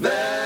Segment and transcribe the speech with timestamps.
[0.00, 0.39] Valverde.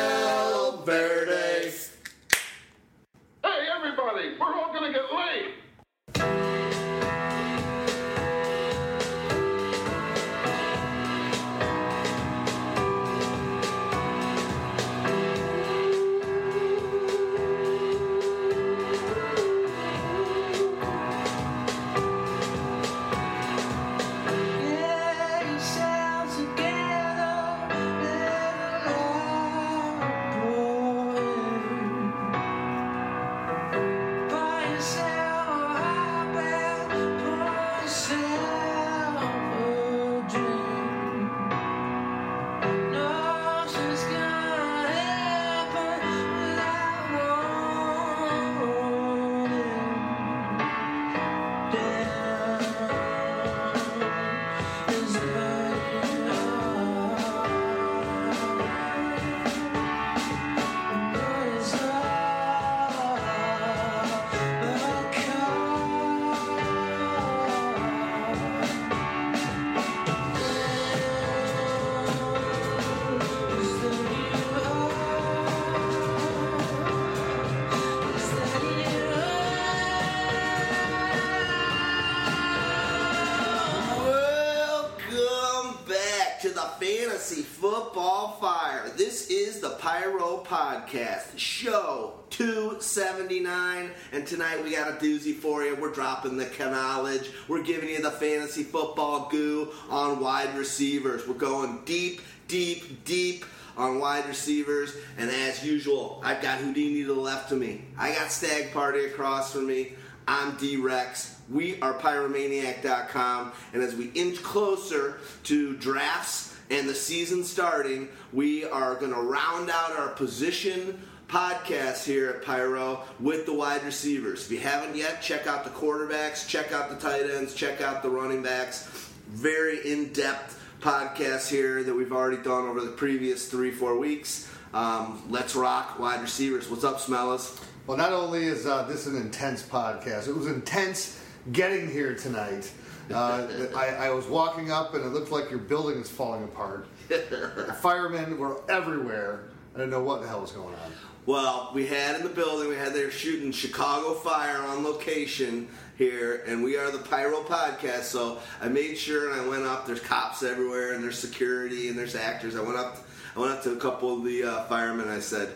[90.84, 93.90] Podcast, show 279.
[94.12, 95.74] And tonight we got a doozy for you.
[95.76, 97.30] We're dropping the knowledge.
[97.48, 101.26] We're giving you the fantasy football goo on wide receivers.
[101.26, 103.46] We're going deep, deep, deep
[103.78, 104.94] on wide receivers.
[105.16, 107.84] And as usual, I've got Houdini to the left of me.
[107.98, 109.94] I got Stag Party across from me.
[110.28, 111.36] I'm D Rex.
[111.50, 113.52] We are pyromaniac.com.
[113.72, 119.20] And as we inch closer to drafts and the season starting, we are going to
[119.20, 124.46] round out our position podcast here at Pyro with the wide receivers.
[124.46, 128.03] If you haven't yet, check out the quarterbacks, check out the tight ends, check out
[128.03, 128.86] the running backs.
[129.28, 134.50] Very in depth podcast here that we've already done over the previous three, four weeks.
[134.74, 136.69] Um, let's rock wide receivers.
[136.69, 137.62] What's up, Smellas?
[137.86, 141.20] Well, not only is uh, this an intense podcast, it was intense
[141.53, 142.70] getting here tonight.
[143.12, 146.87] Uh, I, I was walking up and it looked like your building is falling apart.
[147.81, 149.44] Firemen were everywhere.
[149.75, 150.92] I didn't know what the hell was going on.
[151.26, 156.44] Well, we had in the building, we had there shooting Chicago Fire on location here,
[156.47, 158.03] and we are the Pyro Podcast.
[158.03, 159.86] So I made sure and I went up.
[159.86, 162.56] There's cops everywhere, and there's security, and there's actors.
[162.56, 165.09] I went up, I went up to a couple of the uh, firemen.
[165.09, 165.48] I said,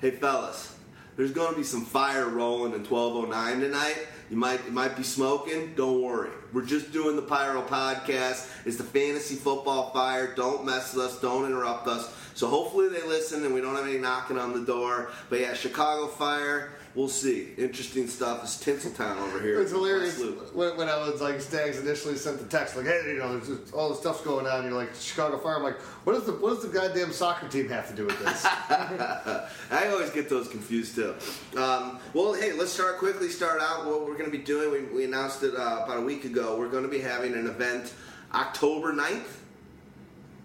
[0.00, 0.76] "Hey, fellas,
[1.16, 4.06] there's going to be some fire rolling in 1209 tonight.
[4.30, 5.74] You might you might be smoking.
[5.76, 6.30] Don't worry.
[6.52, 8.50] We're just doing the Pyro podcast.
[8.64, 10.34] It's the fantasy football fire.
[10.34, 11.20] Don't mess with us.
[11.20, 12.12] Don't interrupt us.
[12.34, 15.10] So hopefully they listen and we don't have any knocking on the door.
[15.30, 16.72] But yeah, Chicago Fire.
[16.96, 17.48] We'll see.
[17.58, 18.42] Interesting stuff.
[18.42, 19.60] It's Tinseltown over here.
[19.60, 20.18] It's hilarious
[20.54, 23.48] when, when I was like, Stags initially sent the text, like, hey, you know, there's
[23.60, 24.64] just all this stuff's going on.
[24.64, 25.56] You're like, Chicago Fire.
[25.56, 28.18] I'm like, what does the what does the goddamn soccer team have to do with
[28.18, 28.46] this?
[28.46, 31.14] I always get those confused too.
[31.58, 33.28] Um, well, hey, let's start quickly.
[33.28, 34.70] Start out what we're going to be doing.
[34.70, 36.56] We, we announced it uh, about a week ago.
[36.58, 37.92] We're going to be having an event
[38.32, 39.36] October 9th.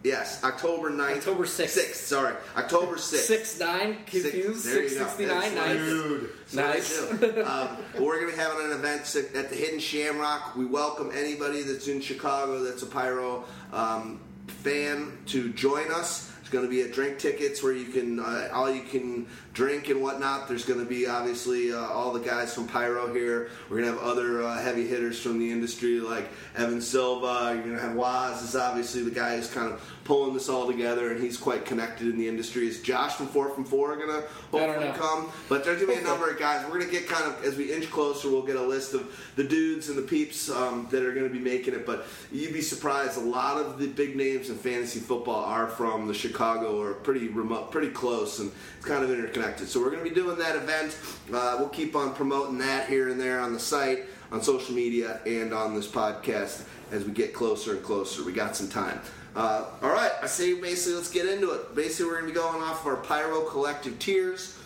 [0.03, 1.17] Yes, October 9th.
[1.17, 1.77] October 6th.
[1.77, 2.35] 6th, sorry.
[2.57, 3.17] October 6th.
[3.17, 4.65] Six nine confused.
[4.65, 5.05] There you Six go.
[5.07, 5.53] sixty nine.
[5.53, 5.77] Nice.
[5.77, 6.29] Dude.
[6.53, 6.87] Nice.
[6.87, 7.45] So they do.
[7.45, 10.55] um, we're going to be having an event at the Hidden Shamrock.
[10.55, 16.31] We welcome anybody that's in Chicago that's a Pyro um, fan to join us.
[16.37, 19.89] There's going to be a drink tickets where you can uh, all you can drink
[19.89, 20.47] and whatnot.
[20.47, 23.49] There's going to be obviously uh, all the guys from Pyro here.
[23.69, 27.53] We're going to have other uh, heavy hitters from the industry like Evan Silva.
[27.53, 30.67] You're going to have Waz is obviously the guy who's kind of pulling this all
[30.67, 32.67] together, and he's quite connected in the industry.
[32.67, 35.31] Is Josh from Four for Four going to hopefully come?
[35.47, 36.65] But there's gonna be a number of guys.
[36.65, 39.43] We're gonna get kind of as we inch closer, we'll get a list of the
[39.43, 41.85] dudes and the peeps um, that are gonna be making it.
[41.85, 43.17] But you'd be surprised.
[43.17, 47.27] A lot of the big names in fantasy football are from the Chicago or pretty
[47.27, 48.51] remote, pretty close, and
[48.81, 49.67] kind of interconnected.
[49.67, 50.97] So we're gonna be doing that event.
[51.33, 55.19] Uh, we'll keep on promoting that here and there on the site, on social media,
[55.25, 58.23] and on this podcast as we get closer and closer.
[58.23, 58.99] We got some time.
[59.35, 61.73] Uh, all right, I say basically let's get into it.
[61.73, 64.57] Basically, we're going to be going off of our Pyro Collective tiers.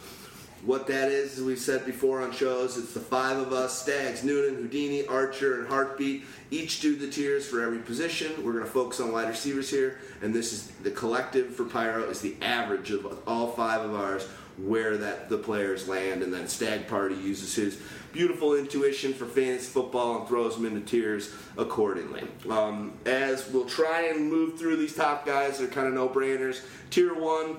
[0.66, 4.24] What that is, as we've said before on shows, it's the five of us Stags,
[4.24, 6.24] Noonan, Houdini, Archer, and Heartbeat.
[6.50, 8.32] Each do the tiers for every position.
[8.44, 12.10] We're going to focus on wide receivers here, and this is the collective for Pyro
[12.10, 14.28] is the average of all five of ours
[14.58, 17.80] where that the players land, and then Stag Party uses his
[18.14, 22.24] beautiful intuition for fantasy football and throws them into tiers accordingly.
[22.50, 26.64] Um, as we'll try and move through these top guys, they're kind of no brainers.
[26.90, 27.58] Tier one,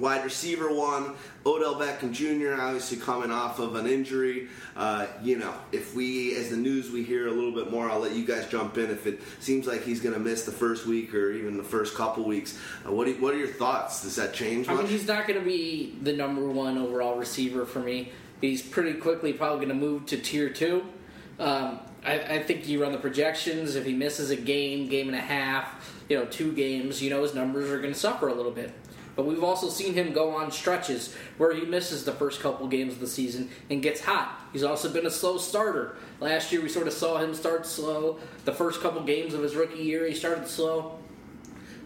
[0.00, 1.14] Wide receiver one,
[1.44, 2.60] Odell Beckham Jr.
[2.60, 4.48] Obviously coming off of an injury.
[4.74, 8.00] Uh, you know, if we, as the news, we hear a little bit more, I'll
[8.00, 8.90] let you guys jump in.
[8.90, 11.94] If it seems like he's going to miss the first week or even the first
[11.94, 14.02] couple weeks, uh, what, do, what are your thoughts?
[14.02, 17.66] Does that change I mean, he's not going to be the number one overall receiver
[17.66, 18.10] for me.
[18.40, 20.84] He's pretty quickly probably going to move to tier two.
[21.38, 23.76] Um, I, I think you run the projections.
[23.76, 27.22] If he misses a game, game and a half, you know, two games, you know,
[27.22, 28.72] his numbers are going to suffer a little bit.
[29.20, 32.94] But we've also seen him go on stretches where he misses the first couple games
[32.94, 34.40] of the season and gets hot.
[34.50, 35.96] He's also been a slow starter.
[36.20, 38.18] Last year, we sort of saw him start slow.
[38.46, 40.98] The first couple games of his rookie year, he started slow.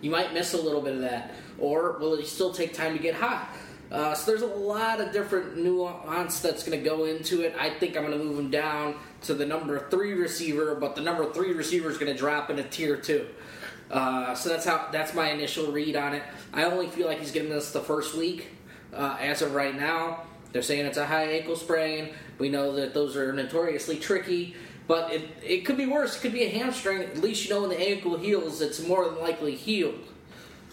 [0.01, 1.33] You might miss a little bit of that.
[1.59, 3.49] Or will it still take time to get hot?
[3.91, 7.53] Uh, so there's a lot of different nuance that's going to go into it.
[7.59, 11.03] I think I'm going to move him down to the number three receiver, but the
[11.03, 13.27] number three receiver is going to drop into tier two.
[13.95, 16.23] Uh, so that's how that's my initial read on it.
[16.53, 18.49] I only feel like he's getting this the first week.
[18.93, 22.11] Uh, as of right now, they're saying it's a high ankle sprain.
[22.39, 24.57] We know that those are notoriously tricky,
[24.89, 26.17] but it it could be worse.
[26.17, 27.03] It could be a hamstring.
[27.03, 30.01] At least you know when the ankle heals, it's more than likely healed.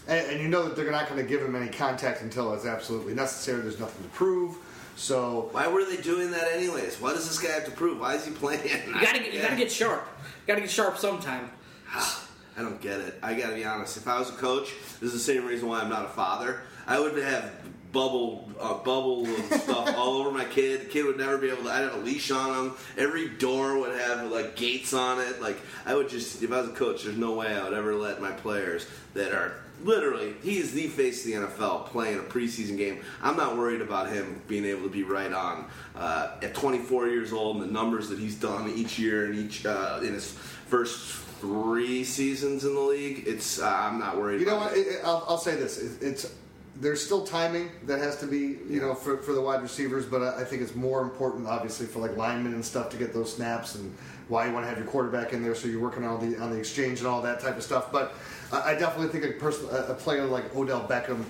[0.08, 2.66] And, and you know that they're not going to give him any contact until it's
[2.66, 3.62] absolutely necessary.
[3.62, 4.58] There's nothing to prove.
[4.96, 7.00] So Why were they doing that anyways?
[7.00, 8.00] What does this guy have to prove?
[8.00, 8.64] Why is he playing?
[8.88, 10.08] You gotta get, you gotta get sharp.
[10.24, 11.52] You gotta get sharp sometime.
[12.58, 13.18] I don't get it.
[13.24, 13.98] I gotta be honest.
[13.98, 16.62] If I was a coach, this is the same reason why I'm not a father.
[16.86, 17.52] I would have
[17.92, 20.82] bubble, uh, bubble stuff all over my kid.
[20.82, 21.70] The kid would never be able to.
[21.70, 22.76] I'd have a leash on him.
[22.98, 25.42] Every door would have like gates on it.
[25.42, 27.96] Like I would just, if I was a coach, there's no way I would ever
[27.96, 32.24] let my players that are literally, he is the face of the NFL playing a
[32.24, 33.00] preseason game.
[33.22, 35.66] I'm not worried about him being able to be right on
[35.96, 39.66] uh, at 24 years old and the numbers that he's done each year and each
[39.66, 41.00] uh, in his first
[41.42, 43.24] three seasons in the league.
[43.28, 44.40] It's uh, I'm not worried.
[44.40, 44.78] You know what?
[44.78, 44.88] it.
[44.88, 46.34] It, I'll, I'll say this: it, it's
[46.76, 50.06] there's still timing that has to be, you know, for, for the wide receivers.
[50.06, 53.14] But I, I think it's more important, obviously, for like linemen and stuff to get
[53.14, 53.94] those snaps and
[54.30, 56.52] why you want to have your quarterback in there, so you're working on the on
[56.52, 57.92] the exchange and all that type of stuff.
[57.92, 58.14] But
[58.52, 61.24] I, I definitely think a person, a, a player like Odell Beckham.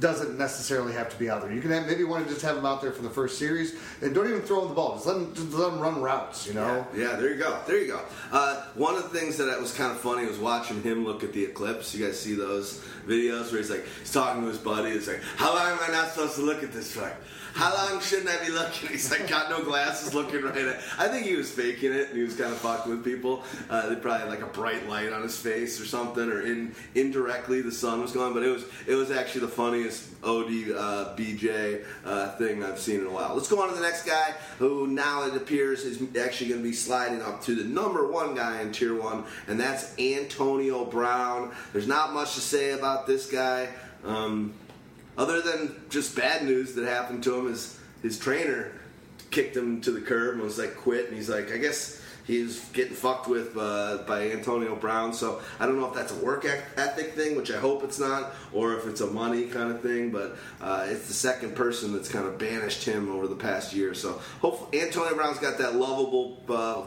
[0.00, 1.52] Doesn't necessarily have to be out there.
[1.52, 3.74] You can have, maybe want to just have him out there for the first series,
[4.00, 4.94] and don't even throw him the ball.
[4.94, 6.46] Just let him, just let run routes.
[6.46, 7.60] You know, Yeah, yeah, there you go.
[7.66, 8.00] There you go.
[8.30, 11.32] Uh, one of the things that was kind of funny was watching him look at
[11.32, 11.94] the eclipse.
[11.94, 14.90] You guys see those videos where he's like, he's talking to his buddy.
[14.90, 17.12] He's like, how am I not supposed to look at this for?
[17.58, 18.88] How long shouldn't I be looking?
[18.90, 20.80] He's like, got no glasses, looking right at.
[20.96, 23.42] I think he was faking it, and he was kind of fucking with people.
[23.68, 26.72] Uh, they probably had like a bright light on his face or something, or in
[26.94, 28.32] indirectly the sun was going.
[28.32, 33.00] But it was it was actually the funniest OD uh, BJ uh, thing I've seen
[33.00, 33.34] in a while.
[33.34, 36.68] Let's go on to the next guy, who now it appears is actually going to
[36.68, 41.52] be sliding up to the number one guy in Tier One, and that's Antonio Brown.
[41.72, 43.66] There's not much to say about this guy.
[44.04, 44.54] Um,
[45.18, 48.72] other than just bad news that happened to him, his his trainer
[49.30, 52.64] kicked him to the curb and was like, "Quit." And he's like, "I guess he's
[52.66, 56.44] getting fucked with uh, by Antonio Brown." So I don't know if that's a work
[56.44, 60.12] ethic thing, which I hope it's not, or if it's a money kind of thing.
[60.12, 63.94] But uh, it's the second person that's kind of banished him over the past year.
[63.94, 66.40] So hopefully Antonio Brown's got that lovable.
[66.48, 66.84] Uh,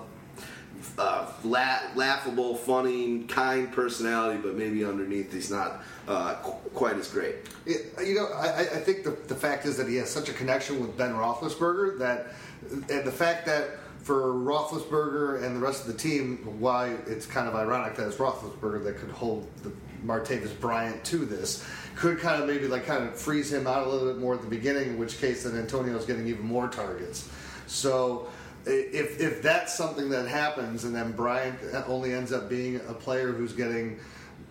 [0.98, 7.08] uh, la- laughable, funny, kind personality, but maybe underneath he's not uh, qu- quite as
[7.08, 7.36] great.
[7.66, 10.34] It- you know, I, I think the, the fact is that he has such a
[10.34, 12.28] connection with Ben Roethlisberger that,
[12.72, 17.48] and the fact that for Roethlisberger and the rest of the team, why it's kind
[17.48, 19.72] of ironic that it's Roethlisberger that could hold the
[20.06, 21.64] Martavis Bryant to this,
[21.96, 24.42] could kind of maybe like kind of freeze him out a little bit more at
[24.42, 27.30] the beginning, in which case then Antonio's getting even more targets.
[27.68, 28.28] So.
[28.64, 33.32] If, if that's something that happens and then Bryant only ends up being a player
[33.32, 33.98] who's getting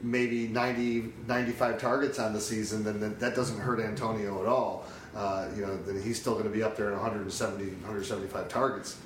[0.03, 4.87] maybe 90, 95 targets on the season, then that, doesn't hurt Antonio at all.
[5.15, 8.97] Uh, you know, then he's still going to be up there in 170, 175 targets.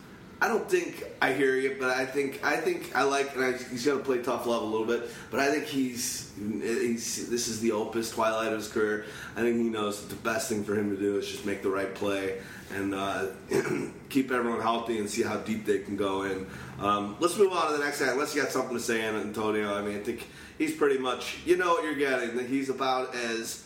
[0.40, 3.52] I don't think I hear you, but I think I think I like, and I,
[3.52, 5.08] he's going to play tough love a little bit.
[5.30, 9.06] But I think he's, he's this is the opus twilight of his career.
[9.36, 11.62] I think he knows that the best thing for him to do is just make
[11.62, 12.42] the right play
[12.74, 13.26] and uh,
[14.10, 16.46] keep everyone healthy and see how deep they can go in.
[16.78, 18.12] Um, let's move on to the next guy.
[18.12, 19.74] Unless you got something to say, Antonio.
[19.74, 20.26] I mean, I think
[20.58, 22.46] he's pretty much you know what you're getting.
[22.46, 23.64] He's about as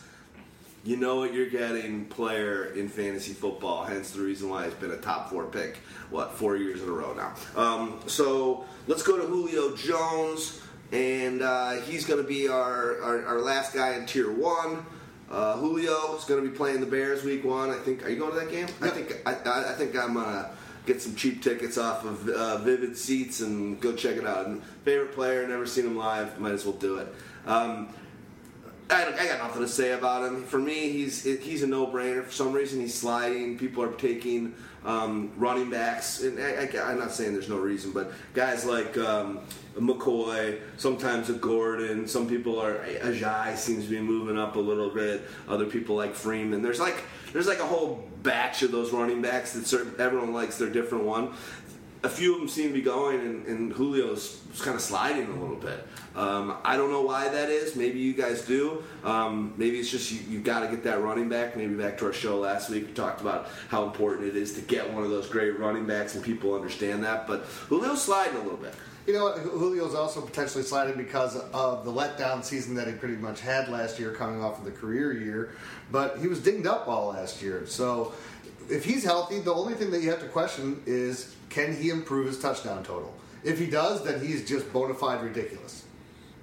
[0.83, 3.83] you know what you're getting player in fantasy football.
[3.85, 5.77] Hence the reason why he's been a top four pick.
[6.09, 7.33] What four years in a row now?
[7.61, 13.25] Um, so let's go to Julio Jones, and uh, he's going to be our, our
[13.25, 14.85] our last guy in tier one.
[15.29, 17.69] Uh, Julio is going to be playing the Bears week one.
[17.69, 18.03] I think.
[18.05, 18.67] Are you going to that game?
[18.81, 19.21] I think.
[19.25, 20.49] I, I I think I'm gonna
[20.89, 24.47] get some cheap tickets off of uh, Vivid Seats and go check it out.
[24.47, 26.39] And favorite player, never seen him live.
[26.39, 27.07] Might as well do it.
[27.45, 27.93] Um,
[28.89, 30.43] I, I got nothing to say about him.
[30.43, 32.23] For me, he's he's a no-brainer.
[32.23, 33.59] For some reason, he's sliding.
[33.59, 38.11] People are taking um, running backs, and I, am not saying there's no reason, but
[38.33, 39.41] guys like um,
[39.77, 42.07] McCoy, sometimes a Gordon.
[42.07, 45.21] Some people are Ajayi seems to be moving up a little bit.
[45.47, 46.63] Other people like Freeman.
[46.63, 50.57] There's like there's like a whole batch of those running backs that certain, everyone likes
[50.57, 51.33] their different one
[52.03, 55.35] a few of them seem to be going, and, and Julio's kind of sliding a
[55.35, 55.85] little bit.
[56.15, 57.75] Um, I don't know why that is.
[57.75, 58.83] Maybe you guys do.
[59.03, 61.57] Um, maybe it's just you, you've got to get that running back.
[61.57, 64.61] Maybe back to our show last week, we talked about how important it is to
[64.61, 67.27] get one of those great running backs, and people understand that.
[67.27, 68.73] But Julio's sliding a little bit.
[69.09, 69.35] You know?
[69.35, 73.97] Julio's also potentially sliding because of the letdown season that he pretty much had last
[73.97, 75.55] year, coming off of the career year.
[75.91, 77.65] But he was dinged up all last year.
[77.65, 78.13] So
[78.69, 82.27] if he's healthy, the only thing that you have to question is can he improve
[82.27, 83.11] his touchdown total?
[83.43, 85.85] If he does, then he's just bona fide ridiculous.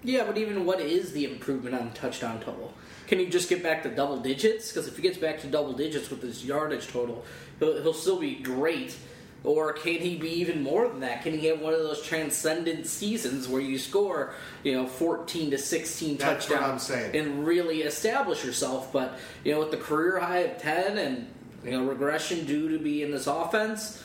[0.03, 2.75] Yeah, but even what is the improvement on touchdown total?
[3.07, 4.73] Can he just get back to double digits?
[4.73, 7.25] Because if he gets back to double digits with his yardage total,
[7.61, 8.97] he'll, he'll still be great.
[9.47, 11.23] Or can he be even more than that?
[11.23, 14.35] Can he have one of those transcendent seasons where you score,
[14.65, 18.93] you know, 14 to 16 That's touchdowns and really establish yourself?
[18.93, 21.29] But, you know, with the career high of 10 and,
[21.65, 24.03] you know, regression due to be in this offense,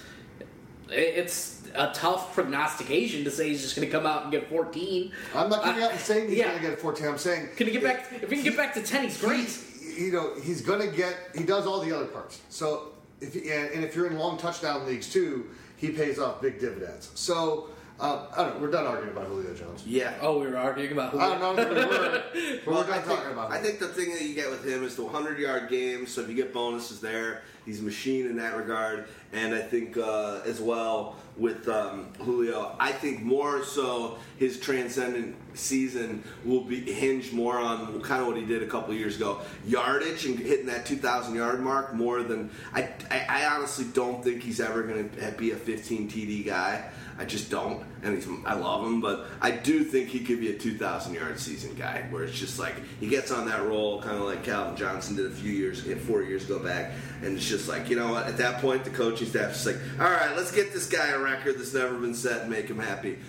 [0.91, 5.11] it's a tough prognostication to say he's just going to come out and get 14.
[5.33, 6.49] I'm not coming uh, out and saying he's yeah.
[6.49, 7.07] going to get 14.
[7.07, 8.13] I'm saying can he get back?
[8.21, 9.39] If he can get back to 10, he's great.
[9.39, 11.17] He's, you know, he's going to get.
[11.35, 12.41] He does all the other parts.
[12.49, 12.91] So
[13.21, 17.11] if and if you're in long touchdown leagues too, he pays off big dividends.
[17.15, 17.69] So.
[17.99, 19.83] Uh, I don't know, we're done arguing about Julio Jones.
[19.85, 20.15] Yeah.
[20.21, 21.23] Oh, we were arguing about Julio.
[21.23, 21.63] I don't know.
[21.63, 22.33] We were, but
[22.65, 23.51] well, we're done I think, about him.
[23.51, 26.07] I think the thing that you get with him is the 100 yard game.
[26.07, 29.05] So if you get bonuses there, he's a machine in that regard.
[29.33, 35.35] And I think uh, as well with um, Julio, I think more so his transcendent
[35.53, 39.39] season will be hinged more on kind of what he did a couple years ago,
[39.65, 42.89] yardage and hitting that 2,000 yard mark more than I.
[43.09, 46.89] I, I honestly don't think he's ever going to be a 15 TD guy.
[47.21, 50.49] I just don't, and he's, I love him, but I do think he could be
[50.49, 54.17] a 2,000 yard season guy, where it's just like he gets on that roll, kind
[54.17, 57.69] of like Calvin Johnson did a few years, four years ago back, and it's just
[57.69, 58.25] like you know what?
[58.25, 61.19] At that point, the coaching staff is like, all right, let's get this guy a
[61.19, 63.19] record that's never been set and make him happy.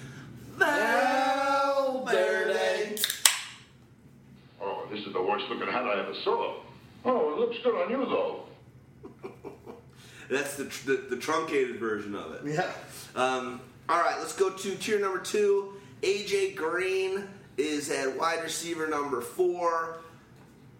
[0.56, 2.12] Valverde.
[4.58, 6.62] Oh, this is the worst looking hat I ever saw.
[7.04, 8.44] Oh, it looks good on you though.
[10.30, 12.54] That's the, the, the truncated version of it.
[12.54, 12.72] Yeah.
[13.14, 15.74] Um, all right, let's go to tier number two.
[16.02, 19.98] AJ Green is at wide receiver number four.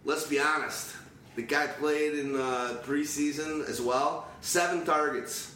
[0.05, 0.95] Let's be honest.
[1.37, 4.29] The guy played in uh, preseason as well.
[4.41, 5.55] Seven targets.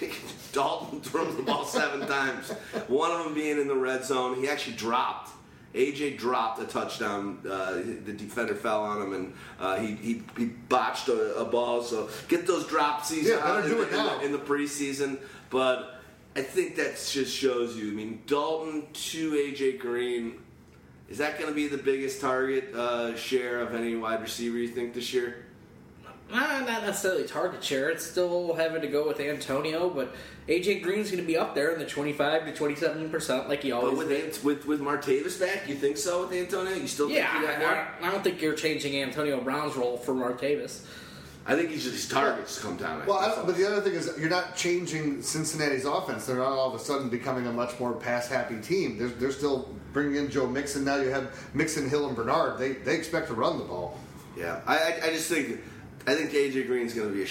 [0.52, 2.50] Dalton throws the ball seven times.
[2.88, 4.36] One of them being in the red zone.
[4.36, 5.30] He actually dropped.
[5.74, 7.38] AJ dropped a touchdown.
[7.48, 11.82] Uh, the defender fell on him, and uh, he, he, he botched a, a, ball.
[11.82, 15.18] So get those drops yeah, out in, in, the, in the preseason.
[15.48, 15.99] But
[16.36, 17.90] I think that just shows you.
[17.90, 20.40] I mean, Dalton to AJ Green.
[21.08, 24.68] Is that going to be the biggest target uh, share of any wide receiver you
[24.68, 25.46] think this year?
[26.32, 27.90] Uh, not necessarily target share.
[27.90, 30.14] It's still having to go with Antonio, but
[30.46, 33.72] AJ Green's going to be up there in the twenty-five to twenty-seven percent, like he
[33.72, 33.98] always.
[33.98, 36.74] But with with with Martavis back, you think so with Antonio?
[36.74, 37.88] You still yeah?
[38.00, 40.84] I, I, don't think you're changing Antonio Brown's role for Martavis.
[41.50, 43.04] I think he's just his targets come down.
[43.06, 46.24] Well, but the other thing is you're not changing Cincinnati's offense.
[46.24, 48.96] They're not all of a sudden becoming a much more pass-happy team.
[48.96, 50.84] They're, they're still bringing in Joe Mixon.
[50.84, 52.60] Now you have Mixon, Hill, and Bernard.
[52.60, 53.98] They they expect to run the ball.
[54.36, 55.60] Yeah, I I, I just think
[56.06, 57.26] I think AJ Green's going to be a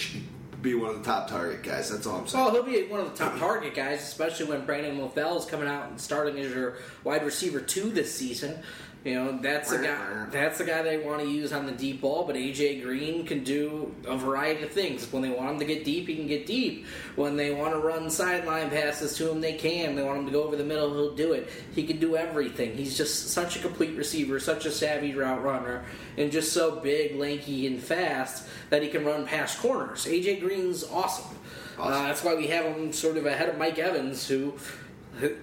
[0.62, 1.90] be one of the top target guys.
[1.90, 2.44] That's all I'm saying.
[2.44, 5.70] Well, he'll be one of the top target guys, especially when Brandon LaFell is coming
[5.70, 8.62] out and starting as your wide receiver two this season.
[9.06, 10.26] You know, that's the guy.
[10.30, 12.26] That's the guy they want to use on the deep ball.
[12.26, 15.10] But AJ Green can do a variety of things.
[15.14, 16.86] When they want him to get deep, he can get deep.
[17.16, 19.96] When they want to run sideline passes to him, they can.
[19.96, 21.50] They want him to go over the middle, he'll do it.
[21.74, 22.76] He can do everything.
[22.76, 25.86] He's just such a complete receiver, such a savvy route runner,
[26.18, 30.08] and just so big, lanky, and fast that he can run past corners.
[30.08, 31.38] AJ Green's awesome.
[31.78, 31.94] awesome.
[31.94, 34.56] Uh, that's why we have him sort of ahead of Mike Evans, who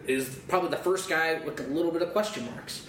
[0.06, 2.84] is probably the first guy with a little bit of question marks.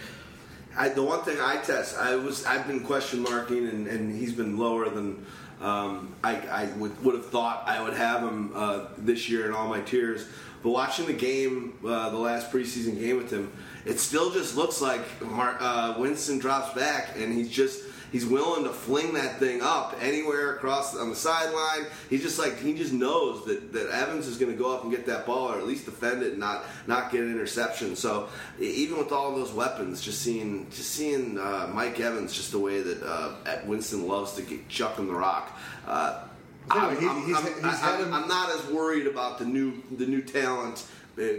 [0.78, 4.34] I, the one thing I test, I was I've been question marking, and, and he's
[4.34, 5.26] been lower than
[5.60, 9.54] um, I, I would, would have thought I would have him uh, this year in
[9.54, 10.28] all my tiers.
[10.62, 13.52] But watching the game, uh, the last preseason game with him,
[13.86, 18.64] it still just looks like Mark, uh, Winston drops back, and he's just he's willing
[18.64, 21.86] to fling that thing up anywhere across on the sideline.
[22.10, 24.92] He's just like he just knows that, that Evans is going to go up and
[24.92, 27.96] get that ball or at least defend it and not not get an interception.
[27.96, 32.60] So even with all those weapons, just seeing just seeing uh, Mike Evans just the
[32.60, 33.34] way that uh,
[33.66, 35.58] Winston loves to get chuck him the rock.
[35.88, 36.24] Uh,
[36.70, 39.82] I'm, Anyway, I'm- he's- I'm- he's I- had I'm- not as worried about the new
[39.98, 40.84] the new talent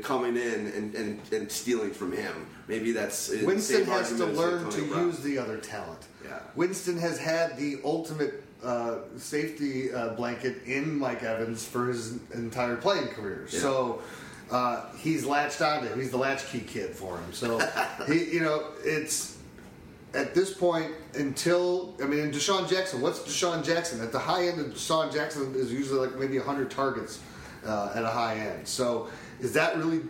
[0.02, 2.46] coming in and, and, and stealing from him.
[2.66, 5.06] Maybe that's uh, Winston has to learn to Brown.
[5.06, 6.06] use the other talent.
[6.24, 6.40] Yeah.
[6.56, 12.76] Winston has had the ultimate uh, safety uh, blanket in Mike Evans for his entire
[12.76, 13.46] playing career.
[13.50, 13.60] Yeah.
[13.60, 14.02] So
[14.50, 15.98] uh, he's latched onto him.
[15.98, 17.32] He's the latchkey kid for him.
[17.32, 17.58] So
[18.06, 19.38] he, you know, it's
[20.14, 23.00] at this point until I mean, DeSean Jackson.
[23.00, 24.60] What's DeSean Jackson at the high end?
[24.60, 27.20] of DeSean Jackson is usually like maybe 100 targets
[27.66, 28.66] uh, at a high end.
[28.66, 29.08] So
[29.40, 30.00] is that really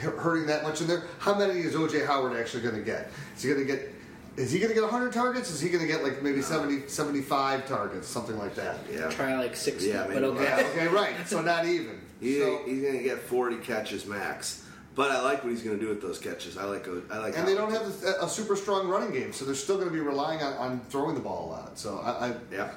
[0.00, 1.04] hurting that much in there?
[1.18, 3.10] How many is OJ Howard actually going to get?
[3.36, 3.88] Is he going to get?
[4.36, 5.50] Is he going to get 100 targets?
[5.50, 8.78] Is he going to get like maybe 70, 75 targets, something like that?
[8.90, 9.10] Yeah.
[9.10, 10.42] Try like 60, Yeah, but okay.
[10.44, 10.66] Yeah.
[10.70, 10.88] Okay.
[10.88, 11.14] Right.
[11.28, 12.00] So not even.
[12.18, 14.60] He, So- he's going to get 40 catches max.
[14.94, 16.58] But I like what he's going to do with those catches.
[16.58, 17.38] I like I like.
[17.38, 19.92] and they don't have a, a super strong running game, so they're still going to
[19.94, 21.78] be relying on, on throwing the ball a lot.
[21.78, 22.70] So I, I Yeah,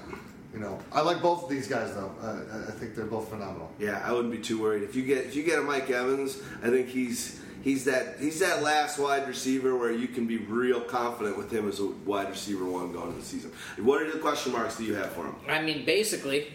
[0.55, 2.12] you know, I like both of these guys though.
[2.21, 3.69] Uh, I think they're both phenomenal.
[3.77, 4.01] yeah.
[4.05, 6.41] I wouldn't be too worried if you get if you get a Mike Evans.
[6.63, 10.79] I think he's he's that he's that last wide receiver where you can be real
[10.79, 13.51] confident with him as a wide receiver one going into the season.
[13.79, 15.35] What are the question marks that you have for him?
[15.50, 16.47] I mean, basically,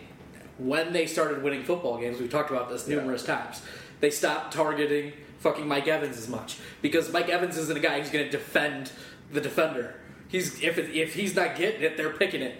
[0.57, 3.61] when they started winning football games, we've talked about this numerous times.
[4.00, 8.11] They stopped targeting fucking Mike Evans as much because Mike Evans isn't a guy who's
[8.11, 8.92] going to defend
[9.30, 9.97] the defender.
[10.28, 12.57] He's if it, if he's not getting it, they're picking it.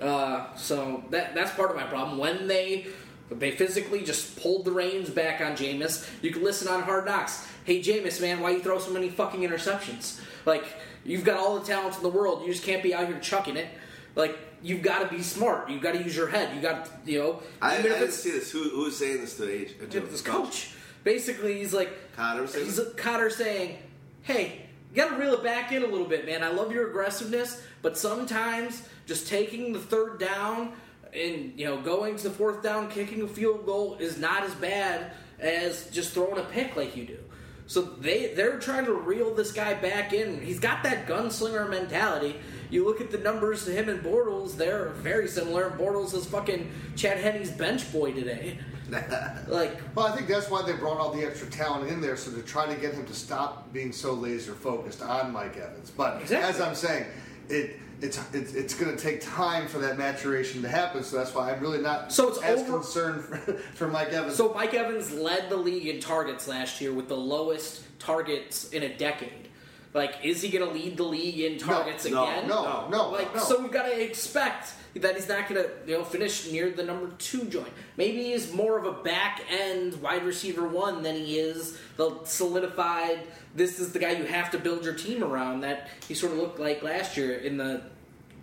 [0.00, 2.18] Uh, so that that's part of my problem.
[2.18, 2.86] When they
[3.30, 7.46] they physically just pulled the reins back on Jameis, you can listen on Hard Knocks.
[7.64, 10.20] Hey Jameis, man, why you throw so many fucking interceptions?
[10.44, 10.64] Like
[11.04, 13.56] you've got all the talents in the world, you just can't be out here chucking
[13.56, 13.68] it.
[14.16, 15.68] Like you've got to be smart.
[15.68, 16.54] You've got to use your head.
[16.56, 17.42] You got to, you know.
[17.60, 18.50] I, I didn't see this.
[18.50, 19.74] Who who's saying this to the age?
[19.90, 20.72] To this coach.
[21.04, 22.94] Basically, he's like Koetter saying he's this?
[22.94, 23.78] Koetter saying,
[24.22, 26.42] "Hey, you got to reel it back in a little bit, man.
[26.42, 30.72] I love your aggressiveness, but sometimes just taking the third down
[31.12, 34.54] and you know going to the fourth down, kicking a field goal is not as
[34.54, 37.18] bad as just throwing a pick like you do."
[37.66, 40.42] So they they're trying to reel this guy back in.
[40.42, 42.36] He's got that gunslinger mentality.
[42.70, 45.70] You look at the numbers to him and Bortles; they're very similar.
[45.70, 48.58] Bortles is fucking Chad Henne's bench boy today.
[49.48, 52.30] like Well, I think that's why they brought all the extra talent in there, so
[52.32, 55.90] to try to get him to stop being so laser focused on Mike Evans.
[55.90, 56.50] But Exactly.
[56.50, 57.06] as I'm saying,
[57.48, 61.02] it it's it's, it's going to take time for that maturation to happen.
[61.02, 64.36] So that's why I'm really not So it's as over- concerned for, for Mike Evans.
[64.36, 68.82] So Mike Evans led the league in targets last year with the lowest targets in
[68.82, 69.48] a decade.
[69.94, 72.48] Like, is he going to lead the league in targets no, again?
[72.48, 73.40] no, no, Like, no.
[73.40, 76.82] so we've got to expect that he's not going to, you know, finish near the
[76.82, 77.68] number two joint.
[77.96, 83.20] Maybe he's more of a back end wide receiver one than he is the solidified.
[83.54, 85.60] This is the guy you have to build your team around.
[85.60, 87.82] That he sort of looked like last year in the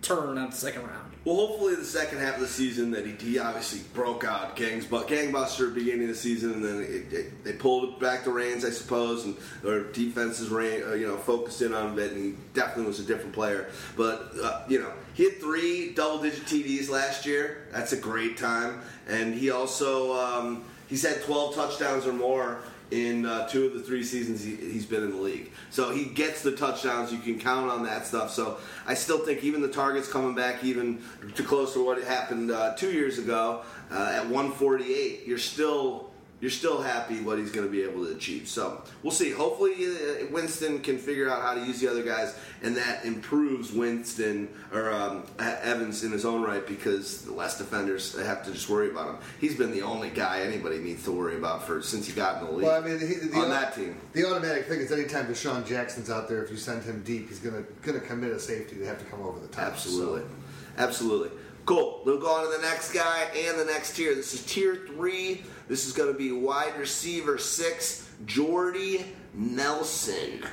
[0.02, 1.12] turn on the second round.
[1.24, 4.84] Well, hopefully the second half of the season that he, he obviously broke out gangs,
[4.84, 8.64] but gangbuster beginning of the season, and then it, it, they pulled back the reins,
[8.64, 12.34] I suppose, and their defenses ran, uh, you know, focused in on him, and he
[12.54, 13.68] definitely was a different player.
[13.96, 17.68] But uh, you know, he had three double-digit TDs last year.
[17.70, 22.62] That's a great time, and he also um, he's had 12 touchdowns or more
[22.92, 25.50] in uh, two of the three seasons he, he's been in the league.
[25.70, 27.10] So he gets the touchdowns.
[27.10, 28.30] You can count on that stuff.
[28.30, 31.02] So I still think even the targets coming back even
[31.34, 36.11] to close to what happened uh, two years ago uh, at 148, you're still
[36.42, 38.48] you're still happy what he's going to be able to achieve.
[38.48, 39.30] So we'll see.
[39.30, 43.70] Hopefully uh, Winston can figure out how to use the other guys, and that improves
[43.70, 48.68] Winston or um, Evans in his own right because the less defenders have to just
[48.68, 49.16] worry about him.
[49.40, 52.46] He's been the only guy anybody needs to worry about for since he got in
[52.48, 52.64] the league.
[52.66, 53.96] well, I mean, he, the, on that team.
[54.12, 57.38] the automatic thing is anytime DeSean Jackson's out there, if you send him deep, he's
[57.38, 58.74] going to going to commit a safety.
[58.74, 59.68] They have to come over the top.
[59.68, 60.22] Absolutely.
[60.22, 60.28] So-
[60.76, 61.30] Absolutely.
[61.64, 62.02] Cool.
[62.04, 64.14] We'll go on to the next guy and the next tier.
[64.16, 65.42] This is tier three.
[65.72, 70.44] This is going to be wide receiver six, Jordy Nelson.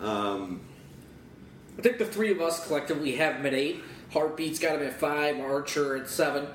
[0.00, 0.62] Um,
[1.78, 3.82] I think the three of us collectively have him at eight.
[4.14, 5.38] Heartbeat's got him at five.
[5.40, 6.46] Archer at seven.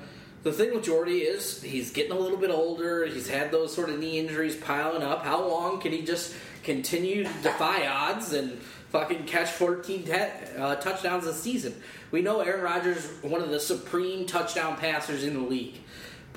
[0.42, 3.06] The thing with Jordy is he's getting a little bit older.
[3.06, 5.22] He's had those sort of knee injuries piling up.
[5.24, 10.12] How long can he just continue to defy odds and fucking catch 14 te-
[10.58, 11.72] uh, touchdowns a season?
[12.10, 15.78] We know Aaron Rodgers is one of the supreme touchdown passers in the league.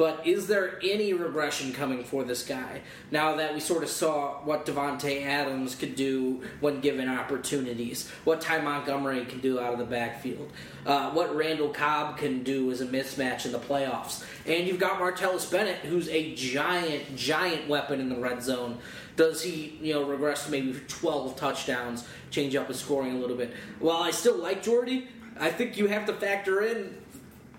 [0.02, 4.42] But is there any regression coming for this guy now that we sort of saw
[4.44, 9.78] what Davante Adams could do when given opportunities, what Ty Montgomery can do out of
[9.78, 10.52] the backfield,
[10.88, 15.00] uh, what Randall Cobb can do as a mismatch in the playoffs, and you've got
[15.00, 18.80] Martellus Bennett, who's a giant, giant weapon in the red zone.
[19.18, 23.38] Does he, you know, regress to maybe 12 touchdowns, change up his scoring a little
[23.38, 23.54] bit?
[23.78, 25.10] While I still like Jordy,
[25.40, 26.98] I think you have to factor in,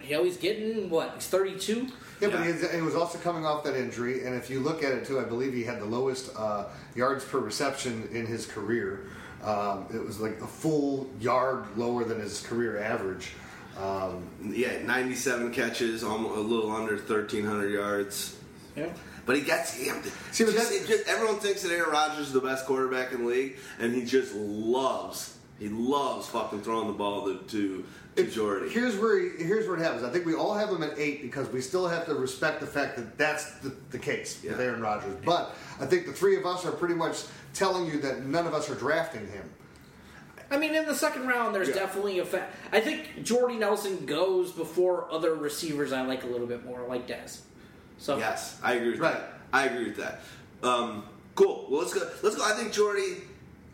[0.02, 1.12] you know, he's getting what?
[1.14, 1.86] He's 32.
[2.22, 2.68] Yeah, but Yeah.
[2.70, 5.18] he, he was also coming off that injury, and if you look at it too,
[5.20, 9.06] I believe he had the lowest uh, yards per reception in his career.
[9.42, 13.32] Um, it was like a full yard lower than his career average.
[13.76, 18.36] Um, Yeah, 97 catches, almost a little under 1,300 yards.
[18.76, 18.90] Yeah.
[19.26, 19.74] But he gets.
[19.74, 19.84] He,
[20.32, 23.22] See, but just, that- just, everyone thinks that Aaron Rodgers is the best quarterback in
[23.22, 25.36] the league, and he just loves.
[25.58, 27.84] He loves fucking throwing the ball to to,
[28.16, 28.22] to
[28.64, 30.02] It- Here's where he, here's where it happens.
[30.04, 32.66] I think we all have him at eight because we still have to respect the
[32.66, 35.16] fact that that's the, the case with Aaron Rodgers.
[35.24, 37.22] But I think the three of us are pretty much
[37.54, 39.48] telling you that none of us are drafting him.
[40.50, 41.74] I mean, in the second round, there's Yeah.
[41.76, 42.54] definitely a fact.
[42.72, 47.06] I think Jordy Nelson goes before other receivers I like a little bit more, like
[47.08, 47.38] Dez.
[47.98, 49.14] So Yes, I agree with Right.
[49.14, 49.32] that.
[49.54, 50.20] I agree with that.
[50.62, 51.66] Um, cool.
[51.70, 52.06] Well, let's go.
[52.22, 52.44] Let's go.
[52.44, 53.22] I think Jordy,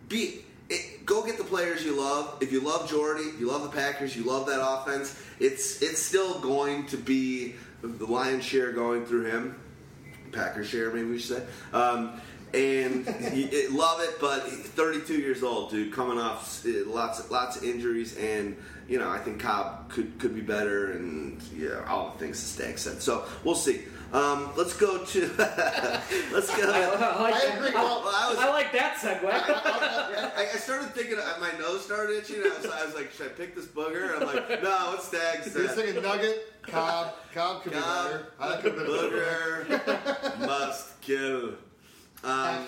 [0.09, 0.45] be it,
[1.09, 2.37] go get the players you love.
[2.41, 5.21] If you love Jordy, you love the Packers, you love that offense.
[5.41, 9.59] It's it's still going to be the lion's share going through him.
[10.31, 11.47] Packers share, maybe we should say.
[11.73, 12.21] Um,
[12.55, 13.07] and
[13.73, 18.57] love it, but 32 years old, dude, coming off uh, lots lots of injuries, and
[18.87, 22.63] you know I think Cobb could could be better, and yeah, all the things that
[22.63, 23.03] Stag said.
[23.03, 23.83] So we'll see.
[24.11, 25.21] Um, let's go to
[26.33, 26.71] let's go.
[26.73, 27.57] I, I like I that.
[27.59, 27.69] agree.
[27.69, 29.25] I, Well, I was- I like that segue.
[30.37, 32.37] I, I started thinking, uh, my nose started itching.
[32.37, 34.15] I was, I was like, should I pick this booger?
[34.19, 35.77] I'm like, no, it's Stag You're said.
[35.77, 38.27] thinking Nugget, Cobb, Cobb could Cobb, be better.
[38.41, 39.67] I could be better.
[39.69, 41.51] Booger must kill.
[42.25, 42.65] Um,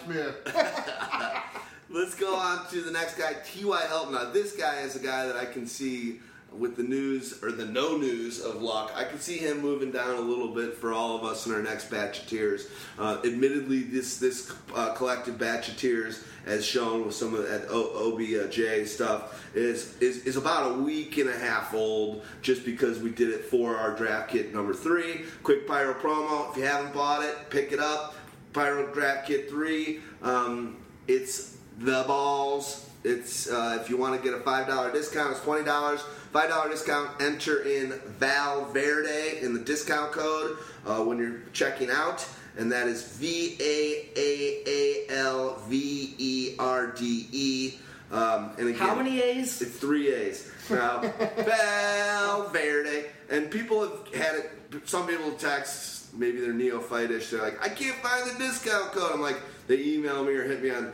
[1.92, 3.86] Let's go on to the next guy, T.Y.
[3.88, 4.12] Hilton.
[4.14, 6.20] Now, this guy is a guy that I can see
[6.56, 8.92] with the news or the no news of luck.
[8.94, 11.62] I can see him moving down a little bit for all of us in our
[11.62, 12.68] next batch of tiers.
[12.98, 17.68] Uh, admittedly, this this uh, collective batch of tiers, as shown with some of that
[17.70, 22.24] OBJ stuff, is, is is about a week and a half old.
[22.42, 25.24] Just because we did it for our draft kit number three.
[25.42, 26.50] Quick pyro promo.
[26.50, 28.14] If you haven't bought it, pick it up.
[28.52, 30.00] Pyro Draft Kit 3.
[30.22, 32.86] Um, it's the balls.
[33.02, 36.02] It's uh, if you want to get a five dollar discount, it's twenty dollars.
[36.32, 37.20] Five dollar discount.
[37.20, 43.02] Enter in Valverde in the discount code uh, when you're checking out, and that is
[43.16, 47.74] V A A A L V E R D E.
[48.12, 49.60] Um, and again, How many A's?
[49.60, 50.50] it's three A's.
[50.68, 51.00] Now,
[51.36, 53.06] Valverde.
[53.28, 54.50] And people have had it,
[54.88, 59.12] some people text, maybe they're neophytish, they're like, I can't find the discount code.
[59.12, 60.92] I'm like, they email me or hit me on,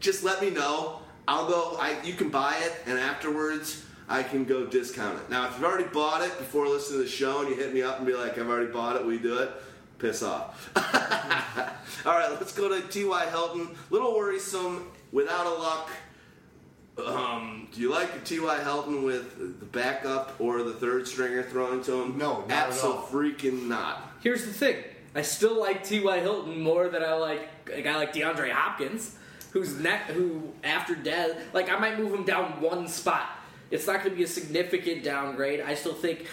[0.00, 1.00] just let me know.
[1.26, 5.28] I'll go, I, you can buy it, and afterwards, I can go discount it.
[5.28, 7.82] Now, if you've already bought it before listening to the show and you hit me
[7.82, 9.50] up and be like, I've already bought it, we do it,
[9.98, 10.70] piss off.
[12.06, 13.26] All right, let's go to T.Y.
[13.26, 13.76] Hilton.
[13.90, 15.90] Little worrisome, without a luck.
[17.04, 18.62] Um, do you like a T.Y.
[18.62, 22.18] Hilton with the backup or the third stringer throwing to him?
[22.18, 23.02] No, not at all.
[23.02, 24.14] freaking not.
[24.22, 24.76] Here's the thing.
[25.14, 26.20] I still like T.Y.
[26.20, 29.16] Hilton more than I like a guy like DeAndre Hopkins,
[29.52, 33.28] who's neck, who after Dez, like I might move him down one spot.
[33.70, 35.60] It's not going to be a significant downgrade.
[35.60, 36.26] I still think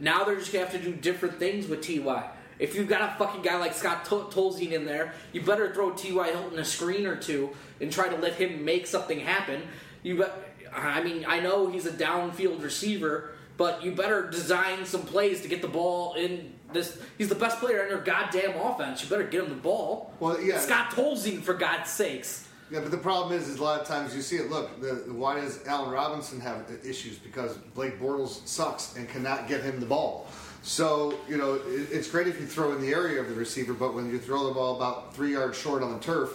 [0.00, 2.30] now they're just going to have to do different things with Ty.
[2.58, 5.90] If you've got a fucking guy like Scott Tol- Tolzien in there, you better throw
[5.90, 9.62] Ty Hilton a screen or two and try to let him make something happen.
[10.02, 15.02] You, bet I mean, I know he's a downfield receiver, but you better design some
[15.02, 16.98] plays to get the ball in this.
[17.18, 19.02] He's the best player in your goddamn offense.
[19.02, 20.12] You better get him the ball.
[20.20, 20.58] Well, yeah.
[20.58, 22.48] Scott Tolzien, for God's sakes.
[22.70, 24.50] Yeah, but the problem is, is a lot of times you see it.
[24.50, 27.18] Look, the, why does Allen Robinson have issues?
[27.18, 30.26] Because Blake Bortles sucks and cannot get him the ball.
[30.62, 33.74] So you know, it, it's great if you throw in the area of the receiver,
[33.74, 36.30] but when you throw the ball about three yards short on the turf,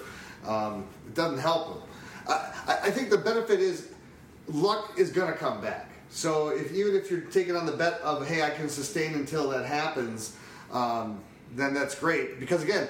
[0.47, 1.83] um, it doesn't help him.
[2.27, 3.89] I, I- think the benefit is
[4.47, 5.89] luck is going to come back.
[6.11, 9.49] So if even if you're taking on the bet of hey, I can sustain until
[9.49, 10.35] that happens,
[10.71, 11.21] um,
[11.55, 12.39] then that's great.
[12.39, 12.87] Because again,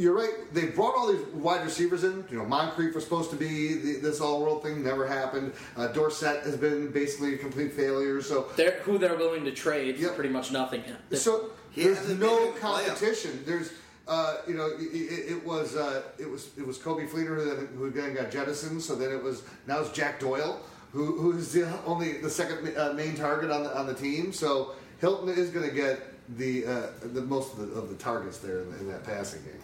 [0.00, 0.52] you're right.
[0.52, 2.24] They brought all these wide receivers in.
[2.30, 5.52] You know, Moncrief was supposed to be the, this all-world thing, never happened.
[5.76, 8.22] Uh, Dorsett has been basically a complete failure.
[8.22, 10.14] So, They're, who they're willing to trade for Yep.
[10.14, 10.82] pretty much nothing.
[11.12, 13.42] so He there's no been in competition.
[13.44, 13.72] There's,
[14.08, 17.44] uh, you know, it, it, it was uh, it was it was Coby Fleener who
[17.44, 18.82] then, who then got jettisoned.
[18.82, 20.60] So then it was now it's Jack Doyle
[20.92, 24.32] who who's the only the second uh, main target on the on the team.
[24.32, 26.00] So Hilton is going to get
[26.36, 29.59] the uh, the most of the, of the targets there in, in that passing game.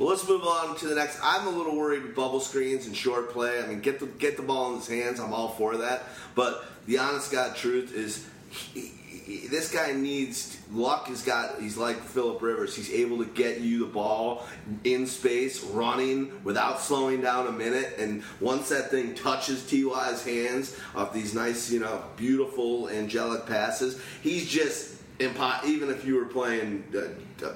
[0.00, 1.18] Well, let's move on to the next.
[1.22, 3.62] I'm a little worried with bubble screens and short play.
[3.62, 5.20] I mean, get the get the ball in his hands.
[5.20, 6.04] I'm all for that.
[6.34, 11.08] But the honest God truth is, he, he, this guy needs luck.
[11.08, 11.60] Has got.
[11.60, 12.74] He's like Philip Rivers.
[12.74, 14.46] He's able to get you the ball
[14.84, 17.96] in space, running without slowing down a minute.
[17.98, 24.00] And once that thing touches Ty's hands off these nice, you know, beautiful angelic passes,
[24.22, 26.84] he's just Even if you were playing.
[26.94, 27.52] Uh, uh,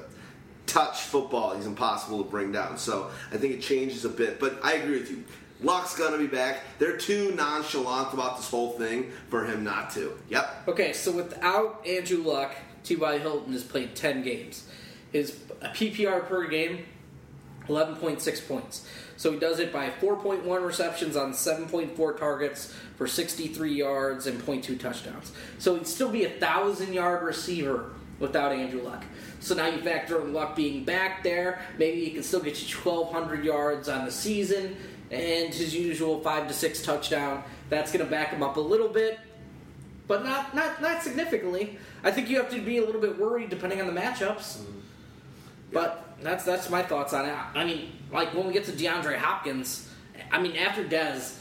[0.67, 2.79] touch football he's impossible to bring down.
[2.79, 4.41] So I think it changes a bit.
[4.41, 5.25] But I agree with you.
[5.63, 6.61] Luck's gonna be back.
[6.79, 10.19] They're too nonchalant about this whole thing for him not to.
[10.29, 10.69] Yep.
[10.69, 13.19] Okay, so without Andrew Luck, T.Y.
[13.19, 14.69] Hilton has played 10 games.
[15.13, 16.85] His PPR per game,
[17.69, 18.87] 11.6 points.
[19.17, 24.79] So he does it by 4.1 receptions on 7.4 targets for 63 yards and 0.2
[24.79, 25.33] touchdowns.
[25.59, 29.05] So he'd still be a 1,000 yard receiver without Andrew Luck.
[29.45, 31.61] So now you factor in Luck being back there.
[31.79, 34.75] Maybe he can still get you 1,200 yards on the season
[35.11, 37.45] and his usual five to six touchdown.
[37.69, 39.21] That's going to back him up a little bit,
[40.09, 41.79] but not not not significantly.
[42.03, 44.63] I think you have to be a little bit worried depending on the matchups.
[45.71, 47.35] But that's that's my thoughts on it.
[47.55, 49.91] I mean, like when we get to DeAndre Hopkins,
[50.33, 51.37] I mean after Dez.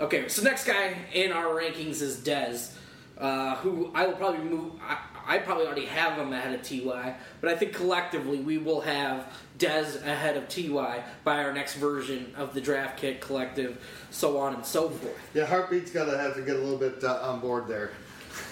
[0.00, 2.72] Okay, so next guy in our rankings is Dez,
[3.18, 4.72] uh, who I will probably move.
[4.82, 8.80] I, I probably already have him ahead of Ty, but I think collectively we will
[8.82, 9.26] have
[9.58, 13.78] Dez ahead of Ty by our next version of the draft kit collective,
[14.10, 15.18] so on and so forth.
[15.34, 17.90] Yeah, heartbeat's got to have to get a little bit uh, on board there.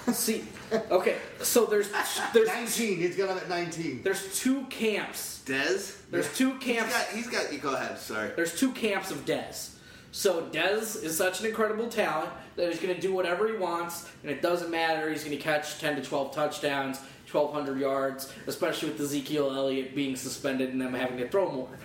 [0.12, 0.44] See,
[0.90, 1.90] okay, so there's
[2.32, 2.98] there's 19.
[2.98, 4.02] He's got him at 19.
[4.02, 5.42] there's two camps.
[5.44, 5.96] Dez.
[6.10, 6.92] There's two He's camps.
[6.92, 7.06] got.
[7.08, 7.52] He's got.
[7.52, 7.98] You go ahead.
[7.98, 8.30] Sorry.
[8.36, 9.70] There's two camps of Dez.
[10.12, 14.10] So Dez is such an incredible talent that he's going to do whatever he wants,
[14.22, 15.08] and it doesn't matter.
[15.10, 16.98] He's going to catch 10 to 12 touchdowns,
[17.30, 21.78] 1,200 yards, especially with Ezekiel Elliott being suspended and them having to throw more.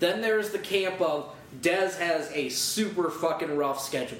[0.00, 4.18] Then there's the camp of Dez has a super fucking rough schedule.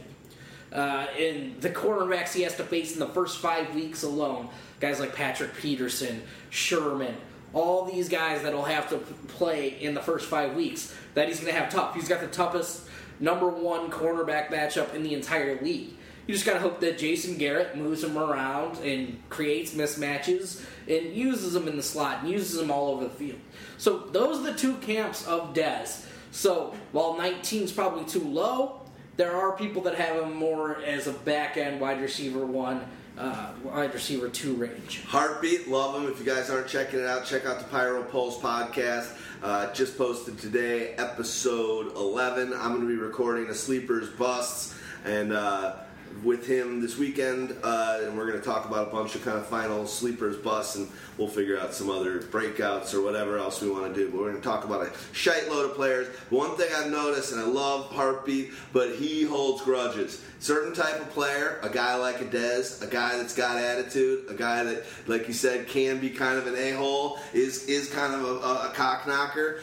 [0.71, 5.01] Uh, in the cornerbacks he has to face in the first five weeks alone, guys
[5.01, 7.15] like Patrick Peterson, Sherman,
[7.55, 11.53] all these guys that'll have to play in the first five weeks that he's going
[11.53, 11.95] to have tough.
[11.95, 12.89] He's got the toughest
[13.21, 15.95] number one cornerback matchup in the entire league.
[16.27, 21.15] You just got to hope that Jason Garrett moves him around and creates mismatches and
[21.15, 23.39] uses them in the slot and uses them all over the field.
[23.77, 26.07] So those are the two camps of Dez.
[26.31, 28.81] So while 19 is probably too low,
[29.17, 32.85] there are people that have him more as a back end wide receiver one,
[33.19, 35.03] uh, wide receiver two range.
[35.05, 36.11] Heartbeat, love him.
[36.11, 39.15] If you guys aren't checking it out, check out the Pyro Pulse podcast.
[39.43, 42.53] Uh, just posted today, episode 11.
[42.55, 45.77] I'm going to be recording a Sleepers Busts and uh,
[46.23, 49.37] with him this weekend, uh, and we're going to talk about a bunch of kind
[49.37, 53.71] of final Sleepers Busts, and we'll figure out some other breakouts or whatever else we
[53.71, 54.11] want to do.
[54.11, 56.09] But we're going to talk about a shite load of players.
[56.31, 60.23] One thing I've noticed, and I love Heartbeat, but he holds grudges.
[60.41, 64.35] Certain type of player, a guy like a Dez, a guy that's got attitude, a
[64.35, 68.23] guy that, like you said, can be kind of an a-hole, is is kind of
[68.23, 69.61] a, a, a cock knocker.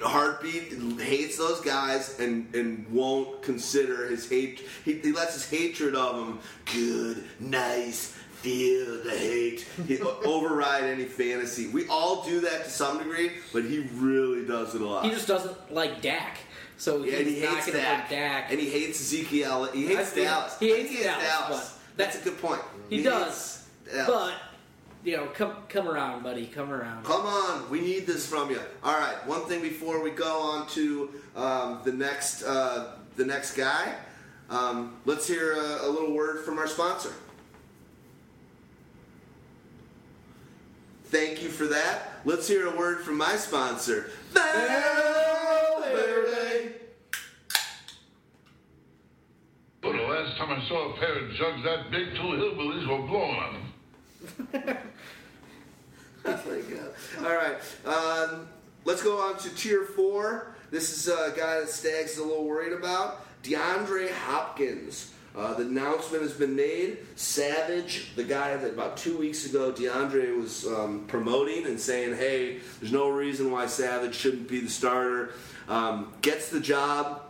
[0.00, 4.66] Heartbeat hates those guys and, and won't consider his hate.
[4.84, 9.66] He, he lets his hatred of them good, nice, feel the hate.
[9.86, 11.68] He override any fantasy.
[11.68, 15.04] We all do that to some degree, but he really does it a lot.
[15.04, 16.38] He just doesn't like Dak.
[16.76, 18.08] So yeah, he not hates Dak.
[18.08, 18.50] Dak.
[18.50, 19.64] And he hates Ezekiel.
[19.72, 20.56] He hates Dallas.
[20.60, 22.60] he hates think Dallas, but That's a good point.
[22.88, 23.68] He, hates does.
[23.92, 24.06] Dallas.
[24.06, 24.34] But,
[25.08, 26.46] you know, come come around, buddy.
[26.46, 27.02] Come around.
[27.04, 28.60] Come on, we need this from you.
[28.84, 33.56] All right, one thing before we go on to um, the next uh, the next
[33.56, 33.94] guy,
[34.50, 37.14] um, let's hear a, a little word from our sponsor.
[41.06, 42.20] Thank you for that.
[42.26, 45.54] Let's hear a word from my sponsor, Valverde.
[49.80, 53.06] But the last time I saw a pair of jugs that big, two hillbillies were
[53.06, 53.67] blowing on them.
[57.18, 58.48] All right, um,
[58.84, 60.54] let's go on to tier four.
[60.70, 63.24] This is a guy that Stags is a little worried about.
[63.42, 65.12] DeAndre Hopkins.
[65.36, 66.98] Uh, the announcement has been made.
[67.14, 72.58] Savage, the guy that about two weeks ago DeAndre was um, promoting and saying, hey,
[72.80, 75.32] there's no reason why Savage shouldn't be the starter,
[75.68, 77.22] um, gets the job.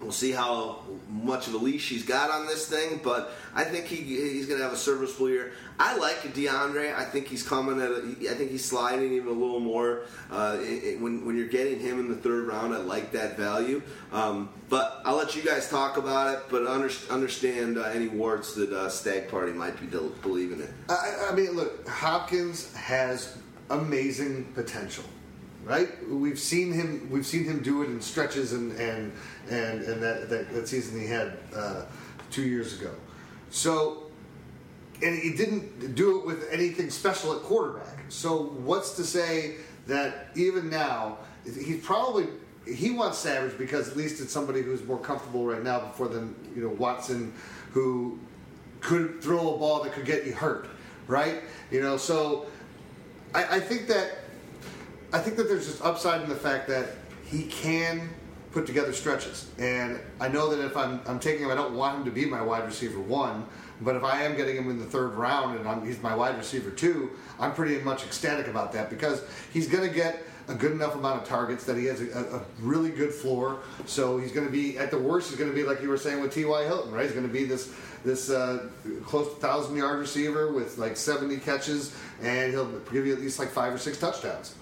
[0.00, 3.86] We'll see how much of a leash he's got on this thing, but I think
[3.86, 5.52] he, he's going to have a serviceable year.
[5.80, 6.94] I like DeAndre.
[6.94, 7.90] I think he's coming at.
[7.90, 10.02] A, I think he's sliding even a little more.
[10.30, 13.82] Uh, it, when when you're getting him in the third round, I like that value.
[14.12, 16.44] Um, but I'll let you guys talk about it.
[16.48, 20.72] But under, understand uh, any warts that uh, Stag Party might be del- believing in.
[20.88, 23.36] I, I mean, look, Hopkins has
[23.68, 25.04] amazing potential
[25.68, 25.88] right?
[26.08, 27.08] We've seen him.
[27.10, 29.12] We've seen him do it in stretches, and and
[29.50, 31.84] and, and that, that, that season he had uh,
[32.30, 32.92] two years ago.
[33.50, 34.10] So,
[35.02, 38.04] and he didn't do it with anything special at quarterback.
[38.08, 42.26] So, what's to say that even now he's probably
[42.66, 46.34] he wants Savage because at least it's somebody who's more comfortable right now before than
[46.56, 47.32] you know Watson,
[47.72, 48.18] who
[48.80, 50.68] could throw a ball that could get you hurt,
[51.06, 51.42] right?
[51.70, 52.46] You know, so
[53.34, 54.18] I, I think that
[55.12, 56.90] I think that there's just upside in the fact that
[57.24, 58.10] he can
[58.52, 59.50] put together stretches.
[59.58, 62.26] And I know that if I'm, I'm taking him, I don't want him to be
[62.26, 63.46] my wide receiver one.
[63.80, 66.36] But if I am getting him in the third round and I'm, he's my wide
[66.36, 70.72] receiver two, I'm pretty much ecstatic about that because he's going to get a good
[70.72, 73.60] enough amount of targets that he has a, a really good floor.
[73.86, 75.28] So he's going to be at the worst.
[75.28, 76.64] He's going to be like you were saying with T.Y.
[76.64, 77.04] Hilton, right?
[77.04, 77.72] He's going to be this
[78.04, 78.68] this uh,
[79.04, 83.38] close to thousand yard receiver with like 70 catches, and he'll give you at least
[83.38, 84.54] like five or six touchdowns.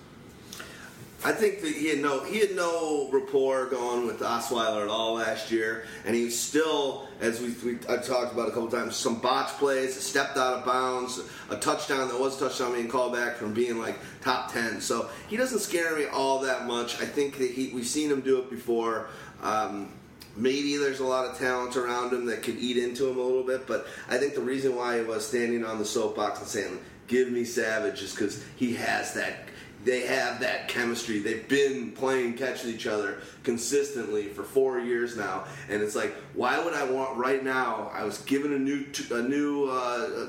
[1.24, 5.14] I think that he had no he had no rapport going with Osweiler at all
[5.14, 9.18] last year, and he still, as we, we I talked about a couple times, some
[9.20, 13.37] botch plays, stepped out of bounds, a touchdown that was a touchdown being called back
[13.37, 14.81] from being like top ten.
[14.81, 17.00] So he doesn't scare me all that much.
[17.00, 19.09] I think that he we've seen him do it before.
[19.42, 19.92] Um,
[20.37, 23.42] maybe there's a lot of talent around him that could eat into him a little
[23.42, 26.79] bit, but I think the reason why he was standing on the soapbox and saying,
[27.09, 29.48] "Give me Savage," is because he has that
[29.87, 31.20] they have that chemistry.
[31.20, 36.12] They've been playing catch with each other consistently for four years now, and it's like,
[36.35, 37.90] why would I want right now?
[37.94, 40.27] I was given a new a new uh,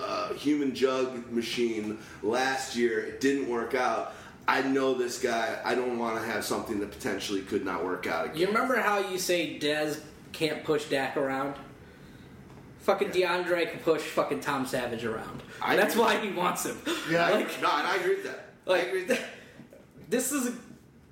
[0.00, 3.00] uh, human jug machine last year.
[3.00, 4.14] It didn't work out.
[4.46, 5.58] I know this guy.
[5.64, 8.36] I don't want to have something that potentially could not work out again.
[8.38, 10.00] You remember how you say Dez
[10.32, 11.54] can't push Dak around?
[12.80, 15.40] Fucking DeAndre can push fucking Tom Savage around.
[15.62, 16.04] I That's agree.
[16.04, 16.76] why he wants him.
[17.08, 18.41] Yeah, I- no, and I agree with that.
[18.66, 19.20] Like
[20.08, 20.54] this is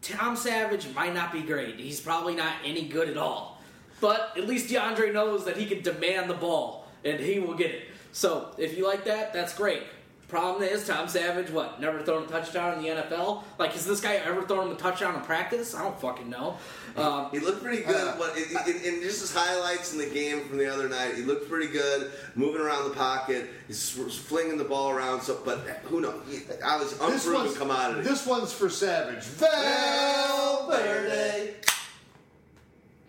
[0.02, 1.78] Tom Savage might not be great.
[1.78, 3.60] He's probably not any good at all.
[4.00, 7.70] But at least DeAndre knows that he can demand the ball and he will get
[7.70, 7.82] it.
[8.12, 9.82] So if you like that, that's great.
[10.30, 13.42] Problem is, Tom Savage, what, never thrown a touchdown in the NFL?
[13.58, 15.74] Like, has this guy ever thrown him a touchdown in practice?
[15.74, 16.56] I don't fucking know.
[16.96, 18.44] Um, He looked pretty good, Uh, but in,
[18.76, 21.66] in, in just his highlights in the game from the other night, he looked pretty
[21.72, 23.50] good, moving around the pocket.
[23.66, 25.20] He's flinging the ball around.
[25.22, 26.22] So, but who knows?
[26.30, 28.02] He, I was This unproven one's, commodity.
[28.02, 29.24] this one's for Savage.
[29.24, 30.84] Valverde.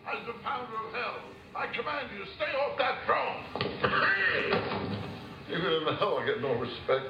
[0.08, 1.18] As the founder of hell,
[1.56, 4.98] I command you to stay off that throne.
[5.54, 7.06] Even I get no respect.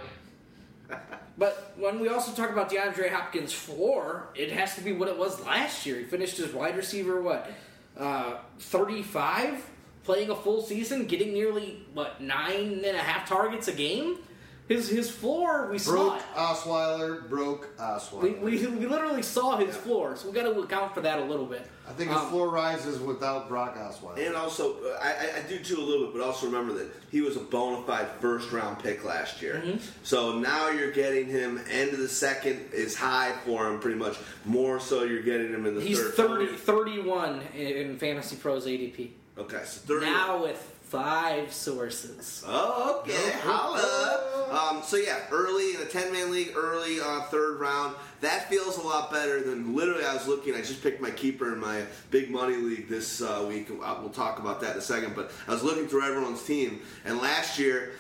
[1.37, 5.17] But when we also talk about DeAndre Hopkins' floor, it has to be what it
[5.17, 5.97] was last year.
[5.97, 7.49] He finished as wide receiver, what,
[7.97, 9.65] uh, 35?
[10.03, 14.17] Playing a full season, getting nearly, what, nine and a half targets a game?
[14.71, 16.23] His his floor, we saw Broke it.
[16.35, 17.29] Osweiler.
[17.29, 18.21] Broke We, Osweiler.
[18.41, 21.25] we, we we literally saw his floor, so we got to account for that a
[21.25, 21.67] little bit.
[21.89, 24.25] I think his Um, floor rises without Brock Osweiler.
[24.25, 26.87] and also, uh, I, I- I do too a little bit, but also remember that
[27.11, 29.61] he was a bona fide first round pick last year.
[29.65, 29.77] Mm-hmm.
[30.03, 34.15] So now you're getting him end of the second is high for him, pretty much.
[34.45, 36.13] More so, you're getting him in the He's third.
[36.15, 39.09] 30, 31 in Fantasy Pros ADP.
[39.37, 40.05] Okay, so 30.
[40.05, 42.43] Now with five sources.
[42.47, 43.31] Oh, okay.
[43.43, 44.40] Holla.
[44.51, 47.95] Um, so yeah, early in a ten man league, early uh, third round.
[48.19, 50.03] That feels a lot better than literally.
[50.03, 50.53] I was looking.
[50.55, 53.69] I just picked my keeper in my big money league this uh, week.
[53.71, 55.15] Uh, We'll talk about that in a second.
[55.15, 57.93] But I was looking through everyone's team, and last year,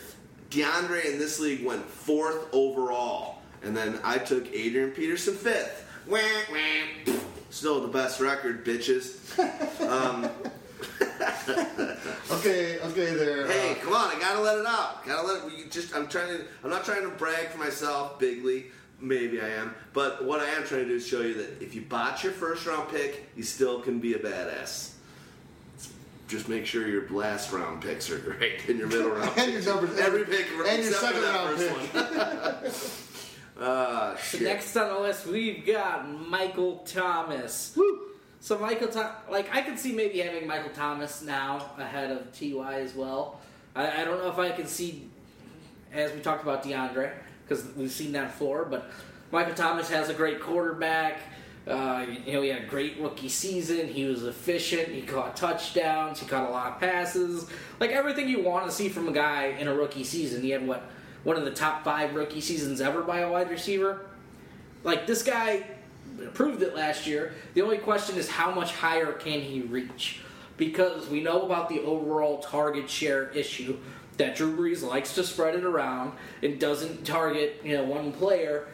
[0.49, 5.87] DeAndre in this league went fourth overall, and then I took Adrian Peterson fifth.
[6.07, 6.19] Wah,
[6.51, 7.13] wah.
[7.49, 9.17] Still the best record, bitches.
[9.81, 10.29] Um,
[12.31, 13.45] Okay, okay, there.
[13.47, 14.15] Hey, uh, come on!
[14.15, 15.05] I gotta let it out.
[15.05, 15.57] Gotta let it.
[15.57, 15.93] You just.
[15.95, 16.45] I'm trying to.
[16.63, 18.65] I'm not trying to brag for myself bigly.
[18.99, 21.75] Maybe I am, but what I am trying to do is show you that if
[21.75, 24.91] you botch your first round pick, you still can be a badass.
[26.27, 29.31] Just make sure your last round picks are great and your middle round.
[29.37, 33.63] And your numbers- every pick, and your except for second that round first one.
[33.63, 34.41] Ah, shit.
[34.41, 37.77] next on the list, we've got Michael Thomas.
[38.41, 42.79] So Michael, Tho- like I could see maybe having Michael Thomas now ahead of Ty
[42.81, 43.39] as well.
[43.75, 45.07] I, I don't know if I can see,
[45.93, 47.11] as we talked about DeAndre,
[47.47, 48.65] because we've seen that floor.
[48.65, 48.89] But
[49.31, 51.19] Michael Thomas has a great quarterback.
[51.67, 53.87] Uh, you know, he had a great rookie season.
[53.87, 54.87] He was efficient.
[54.87, 56.19] He caught touchdowns.
[56.19, 57.45] He caught a lot of passes.
[57.79, 60.41] Like everything you want to see from a guy in a rookie season.
[60.41, 60.89] He had what
[61.23, 64.07] one of the top five rookie seasons ever by a wide receiver.
[64.83, 65.63] Like this guy
[66.27, 67.33] proved it last year.
[67.53, 70.21] The only question is how much higher can he reach?
[70.57, 73.77] Because we know about the overall target share issue
[74.17, 76.13] that Drew Brees likes to spread it around
[76.43, 78.67] and doesn't target you know one player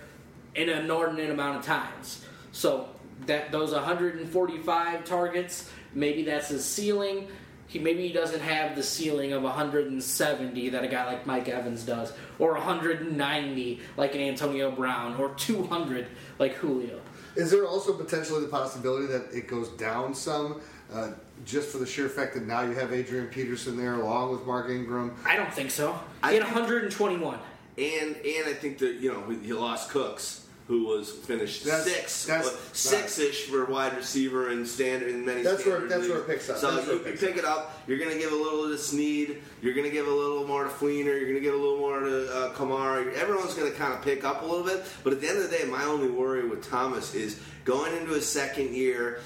[0.56, 2.26] in an inordinate amount of times.
[2.52, 2.90] So
[3.28, 7.28] that those 145 targets, maybe that's his ceiling.
[7.68, 11.84] He maybe he doesn't have the ceiling of 170 that a guy like Mike Evans
[11.84, 16.08] does, or 190 like an Antonio Brown, or 200
[16.40, 17.00] like Julio.
[17.38, 20.60] Is there also potentially the possibility that it goes down some,
[20.92, 21.12] uh,
[21.46, 24.70] just for the sheer fact that now you have Adrian Peterson there along with Mark
[24.70, 25.16] Ingram?
[25.24, 26.00] I don't think so.
[26.24, 27.38] I He had 121.
[27.78, 32.26] And and I think that you know he lost Cooks, who was finished That's- six,
[32.26, 35.42] that's- six ish for wide receiver and standard in many.
[35.42, 36.58] That's where- that's where it picks up.
[36.58, 37.82] So That's you, you pick it up.
[37.88, 39.42] You're going to give a little to Snead.
[39.62, 41.06] You're going to give a little more to Fleener.
[41.06, 43.14] You're going to give a little more to uh, Kamara.
[43.14, 44.84] Everyone's going to kind of pick up a little bit.
[45.06, 48.12] But at the end of the day, my only worry with Thomas is going into
[48.14, 49.20] his second year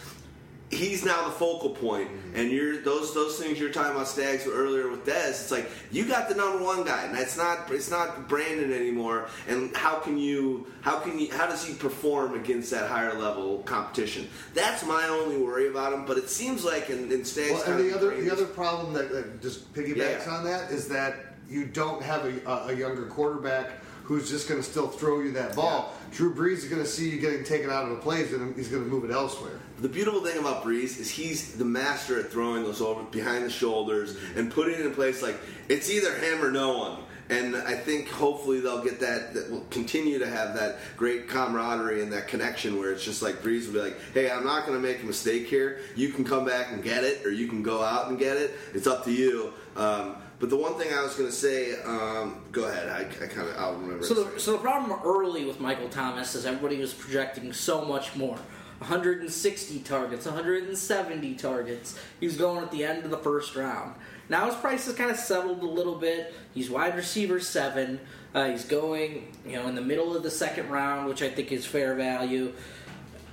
[0.72, 2.36] he's now the focal point, mm-hmm.
[2.36, 5.30] and you're those those things you're talking about Stags earlier with Dez.
[5.30, 9.28] It's like you got the number one guy, and that's not it's not Brandin anymore.
[9.48, 13.60] And how can you how can you how does he perform against that higher level
[13.60, 14.30] competition?
[14.54, 16.06] That's my only worry about him.
[16.06, 19.12] But it seems like in, in Stags, Well, and the other the other problem that,
[19.12, 20.32] that just piggybacks Yeah.
[20.32, 23.72] on that is that you don't have a, a, a younger quarterback
[24.04, 25.94] who's just going to still throw you that ball.
[26.12, 28.68] Drew Brees is going to see you getting taken out of the plays, and he's
[28.68, 29.60] going to move it elsewhere.
[29.82, 33.50] The beautiful thing about Brees is he's the master at throwing those over behind the
[33.50, 36.98] shoulders and putting it in place like it's either him or no one.
[37.30, 39.34] And I think hopefully they'll get that.
[39.34, 43.36] That will continue to have that great camaraderie and that connection where it's just like
[43.36, 45.80] Brees will be like, "Hey, I'm not going to make a mistake here.
[45.96, 48.52] You can come back and get it, or you can go out and get it.
[48.74, 52.42] It's up to you." Um, but the one thing I was going to say, um,
[52.52, 52.90] go ahead.
[52.90, 54.04] I, I kind of I'll remember.
[54.04, 58.16] So the, so the problem early with Michael Thomas is everybody was projecting so much
[58.18, 58.38] more.
[58.82, 62.00] 160 targets, 170 targets.
[62.20, 63.94] He was going at the end of the first round.
[64.28, 66.34] Now his price has kind of settled a little bit.
[66.56, 68.00] He's wide receiver seven.
[68.34, 71.52] Uh, he's going, you know, in the middle of the second round, which I think
[71.52, 72.54] is fair value.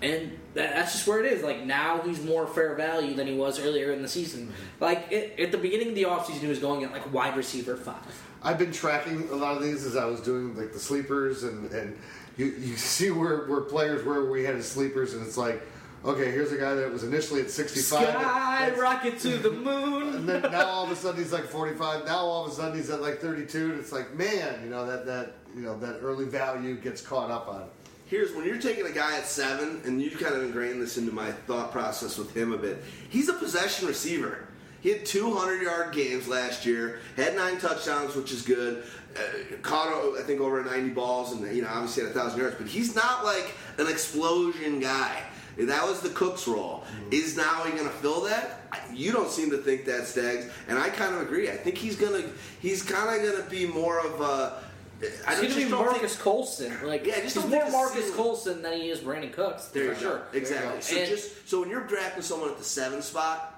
[0.03, 1.43] And that's just where it is.
[1.43, 4.53] Like now, he's more fair value than he was earlier in the season.
[4.81, 7.75] Like it, at the beginning of the offseason, he was going at like wide receiver
[7.75, 7.97] five.
[8.43, 11.73] I've been tracking a lot of these as I was doing like the sleepers, and
[11.73, 11.97] and
[12.39, 15.61] you, you see where where players where we had his sleepers, and it's like,
[16.05, 18.01] okay, here's a guy that was initially at 65.
[18.01, 20.15] that's- Skyrocket to the moon.
[20.15, 22.07] And then now all of a sudden he's like 45.
[22.07, 23.71] Now all of a sudden he's at like 32.
[23.73, 27.31] And it's like, man, you know that that you know that early value gets caught
[27.31, 27.69] up on.
[28.07, 31.13] Here's when you're taking a guy at seven, and you kind of ingrained this into
[31.13, 32.83] my thought process with him a bit.
[33.11, 34.49] He's a possession receiver.
[34.81, 38.85] He had 200 yard games last year, had nine touchdowns, which is good.
[39.17, 39.89] Uh, caught,
[40.19, 42.57] I think, over 90 balls, and you know, obviously had a thousand yards.
[42.59, 45.23] But he's not like an explosion guy.
[45.59, 46.85] That was the Cook's role.
[47.11, 48.61] Is now he going to fill that?
[48.93, 51.51] You don't seem to think that, Stags, and I kind of agree.
[51.51, 52.23] I think he's gonna,
[52.61, 54.63] he's kind of going to be more of a.
[55.01, 55.05] I
[55.37, 56.87] He's just gonna be don't Marques think- Colston.
[56.87, 59.67] Like Yeah, just he's more Marques Colston than he is Brandin Cooks.
[59.69, 60.23] There for you sure.
[60.33, 60.81] Exactly.
[60.81, 63.58] So And- just so when you're drafting someone at the seven spot,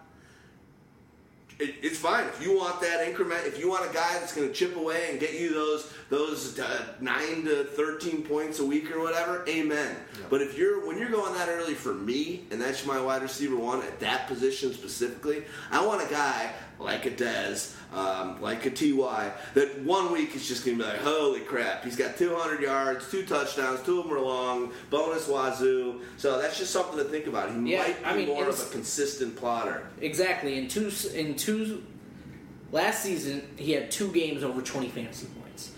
[1.60, 3.46] it, it's fine if you want that increment.
[3.46, 6.58] If you want a guy that's going to chip away and get you those those
[6.58, 9.96] uh, nine to thirteen points a week or whatever, amen.
[10.28, 13.56] But if you're when you're going that early for me, and that's my wide receiver
[13.56, 18.70] one at that position specifically, I want a guy like a Dez, um, like a
[18.70, 22.60] Ty, that one week is just going to be like, holy crap, he's got 200
[22.60, 26.00] yards, two touchdowns, two of them are long, bonus wazoo.
[26.16, 27.50] So that's just something to think about.
[27.50, 29.88] He Yeah, might be I mean, more of a consistent plotter.
[30.00, 30.56] Exactly.
[30.58, 31.84] In two in two
[32.72, 35.72] last season, he had two games over 20 fantasy points.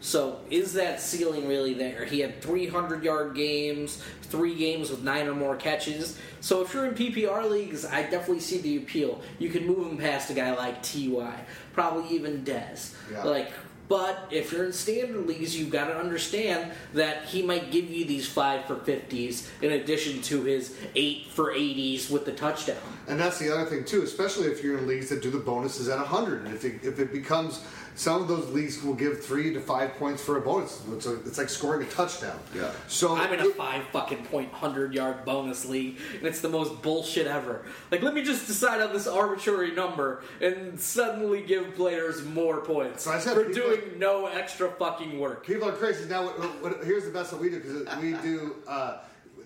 [0.00, 2.04] So is that ceiling really there?
[2.04, 6.18] He had 300 yard games, three games with nine or more catches.
[6.40, 9.20] So if you're in PPR leagues, I definitely see the appeal.
[9.38, 12.94] You can move him past a guy like Ty, probably even Dez.
[13.10, 13.24] Yeah.
[13.24, 13.50] Like.
[13.88, 18.04] But if you're in standard leagues, you've got to understand that he might give you
[18.04, 22.82] these five for 50s in addition to his eight for 80s with the touchdown.
[23.06, 25.88] And that's the other thing too, especially if you're in leagues that do the bonuses
[25.88, 26.46] at 100.
[26.46, 27.64] And if it, if it becomes
[27.96, 30.82] some of those leagues will give three to five points for a bonus.
[30.92, 32.38] It's, a, it's like scoring a touchdown.
[32.54, 32.70] Yeah.
[32.88, 36.48] So I'm in a it- five fucking point hundred yard bonus league, and it's the
[36.48, 37.64] most bullshit ever.
[37.90, 43.04] Like, let me just decide on this arbitrary number and suddenly give players more points
[43.04, 45.46] So I said for people- doing no extra fucking work.
[45.46, 46.06] People are crazy.
[46.08, 48.56] Now, what, what, here's the best that we do because we do.
[48.68, 48.98] Uh,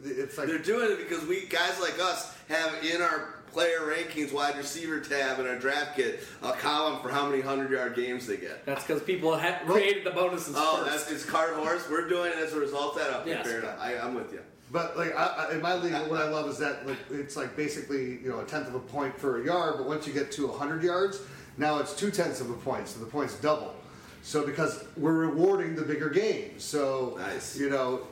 [0.02, 4.32] it's like They're doing it because we guys like us have in our player rankings
[4.32, 8.26] wide receiver tab in our draft kit a column for how many hundred yard games
[8.26, 8.64] they get.
[8.66, 10.90] That's because people have created the bonuses Oh, first.
[10.90, 11.86] that's it's card horse.
[11.90, 13.20] We're doing it as a result of that.
[13.20, 13.46] Okay, Yes.
[13.46, 13.78] fair enough.
[13.80, 14.40] I, I'm with you.
[14.72, 17.56] But like I, I, in my league, what I love is that like it's like
[17.56, 20.30] basically you know a tenth of a point for a yard, but once you get
[20.32, 21.20] to hundred yards,
[21.58, 23.74] now it's two tenths of a point, so the points double.
[24.22, 27.56] So because we're rewarding the bigger games, so Nice.
[27.58, 28.02] you know.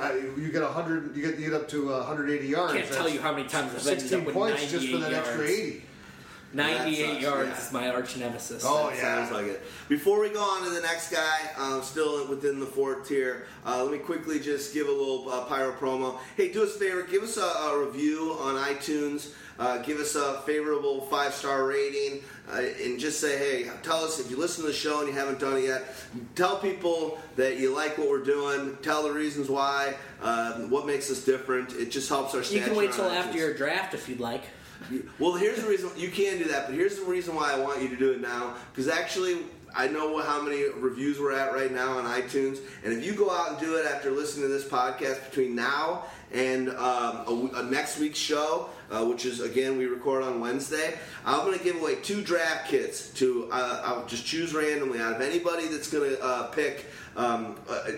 [0.00, 3.08] I, you get 100 you get, you get up to 180 yards I Can't tell
[3.08, 5.38] you how many times I've ended 16 up with points just for 98 that extra
[5.38, 5.60] yards.
[5.60, 5.84] 80
[6.52, 7.58] 98 sucks, yards yeah.
[7.66, 8.64] is my arch nemesis.
[8.66, 9.02] Oh, That yeah.
[9.02, 9.62] Sounds like it.
[9.88, 13.84] Before we go on to the next guy, um, still within the fourth tier, uh,
[13.84, 16.18] let me quickly just give a little uh, pyro promo.
[16.36, 19.32] Hey, do us a favor, give us a, a review on iTunes.
[19.60, 22.22] Uh, give us a favorable five star rating
[22.52, 25.14] uh, and just say, hey, tell us if you listen to the show and you
[25.14, 25.84] haven't done it yet.
[26.34, 28.76] Tell people that you like what we're doing.
[28.82, 31.72] Tell the reasons why, uh, what makes us different.
[31.72, 32.42] It just helps our.
[32.42, 34.42] You can wait till after your draft if you'd like.
[35.18, 37.82] Well, here's the reason you can do that, but here's the reason why I want
[37.82, 38.54] you to do it now.
[38.72, 39.38] Because actually,
[39.76, 43.30] I know how many reviews we're at right now on iTunes, and if you go
[43.30, 47.62] out and do it after listening to this podcast between now and um, a a
[47.64, 51.80] next week's show, uh, which is again we record on Wednesday, I'm going to give
[51.80, 53.48] away two draft kits to.
[53.50, 56.86] Uh, I'll just choose randomly out of anybody that's going to uh, pick.
[57.16, 57.90] Um, uh,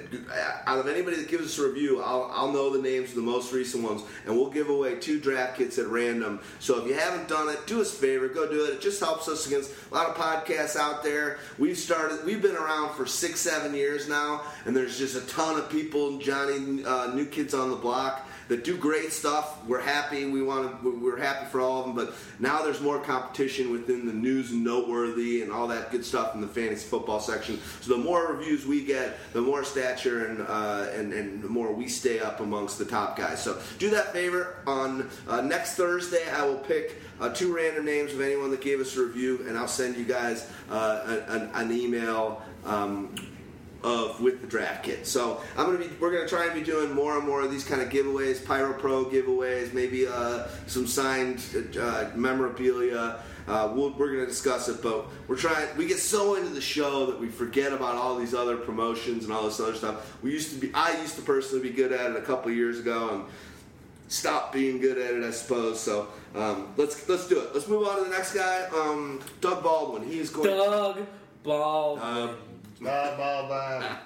[0.67, 3.23] out of anybody that gives us a review, I'll, I'll know the names of the
[3.23, 6.41] most recent ones, and we'll give away two draft kits at random.
[6.61, 8.71] So if you haven't done it, do us a favor, go do it.
[8.71, 11.39] It just helps us against a lot of podcasts out there.
[11.59, 15.59] We've started, we've been around for six, seven years now, and there's just a ton
[15.59, 19.65] of people, Johnny, uh, new kids on the block that do great stuff.
[19.67, 20.27] We're happy.
[20.27, 21.01] We want to.
[21.03, 21.97] We're happy for all of them.
[21.97, 26.35] But now there's more competition within the news and noteworthy and all that good stuff
[26.35, 27.59] in the fantasy football section.
[27.81, 31.73] So the more reviews we get, the more stature and uh, and and the more
[31.73, 33.43] we stay up amongst the top guys.
[33.43, 34.57] So do that favor.
[34.67, 37.01] On uh, next Thursday, I will pick.
[37.21, 40.05] Uh, two random names of anyone that gave us a review, and I'll send you
[40.05, 43.15] guys uh, an, an email um,
[43.85, 45.07] of with the draft kit.
[45.07, 47.65] So I'm gonna be we're gonna try and be doing more and more of these
[47.65, 51.43] kind of giveaways, Pyro Pro giveaways, maybe uh, some signed
[51.79, 53.21] uh, memorabilia.
[53.49, 55.67] Uh, we'll, we're gonna discuss it, but we're trying.
[55.77, 59.33] We get so into the show that we forget about all these other promotions and
[59.33, 60.17] all this other stuff.
[60.23, 60.73] We used to be.
[60.75, 63.25] I used to personally be good at it a couple of years ago, and
[64.07, 65.81] stopped being good at it, I suppose.
[65.81, 67.53] So um, let's let's do it.
[67.53, 70.09] Let's move on to the next guy, um, Doug Baldwin.
[70.09, 70.49] He's going.
[70.49, 71.07] Doug
[71.43, 71.97] Ball.
[72.83, 73.97] Blah, blah, blah.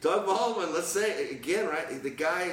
[0.00, 2.02] Doug Baldwin, let's say again, right?
[2.02, 2.52] The guy,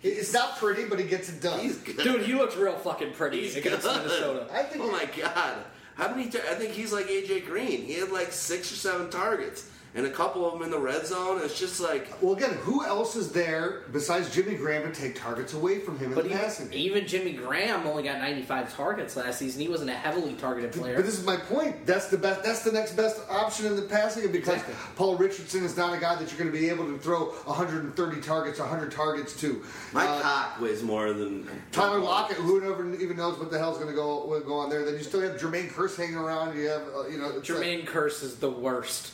[0.00, 1.58] He's not pretty, but he gets it done.
[1.60, 1.96] he's good.
[1.96, 3.96] Dude, he looks real fucking pretty He's against good.
[3.96, 4.46] Minnesota.
[4.52, 5.56] I think Oh my god!
[5.94, 6.28] How many?
[6.28, 7.82] Tar- I think he's like AJ Green.
[7.82, 11.06] He had like six or seven targets, and a couple of them in the red
[11.06, 11.40] zone.
[11.42, 15.54] It's just like Well, again, who else is there besides Jimmy Graham to take targets
[15.54, 16.78] away from him in But the even, passing game?
[16.78, 19.62] even Jimmy Graham only got 95 targets last season.
[19.62, 20.96] He wasn't a heavily targeted player.
[20.96, 21.86] But this is my point.
[21.86, 22.44] That's the best.
[22.44, 24.74] That's the next best option in the passing game because Exactly.
[24.96, 28.20] Paul Richardson is not a guy that you're going to be able to throw 130
[28.20, 29.62] targets, 100 targets to.
[29.92, 33.78] my Uh, cock weighs more than Tyler Lockett, who never even knows what the hell's
[33.78, 34.84] going to go will go on there.
[34.84, 36.56] Then you still have Jermaine Kearse hanging around.
[36.56, 39.12] You have, uh, you know, it's like- Jermaine Kearse is the worst.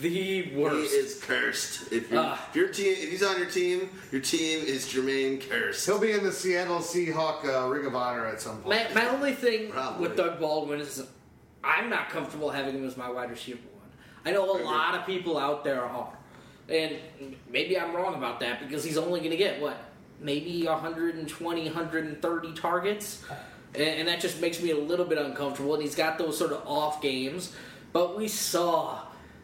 [0.00, 0.90] The worst.
[0.92, 1.92] He is cursed.
[1.92, 2.46] If, you're, Ah.
[2.48, 5.84] if your team, if he's on your team, your team is Jermaine cursed.
[5.84, 8.94] he'll be in the Seattle Seahawk uh, Ring of Honor at some point.
[8.94, 10.08] My, my only thing Probably.
[10.08, 11.04] with Doug Baldwin is
[11.62, 13.90] I'm not comfortable having him as my wide receiver one.
[14.24, 16.12] I know a lot of people out there are.
[16.68, 16.96] And
[17.50, 19.76] maybe I'm wrong about that because he's only going to get, what,
[20.20, 23.24] maybe 120, 130 targets?
[23.74, 25.74] And, and that just makes me a little bit uncomfortable.
[25.74, 27.54] And he's got those sort of off games.
[27.92, 29.01] But we saw,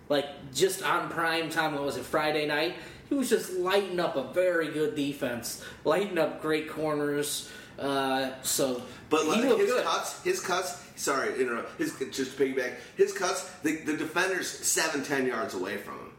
[0.08, 2.74] like, just on prime time, what was it, Friday night?
[3.08, 7.50] He was just lighting up a very good defense, lighting up great corners.
[7.78, 9.84] Uh, so But like his good.
[9.84, 10.84] cuts, his cuts.
[10.96, 11.78] Sorry, interrupt.
[11.78, 12.74] His just to piggyback.
[12.96, 13.48] His cuts.
[13.62, 16.12] The, the defender's seven, ten yards away from him.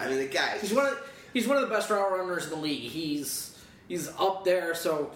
[0.00, 0.58] I mean, the guy.
[0.58, 0.98] He's one of
[1.32, 2.90] he's one of the best route runners in the league.
[2.90, 4.74] He's he's up there.
[4.74, 5.12] So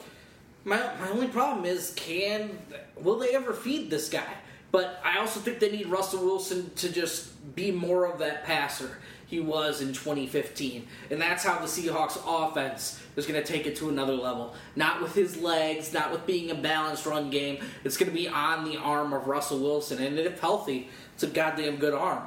[0.65, 2.59] my my only problem is can
[2.97, 4.35] will they ever feed this guy?
[4.71, 8.99] But I also think they need Russell Wilson to just be more of that passer
[9.29, 13.77] he was in 2015, and that's how the Seahawks offense is going to take it
[13.77, 14.55] to another level.
[14.75, 17.63] Not with his legs, not with being a balanced run game.
[17.85, 21.27] It's going to be on the arm of Russell Wilson, and if healthy, it's a
[21.27, 22.23] goddamn good arm.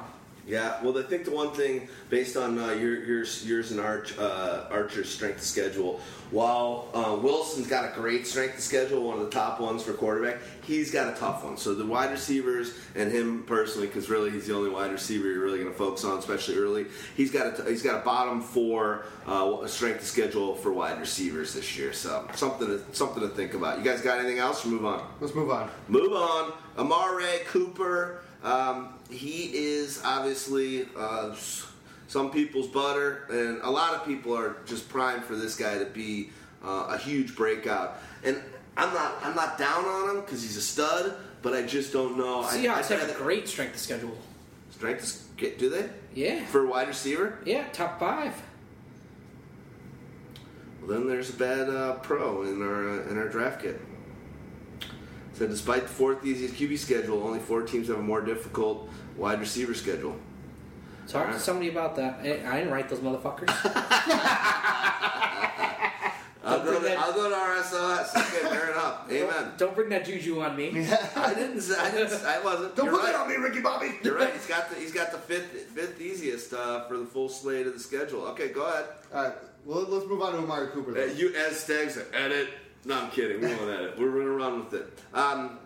[0.46, 4.18] Yeah, well, I think the one thing based on uh, your, yours, yours and Arch,
[4.18, 6.00] uh, Archer's strength schedule,
[6.32, 10.38] while uh, Wilson's got a great strength schedule, one of the top ones for quarterback,
[10.64, 11.56] he's got a tough one.
[11.56, 15.44] So the wide receivers and him personally, because really he's the only wide receiver you're
[15.44, 16.86] really going to focus on, especially early.
[17.16, 21.76] He's got a he's got a bottom four uh, strength schedule for wide receivers this
[21.78, 21.92] year.
[21.92, 23.78] So something to, something to think about.
[23.78, 24.64] You guys got anything else?
[24.64, 25.06] Or move on.
[25.20, 25.70] Let's move on.
[25.88, 26.52] Move on.
[26.78, 28.22] Amari Cooper.
[28.42, 31.34] Um, he is obviously uh,
[32.08, 35.84] some people's butter, and a lot of people are just primed for this guy to
[35.86, 36.30] be
[36.64, 37.98] uh, a huge breakout.
[38.24, 38.40] And
[38.76, 42.16] I'm not I'm not down on him because he's a stud, but I just don't
[42.16, 42.42] know.
[42.42, 44.16] I, Seahawks I, have a great strength of schedule.
[44.70, 45.02] strength.
[45.02, 46.44] is- get- Do they Yeah.
[46.46, 47.38] for a wide receiver?
[47.44, 48.34] Yeah, top five.
[50.80, 53.80] Well, then there's a bad uh, pro in our uh, in our draft kit.
[55.34, 59.40] So despite the fourth easiest QB schedule, only four teams have a more difficult wide
[59.40, 60.16] receiver schedule.
[61.08, 61.34] Talk Alright.
[61.34, 62.20] to somebody about that.
[62.22, 63.48] I I didn't write those motherfuckers.
[66.44, 68.16] I'll go, to, that- I'll go to RSOS.
[68.16, 69.08] Okay, fair enough.
[69.10, 69.52] Amen.
[69.58, 70.68] Don't bring that juju on me.
[71.16, 71.62] I didn't.
[71.78, 72.24] I didn't.
[72.24, 72.74] I wasn't.
[72.74, 73.12] Don't You're put right.
[73.12, 73.92] that on me, Ricky Bobby.
[74.02, 74.32] You're right.
[74.32, 77.74] He's got the he's got the fifth fifth easiest uh, for the full slate of
[77.74, 78.22] the schedule.
[78.28, 78.86] Okay, go ahead.
[79.14, 79.32] All right.
[79.64, 80.98] Well, let's move on to Amari Cooper.
[80.98, 82.48] Uh, you as Stag said, edit.
[82.84, 83.40] No, I'm kidding.
[83.40, 83.96] We won't edit.
[83.96, 84.98] We're gonna run with it.
[85.14, 85.58] Um,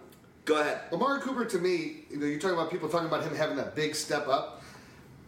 [0.46, 0.80] go ahead.
[0.92, 3.74] Amari Cooper, to me, you know, you're talking about people talking about him having that
[3.74, 4.62] big step up.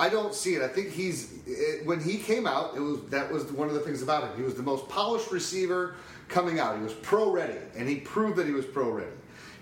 [0.00, 0.62] I don't see it.
[0.62, 3.80] I think he's it, when he came out, it was that was one of the
[3.80, 4.36] things about him.
[4.36, 5.96] He was the most polished receiver
[6.28, 6.76] coming out.
[6.76, 9.10] He was pro ready, and he proved that he was pro ready.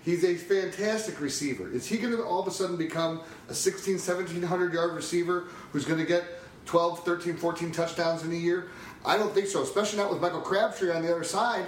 [0.05, 1.69] He's a fantastic receiver.
[1.69, 5.85] Is he going to all of a sudden become a 16, 1700 yard receiver who's
[5.85, 6.23] going to get
[6.65, 8.69] 12, 13, 14 touchdowns in a year?
[9.03, 11.65] I don't think so, especially not with Michael Crabtree on the other side.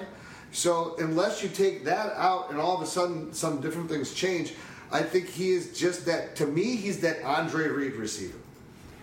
[0.52, 4.54] So unless you take that out and all of a sudden some different things change,
[4.92, 6.36] I think he is just that.
[6.38, 8.38] To me, he's that Andre Reed receiver.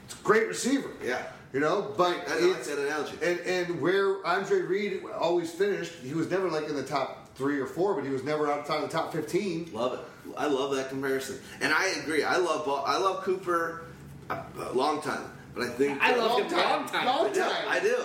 [0.06, 0.90] It's a great receiver.
[1.04, 1.22] Yeah.
[1.52, 3.16] You know, but I like it's- that analogy.
[3.22, 7.60] And and where Andre Reed always finished, he was never like in the top three
[7.60, 9.70] or four, but he was never outside of the top fifteen.
[9.72, 10.00] Love it.
[10.36, 12.24] I love that comparison, and I agree.
[12.24, 13.84] I love I love Cooper
[14.28, 15.22] a, a long time,
[15.54, 16.68] but I think I love Long him time.
[16.80, 17.06] long time.
[17.06, 17.40] Long I do.
[17.40, 17.64] time.
[17.68, 17.96] I do.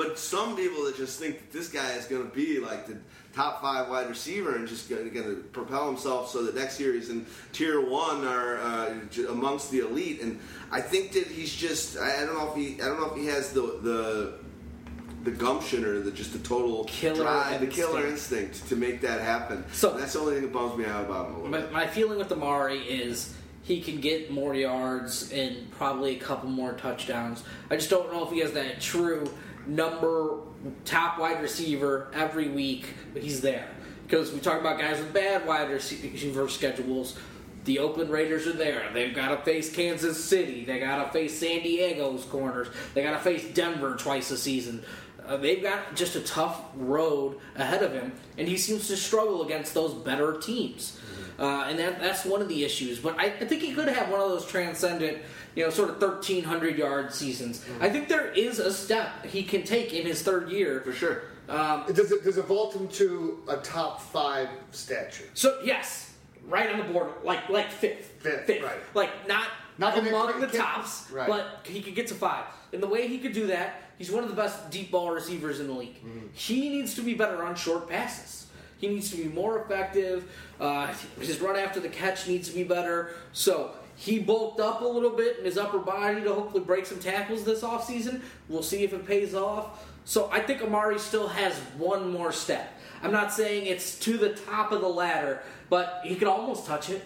[0.00, 2.96] But some people that just think that this guy is going to be like the
[3.34, 7.10] top five wide receiver and just going to propel himself so that next year he's
[7.10, 8.94] in tier one or uh,
[9.28, 10.22] amongst the elite.
[10.22, 10.40] And
[10.72, 13.16] I think that he's just I I don't know if he I don't know if
[13.18, 14.32] he has the the
[15.24, 18.66] the gumption or the just the total Killer drive, the killer instinct.
[18.70, 19.66] to make that happen.
[19.70, 21.72] So- that's the only thing that bums me out about him a little My, bit.
[21.72, 23.34] my feeling with Amari is
[23.64, 27.44] he can get more yards and probably a couple more touchdowns.
[27.70, 29.30] I just don't know if he has that true
[29.66, 30.38] number
[30.84, 33.68] top wide receiver every week, but he's there.
[34.06, 37.16] Because we talk about guys with bad wide receiver schedules.
[37.64, 38.90] The Oakland Raiders are there.
[38.92, 40.64] They've got to face Kansas City.
[40.64, 42.68] They got to face San Diego's corners.
[42.94, 44.82] They got to face Denver twice a season.
[45.26, 49.44] Uh, they've got just a tough road ahead of him, and he seems to struggle
[49.44, 50.98] against those better teams.
[51.38, 52.98] Uh, and that, that's one of the issues.
[52.98, 55.18] But I, I think he could have one of those transcendent,
[55.54, 57.64] you know, sort of 1,300 yard seasons.
[57.80, 60.80] I think there is a step he can take in his third year.
[60.82, 61.22] For sure.
[61.48, 65.24] Um, Does it does it vault him to a top five stature?
[65.34, 66.12] so, yes,
[66.46, 68.06] right on the board, like like fifth.
[68.20, 68.78] Fifth, right.
[68.94, 69.48] Like not,
[69.78, 71.26] Not among the can't- tops, right.
[71.26, 72.44] but he could get to five.
[72.72, 75.58] And the way he could do that, he's one of the best deep ball receivers
[75.58, 75.96] in the league.
[75.96, 76.26] Mm-hmm.
[76.34, 78.46] He needs to be better on short passes.
[78.78, 80.30] He needs to be more effective.
[80.60, 83.14] Uh, his run after the catch needs to be better.
[83.32, 86.98] So he bulked up a little bit in his upper body to hopefully break some
[86.98, 88.22] tackles this offseason.
[88.48, 89.86] We'll see if it pays off.
[90.06, 92.72] So I think Amari still has one more step.
[93.02, 96.88] I'm not saying it's to the top of the ladder, but he could almost touch
[96.88, 97.04] it.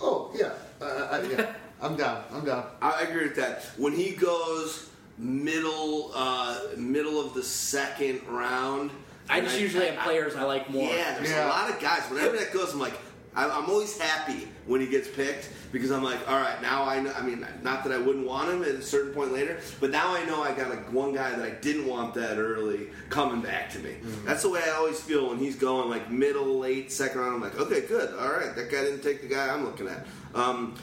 [0.00, 1.52] Oh yeah, uh, I, yeah.
[1.80, 2.24] I'm down.
[2.32, 2.66] I'm down.
[2.82, 3.62] I agree with that.
[3.76, 8.90] When he goes middle, uh, middle of the second round,
[9.30, 10.90] I and just usually have players I like more.
[10.92, 11.46] Yeah, there's Yeah.
[11.46, 12.02] a lot of guys.
[12.10, 12.98] Whenever that goes, I'm like,
[13.36, 17.00] I'm I'm always happy when he gets picked because I'm like, all right, now I
[17.00, 17.12] know.
[17.12, 20.14] I mean, not that I wouldn't want him at a certain point later, but now
[20.14, 23.70] I know I got like one guy that I didn't want that early coming back
[23.72, 23.96] to me.
[24.24, 27.34] That's the way I always feel when he's going like middle, late, second round.
[27.34, 30.06] I'm like, okay, good, all right, that guy didn't take the guy I'm looking at.
[30.34, 30.74] Um,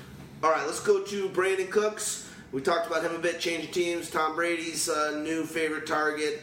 [0.44, 2.30] all right, let's go to Brandin Cooks.
[2.52, 4.10] We talked about him a bit, changing teams.
[4.10, 6.42] Tom Brady's uh, new favorite target.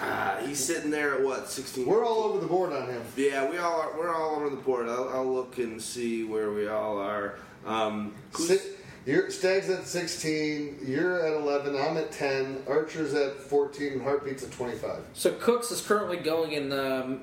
[0.00, 1.86] Uh, he's sitting there at what, 16?
[1.86, 3.02] We're all over the board on him.
[3.16, 3.98] Yeah, we all are.
[3.98, 4.88] We're all over the board.
[4.88, 7.38] I'll, I'll look and see where we all are.
[7.64, 8.66] Um, who's-
[9.06, 10.80] You're, Stag's at 16.
[10.84, 11.76] You're at 11.
[11.76, 12.64] I'm at 10.
[12.68, 14.00] Archer's at 14.
[14.00, 14.98] Heartbeat's at 25.
[15.14, 17.20] So Cooks is currently going in the um,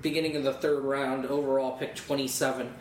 [0.00, 2.72] beginning of the third round, overall pick 27,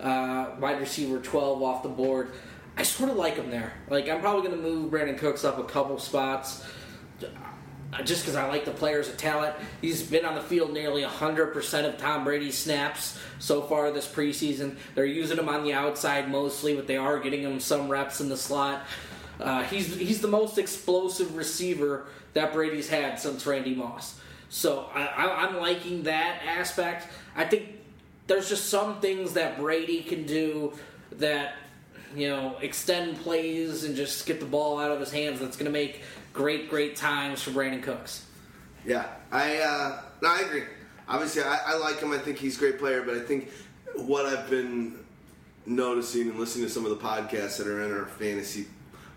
[0.00, 2.30] uh, wide receiver 12 off the board.
[2.76, 3.72] I sort of like him there.
[3.88, 6.64] Like I'm probably going to move Brandin Cooks up a couple spots.
[7.92, 10.72] Uh, Just because I like the player as a talent, he's been on the field
[10.72, 14.76] nearly 100% of Tom Brady's snaps so far this preseason.
[14.94, 18.28] They're using him on the outside mostly, but they are getting him some reps in
[18.28, 18.82] the slot.
[19.40, 24.18] Uh, he's he's the most explosive receiver that Brady's had since Randy Moss.
[24.48, 27.06] So I, I'm liking that aspect.
[27.36, 27.68] I think
[28.26, 30.72] there's just some things that Brady can do
[31.12, 31.54] that
[32.16, 35.40] you know extend plays and just get the ball out of his hands.
[35.40, 36.02] That's going to make
[36.38, 38.24] great great times for Brandin Cooks.
[38.86, 40.62] Yeah, I uh, no, I agree.
[41.08, 42.12] Obviously, I, I like him.
[42.12, 43.50] I think he's a great player, but I think
[43.96, 44.94] what I've been
[45.66, 48.66] noticing and listening to some of the podcasts that are in our fantasy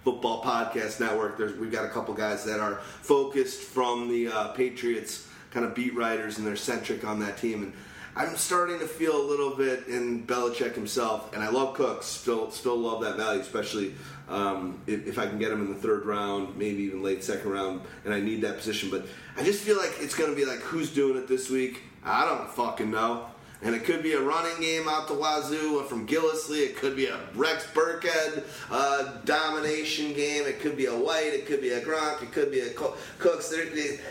[0.03, 4.47] football podcast network, there's we've got a couple guys that are focused from the uh,
[4.49, 7.61] Patriots kind of beat writers, and they're centric on that team.
[7.61, 7.73] And
[8.15, 12.07] I'm starting to feel a little bit in Belichick himself, and I love Cooks.
[12.07, 13.93] Still, still love that value, especially
[14.31, 17.51] um, if, if I can get him in the third round, maybe even late second
[17.51, 18.89] round, and I need that position.
[18.89, 19.05] But
[19.37, 21.81] I just feel like it's going to be like, who's doing it this week?
[22.03, 23.27] I don't fucking know.
[23.63, 26.65] And it could be a running game out the Wazoo from Gillislee.
[26.65, 30.47] It could be a Rex Burkhead uh, domination game.
[30.47, 31.33] It could be a White.
[31.33, 32.23] It could be a Gronk.
[32.23, 33.49] It could be a Co- Cooks.
[33.49, 33.61] There,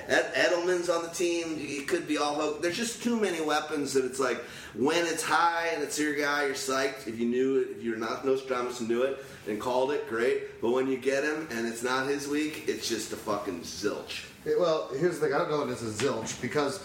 [0.07, 1.57] Ed, Edelman's on the team.
[1.59, 2.62] It could be all Hoke.
[2.62, 4.41] There's just too many weapons that it's like
[4.75, 7.07] when it's high and it's your guy, you're psyched.
[7.07, 10.61] If you knew it, if you're not Nostradamus and knew it and called it, great.
[10.61, 14.27] But when you get him and it's not his week, it's just a fucking zilch.
[14.45, 15.35] Yeah, Well, here's the thing.
[15.35, 16.83] I don't know if it's a zilch because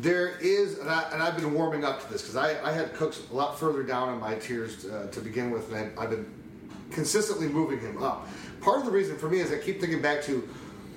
[0.00, 3.22] there is, and, I, I've been warming up to this because I, I had Cooks
[3.30, 6.26] a lot further down in my tiers uh, to begin with, and I, I've been
[6.90, 8.28] consistently moving him up.
[8.60, 10.48] Part of the reason for me is I keep thinking back to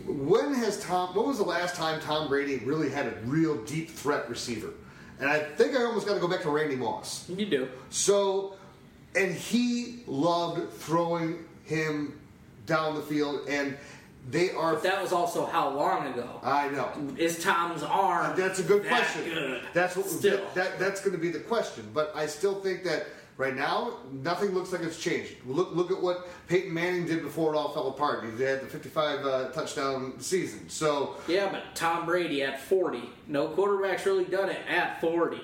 [0.05, 1.15] when has Tom?
[1.15, 4.71] When was the last time Tom Brady really had a real deep threat receiver?
[5.19, 7.29] And I think I almost got to go back to Randy Moss.
[7.29, 7.67] You do.
[7.89, 8.55] So,
[9.15, 12.17] and he loved throwing him
[12.65, 13.77] down the field, and
[14.29, 14.75] they are.
[14.75, 16.39] But that was also how long ago?
[16.43, 16.89] I know.
[17.17, 18.37] Is Tom's arm?
[18.39, 19.25] That's a good that question.
[19.25, 19.61] good?
[19.73, 20.37] That's what Still.
[20.37, 21.89] that, that- that's going to be the question.
[21.93, 23.07] But I still think that
[23.39, 25.33] right now nothing looks like it's changed.
[25.47, 28.23] Look look at what Peyton Manning did before it all fell apart.
[28.37, 30.69] He had the 55 uh, touchdown season.
[30.69, 33.09] So Yeah, but Tom Brady at 40.
[33.27, 35.41] No quarterback's really done it at 40.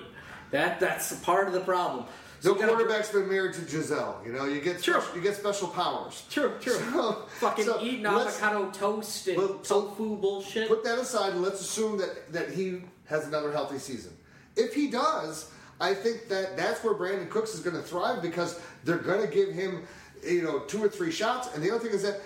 [0.52, 2.04] That that's part of the problem.
[2.04, 4.20] no So gotta- quarterback's been married to Gisele.
[4.26, 5.00] You know, you get True.
[5.00, 6.22] special, you get special powers.
[6.30, 6.74] True, true.
[6.74, 10.68] So- Fucking so eating avocado toast and Well, so tofu bullshit.
[10.68, 14.12] Put that aside and let's assume that, that he has another healthy season.
[14.54, 15.50] If he does,
[15.80, 19.32] I think that that's where Brandin Cooks is going to thrive because they're going to
[19.32, 19.82] give him,
[20.26, 21.54] you know, two or three shots.
[21.54, 22.20] And the other thing is that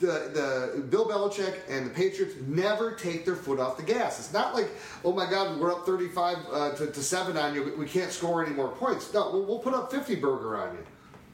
[0.00, 4.18] the, the Bill Belichick and the Patriots never take their foot off the gas.
[4.18, 4.68] It's not like,
[5.04, 7.74] oh my God, we're up 35 uh, to, to 7 on you.
[7.78, 9.14] We- can't score any more points.
[9.14, 10.84] No, we'll, we'll put up 50 burger on you.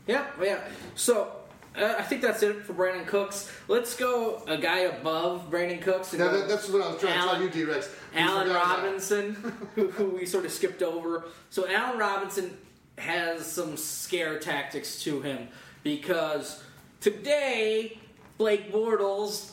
[0.06, 0.60] Yeah, yeah.
[0.94, 1.32] So
[1.76, 3.50] uh, I think that's it for Brandin Cooks.
[3.68, 6.12] Let's go a guy above Brandin Cooks.
[6.12, 7.88] and Now, that, that's what I was trying Allen- to tell you, D-Rex.
[8.14, 8.50] Allen.
[8.50, 9.34] Robinson,
[9.74, 11.24] who, who we sort of skipped over.
[11.50, 12.56] So Allen Robinson
[12.98, 15.48] has some scare tactics to him
[15.82, 16.62] because
[17.00, 17.98] today
[18.38, 19.52] Blake Bortles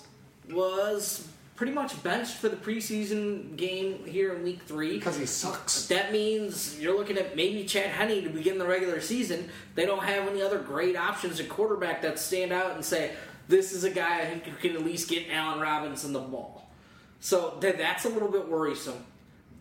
[0.52, 1.28] was
[1.60, 4.94] pretty much benched for the preseason game here in Week Three.
[4.98, 5.88] Because he sucks.
[5.88, 9.50] That means you're looking at maybe Chad Henne to begin the regular season.
[9.76, 13.12] They don't have any other great options at quarterback that stand out and say,
[13.50, 16.72] this is a guy I think who can at least get Allen Robinson the ball.
[17.20, 19.04] So th- that's a little bit worrisome.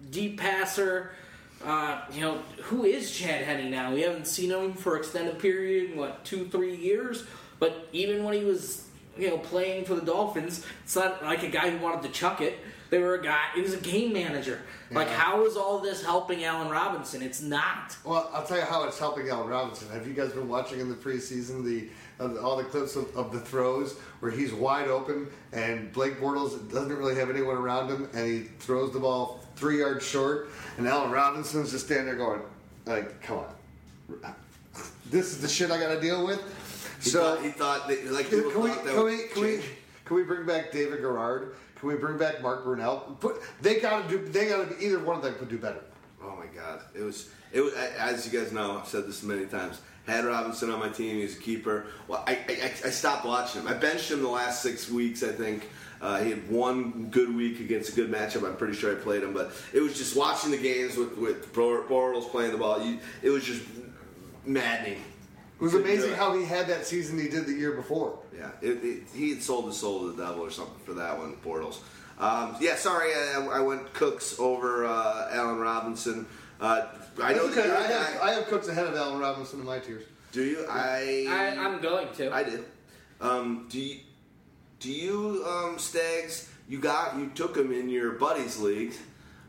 [0.08, 1.10] Deep passer,
[1.64, 3.92] uh, you know, who is Chad Henne now?
[3.92, 7.24] We haven't seen him for extended period, in, what, two, three years?
[7.58, 8.86] But even when he was,
[9.18, 12.40] you know, playing for the Dolphins, it's not like a guy who wanted to chuck
[12.40, 12.58] it.
[12.90, 14.60] They were a guy, he was a game manager.
[14.90, 15.14] Like, Yeah.
[15.18, 17.20] how is all this helping Allen Robinson?
[17.20, 17.94] It's not.
[18.02, 19.90] Well, I'll tell you how it's helping Allen Robinson.
[19.90, 21.88] Have you guys been watching in the preseason the
[22.18, 26.68] of all the clips of, of the throws where he's wide open and Blake Bortles
[26.72, 30.48] doesn't really have anyone around him and he throws the ball three yards short
[30.78, 32.40] and Allen Robinson's just standing there going,
[32.86, 34.34] like, come on,
[35.10, 36.42] this is the shit I got to deal with.
[37.02, 39.22] He so thought, he thought that, like can, people can we thought that can we
[39.28, 39.60] can we
[40.04, 41.54] can we bring back David Garrard?
[41.76, 43.20] Can we bring back Mark Brunell?
[43.20, 44.24] Put they got to do.
[44.26, 45.82] They got to be either one of them could do better.
[46.22, 48.78] Oh my god, it was it was as you guys know.
[48.78, 49.80] I've said this many times.
[50.06, 51.84] Had Robinson on my team, he was a keeper.
[52.08, 53.68] Well, I, I, I stopped watching him.
[53.68, 55.22] I benched him the last six weeks.
[55.22, 55.68] I think
[56.00, 58.48] uh, he had one good week against a good matchup.
[58.48, 61.52] I'm pretty sure I played him, but it was just watching the games with with
[61.52, 62.82] Bor- Bortles playing the ball.
[62.82, 63.62] You, it was just
[64.46, 65.02] maddening.
[65.60, 66.16] It was amazing it.
[66.16, 68.18] how he had that season he did the year before.
[68.36, 71.18] Yeah, it, it, he had sold his soul to the devil or something for that
[71.18, 71.78] one, Bortles.
[72.18, 76.26] Um, yeah, sorry, I, I went Cooks over uh, Allen Robinson.
[76.60, 76.86] Uh,
[77.22, 77.68] I know That's that okay.
[77.68, 80.04] you're I a have, guy- I have Cooks ahead of Allen Robinson in my tiers.
[80.32, 80.64] Do you?
[80.68, 82.32] I I, I'm going to.
[82.32, 82.64] I did.
[83.20, 84.00] Um, do you?
[84.80, 86.48] Do you, um, Stags?
[86.68, 88.92] You got you took him in your buddies league.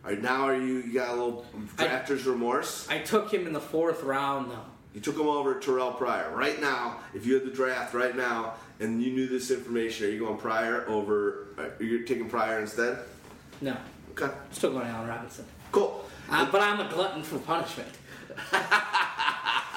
[0.03, 0.77] All right, now are you?
[0.81, 1.45] You got a little
[1.77, 2.87] I- drafter's remorse.
[2.89, 4.65] I took him in the fourth round though.
[4.93, 6.31] You took him over Terrelle Pryor.
[6.35, 10.09] Right now, if you had the draft right now and you knew this information, are
[10.09, 11.47] you going Pryor over?
[11.57, 12.99] Uh, you're taking Pryor instead.
[13.61, 13.75] No,
[14.11, 15.45] Okay, still going Allen Robinson.
[15.71, 16.05] cool.
[16.29, 17.89] Uh, but I'm a glutton for punishment.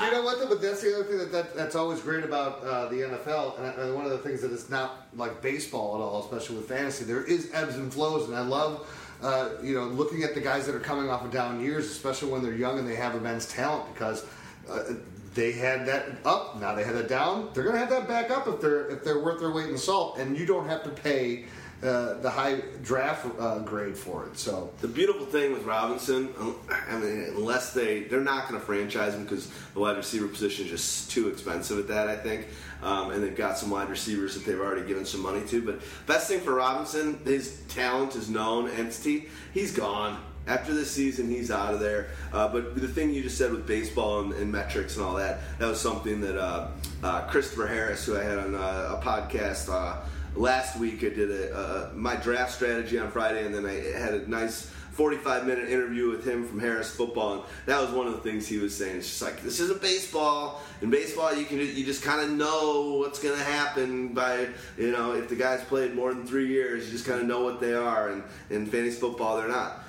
[0.02, 0.38] You know what?
[0.40, 3.58] Though, but that's the other thing that, that that's always great about uh, the NFL,
[3.60, 6.66] and, and one of the things that is not like baseball at all, especially with
[6.68, 7.04] fantasy.
[7.04, 8.88] There is ebbs and flows, and I love.
[9.22, 12.32] Uh, you know, looking at the guys that are coming off of down years, especially
[12.32, 14.24] when they're young and they have immense talent, because
[14.70, 14.94] uh,
[15.34, 17.50] they had that up, now they had it down.
[17.54, 19.78] They're going to have that back up if they're if they're worth their weight in
[19.78, 21.46] salt, and you don't have to pay
[21.82, 24.38] uh, the high draft uh, grade for it.
[24.38, 26.28] So The beautiful thing with Robinson,
[26.70, 30.66] I mean, unless they they're not going to franchise him because the wide receiver position
[30.66, 32.08] is just too expensive at that.
[32.08, 32.46] I think,
[32.82, 35.62] um, and they've got some wide receivers that they've already given some money to.
[35.62, 39.28] But best thing for Robinson, his talent is known entity.
[39.54, 40.20] He's gone.
[40.46, 42.08] After this season, he's out of there.
[42.32, 45.40] Uh, but the thing you just said with baseball and, and metrics and all that,
[45.58, 46.68] that was something that uh,
[47.02, 49.98] uh, Christopher Harris, who I had on uh, a podcast uh,
[50.34, 54.28] last week, I did a, my draft strategy on Friday, and then I had a
[54.28, 58.20] nice 45 minute interview with him from Harris Football, and that was one of the
[58.20, 58.98] things he was saying.
[58.98, 60.60] It's just like this isn't baseball.
[60.82, 64.92] In baseball, you can you just kind of know what's going to happen by you
[64.92, 67.58] know if the guys played more than three years, you just kind of know what
[67.58, 68.10] they are.
[68.10, 69.81] And in fantasy football, they're not.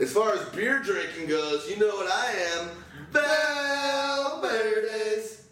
[0.00, 2.68] As far as beer drinking goes, you know what I am.
[4.40, 5.42] Valverde's.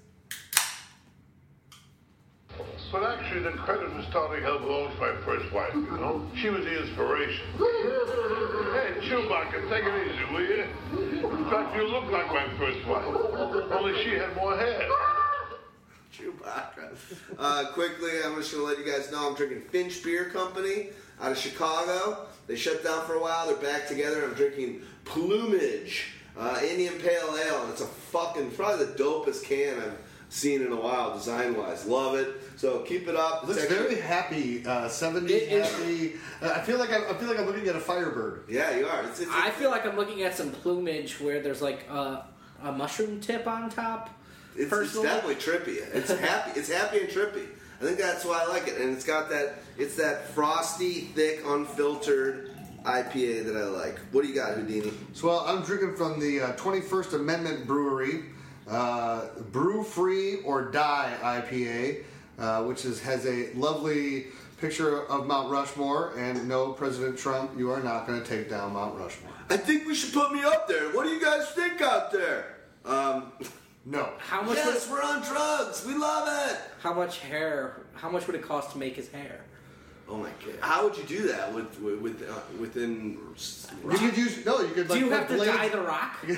[2.92, 6.24] But actually, the credit for starting her belongs to my first wife, you know?
[6.36, 7.44] She was the inspiration.
[7.58, 10.64] hey, Chewbacca, take it easy, will you?
[11.28, 13.04] In fact, you look like my first wife.
[13.72, 14.88] Only she had more hair.
[16.16, 16.96] Chewbacca.
[17.36, 20.90] Uh, quickly, I'm just going to let you guys know I'm drinking Finch Beer Company
[21.20, 22.28] out of Chicago.
[22.46, 23.46] They shut down for a while.
[23.46, 24.24] They're back together.
[24.24, 26.04] I'm drinking Plumage
[26.38, 30.70] uh, Indian Pale Ale, and it's a fucking probably the dopest can I've seen in
[30.72, 31.86] a while, design wise.
[31.86, 32.28] Love it.
[32.56, 33.44] So keep it up.
[33.44, 36.12] It looks It's actually- very happy, uh, 70s It is- happy.
[36.42, 38.44] Uh, I feel like I'm, I feel like I'm looking at a Firebird.
[38.48, 39.02] Yeah, you are.
[39.04, 42.26] It's, it's, I feel like I'm looking at some plumage where there's like a,
[42.62, 44.10] a mushroom tip on top.
[44.56, 45.78] It's, it's definitely trippy.
[45.94, 46.58] It's happy.
[46.58, 47.46] It's happy and trippy.
[47.80, 49.58] I think that's why I like it, and it's got that.
[49.78, 52.50] It's that frosty, thick, unfiltered
[52.84, 53.98] IPA that I like.
[54.12, 54.92] What do you got, Houdini?
[55.12, 58.24] So well, I'm drinking from the uh, 21st Amendment Brewery,
[58.68, 62.04] uh, Brew Free or Die IPA,
[62.38, 64.26] uh, which is, has a lovely
[64.60, 66.16] picture of Mount Rushmore.
[66.16, 69.32] And no, President Trump, you are not going to take down Mount Rushmore.
[69.50, 70.90] I think we should put me up there.
[70.90, 72.56] What do you guys think out there?
[72.84, 73.32] Um,
[73.84, 74.10] No.
[74.18, 74.56] How much?
[74.56, 75.84] yes, would, we're on drugs.
[75.86, 76.58] We love it.
[76.80, 77.82] how much hair?
[77.94, 79.44] How much would it cost to make his hair?
[80.08, 80.54] Oh my god!
[80.60, 83.18] How would you do that with with, with uh, within?
[83.90, 84.60] You could use no.
[84.60, 86.24] You could like Do you put have to blades- dye the rock?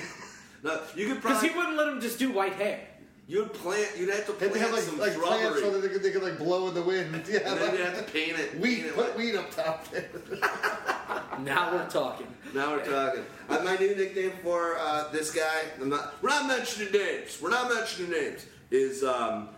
[0.61, 2.81] No, you could Because he wouldn't let him just do white hair.
[3.29, 3.97] You'd plant.
[3.97, 6.03] You'd have to They plant have like, some like plants shrubbery, so that they could,
[6.03, 7.15] they could like blow in the wind.
[7.29, 8.59] Yeah, and then like, you'd have to paint it.
[8.59, 10.09] weed, paint it put like- weed up top there.
[11.45, 12.27] Now we're talking.
[12.53, 13.23] Now we're talking.
[13.49, 17.39] Uh, my new nickname for uh, this guy, I'm not, we're not mentioning names.
[17.41, 18.45] We're not mentioning names.
[18.73, 19.51] Is um,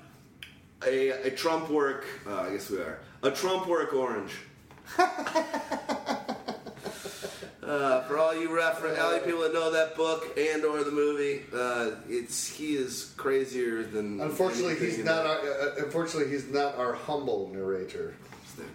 [0.87, 2.05] a, a Trump work.
[2.27, 4.33] Uh, I guess we are a Trump work orange.
[4.99, 5.07] uh,
[8.03, 11.43] for all you refer, all you people that know that book and or the movie,
[11.55, 14.21] uh, it's he is crazier than.
[14.21, 15.27] Unfortunately, he's not.
[15.27, 18.15] Our, uh, unfortunately, he's not our humble narrator.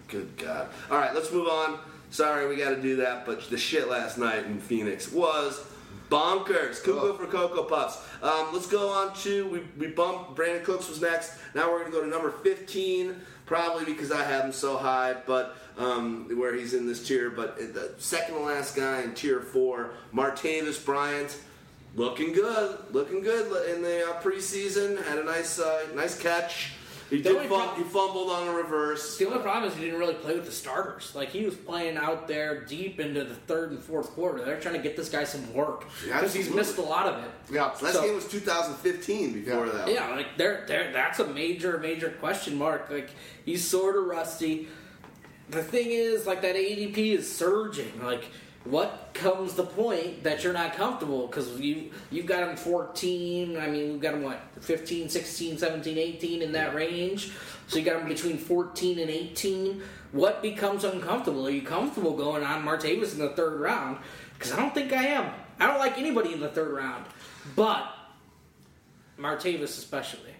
[0.08, 0.68] Good God.
[0.90, 1.78] All right, let's move on.
[2.10, 5.62] Sorry, we got to do that, but the shit last night in Phoenix was
[6.10, 6.82] bonkers.
[6.82, 7.98] Cuckoo for Cocoa Puffs.
[8.22, 11.38] Um, let's go on to, we, we bumped, Brandin Cooks was next.
[11.54, 15.14] Now we're going to go to number 15, probably because I have him so high,
[15.26, 17.30] but um, where he's in this tier.
[17.30, 21.38] But the second to last guy in tier four, Martavis Bryant.
[21.94, 25.02] Looking good, looking good in the uh, preseason.
[25.06, 26.72] Had a nice, uh, nice catch.
[27.10, 29.16] He did only fum- prob- he fumbled on a reverse.
[29.16, 31.12] The only problem is he didn't really play with the starters.
[31.14, 34.44] Like he was playing out there deep into the third and fourth quarter.
[34.44, 37.22] They're trying to get this guy some work Yeah, because he's missed a lot of
[37.24, 37.30] it.
[37.52, 39.72] Yeah, Last So- game was 2015 before Yeah.
[39.72, 39.88] that.
[39.92, 40.92] Yeah, like there, there.
[40.92, 42.88] That's a major, major question mark.
[42.90, 43.10] Like
[43.44, 44.68] he's sort of rusty.
[45.48, 48.02] The thing is, like that ADP is surging.
[48.02, 48.24] Like,
[48.70, 51.26] what comes the point that you're not comfortable?
[51.26, 53.56] Because you you've got him 14.
[53.56, 57.32] I mean, we've got him what 15, 16, 17, 18 in that range.
[57.68, 59.82] So you got him between 14 and 18.
[60.12, 61.46] What becomes uncomfortable?
[61.46, 63.98] Are you comfortable going on Martavis in the third round?
[64.34, 65.32] Because I don't think I am.
[65.58, 67.04] I don't like anybody in the third round.
[67.54, 67.86] But
[69.18, 70.32] Martavis especially.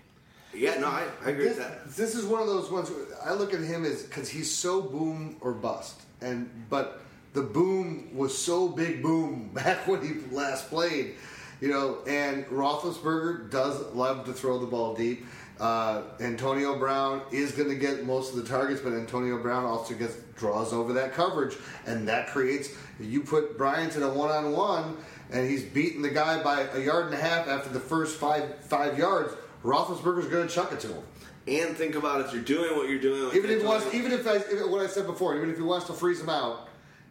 [0.54, 1.90] Yeah, no, I, I agree This, with that.
[1.96, 2.90] this is one of those ones.
[2.90, 7.02] Where I look at him as because he's so boom or bust, and but
[7.36, 11.14] the boom was so big boom back when he last played,
[11.60, 11.98] you know.
[12.06, 15.24] And Roethlisberger does love to throw the ball deep.
[15.60, 19.94] Uh, Antonio Brown is going to get most of the targets, but Antonio Brown also
[19.94, 21.56] gets draws over that coverage,
[21.86, 22.70] and that creates.
[22.98, 24.96] You put Bryant in a one-on-one,
[25.30, 28.64] and he's beating the guy by a yard and a half after the first five
[28.64, 29.34] five yards.
[29.62, 31.02] Roethlisberger's going to chuck it to him.
[31.48, 33.36] And think about if you're doing what you're doing.
[33.36, 35.86] Even if wants, even if, I, if what I said before, even if he wants
[35.86, 36.65] to freeze him out,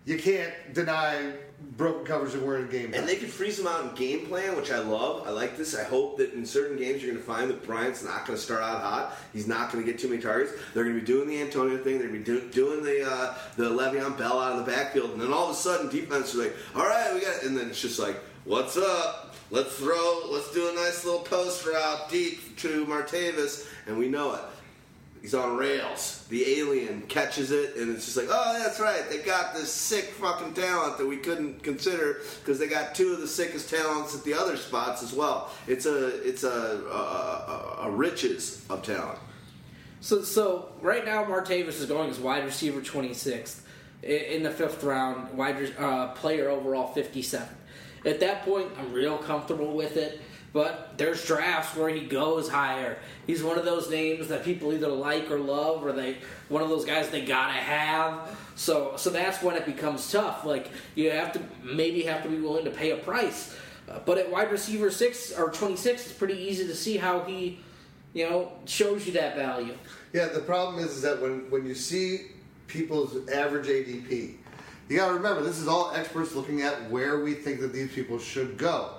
[0.05, 1.33] you can't deny
[1.77, 2.93] broken covers and in game.
[2.93, 5.27] And they can freeze them out in game plan, which I love.
[5.27, 5.75] I like this.
[5.75, 8.43] I hope that in certain games you're going to find that Bryant's not going to
[8.43, 9.17] start out hot.
[9.33, 10.53] He's not going to get too many targets.
[10.73, 11.97] They're going to be doing the Antonio thing.
[11.97, 15.11] They're going to be do, doing the uh, the Le'Veon Bell out of the backfield,
[15.11, 17.43] and then all of a sudden defense is like, "All right, we got," it.
[17.43, 19.35] and then it's just like, "What's up?
[19.49, 20.21] Let's throw.
[20.29, 24.41] Let's do a nice little post route deep to Martavis," and we know it.
[25.25, 26.23] He's on rails.
[26.29, 29.09] The alien catches it, and it's just like, oh, that's right.
[29.09, 33.21] They got this sick fucking talent that we couldn't consider because they got two of
[33.21, 35.49] the sickest talents at the other spots as well.
[35.65, 39.17] It's a it's a a, a, a riches of talent.
[39.99, 43.61] So, so right now Martavis is going as wide receiver 26th
[44.03, 47.49] in the fifth round, wide uh, player overall 57.
[48.05, 50.21] At that point, I'm real comfortable with it.
[50.55, 52.97] But there's drafts where he goes higher.
[53.27, 56.15] He's one of those names that people either like or love, or they
[56.47, 58.39] one of those guys they gotta have.
[58.55, 60.45] So, so that's when it becomes tough.
[60.45, 63.53] Like you have to maybe have to be willing to pay a price.
[63.89, 67.59] Uh, but at wide receiver six or 26, it's pretty easy to see how he,
[68.13, 69.73] you know, shows you that value.
[70.13, 72.27] Yeah, the problem is, is that when, when you see
[72.67, 74.35] people's average ADP,
[74.87, 77.91] you got to remember this is all experts looking at where we think that these
[77.91, 78.91] people should go.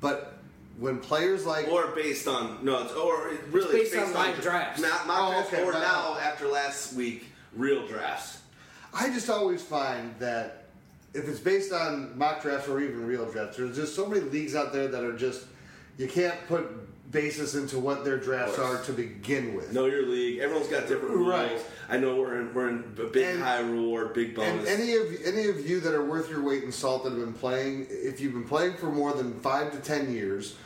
[0.00, 0.41] But
[0.82, 4.42] when players like Or based on no, it's, or it really It's based on live
[4.42, 4.82] drafts.
[4.82, 5.80] Mock, mock Oh, drafts, okay, or right.
[5.80, 8.40] now after last week, real drafts.
[8.92, 10.64] I just always find that
[11.14, 14.56] if it's based on mock drafts or even real drafts, there's just so many leagues
[14.56, 15.44] out there that are just
[15.98, 16.66] you can't put
[17.12, 19.72] basis into what their drafts are to begin with.
[19.72, 20.40] Know your league.
[20.40, 21.28] Everyone's got different rules.
[21.28, 21.60] Right.
[21.90, 24.50] I know we're in, we're in a big And- high reward, big bonus.
[24.50, 24.80] And bonus.
[24.80, 25.06] any of
[25.36, 28.18] any of you that are worth your weight in salt that have been playing, if
[28.20, 30.56] you've been playing for more than five to ten years,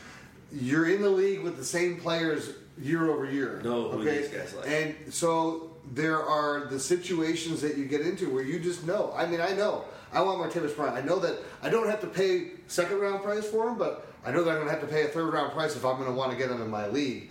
[0.61, 3.61] you're in the league with the same players year over year.
[3.65, 4.23] No, who okay?
[4.23, 4.69] these guys like.
[4.69, 9.13] And so there are the situations that you get into where you just know.
[9.17, 9.85] I mean, I know.
[10.13, 10.97] I want Martavis Bryant.
[10.97, 14.31] I know that I don't have to pay second round price for him, but I
[14.31, 16.09] know that I'm going to have to pay a third round price if I'm going
[16.09, 17.31] to want to get him in my league.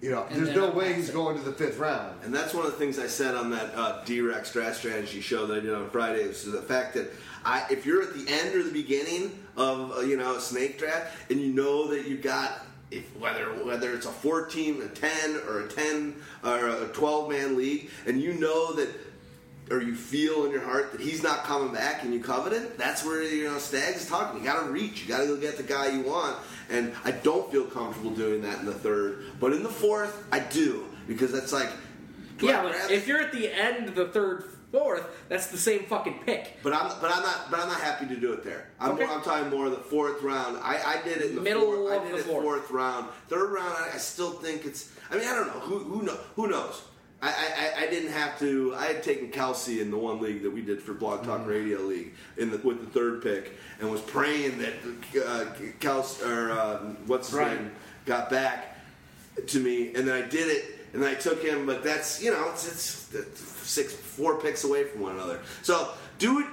[0.00, 2.18] You know, And there's no way he's saying- going to the fifth round.
[2.24, 5.46] And that's one of the things I said on that uh, D-Rex draft strategy show
[5.46, 6.22] that I did on Friday.
[6.22, 7.12] Is the fact that
[7.44, 10.78] I, if you're at the end or the beginning of uh, you know a snake
[10.78, 15.36] draft, and you know that you got if whether whether it's a 14, a 10,
[15.48, 18.88] or a 10 or a 12 man league, and you know that.
[19.70, 22.76] Or you feel in your heart that he's not coming back, and you covet it.
[22.76, 24.40] That's where you know Stags is talking.
[24.40, 25.02] You got to reach.
[25.02, 26.36] You got to go get the guy you want.
[26.68, 30.40] And I don't feel comfortable doing that in the third, but in the fourth, I
[30.40, 31.70] do because that's like
[32.40, 36.20] Yeah, but if you're at the end of the third, fourth, that's the same fucking
[36.26, 36.56] pick.
[36.62, 38.68] But I'm but I'm not but I'm not happy to do it there.
[38.80, 39.04] I'm, Okay.
[39.06, 40.56] more, I'm talking more the fourth round.
[40.62, 41.92] I, I did it in the Middle fourth.
[41.92, 42.42] I of did the it fourth.
[42.44, 43.08] fourth round.
[43.28, 44.90] Third round, I, I still think it's.
[45.10, 46.82] I mean, I don't know who who know who knows.
[47.24, 48.74] I, I, I didn't have to.
[48.74, 51.26] I had taken Kelce in the one league that we did for Blog Mm.
[51.26, 54.72] Talk Radio League in the, with the third pick, and was praying that
[55.24, 55.44] uh,
[55.78, 57.70] Kelce or uh, what's his name
[58.06, 58.76] got back
[59.46, 60.64] to me, and then I did it,
[60.94, 61.64] and I took him.
[61.64, 65.40] But that's you know it's, it's it's six four picks away from one another.
[65.62, 66.46] So do it.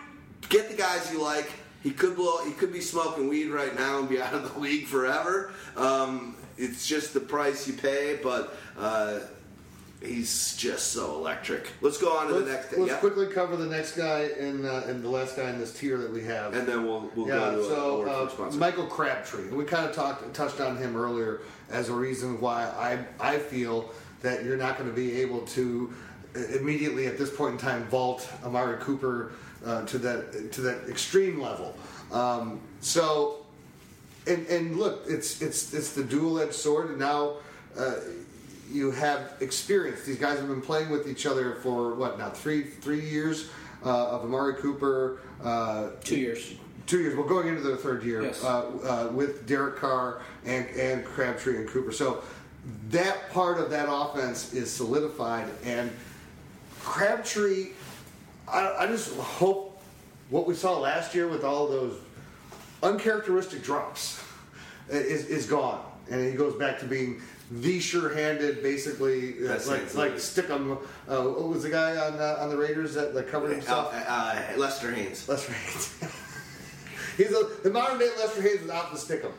[0.49, 1.51] Get the guys you like.
[1.83, 2.43] He could blow.
[2.45, 5.51] He could be smoking weed right now and be out of the league forever.
[5.75, 8.55] Um, it's just the price you pay, but.
[8.77, 9.19] Uh,
[10.01, 11.67] He's just so electric.
[11.81, 12.77] Let's go on to Let's, the next.
[12.77, 12.97] let's yeah.
[12.99, 16.09] quickly cover the next guy and uh, and the last guy in this tier that
[16.09, 16.53] we have.
[16.53, 18.51] and then we'll we'll yeah, go to so uh.
[18.51, 19.49] Michael Crabtree.
[19.49, 23.91] We kind of talked touched on him earlier as a reason why I I feel
[24.21, 25.93] that you're not going to be able to
[26.35, 29.31] immediately at this point in time vault Amari Cooper
[29.65, 31.75] uh, to that to that extreme level.
[32.11, 33.45] Um, so
[34.27, 37.33] and and look, it's it's it's the dual edged sword, and now.
[37.77, 37.93] Uh,
[38.71, 40.03] you have experience.
[40.03, 43.49] These guys have been playing with each other for what now three three years
[43.83, 46.53] uh, of Amari Cooper, uh, Two years.
[46.85, 47.15] two years.
[47.15, 48.43] Well, going into their third year Yes.
[48.43, 51.91] uh, uh, with Derek Carr and and Crabtree and Cooper.
[51.91, 52.21] So
[52.91, 55.89] that part of that offense is solidified, and
[56.93, 57.67] Crabtree.
[58.47, 59.79] I, I just hope
[60.31, 61.99] what we saw last year with all those
[62.81, 64.23] uncharacteristic drops
[64.89, 65.85] is, is gone.
[66.09, 67.21] and he goes back to being
[67.51, 70.13] the sure-handed, basically uh, like like.
[70.15, 70.77] Stickum.
[71.07, 73.93] Uh, what was the guy on uh, on the Raiders that, that covered Uh, himself?
[74.07, 75.27] uh, Lester Hayes.
[75.29, 75.93] Lester Hayes.
[77.17, 79.31] He's a, the modern day Lester Hayes without the Stickum.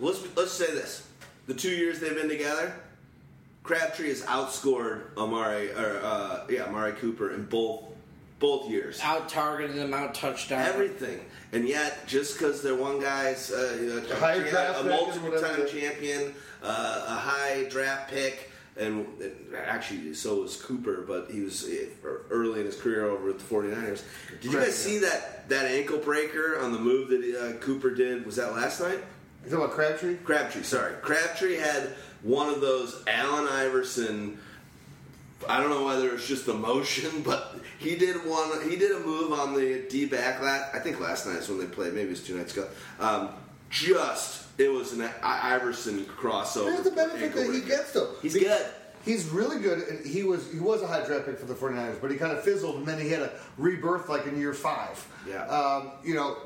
[0.00, 1.08] Let's let's say this:
[1.46, 2.72] the two years they've been together,
[3.66, 7.84] Crabtree has outscored Amari or uh, yeah Amari Cooper in both
[8.38, 9.00] both years.
[9.02, 10.62] Out targeted him, out touchdown.
[10.62, 11.20] Everything,
[11.52, 14.88] and yet just because they're one guy's uh, you know, a, a, draft pick and
[14.88, 19.34] multiple time champion, uh, a high draft pick, and, and
[19.66, 23.44] actually so was Cooper, but he was uh, early in his career over at the
[23.44, 24.02] 49ers.
[24.40, 28.24] Did you guys see that that ankle breaker on the move that uh, Cooper did?
[28.26, 29.00] Was that last night?
[29.44, 30.16] You talking about Crabtree?
[30.16, 30.94] Crabtree, sorry.
[31.02, 31.94] Crabtree had
[32.26, 34.38] one of those Allen Iverson.
[35.48, 38.68] I don't know whether it's just emotion, but he did one.
[38.68, 40.70] He did a move on the D back lat.
[40.74, 41.94] I think last night is when they played.
[41.94, 42.68] Maybe it was two nights ago.
[42.98, 43.30] Um,
[43.70, 46.72] just it was an I- Iverson crossover.
[46.72, 48.14] Here's the benefit that he gets though.
[48.22, 48.66] He's good.
[49.04, 52.00] He's really good, and he was he was a high draft pick for the 49ers,
[52.00, 55.06] but he kind of fizzled, and then he had a rebirth like in year five.
[55.28, 55.46] Yeah.
[55.46, 56.38] Um, you know,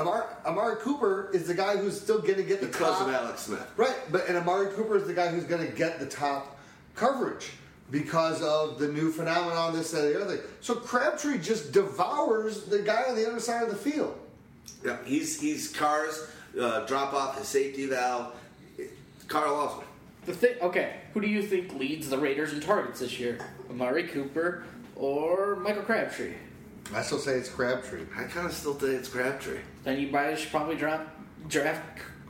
[0.00, 3.08] Amari, Amari Cooper is the guy who's still going to get the because top.
[3.08, 3.70] of Alex Smith.
[3.76, 6.58] Right, but and Amari Cooper is the guy who's going to get the top
[6.94, 7.50] coverage
[7.90, 10.46] because of the new phenomenon, this, that, and the other thing.
[10.60, 14.18] So Crabtree just devours the guy on the other side of the field.
[14.84, 16.28] Yeah, he's he's Carr's
[16.58, 18.34] uh, drop off his safety valve.
[19.28, 19.84] Carl loves him.
[20.26, 23.38] The thing, okay, who do you think leads the Raiders in targets this year?
[23.68, 24.64] Amari Cooper
[24.96, 26.34] or Michael Crabtree?
[26.92, 28.02] I still say it's Crabtree.
[28.16, 29.60] I kind of still think it's Crabtree.
[29.84, 31.06] Then you guys should probably drop,
[31.48, 31.82] draft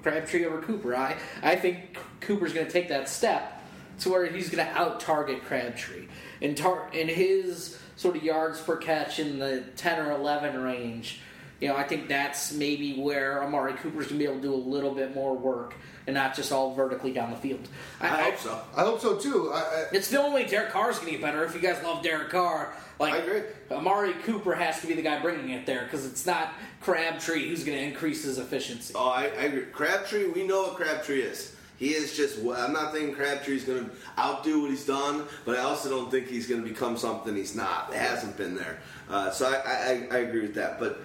[0.02, 0.94] Crabtree over Cooper.
[0.94, 3.62] I, I think Cooper's going to take that step
[4.00, 6.08] to where he's going to out target Crabtree.
[6.40, 11.20] In, tar- in his sort of yards per catch in the 10 or 11 range,
[11.61, 14.54] you know, I think that's maybe where Amari Cooper's going to be able to do
[14.54, 15.74] a little bit more work
[16.07, 17.68] and not just all vertically down the field.
[18.01, 18.61] I hope so.
[18.76, 19.51] I hope so too.
[19.53, 21.44] I, I, It's the only way Derek Carr's going to get better.
[21.44, 23.42] If you guys love Derek Carr, like I agree.
[23.70, 27.64] Amari Cooper has to be the guy bringing it there because it's not Crabtree who's
[27.64, 28.94] going to increase his efficiency.
[28.96, 29.62] Oh, I, I agree.
[29.72, 31.57] Crabtree, we know what Crabtree is.
[31.78, 32.38] He is just.
[32.38, 36.26] I'm not thinking Crabtree's going to outdo what he's done, but I also don't think
[36.26, 37.90] he's going to become something he's not.
[37.90, 38.80] It hasn't been there.
[39.09, 40.78] Uh, so I, I, I agree with that.
[40.78, 41.01] But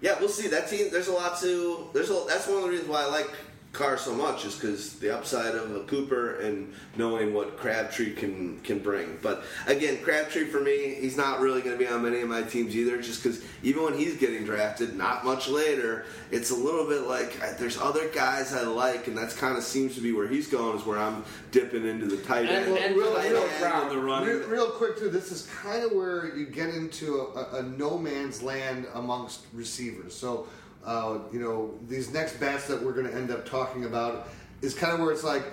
[0.00, 0.46] yeah, we'll see.
[0.46, 0.90] That team.
[0.92, 1.88] There's a lot to.
[1.92, 2.24] There's a.
[2.28, 3.30] That's one of the reasons why I like
[3.72, 8.60] Carr so much is because the upside of a Cooper and knowing what Crabtree can
[8.60, 9.18] can bring.
[9.22, 12.42] But again, Crabtree for me, he's not really going to be on many of my
[12.42, 13.00] teams either.
[13.00, 17.40] Just because even when he's getting drafted, not much later, it's a little bit like
[17.58, 20.76] there's other guys I like, and that's kind of seems to be where he's going.
[20.78, 23.90] Is where I'm dipping into the tight And- end, and real- tight real end round.
[23.90, 23.98] the.
[24.02, 27.96] Real, real quick too, this is kind of where you get into a, a no
[27.96, 30.14] man's land amongst receivers.
[30.14, 30.46] So,
[30.84, 34.28] uh, you know, these next bats that we're going to end up talking about
[34.62, 35.44] is kind of where it's like,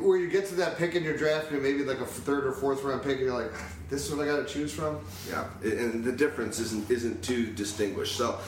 [0.00, 2.52] where you get to that pick in your draft, and maybe like a third or
[2.52, 3.52] fourth round pick, and you're like,
[3.88, 5.00] this is what I got to choose from.
[5.28, 8.16] Yeah, and the difference isn't isn't too distinguished.
[8.16, 8.38] So,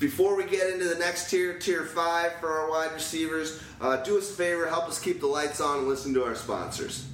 [0.00, 4.18] before we get into the next tier, tier five for our wide receivers, uh, do
[4.18, 7.06] us a favor, help us keep the lights on, and listen to our sponsors.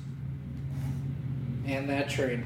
[1.66, 2.44] And that trade.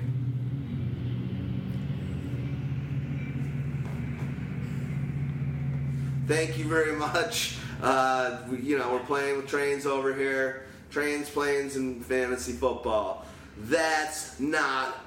[6.30, 7.56] Thank you very much.
[7.82, 10.66] Uh, we, you know, we're playing with trains over here.
[10.90, 13.24] Trains, planes, and fantasy football.
[13.56, 15.02] That's not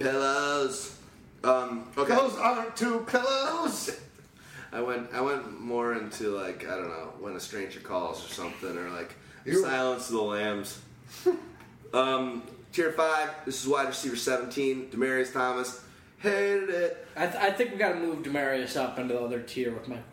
[0.00, 0.98] pillows.
[1.44, 2.12] Um, okay.
[2.16, 3.96] Those aren't two pillows.
[4.72, 8.34] I went I went more into like I don't know when a stranger calls or
[8.34, 10.80] something or like You- Silence of the Lambs.
[11.94, 12.42] um,
[12.72, 13.30] tier five.
[13.46, 14.88] This is wide receiver seventeen.
[14.90, 15.80] Demaryius Thomas
[16.18, 17.06] hated it.
[17.16, 19.86] I, th- I think we got to move Demaryius up into the other tier with
[19.86, 20.10] Michael Crabtree.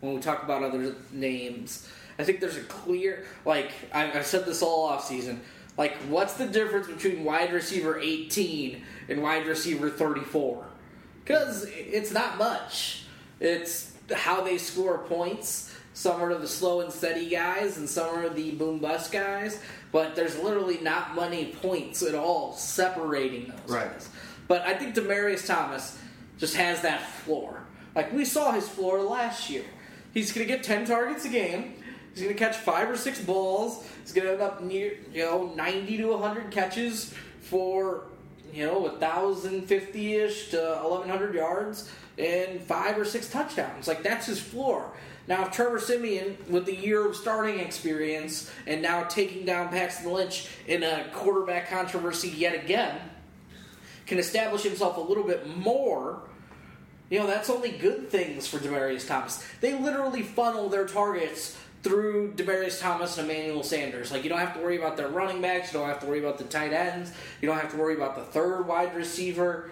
[0.00, 1.88] When we talk about other names,
[2.18, 5.40] I think there's a clear like I, I've said this all off season.
[5.78, 10.66] Like, what's the difference between wide receiver 18 and wide receiver 34?
[11.22, 13.04] Because it's not much.
[13.40, 15.74] It's how they score points.
[15.92, 19.60] Some are the slow and steady guys, and some are the boom bust guys.
[19.92, 23.90] But there's literally not many points at all separating those Right.
[23.92, 24.08] guys.
[24.48, 25.98] But I think Demaryius Thomas
[26.38, 27.60] just has that floor.
[27.94, 29.64] Like we saw his floor last year.
[30.16, 31.74] He's going to get 10 targets a game.
[32.14, 33.86] He's going to catch five or six balls.
[34.00, 37.12] He's going to end up near, you know, 90 to 100 catches
[37.42, 38.04] for,
[38.50, 43.86] you know, 1,050 ish to 1,100 yards and five or six touchdowns.
[43.86, 44.90] Like that's his floor.
[45.28, 50.10] Now, if Trevor Siemian, with the year of starting experience and now taking down Paxton
[50.10, 52.98] Lynch in a quarterback controversy yet again,
[54.06, 56.22] can establish himself a little bit more,
[57.10, 59.46] you know, that's only good things for Demaryius Thomas.
[59.60, 64.10] They literally funnel their targets through Demaryius Thomas and Emmanuel Sanders.
[64.10, 65.72] Like you don't have to worry about their running backs.
[65.72, 67.12] You don't have to worry about the tight ends.
[67.40, 69.70] You don't have to worry about the third wide receiver.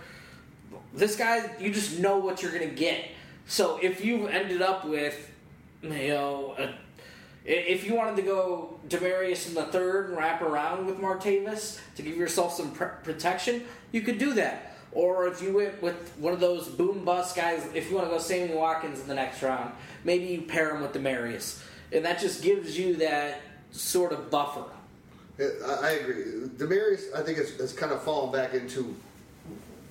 [0.93, 3.05] This guy, you just know what you're going to get.
[3.47, 5.31] So if you ended up with,
[5.83, 6.73] you know, a,
[7.45, 12.03] if you wanted to go Demaryius in the third and wrap around with Martavis to
[12.03, 14.74] give yourself some pr- protection, you could do that.
[14.95, 18.15] Or if you went with one of those boom bust guys, if you want to
[18.15, 19.73] go Sammy Watkins in the next round,
[20.05, 21.61] maybe you pair him with Demaryius
[21.95, 23.41] and that just gives you that
[23.71, 24.65] sort of buffer.
[25.39, 26.25] I agree.
[26.57, 28.95] Demaryius, I think, has, kind of fallen back into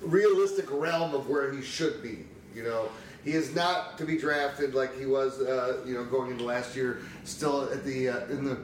[0.00, 2.24] realistic realm of where he should be.
[2.54, 2.88] You know,
[3.24, 6.76] he is not to be drafted like he was, uh, you know, going into last
[6.76, 7.00] year.
[7.24, 8.58] Still at the uh, in the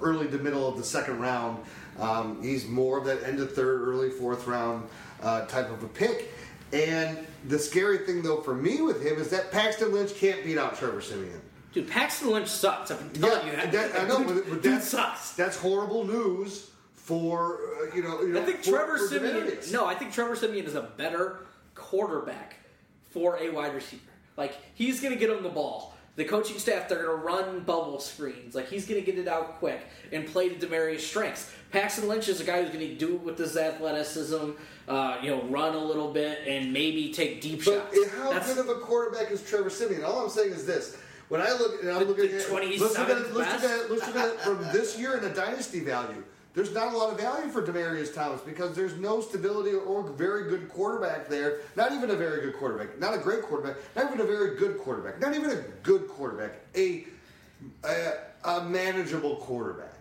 [0.00, 1.62] early to middle of the second round.
[1.98, 4.88] Um, he's more of that end of third, early fourth round
[5.22, 6.32] uh, type of a pick.
[6.72, 7.18] And
[7.48, 10.76] the scary thing, though, for me with him is that Paxton Lynch can't beat out
[10.76, 11.40] Trevor Siemian.
[11.72, 12.90] Dude, Paxton Lynch sucks.
[12.90, 13.70] I've been telling yeah, you.
[13.70, 15.32] That, I know, dude, but, that sucks.
[15.32, 18.22] That's horrible news for uh, you know.
[18.22, 19.58] You know I think for, Trevor for Siemian.
[19.72, 22.56] No, I think Trevor Siemian is a better quarterback
[23.10, 24.02] for a wide receiver.
[24.36, 25.94] Like he's going to get him the ball.
[26.16, 28.54] The coaching staff they're going to run bubble screens.
[28.54, 29.80] Like he's going to get it out quick
[30.12, 31.52] and play to Demaryius' strengths.
[31.70, 34.52] Paxton Lynch is a guy who's going to do it with his athleticism.
[34.88, 38.12] Uh, you know, run a little bit and maybe take deep but shots.
[38.12, 40.04] how That's, good of a quarterback is Trevor Siemian?
[40.04, 40.96] All I'm saying is this:
[41.28, 43.34] when I look, and I'm The- looking the at, 27th let's look at, it, let's
[43.34, 46.22] look at it, let's look at it from this year in a dynasty value.
[46.54, 50.48] There's not a lot of value for Demaryius Thomas because there's no stability or very
[50.48, 51.58] good quarterback there.
[51.76, 52.98] Not even a very good quarterback.
[52.98, 53.76] Not a great quarterback.
[53.94, 55.20] Not even a very good quarterback.
[55.20, 56.52] Not even a good quarterback.
[56.74, 57.06] A
[57.84, 58.12] a,
[58.44, 59.95] a manageable quarterback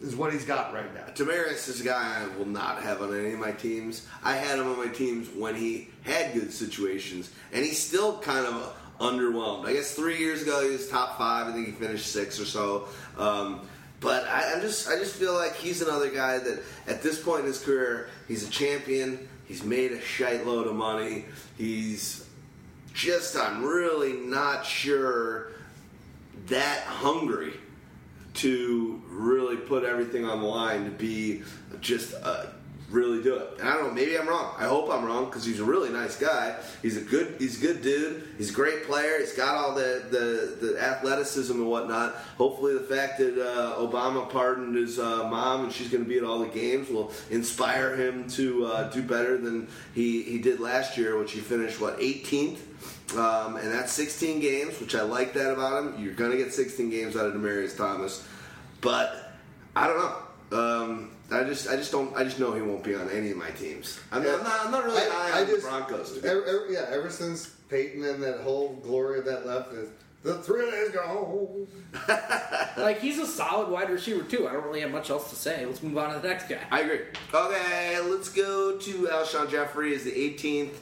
[0.00, 1.04] is what he's got right now.
[1.14, 4.06] Tavares is a guy I will not have on any of my teams.
[4.22, 8.46] I had him on my teams when he had good situations, and he's still kind
[8.46, 9.66] of underwhelmed.
[9.66, 11.48] I guess three years ago he was top five.
[11.48, 12.88] I think he finished six or so.
[13.16, 13.66] Um,
[14.00, 17.40] but I, I'm just, I just feel like he's another guy that at this point
[17.40, 19.28] in his career, he's a champion.
[19.46, 21.24] He's made a shite load of money.
[21.56, 22.28] He's
[22.94, 25.52] just, I'm really not sure
[26.46, 27.54] that hungry
[28.38, 31.42] to really put everything on the line to be
[31.80, 32.46] just uh,
[32.90, 33.58] really do it.
[33.58, 34.54] And I don't know, maybe I'm wrong.
[34.56, 36.56] I hope I'm wrong because he's a really nice guy.
[36.80, 38.28] He's a good he's a good dude.
[38.38, 39.18] He's a great player.
[39.18, 42.14] He's got all the the, the athleticism and whatnot.
[42.36, 46.16] Hopefully, the fact that uh, Obama pardoned his uh, mom and she's going to be
[46.16, 50.60] at all the games will inspire him to uh, do better than he he did
[50.60, 52.58] last year, which he finished what 18th.
[53.16, 56.02] Um, and that's 16 games, which I like that about him.
[56.04, 58.26] You're going to get 16 games out of Demaryius Thomas,
[58.80, 59.32] but
[59.74, 60.16] I don't know.
[60.50, 63.36] Um, I just, I just don't, I just know he won't be on any of
[63.36, 64.00] my teams.
[64.12, 66.14] I'm, I'm not, I'm not really high on the Broncos.
[66.14, 69.72] To be ever, ever- yeah, ever since Peyton and that whole glory of that left
[69.72, 69.90] is
[70.22, 71.66] the thrill is gone.
[72.76, 74.48] like he's a solid wide receiver too.
[74.48, 75.64] I don't really have much else to say.
[75.64, 76.60] Let's move on to the next guy.
[76.70, 77.00] I agree.
[77.32, 80.74] Okay, let's go to Alshon Jeffery is the 18th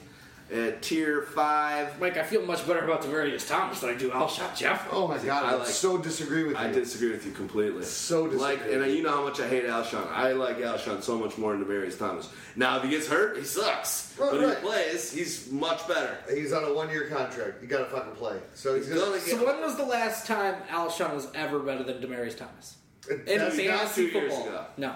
[0.51, 1.99] at tier five.
[1.99, 4.89] Mike, I feel much better about Demaryius Thomas than I do Alshon Jeffery.
[4.93, 6.57] Oh my god, I I, like- so disagree with you.
[6.59, 7.83] I disagree with you completely.
[7.83, 8.97] So disagree Like, and you.
[8.97, 10.07] you know how much I hate Alshon.
[10.11, 12.29] I like Alshon so much more than Demaryius Thomas.
[12.55, 14.15] Now, if he gets hurt, he sucks.
[14.17, 14.49] Right, but right.
[14.51, 16.17] if he plays, he's much better.
[16.33, 17.61] He's on a one-year contract.
[17.61, 18.39] You got to fucking play.
[18.53, 19.11] So he's, He's gonna.
[19.11, 22.77] gonna So when was the last time Alshon was ever better than Demaryius Thomas?
[23.09, 24.47] In not fantasy two years football?
[24.49, 24.65] ago.
[24.77, 24.95] No.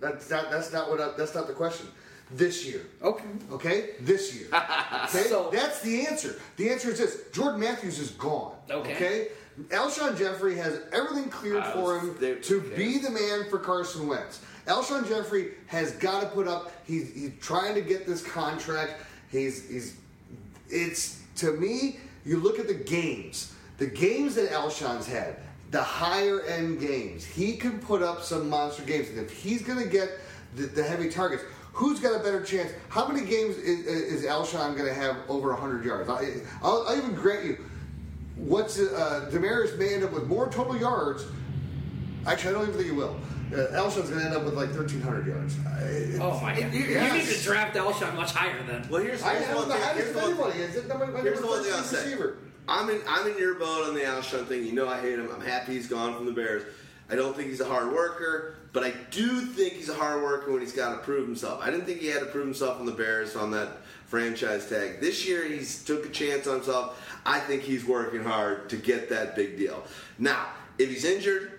[0.00, 0.50] that's not.
[0.50, 1.00] That's not what.
[1.00, 1.88] I, that's not the question.
[2.30, 2.86] This year.
[3.02, 3.24] Okay.
[3.52, 4.48] Okay, this year.
[4.52, 6.38] Okay, So- that's the answer.
[6.56, 8.54] The answer is this: Jordan Matthews is gone.
[8.70, 9.28] Okay.
[9.70, 12.76] Alshon Jeffery has everything cleared I for him they- to okay.
[12.76, 14.40] be the man for Carson Wentz.
[14.66, 16.70] Alshon Jeffery has got to put up.
[16.86, 19.00] He's, he's trying to get this contract.
[19.30, 19.96] He's he's.
[20.68, 21.98] It's to me.
[22.24, 23.54] You look at the games.
[23.78, 25.36] The games that Alshon's had,
[25.70, 29.08] the higher end games, he can put up some monster games.
[29.08, 30.10] And if he's going to get
[30.56, 31.44] the, the heavy targets,
[31.78, 32.72] who's got a better chance?
[32.88, 36.08] How many games is, is Alshon going to have over 100 yards?
[36.10, 37.64] I, I'll, I'll even grant you,
[38.36, 41.24] what's uh, Demaryius may end up with more total yards.
[42.26, 43.16] Actually, I don't even think he will.
[43.52, 45.56] Uh, Alshon's going to end up with like 1,300 yards.
[45.66, 46.72] I- Oh my god.
[46.74, 47.26] You, Yes.
[47.28, 48.86] need to draft Alshon much higher then.
[48.90, 49.82] Well, here's, I here's have one the thing.
[49.84, 50.52] highest Here's of one anybody.
[50.52, 50.60] thing.
[50.62, 52.04] Is it number, Here's number the one thing I'll 13 say.
[52.06, 52.36] receiver?
[52.70, 54.66] I'm in I'm in your boat on the Alshon thing.
[54.66, 55.30] You know I hate him.
[55.32, 56.64] I'm happy he's gone from the Bears.
[57.08, 60.52] I don't think he's a hard worker, but I do think he's a hard worker
[60.52, 61.60] when he's got to prove himself.
[61.62, 63.68] I didn't think he had to prove himself on the Bears on that
[64.06, 65.00] franchise tag.
[65.00, 67.02] This year he's took a chance on himself.
[67.24, 69.84] I think he's working hard to get that big deal.
[70.18, 70.46] Now,
[70.78, 71.52] if he's injured,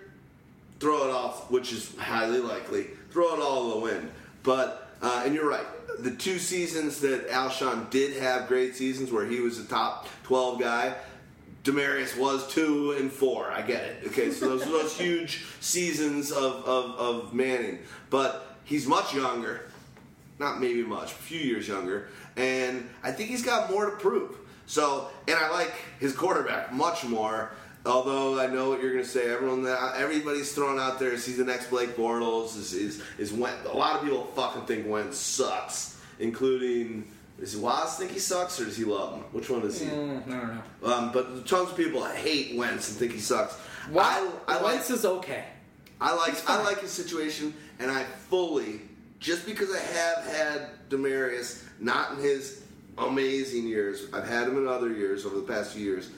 [0.80, 2.88] throw it off, which is highly likely.
[3.12, 4.12] Throw it all to the wind.
[4.44, 5.66] But uh, and you're right.
[6.00, 10.60] The two seasons that Alshon did have great seasons where he was a top 12
[10.60, 10.96] guy,
[11.70, 13.52] Demaryius was two and four.
[13.52, 14.04] I get it.
[14.08, 17.80] Okay, so those are those huge seasons of, of, of Manning,
[18.10, 19.66] but he's much younger.
[20.40, 24.38] Not maybe much, a few years younger, and I think he's got more to prove.
[24.68, 27.52] So, and I like his quarterback much more.
[27.86, 31.38] Although I know what you're going to say, everyone that everybody's throwing out there he's
[31.38, 32.58] the next Blake Bortles.
[32.58, 33.68] Is is is Wentz.
[33.68, 37.06] A lot of people fucking think Wentz sucks, including.
[37.40, 39.24] Does Waz think he sucks or does he love him?
[39.32, 39.88] Which one is he?
[39.88, 40.94] Mm, I don't know.
[40.94, 43.56] Um, but tons of people hate Wentz and think he sucks.
[43.90, 45.46] Why, I, I like Wentz is okay.
[46.02, 48.82] I like I like his situation, and I fully
[49.20, 52.64] just because I have had Demaryius not in his
[52.98, 54.08] amazing years.
[54.14, 56.10] I've had him in other years over the past few years.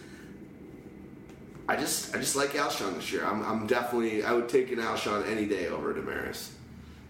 [1.67, 3.25] I just I just like Alshon this year.
[3.25, 6.49] I'm, I'm definitely I would take an Alshon any day over Demaryius.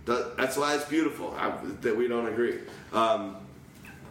[0.06, 2.60] That, that's why it's beautiful I, that we don't agree.
[2.92, 3.38] Um,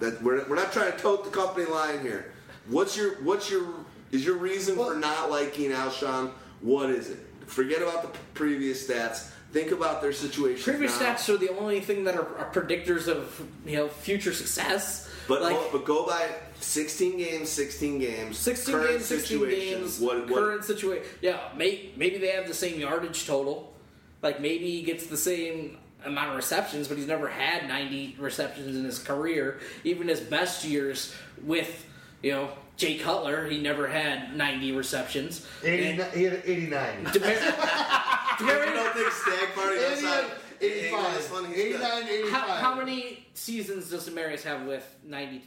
[0.00, 2.32] that we're, we're not trying to tote the company line here.
[2.68, 3.66] What's your what's your
[4.10, 6.30] is your reason for not liking Alshon?
[6.60, 7.18] What is it?
[7.46, 9.30] Forget about the p- previous stats.
[9.52, 10.62] Think about their situation.
[10.62, 11.14] Previous now.
[11.14, 15.08] stats are the only thing that are, are predictors of you know future success.
[15.26, 16.28] But like but go by
[16.60, 19.78] 16 games, 16 games, 16 current games, 16 situation.
[19.80, 21.06] games, What, what, current situation.
[21.22, 23.72] Yeah, may, maybe they have the same yardage total.
[24.22, 28.76] Like maybe he gets the same amount of receptions, but he's never had 90 receptions
[28.76, 29.60] in his career.
[29.84, 31.14] Even his best years
[31.44, 31.86] with
[32.22, 35.46] you know Jay Cutler, he never had 90 receptions.
[35.62, 37.04] 80, And he had 89.
[37.12, 37.30] Demar-
[38.40, 40.24] you don't think Stag Party knows how
[40.62, 41.48] 85, That's funny.
[41.48, 41.80] He's good.
[41.80, 42.30] 89, 85.
[42.32, 45.44] how, how many seasons does Demaryius have with 90 t-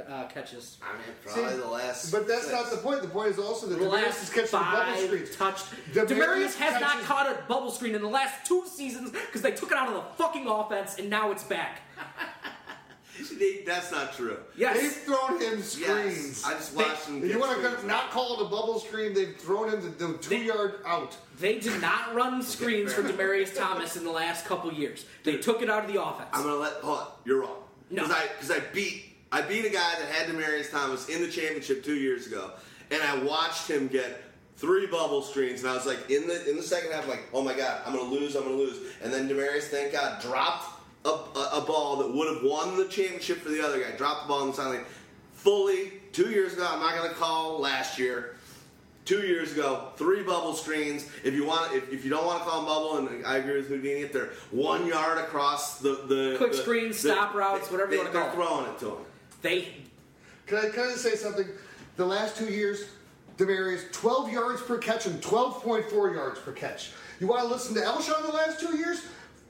[0.00, 0.78] uh, catches?
[0.82, 2.10] I mean, probably See, the last.
[2.12, 2.52] But that's six.
[2.52, 3.02] not the point.
[3.02, 5.36] The point is also that The Demaryius last is catching the bubble five screens.
[5.36, 5.64] touched.
[5.92, 9.52] Demaryius Demaryius has not caught a bubble screen in the last two seasons because they
[9.52, 11.80] took it out of the fucking offense and now it's back.
[13.36, 14.36] They- That's not true.
[14.56, 14.80] Yes.
[14.80, 16.44] They've thrown him Yes, screens.
[16.46, 17.24] I just watched him.
[17.24, 20.18] if you want to not call it a bubble screen, they've thrown him the, the
[20.18, 21.16] two They- yard out.
[21.40, 25.04] They did not run screens for Demaryius Thomas in the last couple years.
[25.24, 26.28] They took it out of the offense.
[26.32, 26.74] I'm gonna let.
[26.74, 27.56] Hold on, you're wrong.
[27.90, 28.04] No.
[28.04, 31.28] Because I because I beat I beat a guy that had Demaryius Thomas in the
[31.28, 32.52] championship two years ago,
[32.90, 34.22] and I watched him get
[34.56, 37.42] three bubble screens, and I was like in the in the second half, like, oh
[37.42, 41.10] my god, I'm gonna lose, I'm gonna lose, and then Demaryius, thank God, dropped a,
[41.10, 43.90] a, a ball that would have won the championship for the other guy.
[43.96, 44.84] Dropped the ball in the sideline
[45.32, 46.66] fully two years ago.
[46.68, 48.34] I'm not gonna call last year.
[49.04, 51.08] Two years ago, three bubble screens.
[51.24, 53.56] If you want, if, if you don't want to call them bubble, and I agree
[53.56, 57.70] with Houdini, if they're one yard across the the Quick the- screens, the- stop routes,
[57.70, 58.96] whatever you wanna call They're throwing it to them.
[59.42, 59.68] They
[60.46, 61.46] Can I, can I just say something?
[61.96, 62.84] The last two years,
[63.36, 66.92] Demaryius, 12 yards per catch and 12.4 yards per catch.
[67.20, 69.06] You want to listen to Alshon the last two years?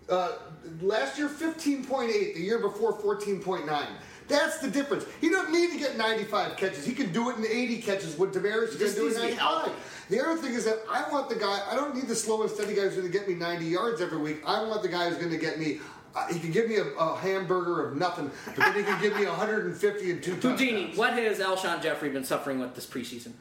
[0.08, 0.32] Uh,
[0.80, 2.34] last year, 15.8.
[2.34, 3.86] The year before, 14.9.
[4.26, 5.06] That's the difference.
[5.20, 6.84] He doesn't need to get 95 catches.
[6.84, 8.18] He can do it in 80 catches.
[8.18, 10.06] What Demaryius is going to do in needs to be 95.
[10.10, 11.62] The other thing is that I want the guy.
[11.70, 14.00] I don't need the slow and steady guy who's going to get me 90 yards
[14.00, 14.42] every week.
[14.46, 15.80] I want the guy who's going to get me.
[16.14, 19.14] Uh, he can give me a, a hamburger of nothing, but then he can give
[19.16, 20.96] me 150 and two Houdini, touchdowns.
[20.98, 23.32] what has Alshon Jeffery been suffering with this preseason?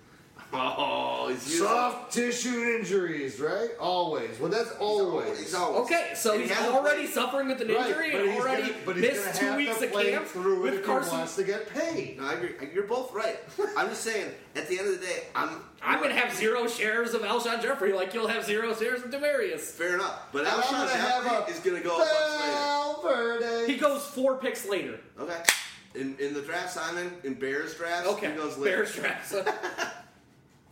[0.53, 3.69] Oh, he's using- Soft tissue injuries, right?
[3.79, 4.39] Always.
[4.39, 5.37] Well, that's always.
[5.39, 5.81] He's always.
[5.81, 8.31] Okay, so And he he's hasn't already played- suffering with an Right, injury but and
[8.31, 10.55] he's already gonna, but he's missed gonna two have weeks to of play camp through
[10.55, 11.11] it with if Carson.
[11.11, 12.17] he wants to get paid.
[12.19, 12.55] No, I agree.
[12.73, 13.37] You're both right.
[13.77, 14.31] I'm just saying.
[14.55, 15.49] At the end of the day, I'm.
[15.83, 19.11] I'm going to have zero shares of Alshon Jeffery like you'll have zero shares of
[19.11, 19.59] Demaryius.
[19.71, 21.99] Fair enough, but And I'm Alshon gonna have Jeffery a is going to go a
[21.99, 22.11] bunch
[22.55, 23.71] Valverde.
[23.71, 24.91] He goes four picks later.
[24.91, 24.99] later.
[25.19, 25.43] Okay.
[25.95, 28.77] In in the draft, Simon, in Bears draft, Okay, he goes later.
[28.77, 29.33] Bears draft.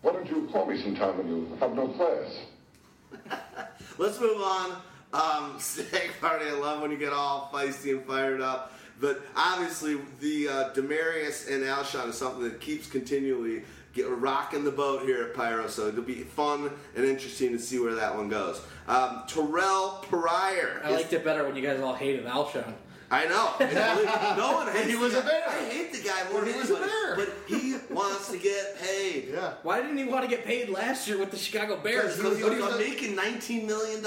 [0.06, 3.68] So- Why don't you call me sometime when you have no class?
[3.98, 4.76] Let's move on.
[5.14, 8.73] Um, Stag Party, I love when you get all feisty and fired up.
[8.99, 13.64] But obviously, the uh, Demaryius and Alshon is something that keeps continually
[13.94, 15.68] get, rocking the boat here at Pyro.
[15.68, 18.61] So it'll be fun and interesting to see where that one goes.
[18.88, 20.82] Um, Terrelle Pryor.
[20.84, 22.73] I is- liked it better when you guys all hated Alshon.
[23.11, 23.53] I know.
[24.38, 25.27] no one hates He was a guy.
[25.27, 25.44] bear.
[25.49, 26.91] I hate the guy more He than was a anybody.
[26.91, 27.15] bear.
[27.15, 29.30] But he wants to get paid.
[29.32, 29.53] Yeah.
[29.64, 32.18] Why didn't he want to get paid last year with the Chicago Bears?
[32.18, 34.03] Because he But he was was making $19 million.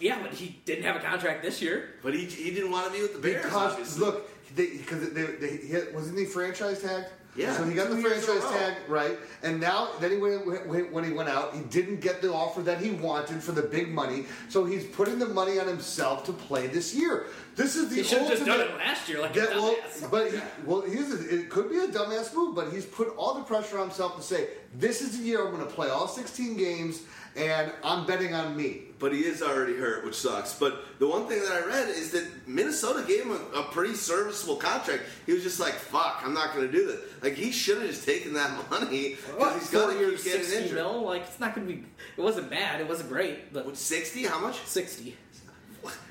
[0.00, 1.90] Yeah, but he didn't have a contract this year.
[2.02, 4.04] But he, he didn't want to be with the Bears, Because obviously.
[4.04, 7.08] look, because they, they, he had, wasn't he franchise tagged?
[7.36, 10.12] Yeah, So he got the two years in a franchise tag right, and now then
[10.12, 13.42] he went, when, when he went out, he didn't get the offer that he wanted
[13.42, 14.26] for the big money.
[14.48, 17.26] So he's putting the money on himself to play this year.
[17.56, 19.76] This is the He should have just done it last year like a That, well,
[20.10, 23.34] but he, well, here's the, it could be a dumbass move, but he's put all
[23.34, 26.06] the pressure on himself to say, "This is the year I'm going to play all
[26.06, 27.02] 16 games,
[27.36, 30.54] and I'm betting on me." but he is already hurt, which sucks.
[30.54, 33.92] But the one thing that I read is that Minnesota gave him a, a pretty
[33.92, 35.02] serviceable contract.
[35.26, 37.88] He was just like, "Fuck, I'm not going to do this." Like he should have
[37.90, 40.76] just taken that money What, because he's four gonna years, keep getting 60 injured.
[40.76, 41.02] mil?
[41.02, 41.84] Like, it's not going to be.
[42.16, 42.80] It wasn't bad.
[42.80, 44.22] It wasn't great, but What, Sixty?
[44.24, 44.58] How much?
[44.64, 45.14] 60.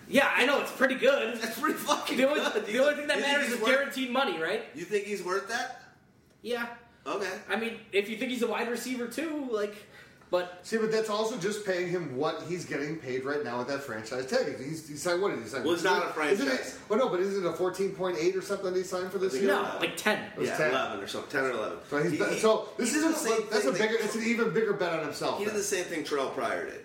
[0.09, 1.39] Yeah, I know, it's pretty good.
[1.41, 2.65] That's pretty fucking The only, good.
[2.67, 4.63] the only thing that You think matters he's is worth- guaranteed money, right?
[4.75, 5.81] You think he's worth that?
[6.41, 6.67] Yeah.
[7.07, 7.31] Okay.
[7.49, 9.73] I mean, if you think he's a wide receiver too, like,
[10.33, 13.67] but See, but that's also just paying him what he's getting paid right now with
[13.67, 14.57] that franchise tag.
[14.57, 15.63] He's, he signed what did he sign?
[15.63, 16.73] Well, it's not a Isn't franchise.
[16.73, 19.11] it, well, no, but isn't it a fourteen point eight or something that he signed
[19.11, 19.49] for this year?
[19.49, 20.31] no, like 10.
[20.35, 20.71] was Yeah, 10.
[20.71, 21.77] eleven or something, ten or eleven.
[21.87, 23.79] So, he's, He- he- so this did is the same a, that's a thing that-
[23.91, 24.03] bigger.
[24.03, 25.37] It's an even bigger bet on himself.
[25.37, 25.59] He did then.
[25.59, 26.79] the same thing Terrelle Pryor did.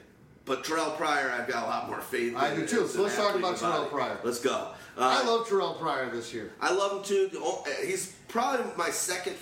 [0.45, 2.37] But Terrelle Pryor, I've got a lot more faith.
[2.37, 2.87] I in do too.
[2.87, 3.89] So let's talk about and Terrelle body.
[3.91, 4.19] Pryor.
[4.25, 4.73] Let's go.
[4.99, 6.53] Uh, I love Terrelle Pryor this year.
[6.61, 7.31] I love him too.
[7.83, 9.37] He's probably my second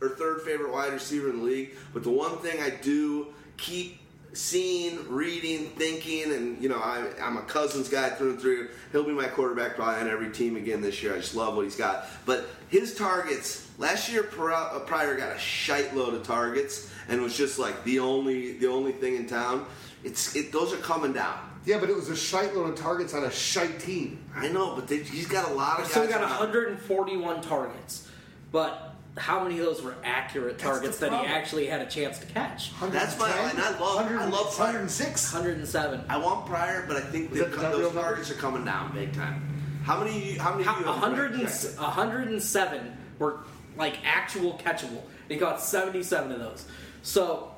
[0.00, 1.70] or third favorite wide receiver in the league.
[1.92, 3.28] But the one thing I do
[3.58, 3.98] keep
[4.32, 8.68] seeing, reading, thinking, and you know, I, I'm a Cousins guy through and through.
[8.92, 11.14] He'll be my quarterback probably on every team again this year.
[11.14, 12.06] I just love what he's got.
[12.24, 17.20] But his targets last year, Pri- uh, Pryor got a shite load of targets and
[17.20, 19.66] was just like the only the only thing in town.
[20.04, 21.38] It's it, those are coming down.
[21.64, 24.24] Yeah, but it was a shite load of targets on a shite team.
[24.34, 25.92] I know, but they, he's got a lot of guys.
[25.92, 26.38] So he got around.
[26.38, 28.08] 141 targets,
[28.52, 28.87] but
[29.18, 32.72] how many of those were accurate targets that he actually had a chance to catch?
[32.80, 34.72] That's my- and I love- I love Pryor.
[34.72, 35.32] 106.
[35.32, 36.04] 107.
[36.08, 38.00] I want Pryor, but I think that that- is that those real number?
[38.02, 39.42] targets are coming down big time.
[39.84, 40.36] How many?
[40.36, 40.64] How many?
[40.64, 41.42] How- do you 100 and,
[41.78, 43.40] 107 were
[43.76, 45.02] like actual catchable.
[45.28, 46.64] He got 77 of those.
[47.02, 47.52] So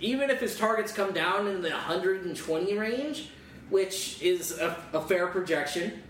[0.00, 3.30] even if his targets come down in the 120 range,
[3.70, 6.02] which is a, a fair projection,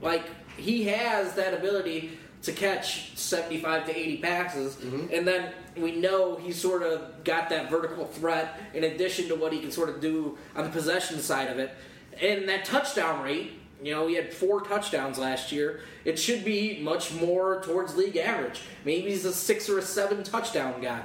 [0.00, 0.24] like
[0.56, 5.12] he has that ability to catch 75 to 80 passes, mm-hmm.
[5.12, 9.52] and then we know he's sort of got that vertical threat in addition to what
[9.52, 11.74] he can sort of do on the possession side of it.
[12.20, 13.52] And that touchdown rate,
[13.82, 15.80] you know, he had four touchdowns last year.
[16.04, 18.60] It should be much more towards league average.
[18.84, 21.02] Maybe he's a six or a seven touchdown guy.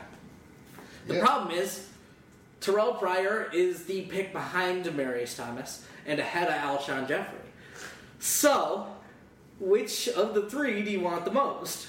[1.08, 1.26] The Yeah.
[1.26, 1.88] problem is,
[2.62, 7.40] Terrelle Pryor is the pick behind Demaryius Thomas and ahead of Alshon Jeffery.
[8.20, 8.88] So,
[9.62, 11.88] which of the three do you want the most?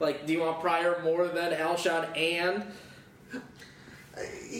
[0.00, 2.64] Like, do you want Pryor more than Alshon and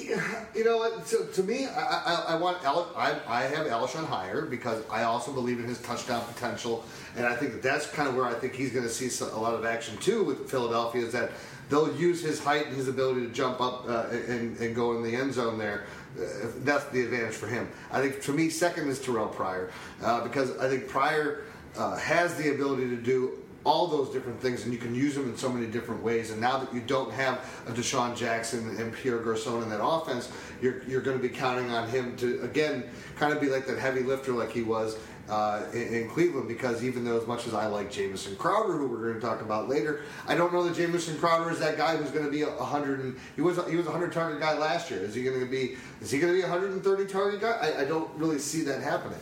[0.55, 1.07] You know what?
[1.07, 5.03] So, to me, I, I, I want Al, I, I have Alshon higher because I
[5.05, 6.85] also believe in his touchdown potential,
[7.17, 9.39] and I think that that's kind of where I think he's going to see a
[9.39, 11.31] lot of action too with Philadelphia is that
[11.69, 15.03] they'll use his height and his ability to jump up uh, and, and go in
[15.03, 15.85] the end zone there.
[16.19, 16.25] Uh,
[16.59, 17.69] that's the advantage for him.
[17.91, 19.71] I think for me, second is Terrelle Pryor
[20.03, 21.45] uh, because I think Pryor
[21.77, 25.29] uh, has the ability to do all those different things, and you can use them
[25.29, 26.31] in so many different ways.
[26.31, 30.31] And now that you don't have a DeSean Jackson and Pierre Garcon in that offense,
[30.61, 32.85] you're, you're going to be counting on him to, again,
[33.17, 36.49] kind of be like that heavy lifter like he was uh, in, in Cleveland.
[36.49, 39.41] Because even though, as much as I like Jamison Crowder, who we're going to talk
[39.43, 42.43] about later, I don't know that Jamison Crowder is that guy who's going to be
[42.43, 43.01] a 100.
[43.01, 45.01] And, he was he was a 100 target guy last year.
[45.01, 45.77] Is he going to be?
[46.01, 47.59] Is he going to be a 130 target guy?
[47.63, 49.21] I, I don't really see that happening.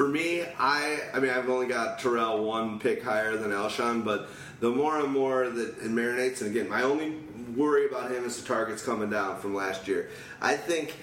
[0.00, 4.30] For me, I I mean I've only got Terrelle one pick higher than Alshon, but
[4.60, 7.16] the more and more that it marinates, and again, my only
[7.54, 10.08] worry about him is the targets coming down from last year.
[10.40, 10.96] I think,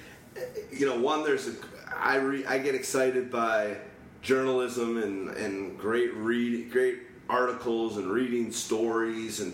[0.72, 1.54] you know, one there's a
[1.96, 3.78] I re, I get excited by
[4.24, 6.98] journalism and and great read great
[7.30, 9.54] articles and reading stories and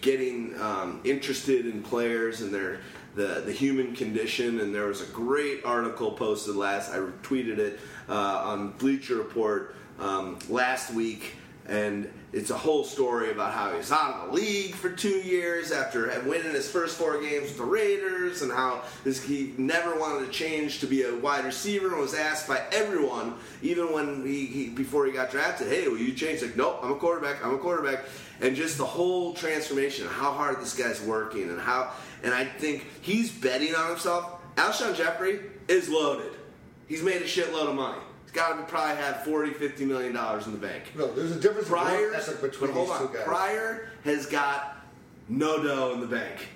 [0.00, 2.80] getting um, interested in players and their
[3.14, 4.58] the the human condition.
[4.58, 6.90] And there was a great article posted last.
[6.90, 7.78] I tweeted it
[8.14, 11.34] on Bleacher Report um, last week.
[11.66, 15.20] And it's a whole story about how he was out of the league for two
[15.20, 20.26] years after winning his first four games with the Raiders, and how he never wanted
[20.26, 24.46] to change to be a wide receiver, and was asked by everyone, even when he,
[24.46, 27.44] he before he got drafted, "Hey, will you change?" Like, nope, I'm a quarterback.
[27.44, 28.06] I'm a quarterback.
[28.40, 31.92] And just the whole transformation, how hard this guy's working, and how,
[32.24, 34.40] and I think he's betting on himself.
[34.56, 36.31] Alshon Jeffery is loaded.
[36.92, 38.02] He's made a shitload of money.
[38.22, 40.92] He's got to probably have 40, 50 million dollars in the bank.
[40.94, 42.10] No, there's a difference Pryor,
[42.42, 43.08] between these on.
[43.08, 43.24] two guys.
[43.24, 44.84] Pryor has got
[45.26, 46.48] no dough in the bank.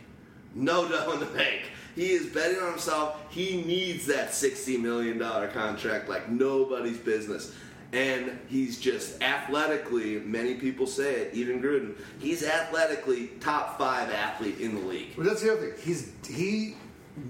[0.54, 1.62] No dough in the bank.
[1.94, 3.16] He is betting on himself.
[3.30, 7.54] He needs that $60 million contract like nobody's business.
[7.94, 14.60] And he's just athletically, many people say it, even Gruden, he's athletically top five athlete
[14.60, 15.14] in the league.
[15.16, 15.82] But that's the other thing.
[15.82, 16.74] He's he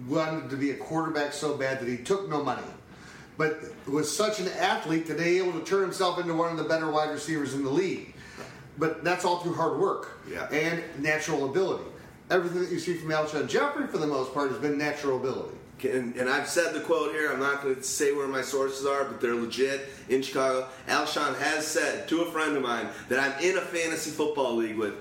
[0.09, 2.63] wanted to be a quarterback so bad that he took no money,
[3.37, 6.65] but was such an athlete that he able to turn himself into one of the
[6.65, 8.15] better wide receivers in the league.
[8.79, 10.49] But that's all through hard work Yeah.
[10.51, 11.85] and natural ability.
[12.31, 15.55] Everything that you see from Alshon Jeffery, for the most part, has been natural ability.
[15.85, 17.31] And, and I've said the quote here.
[17.31, 20.67] I'm not going to say where my sources are, but they're legit in Chicago.
[20.89, 24.77] Alshon has said to a friend of mine that I'm in a fantasy football league
[24.77, 24.95] with.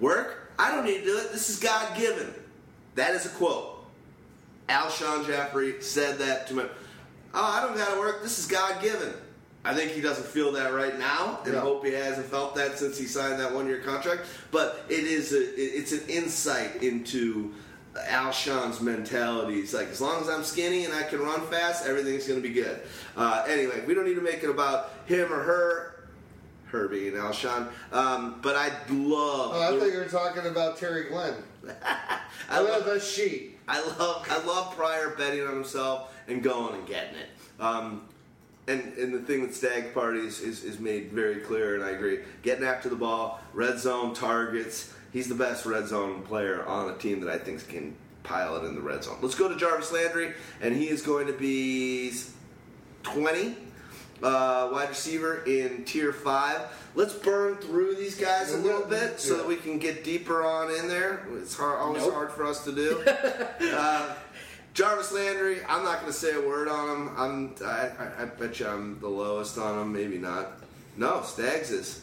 [0.00, 0.52] Work?
[0.58, 1.32] I don't need to do it.
[1.32, 2.34] This is God given.
[2.96, 3.86] That is a quote.
[4.68, 6.64] Alshon Jeffery said that to me.
[7.38, 8.22] Oh, I don't got to work.
[8.22, 9.12] This is God given.
[9.64, 11.60] I think he doesn't feel that right now, and Yeah.
[11.60, 14.22] hope he hasn't felt that since he signed that one-year contract.
[14.50, 17.52] But it is a, it's an insight into
[17.94, 19.58] Alshon's mentality.
[19.60, 22.48] It's like as long as I'm skinny and I can run fast, everything's going to
[22.48, 22.80] be good.
[23.16, 25.92] Uh, anyway, we don't need to make it about him or her.
[26.66, 29.50] Her being Alshon, um, but I love.
[29.54, 31.34] Oh, I thought you were talking about Terry Glenn.
[31.84, 32.18] I
[32.50, 33.55] I love love, that she.
[33.68, 37.28] I love I love Pryor betting on himself and going and getting it.
[37.60, 38.02] Um,
[38.68, 42.20] and and the thing with stag parties is, is made very clear, and I agree.
[42.42, 44.92] Getting after the ball, red zone targets.
[45.12, 48.64] He's the best red zone player on a team that I think can pile it
[48.66, 49.18] in the red zone.
[49.22, 52.12] Let's go to Jarvis Landry, and he is going to be
[53.04, 53.56] 20
[54.22, 56.60] uh, wide receiver in tier five.
[56.94, 60.70] Let's burn through these guys a little bit so that we can get deeper on
[60.74, 61.26] in there.
[61.36, 62.14] It's hard, always Nope.
[62.14, 63.04] hard for us to do.
[63.74, 64.14] uh,
[64.72, 67.10] Jarvis Landry, I'm not going to say a word on him.
[67.16, 69.92] I'm, I, I, I bet you I'm the lowest on him.
[69.92, 70.58] Maybe not.
[70.96, 72.02] No, Stags is.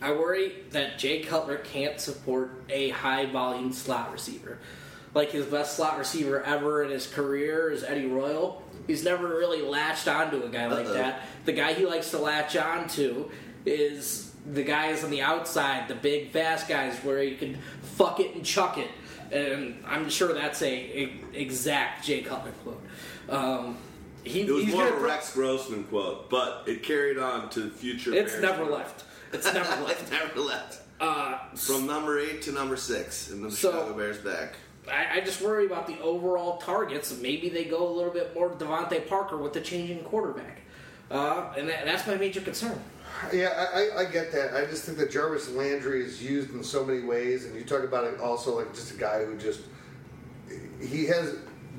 [0.00, 4.58] I worry that Jay Cutler can't support a high volume slot receiver.
[5.14, 8.62] Like his best slot receiver ever in his career is Eddie Royal.
[8.86, 10.94] He's never really latched onto a guy like Uh-oh.
[10.94, 11.22] that.
[11.44, 13.30] The guy he likes to latch onto
[13.66, 18.34] is the guys on the outside, the big fast guys where he can fuck it
[18.34, 18.88] and chuck it.
[19.32, 20.66] And I'm sure that's a,
[21.02, 22.82] a exact Jay Cutler quote.
[23.28, 23.76] Um,
[24.24, 27.68] he, It was he's more of a Rex Grossman quote, but it carried on to
[27.70, 28.14] future.
[28.14, 28.42] It's Bears.
[28.42, 29.04] never left.
[29.32, 30.02] It's never left.
[30.02, 30.80] it's never left.
[31.00, 34.54] Uh, From number eight to number six in the So- Chicago Bears back.
[34.90, 37.16] I, I just worry about the overall targets.
[37.20, 40.60] Maybe they go a little bit more to DeVante Parker with the changing quarterback.
[41.10, 42.78] Uh, and that, that's my major concern.
[43.32, 44.54] Yeah, I, I, I get that.
[44.54, 47.82] I just think that Jarvis Landry is used in so many ways, and you talk
[47.82, 49.60] about it also like just a guy who just
[50.80, 51.36] he has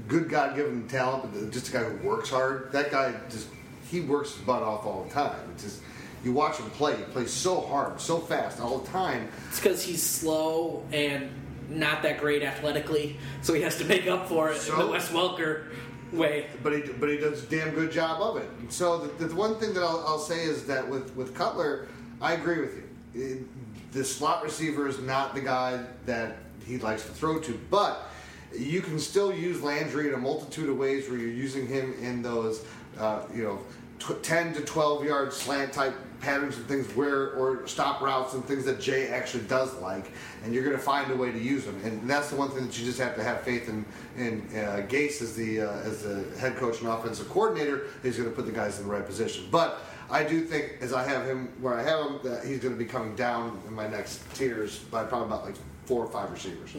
[0.07, 2.71] good God given talent, but just a guy who works hard.
[2.71, 3.47] That guy just
[3.89, 5.37] he works his butt off all the time.
[5.53, 5.81] It's just
[6.23, 6.97] you watch him play.
[6.97, 9.29] He plays so hard, so fast all the time.
[9.49, 11.29] It's because he's slow and
[11.69, 14.91] not that great athletically, so he has to make up for it in the So-
[14.91, 15.65] Wes Welker
[16.11, 16.47] way.
[16.63, 18.49] but he but he does a damn good job of it.
[18.69, 21.87] So the, the one thing that I'll, I'll say is that with with Cutler,
[22.21, 22.83] I agree with you.
[23.21, 23.43] It-
[23.91, 28.07] the slot receiver is not the guy that he likes to throw to, but
[28.55, 32.21] you can still use Landry in a multitude of ways where you're using him in
[32.21, 32.63] those
[32.99, 33.59] uh, you know
[33.97, 38.43] tw- 10 to 12 yard slant type patterns and things where or stop routes and
[38.45, 40.11] things that Jay actually does like
[40.43, 41.79] and you're going to find a way to use them.
[41.83, 43.85] And that's the one thing that you just have to have faith in
[44.17, 48.29] in uh, Gase as the uh, as the head coach and offensive coordinator he's going
[48.29, 49.47] to put the guys in the right position.
[49.51, 49.79] But
[50.11, 52.79] I do think as I have him where I have him that he's going to
[52.79, 55.55] be coming down in my next tiers by probably about like
[55.85, 56.75] four or five receivers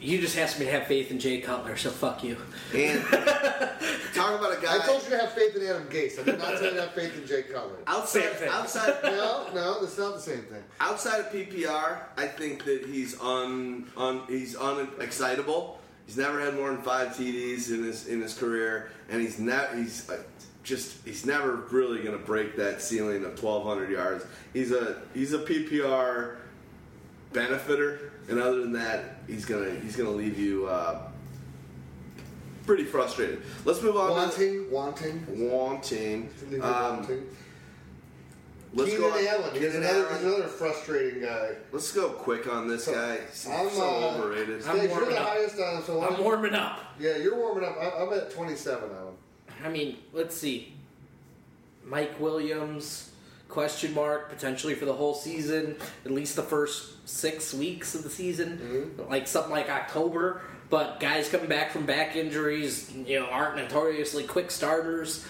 [0.00, 2.36] You just asked me to have faith in Jay Cutler, so fuck you.
[2.74, 3.02] And
[4.14, 6.38] talk about a guy I told you to have faith in Adam Gase I did
[6.38, 8.48] not tell you to have faith in Jay Cutler outside Same thing.
[8.50, 11.98] outside no no that's not the same thing outside of PPR.
[12.16, 15.76] I think that he's un, un he's unexcitable.
[16.06, 19.76] He's never had more than five TDs in his in his career, and he's not
[19.76, 20.22] he's uh,
[20.64, 24.24] just he's never really going to break that ceiling of 1,200 yards.
[24.52, 26.36] He's a he's a PPR
[27.32, 31.02] benefiter, and other than that, he's gonna he's gonna leave you uh,
[32.66, 33.42] pretty frustrated.
[33.64, 34.30] Let's move on.
[34.32, 36.30] To wanting wanting wanting.
[36.62, 37.26] Um,
[38.72, 39.16] let's Keenan go.
[39.18, 39.54] on- Allen.
[39.54, 41.50] He's another, he's another frustrating guy.
[41.72, 43.18] Let's go quick on this So, guy.
[43.28, 44.62] He's I'm, so uh, overrated.
[44.66, 45.28] I'm Stage, you're warming the up.
[45.28, 46.78] highest on him, so I'm warming up.
[47.00, 47.76] Yeah, you're warming up.
[47.78, 49.14] I- I'm at 27 on him.
[49.64, 50.72] I mean, let's see.
[51.84, 53.09] Mike Williams,
[53.50, 58.10] question mark, potentially for the whole season, at least the first six weeks of the
[58.10, 59.10] season, mm-hmm.
[59.10, 60.42] like something like October.
[60.70, 65.24] But guys coming back from back injuries, you know, aren't notoriously quick starters.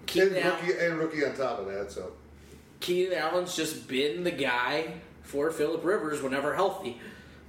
[0.00, 2.12] And Keenan, Allen, rookie, and rookie on top of that, so.
[2.80, 7.00] Keenan Allen's just been the guy for Philip Rivers whenever healthy.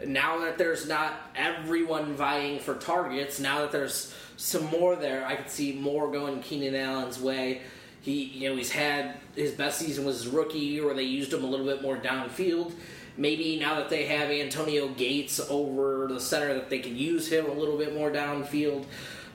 [0.06, 5.36] Now that there's not everyone vying for targets, now that there's some more there, I
[5.36, 7.62] could see more going Keenan Allen's way.
[8.06, 11.44] He, you know, he's had his best season was his rookie where they used him
[11.44, 12.72] a little bit more downfield.
[13.18, 17.48] Maybe now that they have Antonio Gates over the center, that they can use him
[17.48, 18.86] a little bit more downfield.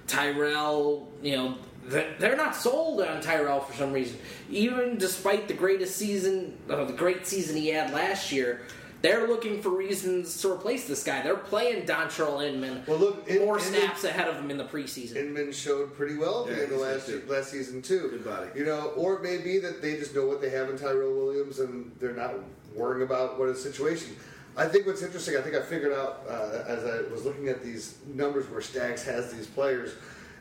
[0.06, 4.18] Tyrell, you know, they're they're not sold on Tyrell for some reason.
[4.48, 8.60] Even despite the greatest season, uh, the great season he had last year,
[9.02, 11.22] they're looking for reasons to replace this guy.
[11.22, 14.64] They're playing Dontrelle Inman Well, look, In- more Inman- snaps ahead of him in the
[14.64, 15.16] preseason.
[15.16, 17.32] Inman showed pretty well at the Yeah, end of he's last, good, too.
[17.32, 18.09] last season, too.
[18.10, 18.51] Good body.
[18.55, 21.14] You know, or it may be that they just know what they have in Tyrell
[21.14, 22.35] Williams and they're not
[22.74, 24.16] worrying about what his situation.
[24.56, 27.62] I think what's interesting, I think I figured out uh, as I was looking at
[27.62, 29.93] these numbers where Stags has these players,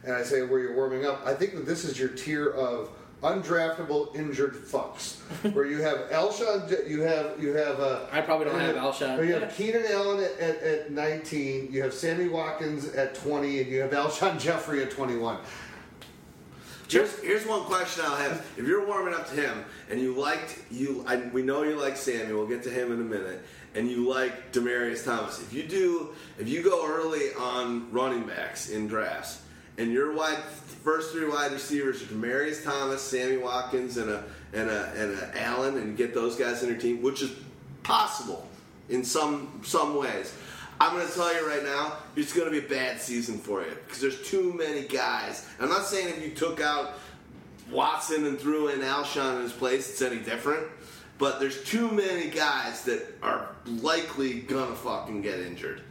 [0.04, 1.22] and I say where you're warming up.
[1.26, 2.90] I think that this is your tier of
[3.22, 5.18] undraftable injured fucks,
[5.54, 7.80] where you have Alshon, you have you have.
[7.80, 9.26] Uh, I probably don't you have Alshon.
[9.26, 13.68] You have Keenan Allen at, at, at 19, you have Sammy Watkins at 20, and
[13.72, 15.38] you have Alshon Jeffery at 21.
[16.90, 18.44] Here's, here's one question I'll have.
[18.58, 21.96] If you're warming up to him and you liked you, I, we know you like
[21.96, 22.34] Sammy.
[22.34, 23.44] We'll get to him in a minute.
[23.76, 25.40] And you like Demaryius Thomas.
[25.40, 26.10] If you do,
[26.40, 29.44] if you go early on running backs in drafts,
[29.80, 30.38] and your wide
[30.84, 34.24] first three wide receivers are Demaryius Thomas, Sammy Watkins, and a
[34.54, 37.32] and a and a Allen, and get those guys in your team, which is
[37.82, 38.48] possible
[38.90, 40.36] in some some ways.
[40.82, 43.62] I'm going to tell you right now, it's going to be a bad season for
[43.62, 45.46] you because there's too many guys.
[45.60, 46.94] I'm not saying if you took out
[47.70, 50.66] Watson and threw in Alshon in his place, it's any different.
[51.18, 55.82] But there's too many guys that are likely gonna fucking get injured.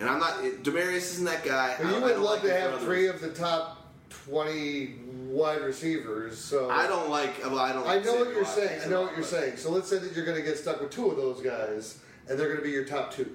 [0.00, 0.42] And I'm not.
[0.62, 1.76] Demaryius isn't that guy.
[1.80, 3.92] But you would love like to have three of the top
[4.26, 4.94] 20
[5.28, 6.38] wide receivers.
[6.38, 7.42] So I don't like.
[7.42, 7.86] Well, I don't.
[7.86, 8.82] I know what you're saying.
[8.84, 9.56] I know what you're but- saying.
[9.56, 11.98] So let's say that you're going to get stuck with two of those guys,
[12.28, 13.34] and they're going to be your top two.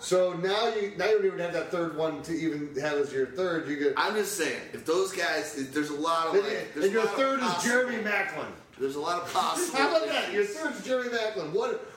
[0.00, 3.12] So now you now you don't even have that third one to even have as
[3.12, 3.68] your third.
[3.68, 6.90] You get I'm just saying, if those guys, there's a lot of and, like, and
[6.90, 8.50] your a lot of third is Jeremy Maclin.
[8.78, 9.78] There's a lot of possible.
[9.78, 10.32] How about that?
[10.32, 11.52] Your third is Jeremy Maclin.
[11.52, 11.89] What?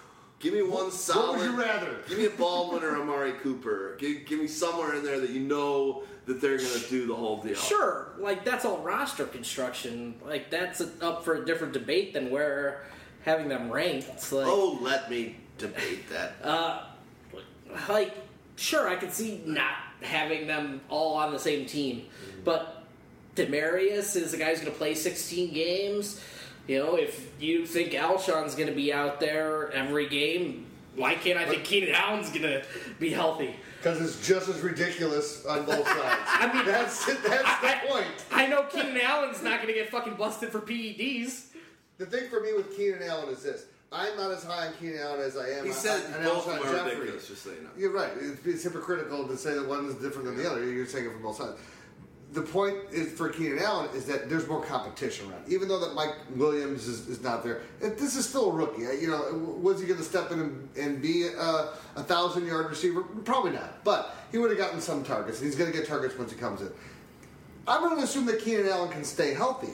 [0.44, 1.38] Give me one solid.
[1.38, 1.96] What would you rather?
[2.10, 3.96] Give me a Baldwin or Amari Cooper.
[3.98, 7.16] Give, give me somewhere in there that you know that they're going to do the
[7.16, 7.56] whole deal.
[7.56, 10.16] Sure, like that's all roster construction.
[10.26, 12.84] Like that's up for a different debate than where
[13.22, 14.10] having them ranked.
[14.34, 16.36] Like, Oh, let me debate that.
[16.44, 16.88] uh,
[17.88, 18.14] like
[18.58, 22.08] sure, I could see not having them all on the same team,
[22.44, 22.84] but
[23.38, 26.22] Demaryius is the guy who's going to play 16 games.
[26.68, 30.66] You know, if you think Alshon's going to be out there every game,
[30.96, 32.64] why can't I think Keenan Allen's going to
[33.00, 33.56] be healthy?
[33.80, 36.22] Because it's just as ridiculous on both sides.
[36.26, 38.06] I mean, that's that's the point.
[38.32, 41.48] I know Keenan Allen's not going to get fucking busted for PEDs.
[41.98, 45.00] The thing for me with Keenan Allen is this: I'm not as high on Keenan
[45.00, 46.96] Allen as I am He on, said on both of Alshon them are Jeffery.
[47.00, 47.70] ridiculous, just so you know.
[47.78, 48.12] You're right.
[48.22, 50.64] It's, it's hypocritical to say that one is different than the other.
[50.64, 51.60] You're saying it from both sides.
[52.34, 55.44] The point is for Keenan Allen is that there's more competition around.
[55.48, 58.82] Even though that Mike Williams is, is not there, it- this is still a rookie.
[58.82, 62.70] You know, was he going to step in and, and be a, a thousand yard
[62.70, 63.04] receiver?
[63.04, 63.84] Probably not.
[63.84, 66.62] But he would have gotten some targets, he's going to get targets once he comes
[66.62, 66.72] in.
[67.68, 69.72] I'm going to assume that Keenan Allen can stay healthy.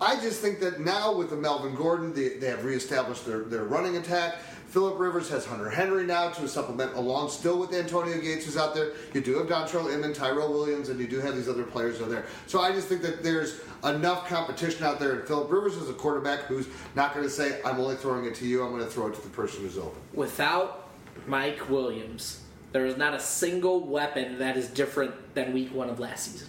[0.00, 3.64] I just think that now with the Melvin Gordon, they, they have reestablished their, their
[3.64, 4.34] running attack.
[4.72, 8.74] Philip Rivers has Hunter Henry now to supplement along still with Antonio Gates who's out
[8.74, 8.92] there.
[9.12, 12.08] You do have Dontrelle Inman, Tyrell Williams, and you do have these other players out
[12.08, 12.24] there.
[12.46, 15.12] So I just think that there's enough competition out there.
[15.12, 18.34] And Philip Rivers is a quarterback who's not going to say, I'm only throwing it
[18.36, 20.00] to you, I'm going to throw it to the person who's open.
[20.14, 20.88] Without
[21.26, 22.40] Mike Williams,
[22.72, 26.48] there is not a single weapon that is different than week one of last season.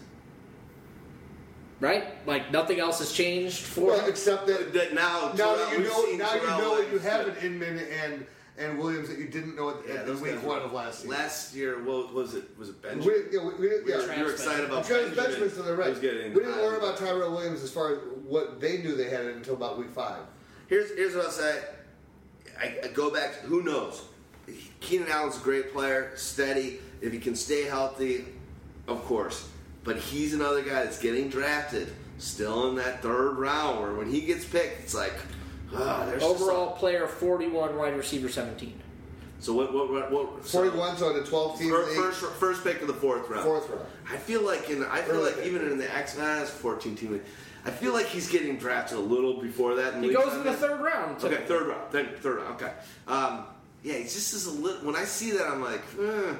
[1.83, 2.05] Right?
[2.25, 4.09] Like nothing else has changed for Well, him.
[4.09, 7.37] except that That now, now that you know, now you know that you have good.
[7.37, 8.25] an Inman and
[8.57, 10.97] and Williams that you didn't know at, Yeah, at those week one were- of last
[11.01, 11.09] season.
[11.09, 12.45] Last year, what was it?
[12.57, 13.05] Was it Benjamin?
[13.07, 14.23] we, yeah, we, we, didn't- You yeah.
[14.23, 15.25] were- excited about Travis Benjamin.
[15.25, 15.89] Benjamin's to the right.
[15.89, 19.09] Who's getting we didn't learn about Tyrell Williams as far as what they knew they
[19.09, 20.21] had it until about week five.
[20.67, 21.63] Here's here's what I'll say.
[22.57, 23.41] I, I go back.
[23.41, 24.03] To, who knows?
[24.79, 26.79] Keenan Allen's a great player, steady.
[27.01, 28.25] If he can stay healthy,
[28.87, 29.49] of course.
[29.83, 33.81] But he's another guy that's getting drafted, still in that third round.
[33.81, 35.13] Where when he gets picked, it's like,
[35.75, 38.79] ah, there's just Overall player 41, wide receiver 17.
[39.39, 39.73] so what?
[39.73, 39.91] What?
[39.91, 40.11] What?
[40.11, 41.95] what so 41's on the 12 team fir- league.
[41.97, 43.43] First, first pick of the fourth round.
[43.43, 43.85] Fourth round.
[44.09, 45.45] I feel like in I feel Early like pick.
[45.47, 47.21] even in the X Men 14 team league,
[47.65, 50.01] I feel like he's getting drafted a little before that.
[50.01, 51.21] He goes in the third round.
[51.23, 51.91] Okay, third round.
[51.91, 52.61] Then third round.
[52.61, 52.71] Okay.
[53.07, 53.45] Um,
[53.83, 54.85] yeah, he just is a little.
[54.85, 56.33] When I see that, I'm like, eh,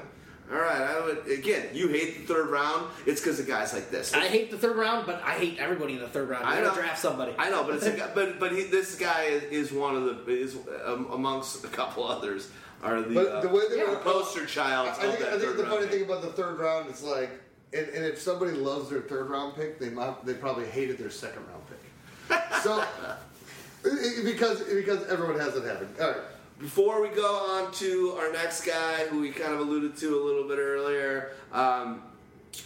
[0.52, 0.82] all right.
[0.82, 1.70] I would again.
[1.74, 2.88] You hate the third round.
[3.06, 4.14] It's because of guys like this.
[4.14, 6.46] I hate the third round, but I hate everybody in the third round.
[6.46, 6.82] I You gotta know.
[6.82, 7.34] draft somebody.
[7.38, 10.04] I know, but it's a guy, but but he, this guy is, is one of
[10.26, 12.50] the is um, amongst a couple others
[12.84, 15.40] are the, But uh, the way they yeah, were poster child I of think, I
[15.40, 15.92] think the funny pick.
[15.92, 17.30] thing about the third round is like,
[17.72, 21.10] and, and if somebody loves their third round pick, they might, they probably hated their
[21.10, 22.44] second round pick.
[22.62, 22.80] So
[23.86, 25.88] i- i- because because everyone has it happen.
[26.02, 26.18] All right.
[26.64, 30.22] Before we go on to our next guy, who we kind of alluded to a
[30.24, 32.02] little bit earlier, um,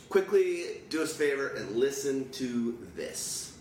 [0.07, 3.57] quickly do us a favor and listen to this.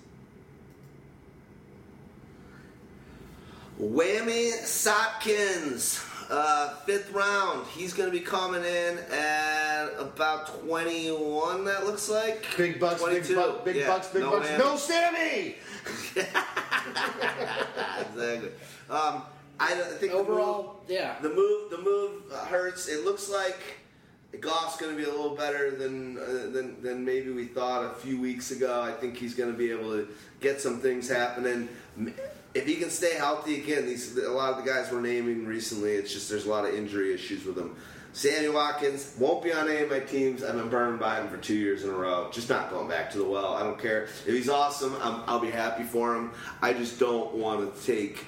[3.80, 7.66] Whammy Sopkins, uh, fifth round.
[7.68, 12.44] He's going to be coming in at about 21, that looks like.
[12.58, 13.36] Big bucks, big, 22.
[13.36, 14.48] bucks, big Yeah, bucks, big no bucks.
[14.50, 14.58] whammy.
[14.58, 15.54] No Sammy.
[18.14, 18.50] exactly.
[18.90, 19.22] Um,
[19.58, 21.16] I, I think overall, yeah.
[21.22, 22.88] the move the move the move hurts.
[22.88, 23.58] It looks like
[24.40, 27.94] Goff's going to be a little better than uh, than than maybe we thought a
[27.94, 28.82] few weeks ago.
[28.82, 30.08] I think he's going to be able to
[30.40, 31.68] get some things happening.
[32.54, 35.92] If he can stay healthy again, these a lot of the guys we're naming recently,
[35.92, 37.76] it's just there's a lot of injury issues with him.
[38.12, 40.42] Sammy Watkins won't be on any of my teams.
[40.42, 42.30] I've been burned by him for two years in a row.
[42.32, 43.52] Just not going back to the well.
[43.52, 44.96] I don't care if he's awesome.
[45.02, 46.32] I'm, I'll be happy for him.
[46.62, 48.24] I just don't want to take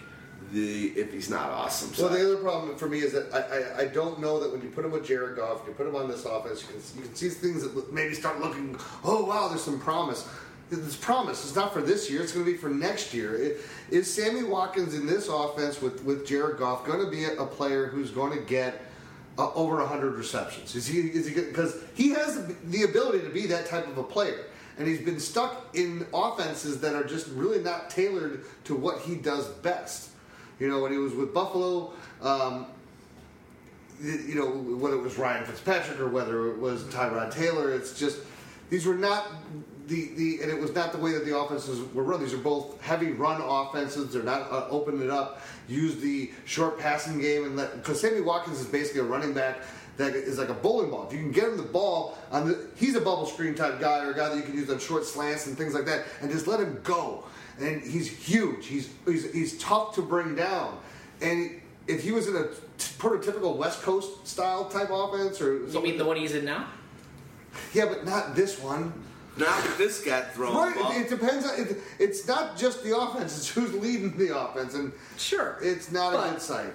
[0.52, 1.90] the if he's not awesome.
[2.02, 4.62] Well, the other problem for me is that I, I, I don't know that when
[4.62, 7.02] you put him with Jared Goff, you put him on this offense, you can, you
[7.08, 10.28] can see things that maybe start looking, oh, wow, there's some promise.
[10.70, 13.34] This promise is not for this year, it's going to be for next year.
[13.34, 13.60] It-
[13.90, 17.46] Is Sammy Watkins in this offense with, with Jared Goff going to be a, a
[17.46, 18.82] player who's going to get
[19.38, 20.74] uh, over 100 receptions?
[20.76, 24.02] Is he, is he because he has the ability to be that type of a
[24.02, 24.44] player.
[24.78, 29.16] And he's been stuck in offenses that are just really not tailored to what he
[29.16, 30.10] does best.
[30.58, 32.66] You know, when he was with Buffalo, um,
[34.02, 38.18] you know, whether it was Ryan Fitzpatrick or whether it was Tyrod Taylor, it's just
[38.70, 39.32] these were not
[39.86, 42.20] the, the and it was not the way that the offenses were run.
[42.20, 44.12] These are both heavy run offenses.
[44.12, 48.20] They're not uh, open it up, use the short passing game, and let because Sammy
[48.20, 49.58] Watkins is basically a running back
[49.96, 51.06] that is like a bowling ball.
[51.08, 54.04] If you can get him the ball on the, he's a bubble screen type guy
[54.04, 56.30] or a guy that you can use on short slants and things like that, and
[56.30, 57.24] just let him go.
[57.58, 58.66] And he's huge.
[58.66, 60.78] He's he's, he's tough to bring down.
[61.20, 62.54] And if he was in a t-
[62.98, 66.68] prototypical West Coast style type offense, or You mean the one he's in now?
[67.74, 68.92] yeah, but not this one.
[69.36, 70.90] Not with this guy throwing Right, ball.
[70.92, 71.46] it, it depends.
[71.46, 75.58] On, it, it's not just the offense; it's who's leading the offense, and Sure.
[75.62, 76.74] it's not But- a good sight.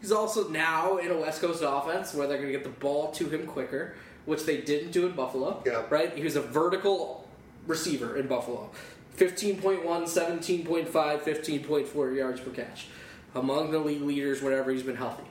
[0.00, 3.12] He's also now in a West Coast offense where they're going to get the ball
[3.12, 3.94] to him quicker,
[4.24, 5.62] which they didn't do in Buffalo.
[5.64, 5.82] Yeah.
[5.90, 6.12] Right?
[6.16, 7.28] He was a vertical
[7.68, 8.70] receiver in Buffalo.
[9.16, 12.86] 15.1, 17.5, 15.4 yards per catch.
[13.34, 15.24] Among the league leaders whenever he's been healthy.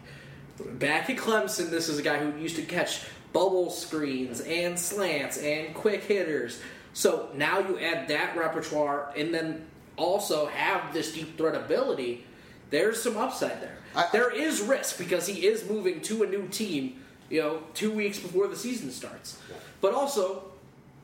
[0.64, 3.02] Back at Clemson, this is a guy who used to catch
[3.34, 6.60] bubble screens and slants and quick hitters.
[6.94, 9.66] So now you add that repertoire and then
[9.98, 12.26] also have this deep threat ability.
[12.70, 13.78] There's some upside there.
[13.96, 17.92] I- there is risk because he is moving to a new team, you know, two
[17.92, 19.38] weeks before the season starts.
[19.80, 20.51] But also,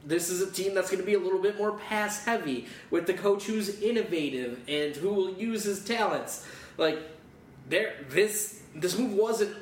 [0.07, 3.05] this is a team that's going to be a little bit more pass heavy with
[3.07, 6.47] the coach who's innovative and who will use his talents.
[6.77, 6.99] Like
[7.69, 9.55] there, this this move wasn't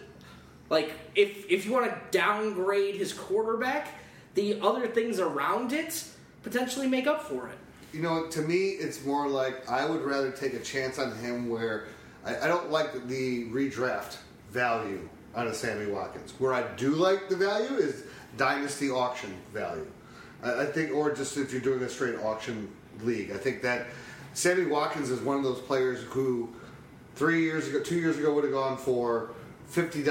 [0.70, 3.94] like if if you want to downgrade his quarterback,
[4.36, 6.04] the other things around it
[6.44, 7.58] potentially make up for it.
[7.92, 11.50] You know, to me, it's more like I would rather take a chance on him
[11.50, 11.86] where
[12.24, 14.18] I, I don't like the redraft
[14.52, 16.34] value on a Sammy Watkins.
[16.38, 18.04] Where I do like the value is
[18.38, 19.88] dynasty auction value.
[20.46, 22.70] I, think, or just if you're doing a straight auction
[23.02, 23.88] league, I think that
[24.34, 26.54] Sammy Watkins is one of those players who
[27.16, 29.32] three years ago, two years ago, would have gone for
[29.68, 30.04] 50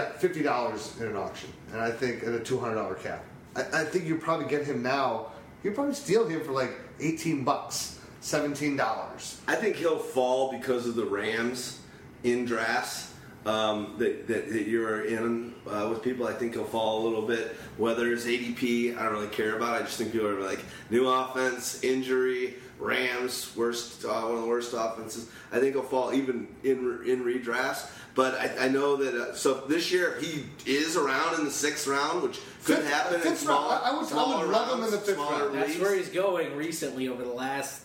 [0.43, 3.25] dollars in an auction, and I think at a two hundred dollar cap.
[3.55, 5.29] I, I think you probably get him now.
[5.63, 9.41] You probably steal him for like eighteen bucks, seventeen dollars.
[9.47, 11.81] I think he'll fall because of the Rams
[12.25, 13.14] in drafts
[13.47, 16.27] um, that, that, that you're in uh, with people.
[16.27, 17.57] I think he'll fall a little bit.
[17.77, 19.75] Whether it's ADP, I don't really care about.
[19.75, 20.61] I just think people are like
[20.91, 25.31] new offense, injury, Rams, worst, uh, one of the worst offenses.
[25.53, 27.91] I think he'll fall even in in redrafts.
[28.17, 31.87] But I, I know that uh, so this year he is around in the sixth
[31.87, 33.85] round, which could Fifth- happen in fifth small, round.
[33.85, 35.55] I- I would- I would smaller love him in the fifth round.
[35.55, 35.81] That's leagues.
[35.81, 37.84] where he's going recently over the last,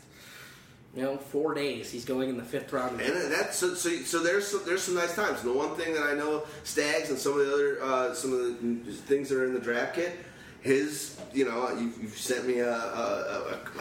[0.95, 1.91] you know, four days.
[1.91, 2.99] He's going in the fifth round.
[2.99, 5.41] And that's so, so, so there's some, there's some nice times.
[5.41, 8.39] The one thing that I know Stags and some of the other uh, some of
[8.39, 10.17] the things that are in the draft kit,
[10.61, 12.75] his you know you, you've sent me a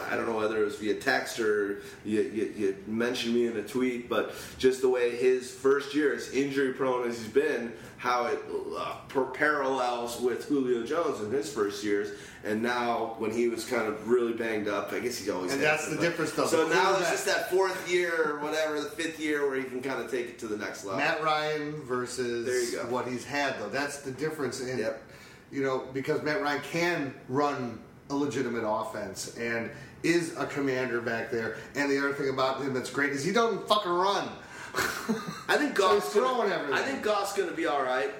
[0.09, 3.57] I don't know whether it was via text or you, you, you mentioned me in
[3.57, 7.73] a tweet, but just the way his first year, as injury prone as he's been,
[7.99, 8.39] how it
[8.77, 12.17] uh, per- parallels with Julio Jones in his first years.
[12.45, 15.51] And now, when he was kind of really banged up, I guess he's always.
[15.51, 16.45] And that's the but- difference, though.
[16.47, 19.65] So now it's quarterback- just that fourth year or whatever, the fifth year, where he
[19.65, 20.99] can kind of take it to the next level.
[21.01, 22.89] Matt Ryan versus There you go.
[22.89, 23.67] what he's had, though.
[23.67, 25.03] That's the difference in Yep.
[25.51, 29.69] You know, because Matt Ryan can run a legitimate offense and
[30.03, 31.57] is a commander back there.
[31.75, 34.29] And the other thing about him that's great is he doesn't fucking run.
[35.47, 36.75] I think So Goff's gonna, throwing everything.
[36.75, 38.11] I think Goff's going to be all right.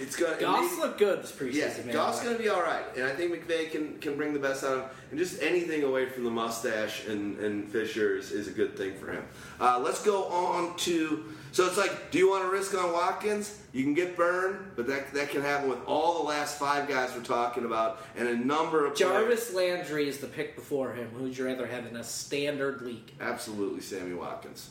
[0.00, 0.38] It's going.
[0.38, 1.94] Goff's look good this preseason, Yeah, man.
[1.94, 4.62] Goff's going to be all right, and I think McVay can, can bring the best
[4.62, 4.90] out of him.
[5.10, 8.94] And just anything away from the mustache and, and Fisher is, is a good thing
[8.94, 9.24] for him.
[9.60, 11.24] Uh, let's go on to.
[11.50, 13.60] So it's like, do you want to risk on Watkins?
[13.72, 17.10] You can get burned, but that that can happen with all the last five guys
[17.16, 19.12] we're talking about, and a number of players.
[19.12, 21.08] Jarvis Landry is the pick before him.
[21.08, 23.10] Who'd you rather have in a standard league?
[23.20, 24.70] Absolutely, Sammy Watkins.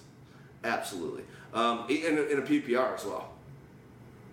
[0.63, 1.23] Absolutely.
[1.53, 3.29] Um, in, a, in a PPR as well.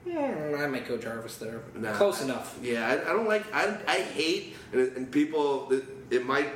[0.09, 1.60] Hmm, I might go Jarvis there.
[1.74, 2.59] Nah, Close I- enough.
[2.62, 3.44] Yeah, I, I don't like.
[3.55, 5.72] I, I hate, and, and people.
[5.72, 6.51] It, it might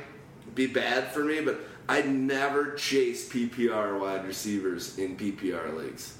[0.53, 6.15] be bad for me, but I never chase PPR wide receivers in PPR leagues.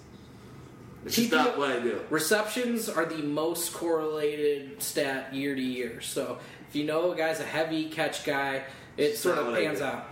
[1.05, 2.01] It's just PPR not what I do.
[2.09, 6.01] Receptions are the most correlated stat year to year.
[6.01, 8.63] So if you know a guy's a heavy catch guy,
[8.97, 10.07] it It's sort of pans out.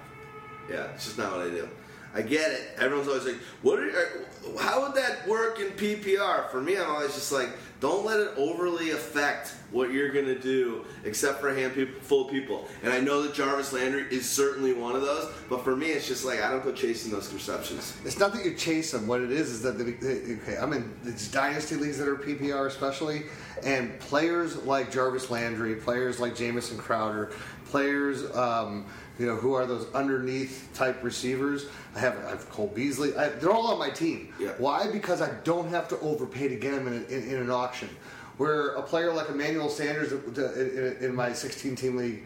[0.69, 1.67] Yeah, it's just not what I do.
[2.15, 2.61] I get it.
[2.79, 3.79] Everyone's always like, "What?
[3.79, 8.05] Are, are- how would that work in PPR?" For me, I'm always just like, "Don't
[8.05, 12.91] let it overly affect what you're gonna do, except for a handful of people." And
[12.93, 16.23] I know that Jarvis Landry is certainly one of those, but for me, it's just
[16.25, 17.93] like I don't go chasing those receptions.
[18.05, 19.05] It's not that you chase them.
[19.05, 22.67] What it is is that the- okay, I'm in these dynasty leagues that are PPR
[22.67, 23.23] especially,
[23.63, 27.31] and players like Jarvis Landry, players like Jamison Crowder,
[27.65, 28.85] players um,
[29.19, 31.65] you know who are those underneath type receivers.
[31.95, 33.15] I have, I have Cole Beasley.
[33.15, 34.33] I, they're all on my team.
[34.39, 34.51] Yeah.
[34.57, 34.91] Why?
[34.91, 37.89] Because I don't have to overpay to get them in, in, in an auction.
[38.37, 42.23] Where a player like Emmanuel Sanders uh, in, in my 16 team league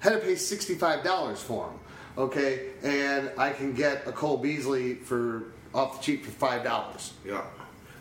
[0.00, 1.78] had to pay $65 for him.
[2.18, 7.14] Okay, and I can get a Cole Beasley for off the cheap for five dollars.
[7.24, 7.42] Yeah.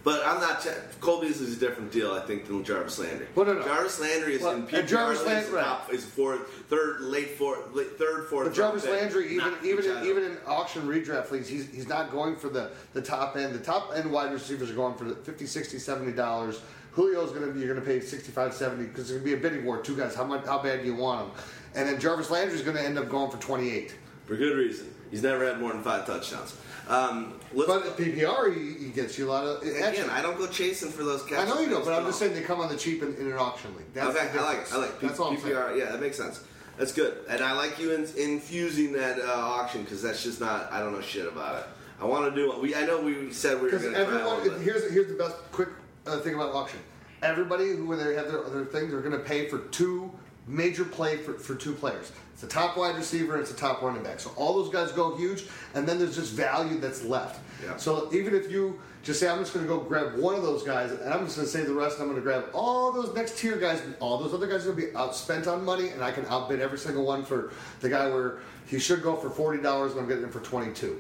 [0.04, 0.62] But I'm not.
[0.62, 3.28] Ch- Cole Beasley is a different deal, I think, than Jarvis Landry.
[3.36, 3.64] Well, no, no.
[3.64, 5.64] Jarvis Landry is Well, in uh, PPR Jarvis leagues, Land- right.
[5.64, 8.48] top, is fourth, third, late fourth, late, third, fourth.
[8.48, 8.86] But Jarvis.
[8.88, 12.72] Landry, even even in, even in auction redraft leagues, he's, he's not going for the,
[12.94, 13.54] the top end.
[13.54, 16.62] The top end wide receivers are going for the 50 60 70 dollars.
[16.96, 19.34] Julio's going to be you're going to pay 65 70 because it's going to be
[19.34, 19.78] a bidding war.
[19.82, 21.44] Two guys, how much how bad do you want them?
[21.76, 23.96] And then Jarvis Landry's going to end up going for 28.
[24.26, 24.94] for good reason.
[25.10, 26.56] He's never had more than five touchdowns.
[26.92, 30.10] Um, But at PPR, he, he gets you a lot of again.
[30.10, 32.42] I don't go chasing for those I know you don't, but I'm just saying they
[32.42, 33.94] come on the cheap in, in an auction league.
[33.94, 34.74] That's okay, I like it.
[34.74, 35.56] I like P- That's all I'm saying.
[35.56, 35.78] PPR.
[35.78, 36.44] Yeah, that makes sense.
[36.78, 40.72] That's good, and I like you in, infusing that uh, auction because that's just not.
[40.72, 41.66] I don't know shit about it.
[42.02, 42.76] I want to do we.
[42.76, 45.18] I know we said we were going to try a everyone, little here's here's the
[45.18, 45.70] best quick
[46.08, 46.80] uh, thing about auction.
[47.22, 50.12] Everybody who when they have their, their thing, they're going to pay for two
[50.52, 52.12] major play for, for two players.
[52.34, 54.20] It's a top wide receiver and it's a top running back.
[54.20, 57.40] So all those guys go huge, and then there's just value that's left.
[57.64, 57.78] Yeah.
[57.78, 60.64] So even if you just say I'm just going to go grab one of those
[60.64, 62.92] guys, and I'm just going to save the rest, and I'm going to grab all
[62.92, 65.64] those next tier guys, and all those other guys are going to be outspent on
[65.64, 69.16] money, and I can outbid every single one for the guy where he should go
[69.16, 71.00] for forty dollars, and I'm getting him for twenty two.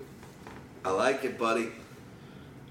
[0.85, 1.69] I like it, buddy.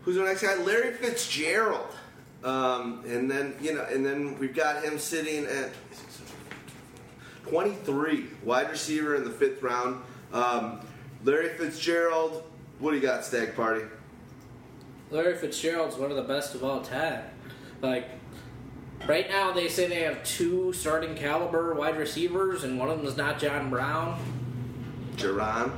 [0.02, 0.56] Who's the next guy?
[0.56, 1.94] Larry Fitzgerald.
[2.42, 5.70] Um, and then you know, and then we've got him sitting at
[7.50, 10.00] 23, wide receiver in the fifth round.
[10.32, 10.80] Um,
[11.24, 12.44] Larry Fitzgerald.
[12.78, 13.84] What do you got, Stag Party?
[15.10, 17.24] Larry Fitzgerald's one of the best of all time.
[17.82, 18.08] Like
[19.06, 23.06] right now, they say they have two starting caliber wide receivers, and one of them
[23.06, 24.18] is not John Brown.
[25.16, 25.72] Jaron.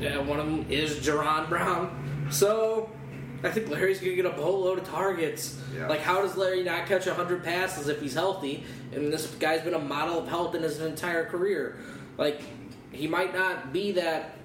[0.00, 2.26] Yeah, one of them is Jaron Brown.
[2.30, 2.90] So
[3.42, 5.60] I think Larry's gonna get a boatload of targets.
[5.74, 5.86] Yeah.
[5.86, 8.64] Like, how does Larry not catch hundred passes if he's healthy?
[8.92, 11.76] And this guy's been a model of health in his entire career.
[12.16, 12.42] Like,
[12.90, 14.36] he might not be that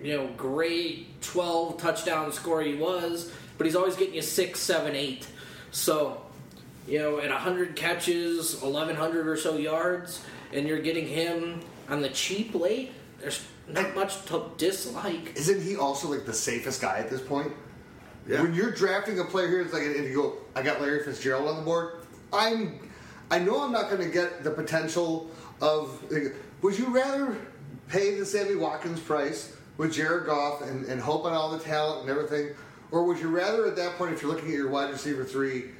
[0.00, 4.94] you know great twelve touchdown scorer he was, but he's always getting you six, seven,
[4.94, 5.26] eight.
[5.70, 6.22] So
[6.86, 12.08] you know, at 100 catches, 1,100 or so yards, and you're getting him on the
[12.08, 15.32] cheap late, there's not much to dislike.
[15.36, 17.52] Isn't he also like the safest guy at this point?
[18.26, 18.42] Yeah.
[18.42, 21.48] When you're drafting a player here, it's like, and you go, I got Larry Fitzgerald
[21.48, 22.04] on the board.
[22.32, 22.78] I'm,
[23.30, 25.30] I know I'm not going to get the potential
[25.60, 26.02] of.
[26.62, 27.36] Would you rather
[27.88, 32.02] pay the Sammy Watkins price with Jared Goff and, and hope on all the talent
[32.02, 32.54] and everything,
[32.90, 35.70] or would you rather at that point, if you're looking at your wide receiver three,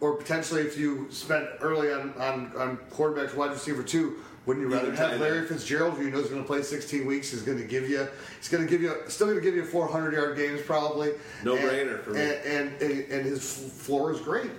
[0.00, 4.16] or potentially if you spent early on on, on quarterbacks wide receiver two,
[4.46, 5.46] wouldn't you rather have Larry.
[5.46, 8.06] Fitzgerald, who you know is going to play 16 weeks, is going to give you,
[8.38, 11.12] he's going to give you, still going to give you 400 yard games probably.
[11.44, 12.20] No And- brainer for me.
[12.20, 13.42] And, and and and his
[13.82, 14.50] floor is great.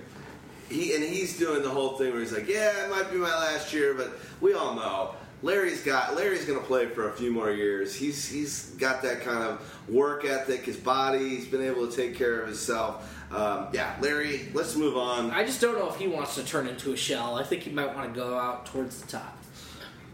[0.69, 3.33] He and he's doing the whole thing where he's like, "Yeah, it might be my
[3.33, 5.11] last year, but we all know
[5.41, 7.95] Larry's got Larry's going to play for a few more years.
[7.95, 11.29] He's he's got that kind of work ethic, his body.
[11.29, 13.13] He's been able to take care of himself.
[13.31, 14.49] Um, yeah, Larry.
[14.53, 15.31] Let's move on.
[15.31, 17.35] I just don't know if he wants to turn into a shell.
[17.35, 19.37] I think he might want to go out towards the top.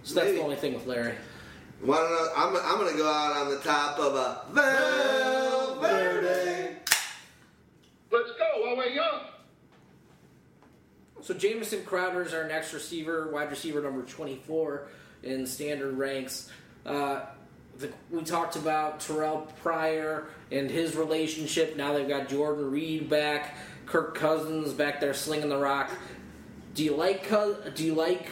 [0.04, 0.38] So that's Maybe.
[0.38, 1.16] the only thing with Larry.
[1.82, 2.30] Want to know?
[2.36, 4.42] I'm I'm going to go out on the top of a
[5.82, 6.76] Valverde.
[8.12, 9.22] Let's go while we're young.
[11.22, 14.88] So Jamison Crowder is our next receiver, wide receiver number 24
[15.24, 16.50] in standard ranks.
[16.86, 17.22] Uh,
[17.78, 21.78] the, we talked about Terrelle Pryor and his relationship.
[21.78, 23.56] Now they've got Jordan Reed back,
[23.86, 25.90] Kirk Cousins back there slinging the rock.
[26.76, 27.30] Do you like
[27.76, 28.28] do you like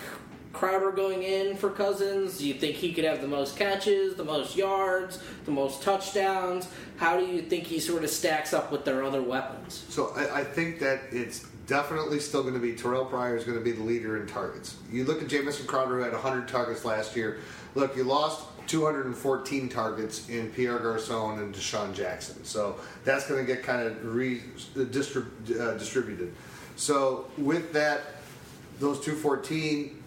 [0.54, 2.38] Crowder going in for Cousins?
[2.38, 6.68] Do you think he could have the most catches, the most yards, the most touchdowns?
[6.98, 9.86] How do you think he sort of stacks up with their other weapons?
[9.90, 13.58] So I, I think that it's definitely still going to be Terrelle Pryor is going
[13.58, 14.76] to be the leader in targets.
[14.92, 17.40] You look at Jamison Crowder who had 100 targets last year.
[17.76, 22.44] Look, you lost 214 targets in Pierre Garcon and DeSean Jackson.
[22.44, 24.42] So that's going to get kind of re,
[24.76, 25.28] distrib,
[25.60, 26.34] uh, distributed.
[26.76, 28.02] So with that,
[28.80, 30.01] those 214,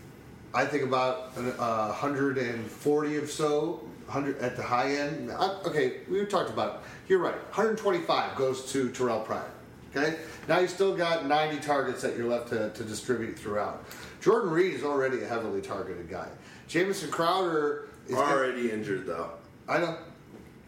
[0.54, 5.30] I think about uh, 140 or so, 100 at the high end.
[5.32, 6.80] I, okay, we talked about it.
[7.08, 7.34] You're right.
[7.34, 9.50] 125 goes to Terrelle Pryor.
[9.96, 10.16] Okay?
[10.48, 13.84] Now you still got 90 targets that you're left to, to distribute throughout.
[14.20, 16.28] Jordan Reed is already a heavily targeted guy.
[16.68, 19.30] Jamison Crowder is Already injured though.
[19.68, 19.98] I know,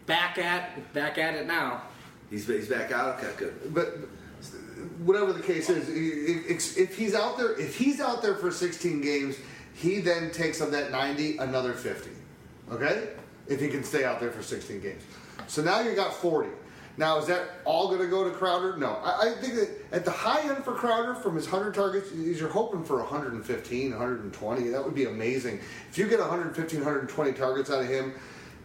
[0.05, 1.83] Back at back at it now.
[2.29, 3.21] He's he's back out.
[3.21, 3.73] Okay, good.
[3.73, 3.97] but
[4.99, 9.01] whatever the case is, if if he's out there, if he's out there for 16
[9.01, 9.35] games,
[9.77, 12.09] he then takes of that 90 another 50.
[12.71, 13.09] Okay,
[13.47, 15.03] if he can stay out there for 16 games.
[15.47, 16.49] So now you got 40.
[16.97, 18.75] Now is that all going to go to Crowder?
[18.75, 22.09] No, I, I think that at the high end for Crowder, from his 100 targets,
[22.11, 24.67] is you're hoping for 115, 120.
[24.69, 25.59] That would be amazing.
[25.91, 28.15] If you get 115, 120 targets out of him,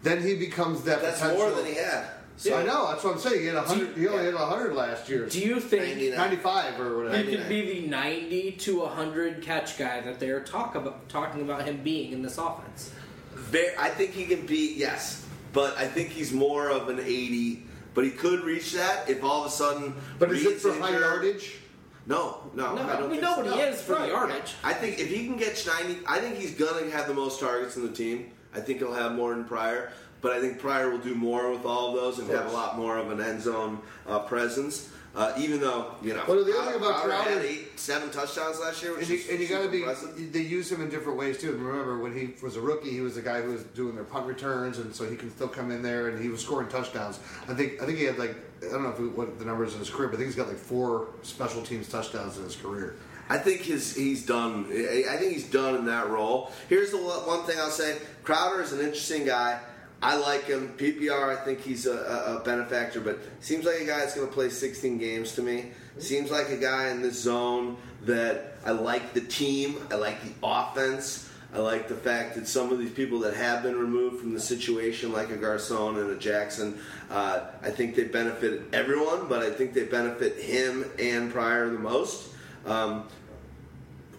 [0.02, 1.02] then he becomes that.
[1.02, 1.46] That's potential.
[1.46, 2.06] more than he had.
[2.36, 2.88] So I know.
[2.88, 3.40] That's what I'm saying.
[3.40, 3.96] He had 100.
[3.96, 5.26] He only had 100 last year.
[5.26, 6.16] Do you think 99.
[6.18, 7.16] 95 or whatever.
[7.18, 11.64] he could be the 90 to 100 catch guy that they're talk about, talking about
[11.66, 12.92] him being in this offense?
[13.34, 17.64] Very, I think he can be yes, but I think he's more of an 80.
[17.94, 19.94] But he could reach that if all of a sudden.
[20.18, 21.56] But is it for high yardage?
[22.06, 23.42] No, no, No, I don't we think know so.
[23.44, 23.64] what he No.
[23.68, 24.54] is for the yardage.
[24.64, 27.76] I think if he can get 90, I think he's gonna have the most targets
[27.76, 28.30] in the team.
[28.54, 29.92] I think he'll have more than Pryor,
[30.22, 32.78] but I think Pryor will do more with all of those and have a lot
[32.78, 34.88] more of an end zone uh, presence.
[35.14, 38.58] Uh, even though you know, Well, the other thing about Crowder had eight, seven touchdowns
[38.58, 39.80] last year, which And you, you got to be.
[39.80, 40.32] impressive.
[40.32, 41.52] They use him in different ways too.
[41.52, 44.24] Remember, when he was a rookie, he was the guy who was doing their punt
[44.26, 47.20] returns, and so he can still come in there and he was scoring touchdowns.
[47.46, 47.82] I think.
[47.82, 48.34] I think he had like
[48.66, 50.48] I don't know if what the numbers in his career, but I think he's got
[50.48, 52.96] like four special teams touchdowns in his career.
[53.28, 54.64] I think his he's done.
[54.70, 56.52] I think he's done in that role.
[56.70, 59.60] Here's the one one thing I'll say: Crowder is an interesting guy.
[60.02, 60.74] I like him.
[60.76, 64.32] PPR, I think he's a, a, benefactor, but seems like a guy that's going to
[64.32, 65.70] play 16 games to me.
[65.98, 69.76] Seems like a guy in this zone that I like the team.
[69.92, 71.30] I like the offense.
[71.54, 74.40] I like the fact that some of these people that have been removed from the
[74.40, 76.80] situation, like a Garcon and a Jackson,
[77.10, 81.78] uh, I think they benefit everyone, but I think they benefit him and Pryor the
[81.78, 82.30] most.
[82.64, 83.06] Um,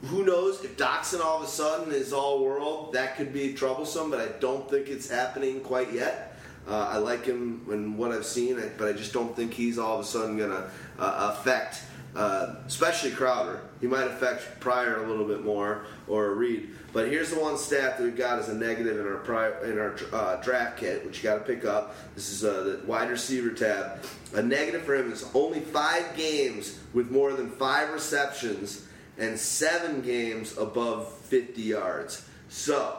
[0.05, 2.93] who knows if Doctson all of a sudden is all world?
[2.93, 6.38] That could be troublesome, but I don't think it's happening quite yet.
[6.67, 9.99] Uh, I like him and what I've seen, but I just don't think he's all
[9.99, 10.69] of a sudden going to
[10.99, 11.84] uh, affect,
[12.15, 13.61] uh, especially Crowder.
[13.81, 16.69] He might affect Pryor a little bit more or Reed.
[16.91, 19.80] But here's the one stat that we've got as a negative in our prior, in
[19.80, 21.95] our uh, draft kit, which you got to pick up.
[22.15, 24.03] This is uh, the wide receiver tab.
[24.34, 28.85] A negative for him is only five games with more than five receptions
[29.18, 32.27] and seven games above 50 yards.
[32.49, 32.98] So,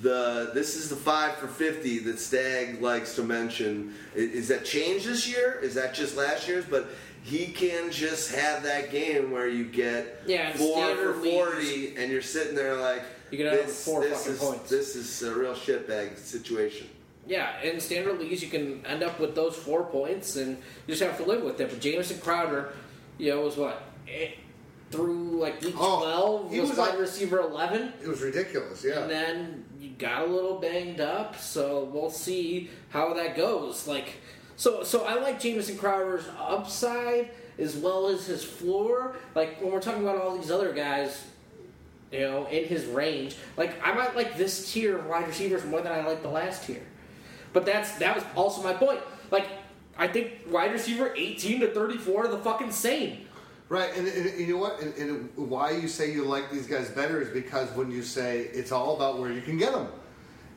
[0.00, 3.94] the this is the five for 50 that Stag likes to mention.
[4.14, 5.58] Is that changed this year?
[5.62, 6.64] Is that just last year's?
[6.64, 6.88] But
[7.22, 12.10] he can just have that game where you get Yeah, four for standard 40 and
[12.10, 14.70] you're sitting there like, You can have this, four this fucking is, points.
[14.70, 16.88] This is a real shitbag situation.
[17.26, 20.56] Yeah, in standard leagues, you can end up with those four points, and
[20.86, 21.70] you just have to live with it.
[21.70, 22.72] But Jamison Crowder,
[23.18, 23.80] you know, was what
[24.92, 28.84] through like week Oh, twelve he was was wide like- receiver eleven, It was ridiculous.
[28.84, 29.00] Yeah.
[29.00, 31.36] and then you got a little banged up.
[31.40, 33.88] So we'll see how that goes.
[33.88, 34.14] Like,
[34.56, 39.16] so so I like Jamison Crowder's upside as well as his floor.
[39.34, 41.24] Like when we're talking about all these other guys,
[42.12, 43.36] you know, in his range.
[43.56, 46.66] Like I might like this tier of wide receivers more than I like the last
[46.66, 46.82] tier.
[47.52, 49.00] But that's that was also my point.
[49.30, 49.48] Like
[49.98, 53.26] I think wide receiver 18 to 34 are the fucking same.
[53.72, 54.82] Right, and, and, you know what?
[54.82, 58.50] And, and why you say you like these guys better is because when you say
[58.52, 59.88] it's all about where you can get them,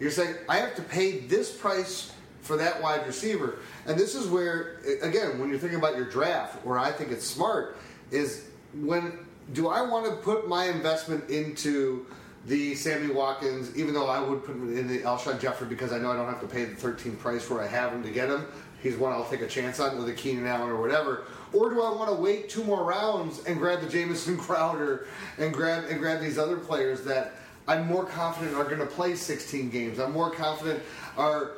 [0.01, 2.11] you're saying I have to pay this price
[2.41, 6.65] for that wide receiver, and this is where again when you're thinking about your draft,
[6.65, 7.77] where I think it's smart
[8.11, 8.49] is
[8.81, 9.17] when
[9.53, 12.07] do I want to put my investment into
[12.47, 15.99] the Sammy Watkins, even though I would put him in the Alshon Jeffery because I
[15.99, 18.27] know I don't have to pay the 13 price where I have him to get
[18.27, 18.45] him.
[18.83, 21.23] He's one I'll take a chance on with a Keenan Allen or whatever.
[21.53, 25.07] Or do I want to wait two more rounds and grab the Jamison Crowder
[25.37, 27.33] and grab and grab these other players that
[27.67, 29.99] I'm more confident are going to play 16 games?
[29.99, 30.81] I'm more confident
[31.17, 31.51] are.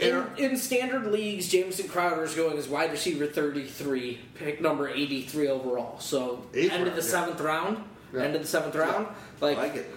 [0.00, 5.48] In, in standard leagues, Jamison Crowder is going as wide receiver 33, pick number 83
[5.48, 6.00] overall.
[6.00, 7.00] So end of round, the yeah.
[7.00, 7.84] seventh round.
[8.14, 8.22] Yeah.
[8.22, 9.08] End of the seventh round.
[9.42, 9.94] Like, like it.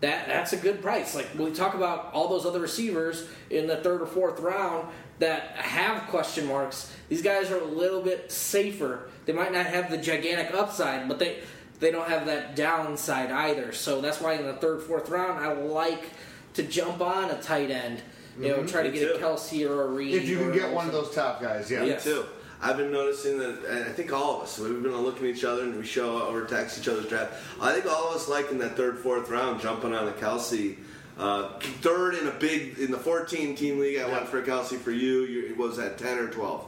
[0.00, 1.14] that that's a good price.
[1.14, 4.88] Like when we talk about all those other receivers in the third or fourth round
[5.18, 9.08] that have question marks, these guys are a little bit safer.
[9.26, 11.38] They might not have the gigantic upside, but they
[11.80, 13.72] they don't have that downside either.
[13.72, 16.10] So that's why in the third, fourth round, I like
[16.54, 18.02] to jump on a tight end.
[18.38, 18.66] You know, mm-hmm.
[18.66, 19.18] try to Me get a.
[19.18, 20.14] Kelce or a Reed.
[20.14, 21.80] If you can get one of those top guys, yeah.
[21.82, 22.04] Me Yes.
[22.04, 22.24] too.
[22.60, 25.44] I've been noticing that, and I think all of us, we've been looking at each
[25.44, 27.32] other and we show or text each other's draft.
[27.60, 30.76] I think all of us like in that third, fourth round, jumping on a Kelce.
[31.18, 34.78] Uh, third in a big in the 14 team league, I went for Kelce.
[34.78, 36.66] For you, you it was at 10 or 12.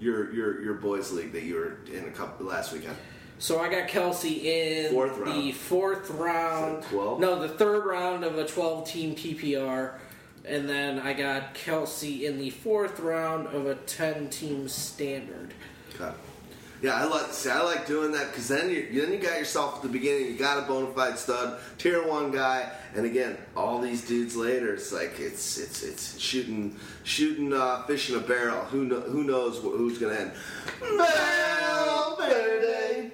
[0.00, 2.96] Your your your boys league that you were in a couple last weekend.
[3.38, 6.82] So I got Kelce in Fourth the fourth round.
[6.84, 7.20] 12?
[7.20, 9.98] No, the third round of a 12 team PPR.
[10.44, 15.54] And then I got Kelce in the fourth round of a 10 team standard.
[16.78, 16.88] Okay.
[16.88, 17.50] Yeah, I like see.
[17.50, 20.26] I like doing that because then you then you got yourself at the beginning.
[20.26, 24.74] You got a bona fide stud, tier one guy, and again, all these dudes later.
[24.74, 28.64] It's like it's it's it's shooting shooting uh, fish in a barrel.
[28.66, 30.32] Who know, who knows wh- who's gonna end?
[30.80, 33.10] Valverde.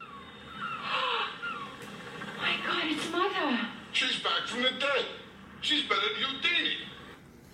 [2.38, 3.60] My God, it's Mother.
[3.92, 5.04] She's back from the dead.
[5.60, 6.74] She's better than Houdini.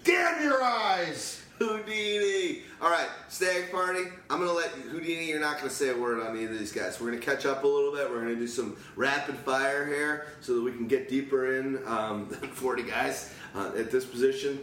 [0.05, 1.44] Damn your eyes!
[1.59, 2.63] Houdini.
[2.83, 4.05] All right, stag party.
[4.29, 5.27] I'm gonna let Houdini.
[5.27, 7.01] You're not gonna say a word on either of these guys.
[7.01, 8.11] We're gonna catch up a little bit.
[8.11, 12.29] We're gonna do some rapid fire here so that we can get deeper in um,
[12.41, 14.59] than 40 guys uh, at this position.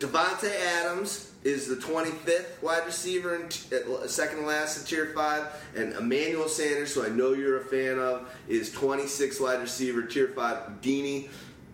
[0.00, 3.76] Davante Adams is the 25th wide receiver in t-
[4.06, 5.46] second to last in Tier Five,
[5.76, 10.28] and Emmanuel Sanders, who I know you're a fan of, is 26th wide receiver Tier
[10.28, 10.64] Five.
[10.64, 11.28] Houdini.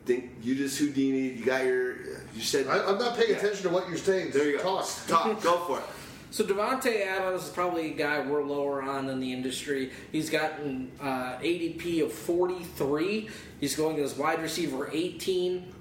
[0.05, 1.31] Think you just Houdini.
[1.37, 1.97] You got your.
[2.37, 2.67] You said.
[2.67, 3.37] I, I'm not paying Yeah.
[3.37, 4.31] attention to what you're saying.
[4.33, 4.63] There you go.
[4.63, 4.89] Talk.
[5.09, 5.43] Talk.
[5.43, 5.85] Go for it.
[6.31, 9.91] So Davante Adams is probably a guy we're lower on in the industry.
[10.13, 13.31] He's gotten uh, ADP of 43.
[13.59, 15.73] He's going as wide receiver 18.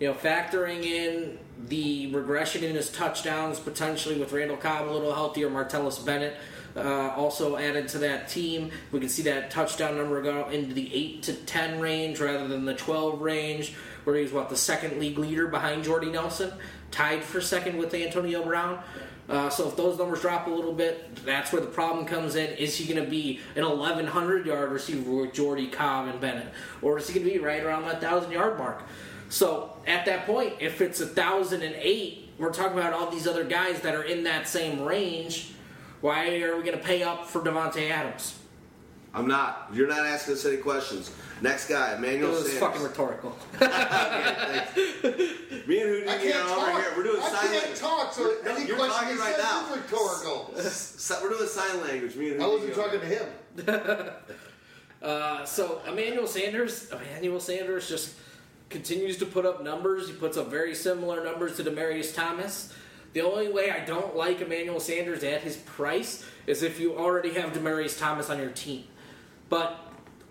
[0.00, 5.14] You know, factoring in the regression in his touchdowns potentially with Randall Cobb a little
[5.14, 6.34] healthier, Martellus Bennett
[6.76, 8.72] uh, also added to that team.
[8.92, 12.64] We can see that touchdown number go into the 8 to 10 range rather than
[12.64, 13.74] the 12 range,
[14.04, 16.52] where he's what the second league leader behind Jordy Nelson,
[16.90, 18.80] tied for second with Antonio Brown.
[19.28, 22.50] Uh, so if those numbers drop a little bit, that's where the problem comes in.
[22.56, 26.52] Is he going to be an 1,100 yard receiver with Jordy Cobb and Bennett,
[26.82, 28.82] or is he going to be right around that thousand yard mark?
[29.30, 33.26] So at that point, if it's a thousand and eight, we're talking about all these
[33.26, 35.52] other guys that are in that same range.
[36.02, 38.38] Why are we going to pay up for Davante Adams?
[39.14, 39.68] I'm not.
[39.72, 41.10] You're not asking us any questions.
[41.40, 42.58] Next guy, It Emmanuel was Sanders.
[42.60, 43.36] fucking rhetorical.
[45.66, 46.68] Me and Houdini I can't are talk.
[46.68, 46.92] over here.
[46.96, 47.78] We're doing I sign can't language.
[47.80, 49.74] talk, so We're- no, any you're question talking he right says now.
[49.74, 50.54] is rhetorical.
[50.60, 52.16] So- we're doing sign language.
[52.16, 52.70] Me and I Houdini.
[52.70, 54.10] wasn't over talking to him.
[55.02, 58.14] Uh, so Emmanuel Sanders, Emmanuel Sanders just
[58.70, 60.08] continues to put up numbers.
[60.08, 62.72] He puts up very similar numbers to Demaryius Thomas.
[63.12, 67.34] The only way I don't like Emmanuel Sanders at his price is if you already
[67.34, 68.84] have Demaryius Thomas on your team.
[69.48, 69.78] But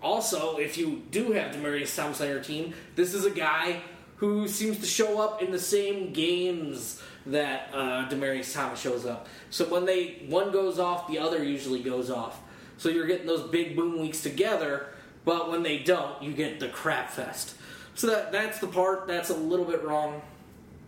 [0.02, 3.80] also, if you do have Demaryius Thomas on your team, this is a guy
[4.16, 9.26] who seems to show up in the same games that uh, Demaryius Thomas shows up.
[9.50, 12.40] So when they one goes off, the other usually goes off.
[12.76, 14.88] So you're getting those big boom weeks together,
[15.24, 17.54] but when they don't, you get the crap fest.
[17.94, 20.20] So that that's the part that's a little bit wrong.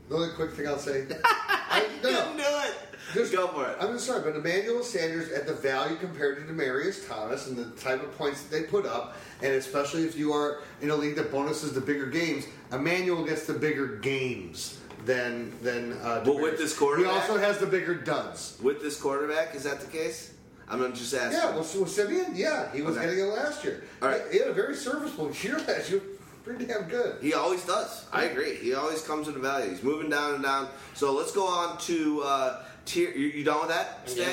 [0.09, 1.07] The only quick thing I'll say.
[1.25, 2.21] I, no, no.
[2.23, 2.75] Couldn't do it.
[3.15, 3.77] Just go for it.
[3.81, 8.03] I'm sorry, but Emmanuel Sanders at the value compared to Demaryius Thomas and the type
[8.03, 11.31] of points that they put up, and especially if you are in a league that
[11.31, 15.93] bonuses the bigger games, Emmanuel gets the bigger games than than.
[16.03, 18.59] Uh, But with this quarterback- he also has the bigger duds.
[18.61, 20.33] With this quarterback, is that the case?
[20.69, 21.41] I'm gonna just asking.
[21.41, 23.07] Yeah, well, so with Siemian, yeah, he was Okay.
[23.07, 23.85] getting it last year.
[24.03, 24.23] All right.
[24.31, 26.01] he, he had a very serviceable year last year.
[26.47, 27.21] Pretty damn good.
[27.21, 28.05] He always does.
[28.13, 28.55] I agree.
[28.55, 29.69] He always comes into value.
[29.69, 30.69] He's moving down and down.
[30.95, 33.11] So let's go on to uh, tier.
[33.11, 34.33] You, you done with that, Yeah.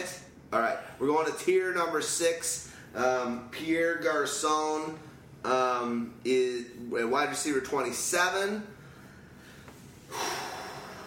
[0.54, 0.78] All right.
[1.00, 2.72] We're going to tier number six.
[2.94, 5.00] Um, Pierre Garcon
[5.44, 8.62] um, is a wide receiver 27.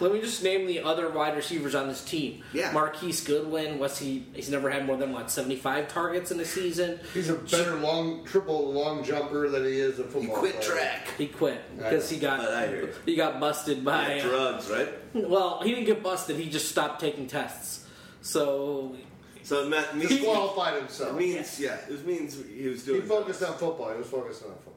[0.00, 2.42] Let me just name the other wide receivers on this team.
[2.52, 2.70] Yeah.
[2.72, 4.26] Marquise Goodwin, was he?
[4.34, 7.00] He's never had more than what seventy five targets in a season.
[7.14, 10.20] He's a better long, triple long jumper than he is a football.
[10.22, 10.70] He quit player.
[10.76, 11.08] track.
[11.16, 12.92] He quit because he got But I hear you.
[13.06, 14.16] he got busted by.
[14.16, 14.88] Yeah, uh, drugs, right?
[15.14, 16.36] well, he didn't get busted.
[16.36, 17.84] He just stopped taking tests.
[18.22, 18.96] So
[19.42, 21.16] So it meant, means, Disqualified it himself.
[21.16, 23.00] means, yeah, it means he was doing.
[23.02, 23.22] He doing.
[23.22, 23.92] focused on football.
[23.92, 24.72] He was focused on football.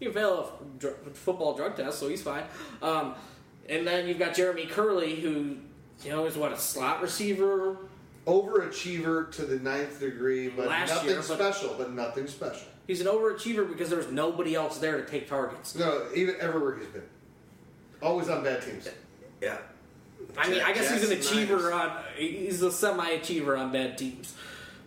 [0.00, 2.44] he failed a dr- football drug test, so he's fine.
[2.82, 3.14] Um,
[3.68, 5.56] and then you've got Jeremy Kerley, who
[6.04, 7.76] you know is what a slot receiver
[8.26, 11.74] overachiever to the ninth degree, but Last nothing year, but- special.
[11.76, 12.68] But nothing special.
[12.86, 15.74] He's an overachiever because there's nobody else there to take targets.
[15.76, 17.02] No, even everywhere he's been,
[18.02, 18.88] always on bad teams.
[19.40, 19.58] Yeah.
[20.36, 21.72] I mean, I guess he's an Jets, achiever Niners.
[21.74, 22.02] on.
[22.16, 24.34] He's a semi-achiever on bad teams,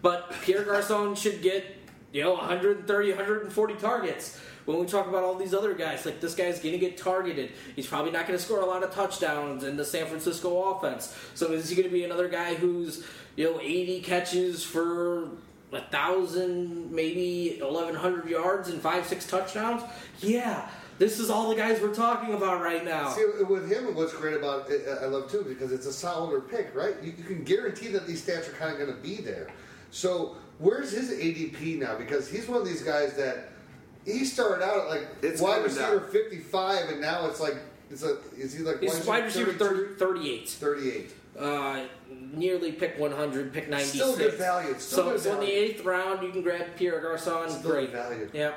[0.01, 1.65] but Pierre Garcon should get
[2.11, 4.39] you know 130, 140 targets.
[4.65, 7.51] When we talk about all these other guys, like this guy's going to get targeted.
[7.75, 11.15] He's probably not going to score a lot of touchdowns in the San Francisco offense.
[11.35, 13.05] So is he going to be another guy who's
[13.35, 15.29] you know 80 catches for
[15.71, 19.83] a thousand, maybe 1100 yards and five, six touchdowns?
[20.19, 20.67] Yeah.
[20.97, 23.09] This is all the guys we're talking about right now.
[23.09, 26.73] See, with him, what's great about it, I love too because it's a solider pick,
[26.73, 26.95] right?
[27.03, 29.49] You, you can guarantee that these stats are kind of going to be there.
[29.91, 31.97] So where's his ADP now?
[31.97, 33.49] Because he's one of these guys that
[34.05, 36.09] he started out at like It's wide receiver down.
[36.09, 37.55] fifty-five, and now it's like
[37.89, 40.49] it's a is he like He's wide receiver 30, 38.
[40.49, 41.13] 38.
[41.37, 41.81] Uh,
[42.33, 43.93] nearly pick 100, pick 96.
[43.93, 44.73] Still good value.
[44.77, 47.49] Still so, good so in the eighth round, you can grab Pierre Garcon.
[47.49, 47.91] Still Great.
[47.91, 48.29] good value.
[48.31, 48.53] Yeah.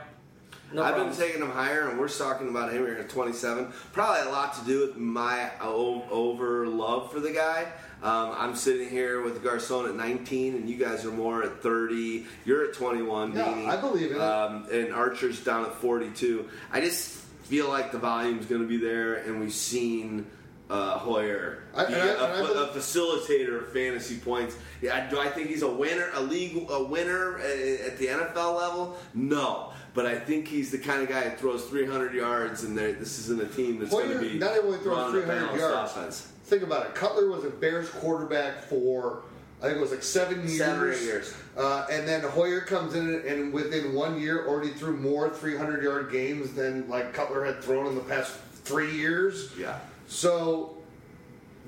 [0.73, 1.17] No I've problem.
[1.17, 3.73] been taking him higher, and we're talking about him here at 27.
[3.93, 7.67] Probably a lot to do with my over love for the guy.
[8.03, 12.27] Um, I'm sitting here with Garcon at 19, and you guys are more at 30.
[12.45, 13.67] You're at 21, Yeah, Deanie.
[13.69, 14.23] I believe in it.
[14.23, 16.49] Um, and Archer's down at 42.
[16.71, 17.09] I just
[17.45, 20.27] feel like the volume's going to be there, and we've seen
[20.71, 24.55] uh, Hoyer I- be and I- a, and I a believe- facilitator of fantasy points.
[24.83, 28.55] Yeah, do I think he's a winner, a league a winner at, at the NFL
[28.55, 28.99] level?
[29.15, 33.19] No, but I think he's the kind of guy that throws 300 yards, and this
[33.19, 35.91] isn't a team that's going to be not only throws running a 300 balanced yards.
[35.91, 36.21] offense.
[36.45, 36.95] Think about it.
[36.95, 39.23] Cutler was a Bears quarterback for
[39.61, 40.59] I think it was like seven years.
[40.59, 41.35] Seven or eight years.
[41.57, 46.13] Uh, and then Hoyer comes in and within one year already threw more 300 yard
[46.13, 49.51] games than like Cutler had thrown in the past three years.
[49.59, 49.81] Yeah.
[50.07, 50.77] So,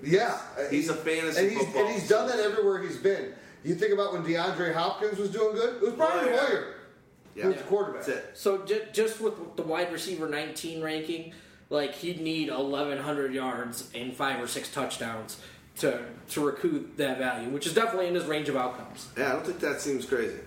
[0.04, 0.38] yeah,
[0.70, 3.32] He's a fantasy and he's, football and he's done that everywhere he's been.
[3.64, 6.36] You think about when DeAndre Hopkins was doing good, it was Brian Hoyer.
[6.38, 6.74] Hoyer
[7.34, 7.44] Yeah.
[7.44, 8.04] who was the quarterback.
[8.06, 8.30] That's it.
[8.34, 11.32] So ju- just with the wide receiver 19 ranking,
[11.68, 15.38] like he'd need 1,100 yards and five or six touchdowns
[15.78, 16.00] to
[16.30, 19.08] to recoup that value, which is definitely in his range of outcomes.
[19.16, 20.38] Yeah, I don't think that seems crazy.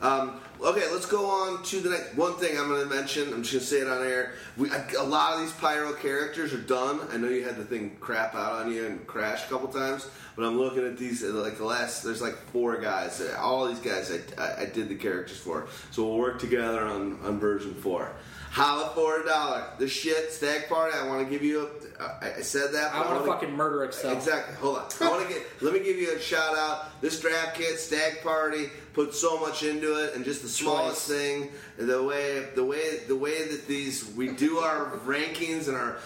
[0.00, 2.14] Um, okay, let's go on to the next.
[2.16, 4.32] One thing I'm going to mention, I'm just going to say it on air.
[4.56, 7.00] We, a, lot of these pyro characters are done.
[7.10, 10.08] I know you had the thing crap out on you and crash a couple times,
[10.36, 12.02] but I'm looking at these uh, like the last.
[12.02, 13.20] There's like four guys.
[13.20, 15.68] uh, All these guys I, I, I did the characters for.
[15.90, 18.12] So we'll work together on, on version four.
[18.58, 19.64] Holla for a dollar.
[19.78, 20.96] The shit stag party.
[20.98, 21.68] I want to give you.
[22.00, 22.92] A, I, I said that.
[22.92, 24.12] I want to fucking murder Excel.
[24.12, 24.56] Exactly.
[24.56, 24.88] Hold on.
[25.00, 25.46] I want to get.
[25.60, 27.00] Let me give you a shout out.
[27.00, 31.16] This draft kit, Stag Party, put so much into it, and just the smallest Choice.
[31.16, 35.98] thing, the way, the way, the way that these we do our rankings and our.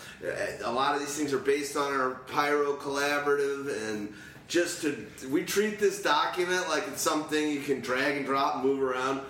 [0.65, 4.13] A lot of these things are based on our Pyro collaborative and.
[4.49, 8.65] Just to, we treat this document like it's something you can drag and drop and
[8.65, 9.23] move around.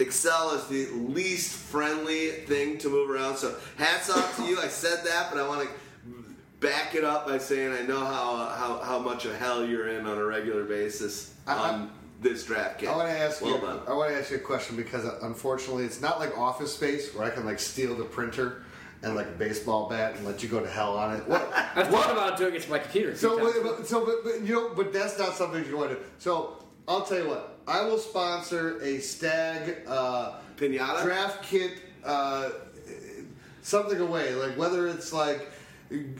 [0.00, 3.36] Excel is the least friendly thing to move around.
[3.36, 4.58] So hats off to you.
[4.58, 5.74] I said that, but I want to
[6.60, 10.06] back it up by saying I know how how, how much of hell you're in
[10.06, 11.90] on a regular basis I- on
[12.20, 12.88] this draft kit.
[12.90, 13.60] I want to ask well you.
[13.62, 13.80] done.
[13.88, 17.14] I want to ask you a question because uh, unfortunately, it's not like Office Space
[17.14, 18.62] where I can like steal the printer
[19.02, 21.26] and like a baseball bat and let you go to hell on it.
[21.26, 21.50] What?
[21.74, 23.12] I've thought about doing it to my computer.
[23.12, 25.92] a So, but, but- so, but, but you know, but that's not something you want
[25.92, 25.98] to.
[26.18, 27.49] So, I'll tell you what.
[27.70, 31.04] I will sponsor a stag uh, Pinata?
[31.04, 31.72] draft kit,
[32.04, 32.50] uh,
[33.62, 34.34] something away.
[34.34, 35.48] Like whether it's like.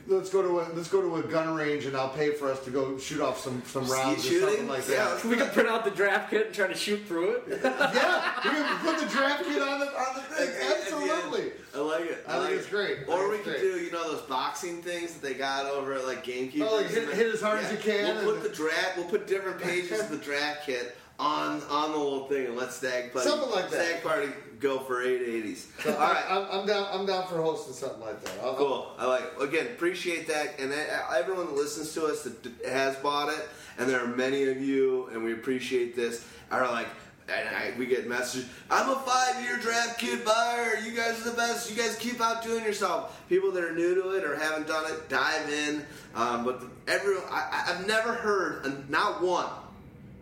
[0.09, 2.59] Let's go to a let's go to a gun range and I'll pay for us
[2.65, 5.25] to go shoot off some some rounds or something like Yeah, that.
[5.25, 7.45] we can print out the draft kit and try to shoot through it.
[7.63, 10.49] yeah, we can put the draft kit on the on the thing.
[10.49, 10.97] At the.
[10.97, 11.53] Absolutely.
[11.73, 12.25] I like it.
[12.27, 12.71] I think like it's it.
[12.71, 12.99] great.
[13.07, 16.05] Or we it's could do, you know, those boxing things that they got over at
[16.05, 16.67] like GameCube.
[16.69, 18.97] Oh, like hit- hit as hard as you can We'll put the draft.
[18.97, 22.73] We'll put different pages of the draft kit on on the little thing and let
[22.73, 23.87] Stag Party Something like that.
[23.87, 24.29] Stag Party
[24.59, 25.69] go for eight eighties.
[25.83, 26.25] So All right.
[26.29, 26.89] I'm, I'm down.
[26.91, 28.33] I'm down for hosting something like that.
[28.43, 28.91] I'll, Cool.
[28.99, 29.23] I like.
[29.23, 29.43] it.
[29.43, 30.77] Again, appreciate that, and uh,
[31.15, 32.35] everyone that listens to us that
[32.67, 33.49] has bought it,
[33.79, 36.25] and there are many of you, and we appreciate this.
[36.51, 36.89] Are like,
[37.29, 38.49] and I, we get messages.
[38.71, 40.79] I'm a five-year draft kid buyer.
[40.85, 41.71] You guys are the best.
[41.71, 43.23] You guys keep out doing yourself.
[43.29, 45.85] People that are new to it or haven't done it, dive in.
[46.15, 49.47] Um, but everyone, I, I've never heard not one,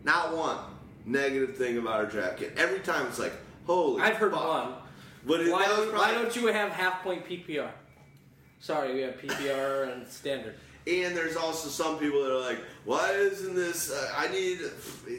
[0.04, 0.58] not one
[1.08, 2.54] negative thing about our draft kit.
[2.56, 3.32] Every time it's like,
[3.66, 4.02] holy.
[4.02, 4.46] I've heard fuck.
[4.46, 4.74] one.
[5.26, 7.70] But it, Why don't, why don't you have half point PPR?
[8.60, 10.54] Sorry, we have PPR and standard.
[10.86, 13.92] And there's also some people that are like, why isn't this?
[13.92, 14.58] Uh, I need.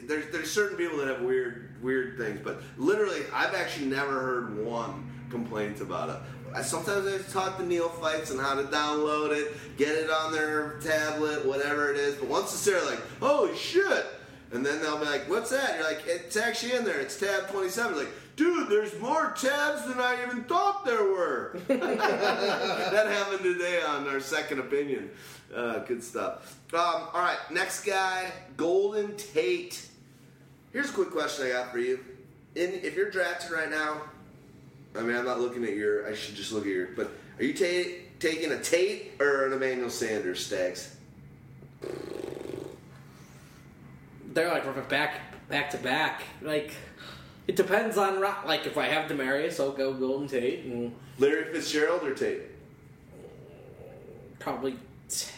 [0.08, 4.64] There's there's certain people that have weird weird things, but literally, I've actually never heard
[4.66, 6.16] one complaints about it.
[6.56, 10.80] I, sometimes I talk to neophytes on how to download it, get it on their
[10.80, 12.16] tablet, whatever it is.
[12.16, 14.06] But once it's there, like, oh shit!
[14.52, 15.76] And then they'll be like, what's that?
[15.76, 16.98] You're like, it's actually in there.
[16.98, 17.96] It's tab 27.
[17.96, 21.56] Like, dude, there's more tabs than I even thought there were.
[21.68, 25.10] that happened today on our second opinion.
[25.54, 26.58] Uh, good stuff.
[26.72, 29.86] Um, all right, next guy, Golden Tate.
[30.72, 32.00] Here's a quick question I got for you.
[32.54, 34.02] In, if you're drafted right now,
[34.96, 36.08] I mean, I'm not looking at your.
[36.08, 36.88] I should just look at your.
[36.96, 40.96] But are you ta- taking a Tate or an Emmanuel Sanders, Stags?
[44.30, 46.22] They're like we're back back to back.
[46.40, 46.72] Like
[47.46, 52.02] it depends on like if I have Demaryius, I'll go Golden Tate and Larry Fitzgerald
[52.04, 52.42] or Tate?
[54.38, 54.76] probably.
[55.08, 55.30] T-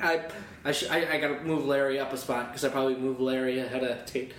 [0.00, 0.20] I
[0.64, 3.58] I, sh- I I gotta move Larry up a spot because I probably move Larry
[3.58, 4.32] ahead of Tate.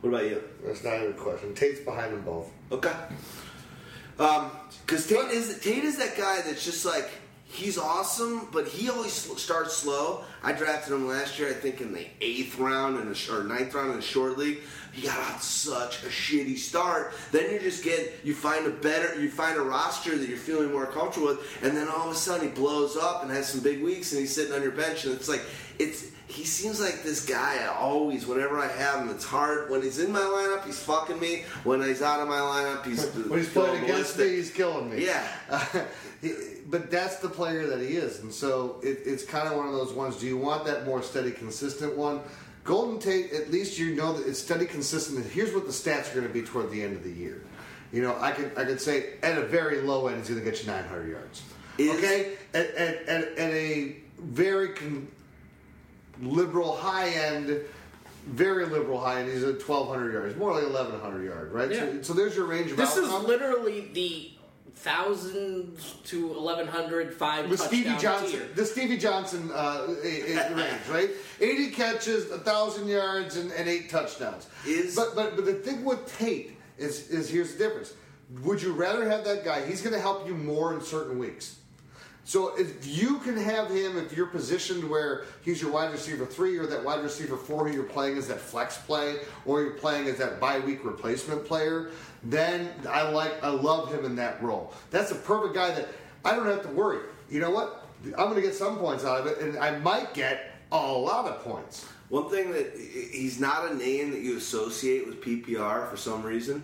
[0.00, 0.42] What about you?
[0.64, 1.54] That's not even a question.
[1.54, 2.50] Tate's behind them both.
[2.70, 2.92] Okay.
[4.18, 4.50] Um,
[4.86, 7.10] because Tate is Tate is that guy that's just like
[7.54, 10.24] he's awesome, but he always starts slow.
[10.42, 13.74] I drafted him last year, I think in the eighth round in a or ninth
[13.74, 14.58] round in a short league.
[14.92, 17.14] He got out such a shitty start.
[17.32, 20.72] Then you just get you find a better you find a roster that you're feeling
[20.72, 23.60] more comfortable with, and then all of a sudden he blows up and has some
[23.60, 25.42] big weeks, and he's sitting on your bench, and it's like
[25.78, 26.12] it's.
[26.26, 29.70] He seems like this guy I always, whenever I have him, it's hard.
[29.70, 31.44] When he's in my lineup, he's fucking me.
[31.64, 35.04] When he's out of my lineup, he's When he's playing against me, he's killing me.
[35.04, 35.28] Yeah.
[36.22, 36.32] He-
[36.74, 39.72] but that's the player that he is, and so it, it's kind of one of
[39.74, 40.16] those ones.
[40.16, 42.20] Do you want that more steady, consistent one?
[42.64, 45.18] Golden Tate, at least you know that it's steady, consistent.
[45.18, 47.44] And here's what the stats are going to be toward the end of the year.
[47.92, 50.50] You know, I could I could say at a very low end, he's going to
[50.50, 51.42] get you 900 yards.
[51.78, 55.06] Is- okay, at, at, at, at a very con-
[56.20, 57.60] liberal high end.
[58.26, 59.30] Very liberal high end.
[59.30, 61.70] He's at 1,200 yards, more like 1,100 yard, right?
[61.70, 62.02] So, Yeah.
[62.02, 64.30] so there's your range of This is literally the
[64.76, 68.48] thousand to eleven hundred five the Stevie Johnson, tier.
[68.54, 71.10] the Stevie Johnson uh, range, right?
[71.40, 74.48] Eighty catches, thousand yards, and, and eight touchdowns.
[74.66, 77.94] Is- but but but the thing with Tate is is here's the difference.
[78.42, 79.64] Would you rather have that guy?
[79.66, 81.58] He's going to help you more in certain weeks.
[82.26, 86.56] So if you can have him, if you're positioned where he's your wide receiver three
[86.56, 90.06] or that wide receiver four who you're playing as that flex play, or you're playing
[90.08, 91.90] as that bye week replacement player,
[92.24, 94.72] then I like I love him in that role.
[94.90, 95.88] That's a perfect guy that
[96.24, 97.00] I don't have to worry.
[97.30, 97.86] You know what?
[98.04, 101.26] I'm going to get some points out of it, and I might get a lot
[101.26, 101.86] of points.
[102.08, 106.62] One thing that he's not a name that you associate with PPR for some reason.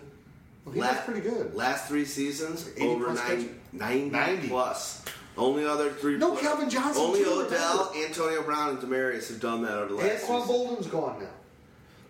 [0.65, 1.55] Well, he pretty good.
[1.55, 4.47] Last three seasons, over plus 90, 90, 90.
[4.47, 5.03] plus.
[5.37, 6.17] Only other three.
[6.17, 7.91] No, plus- Calvin Johnson, Only Odell.
[7.95, 10.23] Antonio Brown, and Demaryius have done that over the last.
[10.23, 10.47] Anquan season.
[10.47, 11.29] Boldin's gone now.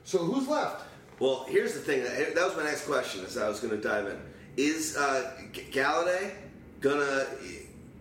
[0.03, 0.83] So who's left?
[1.21, 2.03] Well, here's the thing.
[2.03, 3.23] That that was my next question.
[3.23, 4.17] As I was going to dive in,
[4.57, 6.31] is uh, G- Golladay
[6.79, 7.27] gonna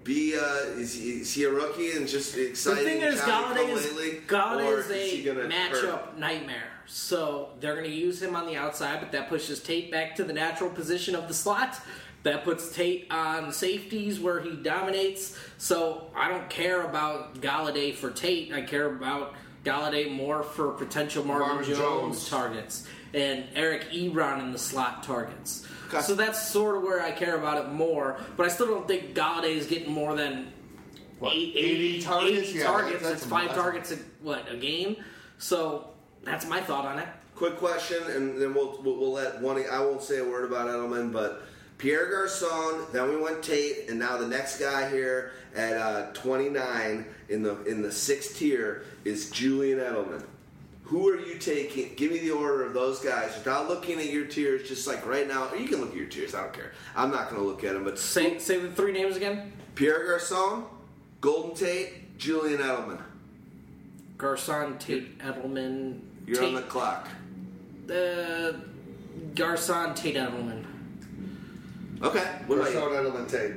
[0.04, 0.34] be?
[0.34, 2.84] Uh, is, he, is he a rookie and just The exciting?
[2.84, 4.20] thing is, Johnny Golladay is, come-lately?
[4.26, 5.72] Golladay Or is he a gonna matchup
[6.06, 6.18] hurt?
[6.18, 6.64] nightmare.
[6.86, 10.24] So they're going to use him on the outside, but that pushes Tate back to
[10.24, 11.78] the natural position of the slot.
[12.24, 15.38] That puts Tate on safeties where he dominates.
[15.58, 18.52] So I don't care about Golladay for Tate.
[18.52, 19.34] I care about
[19.64, 21.78] Golladay more for potential Marvin, Marvin Jones,
[22.16, 22.28] Jones.
[22.28, 25.66] targets and Eric Ebron in the slot targets.
[25.88, 26.00] Okay.
[26.00, 28.18] So that's sort of where I care about it more.
[28.36, 30.52] But I still don't think Golladay is getting more than
[31.18, 32.38] What, eight- 80 targets?
[32.50, 33.02] 80 Yeah, targets.
[33.02, 34.96] that's It's five that's targets a, what a game.
[35.38, 35.90] So
[36.22, 37.08] that's my thought on it.
[37.34, 39.64] Quick question, and then we'll, we'll we'll let one.
[39.70, 41.42] I won't say a word about Edelman, but
[41.78, 42.86] Pierre Garcon.
[42.92, 47.62] Then we went Tate, and now the next guy here at uh, 29 in the
[47.64, 50.22] in the sixth tier is Julian Edelman.
[50.90, 51.94] Who are you taking?
[51.94, 54.66] Give me the order of those guys without looking at your tiers.
[54.68, 56.34] Just like right now, or you can look at your tiers.
[56.34, 56.72] I don't care.
[56.96, 59.52] I'm not going to look at them, but Say say the three names again.
[59.76, 60.64] Pierre Garcon,
[61.20, 63.00] Golden Tate, Julian Edelman.
[64.18, 66.00] Garcon, Tate, Edelman.
[66.26, 67.06] You're Tate, on the clock.
[67.88, 68.52] uh,
[69.36, 70.64] Garcon, Tate, Edelman.
[72.02, 72.24] Okay.
[72.48, 73.10] What about Garcon you?
[73.12, 73.52] Edelman Tate.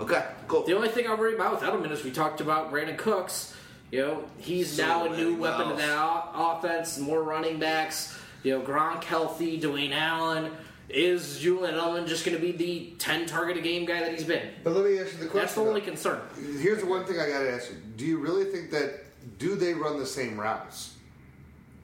[0.00, 0.24] Okay.
[0.48, 0.64] Cool.
[0.64, 3.53] The only thing I worry about with Edelman is we talked about Brandon Cooks.
[3.94, 6.98] You know, he's So now a many new weapon to that o- offense.
[6.98, 8.18] More running backs.
[8.42, 9.60] You know, Gronk healthy.
[9.60, 10.50] Dwayne Allen.
[10.88, 14.24] Is Julian Edelman just going to be the ten target a game guy that he's
[14.24, 14.48] been?
[14.64, 15.38] But let me ask you the question.
[15.38, 15.86] That's the only though.
[15.86, 16.20] concern.
[16.60, 19.04] Here's the one thing I got to ask you: Do you really think that
[19.38, 20.96] do they run the same routes?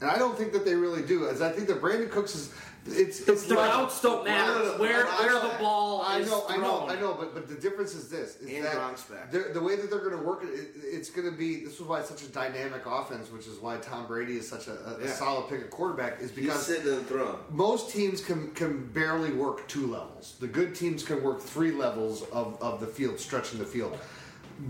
[0.00, 1.28] and I don't think that they really do.
[1.28, 2.52] As I think that Brandin Cooks is.
[2.92, 4.52] It's, The, it's the like- routes don't matter.
[4.54, 6.26] No, no, no, where where the ball is.
[6.26, 6.88] I know, I know.
[6.88, 9.30] I know, but but the difference is this: is And that Gronk's back.
[9.30, 11.64] they're- the way that they're going to work it, it, it's going to be.
[11.64, 14.68] This is why it's such a dynamic offense, which is why Tom Brady is such
[14.68, 16.20] a, a, a solid pick at quarterback.
[16.20, 17.38] Is because He's sitting in the throne.
[17.50, 20.36] most teams can can barely work two levels.
[20.40, 23.96] The good teams can work three levels of, of the field, stretching the field.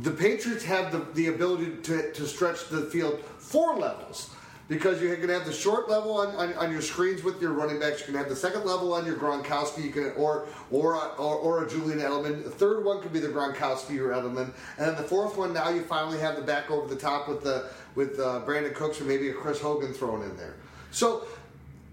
[0.03, 4.31] The Patriots have the, the ability to, to stretch the field four levels.
[4.71, 7.51] Because you're going to have the short level on, on, on your screens with your
[7.53, 7.99] running backs.
[7.99, 11.65] You can have the second level on your Gronkowski, you can or or or, or
[11.65, 12.45] a Julian Edelman.
[12.45, 15.53] The third one could be the Gronkowski or Edelman, and then the fourth one.
[15.53, 19.01] Now you finally have the back over the top with the with uh, Brandin Cooks
[19.01, 20.55] or maybe a Chris Hogan thrown in there.
[20.93, 21.27] So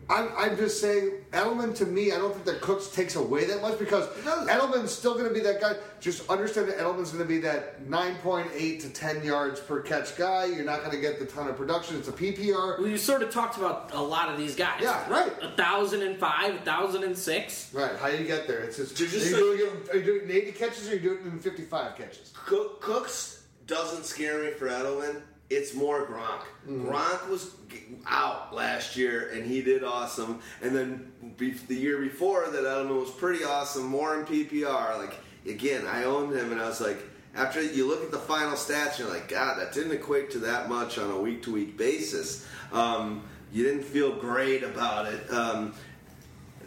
[0.10, 3.62] I'm, I'm just saying, Edelman to me, I don't think that Cooks takes away that
[3.62, 4.08] much because.
[4.48, 5.76] Edelman's still going to be that guy.
[6.00, 10.46] Just understand that Edelman's going to be that 9.8 to 10 yards per catch guy.
[10.46, 11.98] You're not going to get the ton of production.
[11.98, 12.80] It's a PPR.
[12.80, 14.82] Well, you sort of talked about a lot of these guys.
[14.82, 15.32] Yeah, right.
[15.42, 17.74] A thousand and five, a thousand and six.
[17.74, 18.60] Right, how do you get there?
[18.60, 20.92] It's just, You're just are, you doing it, are you doing in 80 catches or
[20.92, 22.34] are you doing it in 55 catches?
[22.34, 25.22] Cook, Cooks doesn't scare me for Edelman.
[25.50, 26.42] It's more Gronk.
[26.68, 26.88] Mm-hmm.
[26.90, 27.52] Gronk was
[28.06, 30.42] out last year and he did awesome.
[30.62, 34.98] And then be- the year before that, Edelman was pretty awesome, more in PPR.
[34.98, 35.16] Like
[35.48, 36.98] again, I owned him and I was like,
[37.34, 40.68] after you look at the final stats, you're like, God, that didn't equate to that
[40.70, 42.46] much on a week to week basis.
[42.74, 45.32] Um, you didn't feel great about it.
[45.32, 45.74] Um,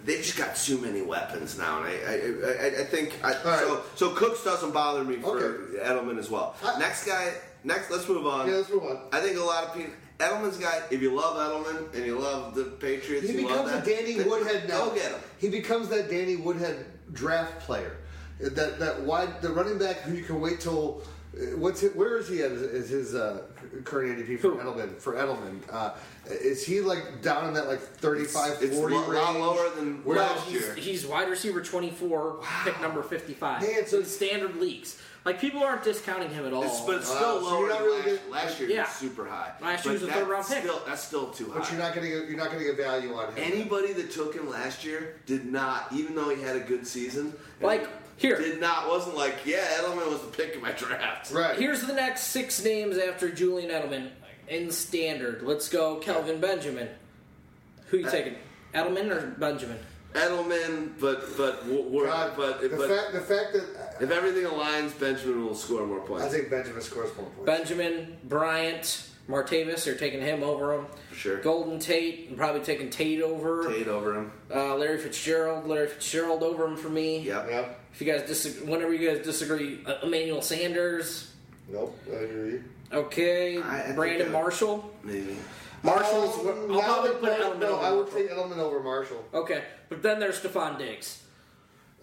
[0.04, 3.58] they've just got too many weapons now, and I, I, I, I think I, right.
[3.60, 3.82] so.
[3.96, 5.78] So Cooks doesn't bother me for Okay.
[5.84, 6.54] Edelman as well.
[6.78, 7.34] Next guy,
[7.64, 7.90] next.
[7.90, 8.48] Let's move on.
[8.48, 8.98] Yeah, let's move on.
[9.12, 9.92] I think a lot of people.
[10.18, 10.82] Edelman's guy.
[10.90, 13.84] If you love Edelman and you love the Patriots, He you love becomes a that,
[13.86, 14.86] Danny then Woodhead now.
[14.88, 15.20] Go get him.
[15.38, 17.96] He becomes that Danny Woodhead draft player.
[18.38, 21.02] That that wide the running back who you can wait till.
[21.34, 22.50] uh, What's it, where is he at?
[22.52, 23.42] Is his uh,
[23.84, 24.56] current ADP for Who?
[24.58, 24.98] Edelman?
[24.98, 25.92] For Edelman, uh,
[26.28, 30.18] is he like down in that like 35, It's 40 a lot lower than Where-
[30.18, 30.74] last He's, year.
[30.74, 33.62] he's wide receiver 24, pick number 55.
[33.62, 35.00] Man, so- in standard leagues.
[35.24, 36.62] Like, people aren't discounting him at all.
[36.62, 38.70] It's, but it's still so lower you're not than really last, last year.
[38.70, 38.82] Yeah.
[38.82, 39.52] was super high.
[39.60, 40.62] Last year was a third-round pick.
[40.62, 41.58] Still, that's still too high.
[41.58, 43.34] But you're not getting a, you're not getting a value on him.
[43.36, 47.34] Anybody that took him last year did not, even though he had a good season.
[47.60, 47.86] Like,
[48.16, 48.38] here.
[48.38, 51.32] did not wasn't like yeah, Edelman was the pick in my draft.
[51.32, 51.58] right?
[51.58, 54.10] Here's the next six names after Julian Edelman
[54.48, 55.42] in standard.
[55.42, 56.88] Let's go Kelvin Benjamin.
[57.86, 58.36] Who you uh, taking?
[58.74, 59.78] Edelman or Benjamin?
[60.14, 64.98] Edelman, but but we're, God, but the but fact the fact that if everything aligns,
[64.98, 66.24] Benjamin will score more points.
[66.24, 67.46] I think Benjamin scores more points.
[67.46, 70.86] Benjamin, Bryant, Martavis, they're taking him over him.
[71.10, 71.40] For sure.
[71.42, 73.68] Golden Tate, I'm probably taking Tate over.
[73.72, 74.32] Tate over him.
[74.52, 77.20] Uh, Larry Fitzgerald, Larry Fitzgerald over him for me.
[77.20, 77.46] Yep.
[77.48, 77.80] Yep.
[77.94, 81.32] If you guys disagree, whenever you guys disagree, uh, Emmanuel Sanders.
[81.68, 81.96] Nope.
[82.10, 82.60] I agree.
[82.92, 84.92] Okay, I- I think, Brandon uh, Marshall.
[85.04, 85.36] Maybe.
[85.82, 86.38] Marshall's.
[86.46, 88.18] Um, I'll probably put no, Edelman no, over I would Marshall.
[88.20, 89.24] take Edelman over Marshall.
[89.34, 91.22] Okay, but then there's Stefon Diggs.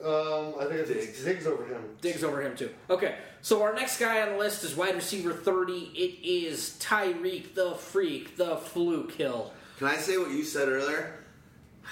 [0.04, 1.24] Um, I think it's Diggs.
[1.24, 1.84] Diggs over him.
[2.02, 2.70] Diggs over him too.
[2.90, 5.74] Okay, so our next guy on the list is wide receiver 30.
[5.96, 9.52] It is Tyreek the Freak, the Fluke Hill.
[9.78, 11.14] Can I say what you said earlier?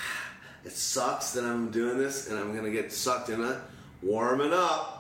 [0.64, 3.58] It sucks that I'm doing this and I'm gonna get sucked in it.
[4.02, 4.95] Warming up.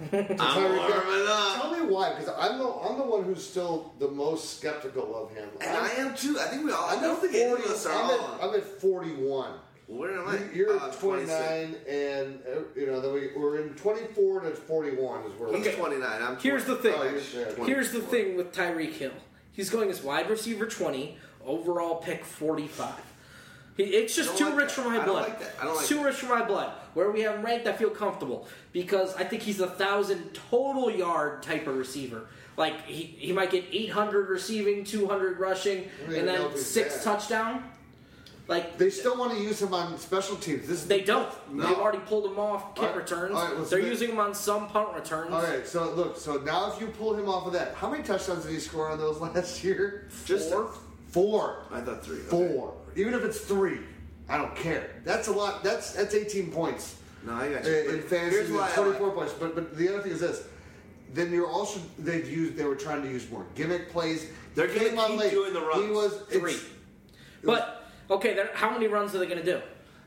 [0.10, 5.34] Tell me why, because I'm the I'm the one who's still the most skeptical of
[5.34, 5.48] him.
[5.60, 6.38] And I am too.
[6.40, 6.84] I think we all.
[6.88, 7.62] I I'm don't at think any 40.
[7.64, 8.34] of us are I'm all.
[8.34, 9.52] at, I'm at 41.
[9.86, 10.38] Where am I?
[10.54, 11.30] You're Uh, at 26.
[11.30, 15.66] 29, and uh, you know then we, we're in 24 to 41 is where He's
[15.66, 15.72] we're.
[15.74, 16.22] 29.
[16.22, 16.36] I'm.
[16.38, 16.94] Here's the thing.
[16.96, 17.20] Oh, you're-
[17.58, 17.64] yeah.
[17.66, 19.12] Here's the thing with Tyreek Hill.
[19.52, 22.94] He's going as wide receiver 20, overall pick 45.
[23.76, 24.82] He, it's just too like rich that.
[24.82, 25.22] for my I don't blood.
[25.28, 25.52] like that.
[25.60, 26.04] I don't like too that.
[26.04, 26.72] rich for my blood.
[26.94, 30.90] Where we have him ranked, I feel comfortable because I think he's a thousand total
[30.90, 32.26] yard type of receiver.
[32.56, 37.02] Like he, he might get 800 receiving, 200 rushing, and then six that.
[37.04, 37.64] touchdown.
[38.46, 40.68] Like They still want to use him on special teams.
[40.68, 41.28] This is they don't.
[41.50, 41.66] No.
[41.66, 43.34] They've already pulled him off kick All right, returns.
[43.34, 45.32] all right, let's They're make- using him on some punt returns.
[45.32, 48.02] All right, so look, so now if you pull him off of that, how many
[48.04, 50.08] touchdowns did he score on those last year?
[50.26, 50.70] Just Four.
[51.08, 51.64] Four.
[51.72, 52.18] I thought three.
[52.30, 52.70] Okay.
[52.94, 53.00] Four.
[53.00, 53.78] Even if it's three,
[54.28, 54.90] I don't care.
[55.04, 55.62] That's a lot.
[55.64, 56.96] That's that's 18 points
[57.26, 57.90] No, I got in, you.
[57.90, 58.36] in But fantasy.
[58.36, 59.32] Here's why I 24 like- points.
[59.34, 60.42] But but the other thing is this.
[61.12, 64.26] Then you're also they've used they were trying to use more gimmick plays.
[64.54, 65.30] They're He gonna came on keep late.
[65.32, 65.90] doing the He runs.
[65.90, 66.52] was Three.
[66.52, 66.64] it was-
[67.42, 69.60] But okay, how many runs are they going to do?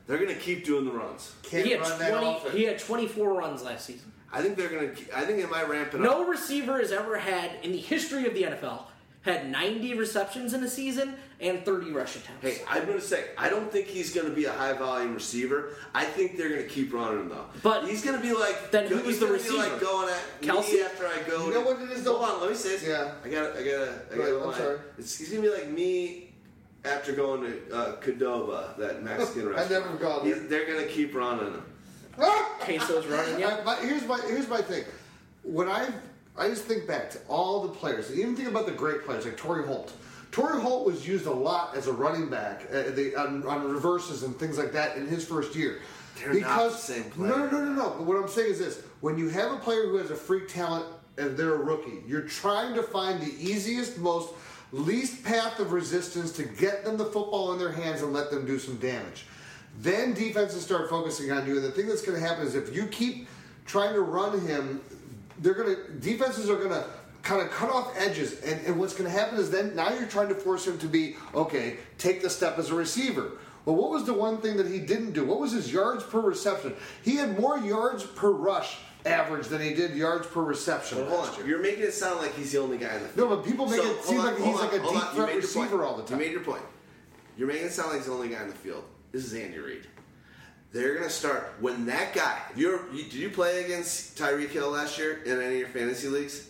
[0.06, 1.32] They're gonna keep doing the runs.
[1.42, 2.26] can't he had run that 20.
[2.26, 2.52] often.
[2.56, 4.10] He had 24 runs last season.
[4.32, 4.92] I think they're gonna.
[5.14, 6.00] I think it might ramp it up.
[6.00, 8.84] No receiver has ever had in the history of the NFL
[9.22, 12.42] had 90 receptions in a season and 30 rush attempts.
[12.42, 15.74] Hey, I'm gonna say I don't think he's gonna be a high volume receiver.
[15.94, 17.44] I think they're gonna keep running him though.
[17.62, 19.78] But he's gonna be like then who's the gonna be like receiver?
[19.80, 20.76] going at Kelsey?
[20.76, 21.46] me after I go.
[21.46, 22.16] You know what it is, though?
[22.18, 22.86] Hold on, let me say this.
[22.86, 23.12] Yeah.
[23.24, 24.40] I gotta, I gotta, I got to.
[24.40, 24.58] I'm lie.
[24.58, 24.78] sorry.
[24.98, 26.30] It's, he's gonna be like me
[26.84, 30.40] after going to uh, Cadova, that Mexican I've never gone He- there.
[30.40, 31.64] They're gonna keep running them.
[32.16, 33.38] Queso's running.
[33.38, 33.58] Yeah.
[33.60, 34.84] I- my- here's my here's my thing.
[35.44, 35.88] When I
[36.36, 39.24] I just think back to all the players, and even think about the great players
[39.24, 39.92] like Torry Holt.
[40.30, 44.22] Torry Holt was used a lot as a running back uh, the, on, on reverses
[44.22, 45.80] and things like that in his first year.
[46.18, 47.30] They're not the same player.
[47.30, 47.94] No, no, no, no, no.
[47.96, 50.48] But what I'm saying is this: when you have a player who has a freak
[50.48, 50.86] talent
[51.16, 54.34] and they're a rookie, you're trying to find the easiest, most
[54.72, 58.46] least path of resistance to get them the football in their hands and let them
[58.46, 59.26] do some damage.
[59.80, 62.74] Then defenses start focusing on you, and the thing that's going to happen is if
[62.74, 63.28] you keep
[63.64, 64.80] trying to run him,
[65.38, 66.84] they're going to defenses are going to
[67.22, 70.06] kind of cut off edges, and, and what's going to happen is then now you're
[70.08, 73.32] trying to force him to be okay, take the step as a receiver.
[73.64, 75.26] Well, what was the one thing that he didn't do?
[75.26, 76.74] What was his yards per reception?
[77.02, 80.98] He had more yards per rush average than he did yards per reception.
[80.98, 83.30] Well, Hold on, you're making it sound like he's the only guy in the field.
[83.30, 85.14] No, but people make it hold seem on, like he's hold like a deep on.
[85.14, 86.18] Threat receiver all the time.
[86.18, 86.62] You made your point.
[87.36, 88.84] You're making it sound like he's the only guy in the field.
[89.12, 89.86] This is Andy Reid.
[90.72, 92.38] They're gonna start when that guy.
[92.56, 96.08] You're, you, did you play against Tyreek Hill last year in any of your fantasy
[96.08, 96.47] leagues?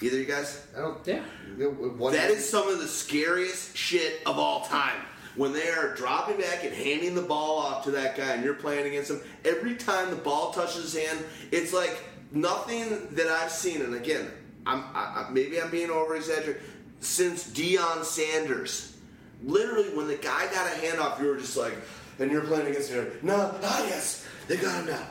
[0.00, 0.66] Either of you guys?
[0.76, 0.98] I don't.
[1.06, 1.20] Yeah.
[1.66, 5.00] one- That is some of the scariest shit of all time.
[5.36, 8.54] When they are dropping back and handing the ball off to that guy and you're
[8.54, 11.96] playing against him, every time the ball touches his hand, it's like
[12.32, 13.82] nothing that I've seen.
[13.82, 14.28] And again,
[14.66, 16.60] I'm, I, I, maybe I'm being over exaggerated.
[17.00, 18.96] Since Deion Sanders,
[19.44, 21.74] literally when the guy got a handoff, you were just like,
[22.18, 23.08] and you're playing against him.
[23.22, 25.06] No, ah, yes, they got him now.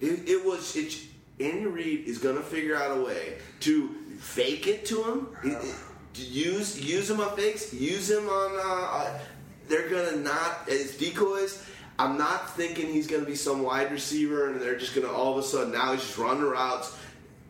[0.00, 0.76] It, it was.
[0.76, 0.94] It,
[1.40, 3.90] Andy Reid is going to figure out a way to
[4.24, 5.28] fake it to him.
[6.14, 7.74] To use use him on fakes.
[7.74, 8.52] Use him on.
[8.54, 9.18] Uh, uh,
[9.66, 11.66] they're going to not as decoys.
[11.98, 15.12] I'm not thinking he's going to be some wide receiver and they're just going to
[15.12, 16.96] all of a sudden now he's just running routes.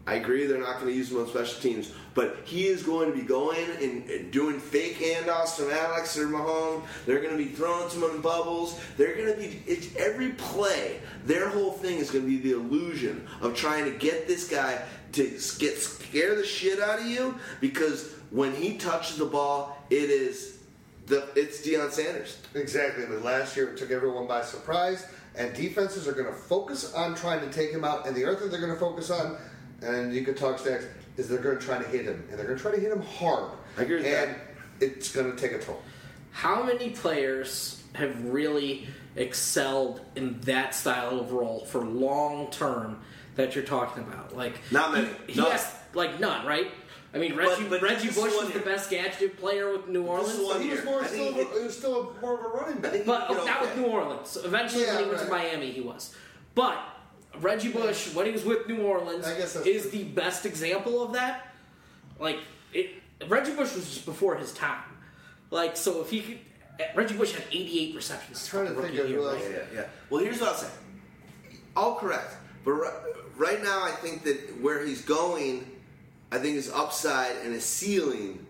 [0.06, 3.10] I agree they're not going to use him on special teams, but he is going
[3.10, 6.84] to be going and, and doing fake handoffs to Alex or Mahomes.
[7.06, 8.80] They're going to be throwing some in bubbles.
[8.96, 11.00] They're going to be it's every play.
[11.24, 14.82] Their whole thing is going to be the illusion of trying to get this guy
[15.14, 15.22] to
[15.58, 20.58] get scare the shit out of you because when he touches the ball, it is
[21.06, 22.38] the it's Deion Sanders.
[22.54, 23.04] Exactly.
[23.06, 27.14] But last year it took everyone by surprise, and defenses are going to focus on
[27.14, 28.06] trying to take him out.
[28.06, 29.36] And the other thing they're going to focus on,
[29.82, 30.86] and you could talk stacks,
[31.16, 32.90] is they're going to try to hit him, and they're going to try to hit
[32.90, 33.52] him hard.
[33.78, 34.38] I agree with and that.
[34.80, 35.80] it's going to take a toll.
[36.32, 43.00] How many players have really excelled in that style of role for long term
[43.36, 44.36] that you're talking about?
[44.36, 45.08] Like Not many.
[45.26, 45.50] He, he None.
[45.50, 46.70] has like none, right?
[47.12, 50.36] I mean, Reggie, but Reggie Bush one was the best gadget player with New Orleans.
[50.40, 52.44] one He was more I still, think of a- he was still a, more of
[52.44, 52.92] a running back.
[53.06, 53.66] But he oh, did not okay.
[53.66, 54.36] with New Orleans.
[54.44, 55.28] Eventually, Yeah, when he went to.
[55.30, 56.14] Miami, he was.
[56.56, 56.76] But
[57.40, 59.90] Reggie Bush, when he was with New Orleans, I guess that's is true.
[59.92, 61.46] the best example of that.
[62.18, 62.38] Like
[62.72, 62.90] it,
[63.28, 64.82] Reggie Bush was just before his time.
[65.50, 66.38] Like so, if he could,
[66.96, 68.40] Reggie Bush had 88 receptions.
[68.40, 69.52] his trying to think of who year, else- right?
[69.52, 69.86] Yeah, yeah.
[70.10, 70.68] Well, here's what I'll say.
[71.76, 72.72] All correct, but
[73.36, 75.70] right, now I think that where he's going,
[76.30, 78.44] I think his upside and his ceiling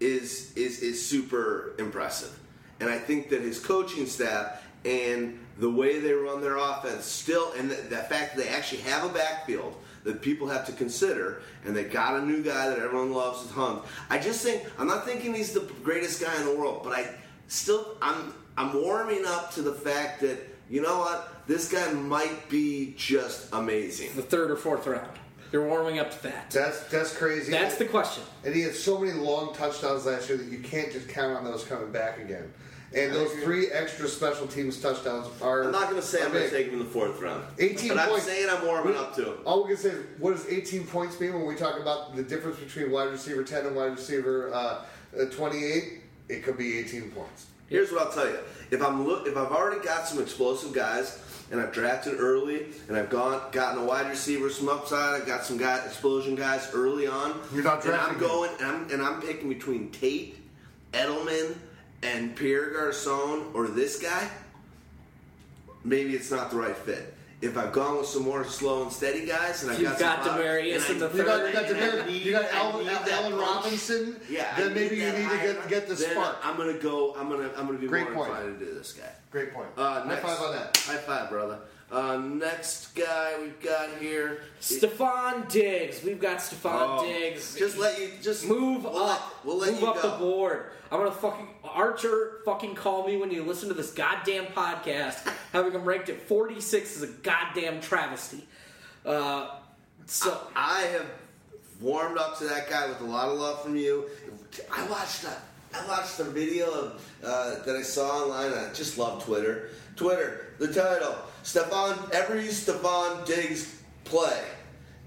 [0.00, 2.36] is is is super impressive,
[2.80, 7.52] and I think that his coaching staff and the way they run their offense still,
[7.52, 11.42] and the, the fact that they actually have a backfield that people have to consider,
[11.64, 13.82] and they got a new guy that everyone loves with Hunt.
[14.10, 17.06] I just think I'm not thinking he's the greatest guy in the world, but I
[17.48, 20.38] still I'm I'm warming up to the fact that
[20.68, 24.10] you know what this guy might be just amazing.
[24.14, 25.10] The third or fourth round.
[25.52, 26.50] You're warming up to that.
[26.50, 27.50] That's that's crazy.
[27.50, 28.24] That's the question.
[28.44, 31.44] And he had so many long touchdowns last year that you can't just count on
[31.44, 32.50] those coming back again.
[32.94, 35.64] And those three extra special teams touchdowns are.
[35.64, 37.44] I'm not going to say are I'm going to take him in the fourth round,
[37.58, 39.38] 18 but I'm saying I'm warming up to him.
[39.44, 42.22] All we can say is, what does 18 points mean when we talk about the
[42.22, 44.84] difference between wide receiver 10 and wide receiver uh,
[45.18, 46.00] uh, 28?
[46.28, 47.46] It could be 18 points.
[47.68, 48.38] Here's what I'll tell you:
[48.70, 51.18] if I'm look, if I've already got some explosive guys,
[51.52, 55.44] and I've drafted early, and I've gone gotten a wide receiver, some upside, I've got
[55.44, 57.38] some guy explosion guys early on.
[57.54, 60.38] You're not and I'm going, and I'm, and I'm picking between Tate,
[60.92, 61.54] Edelman,
[62.02, 64.28] and Pierre Garcon, or this guy.
[65.84, 67.14] Maybe it's not the right fit.
[67.42, 70.24] If I've gone with some more slow and steady guys, and I've You've got, got
[70.24, 72.44] some Demaryius in I- the You got, you got, and I Demar- need- you got
[72.44, 73.34] I Allen, that Allen.
[73.36, 74.20] Robinson.
[74.30, 76.36] Yeah, I then maybe need you need to get, get the then spark.
[76.44, 77.16] I'm gonna go.
[77.18, 77.50] I'm gonna.
[77.56, 78.38] I'm gonna be Great more point.
[78.38, 79.08] inclined to do this guy.
[79.32, 79.66] Great point.
[79.76, 80.76] Uh, High five on that.
[80.76, 81.58] High five, brother.
[81.92, 84.40] Uh, next guy we've got here.
[84.62, 86.02] Stefon Diggs.
[86.02, 87.54] We've got Stefon Oh, Diggs.
[87.54, 88.08] Just let you.
[88.22, 89.20] Just move we'll up.
[89.20, 90.10] Let, we'll let move up go.
[90.10, 90.70] the board.
[90.90, 95.30] I'm gonna fucking Archer fucking call me when you listen to this goddamn podcast.
[95.52, 98.46] Having him ranked at 46 is a goddamn travesty.
[99.04, 99.50] Uh,
[100.06, 101.06] so I have
[101.78, 104.08] warmed up to that guy with a lot of love from you.
[104.74, 105.36] I watched a
[105.74, 108.52] I watched a video of, uh, that I saw online.
[108.52, 109.70] I just love Twitter.
[109.96, 114.44] Twitter, the title: Stefon every Stefon Diggs play,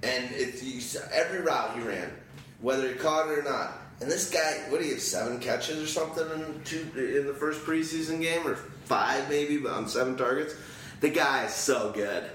[0.03, 2.12] and it's every route he ran,
[2.62, 3.80] whether he caught it or not.
[4.02, 5.02] And this guy, what do you have?
[5.02, 9.72] Seven catches or something in two in the first preseason game, or five maybe, but
[9.72, 10.53] on seven targets.
[10.99, 12.30] The guy is so good.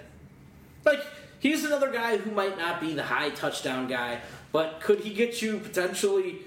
[0.85, 1.05] Like
[1.39, 4.21] he's another guy who might not be the high touchdown guy,
[4.53, 6.39] but could he get you potentially,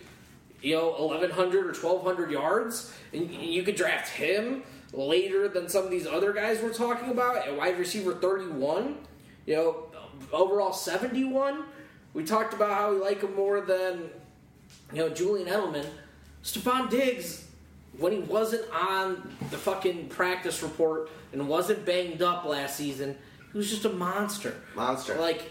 [0.62, 4.64] you know, eleven hundred or twelve hundred yards, and you could draft him
[4.94, 8.98] later than some of these other guys we're talking about at wide receiver thirty one,
[9.46, 9.86] you know,
[10.32, 11.64] overall seventy one.
[12.14, 14.10] We talked about how we like him more than
[14.92, 15.86] you know Julian Edelman.
[16.44, 17.48] Stefon Diggs,
[17.98, 23.18] when he wasn't on the fucking practice report and wasn't banged up last season,
[23.52, 24.54] he was just a monster.
[24.76, 25.16] Monster.
[25.16, 25.42] Like,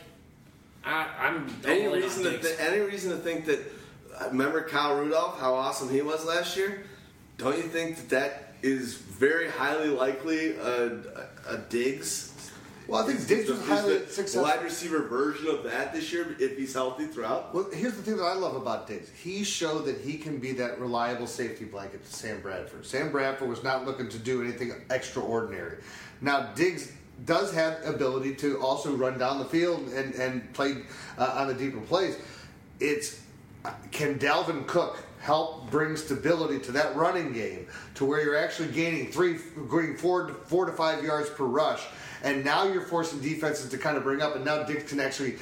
[0.85, 3.59] I, I'm Any all on reason to th- any reason to think that?
[4.20, 5.40] uh, Remember Kyle Rudolph?
[5.40, 6.85] How awesome he was last year.
[7.39, 12.51] Don't you think that that is very highly likely a, a, a Diggs?
[12.89, 14.43] Well, I think Diggs was Is highly the successful.
[14.43, 17.55] wide receiver version of that this year if he's healthy throughout.
[17.55, 19.09] Well, here's the thing that I love about Diggs.
[19.10, 22.84] He showed that he can be that reliable safety blanket to Sam Bradford.
[22.84, 25.78] Sam Bradford was not looking to do anything extraordinary.
[26.20, 26.93] Now, Diggs
[27.24, 30.78] does have ability to also run down the field and, and play
[31.18, 32.18] uh, on the deeper plays.
[32.80, 33.20] It's
[33.93, 39.07] can Dalvin Cook help bring stability to that running game to where you're actually gaining
[39.11, 39.39] three,
[39.69, 41.81] going four to, four to five yards per rush,
[42.24, 45.36] and now you're forcing defenses to kind of bring up, and now Dick can actually,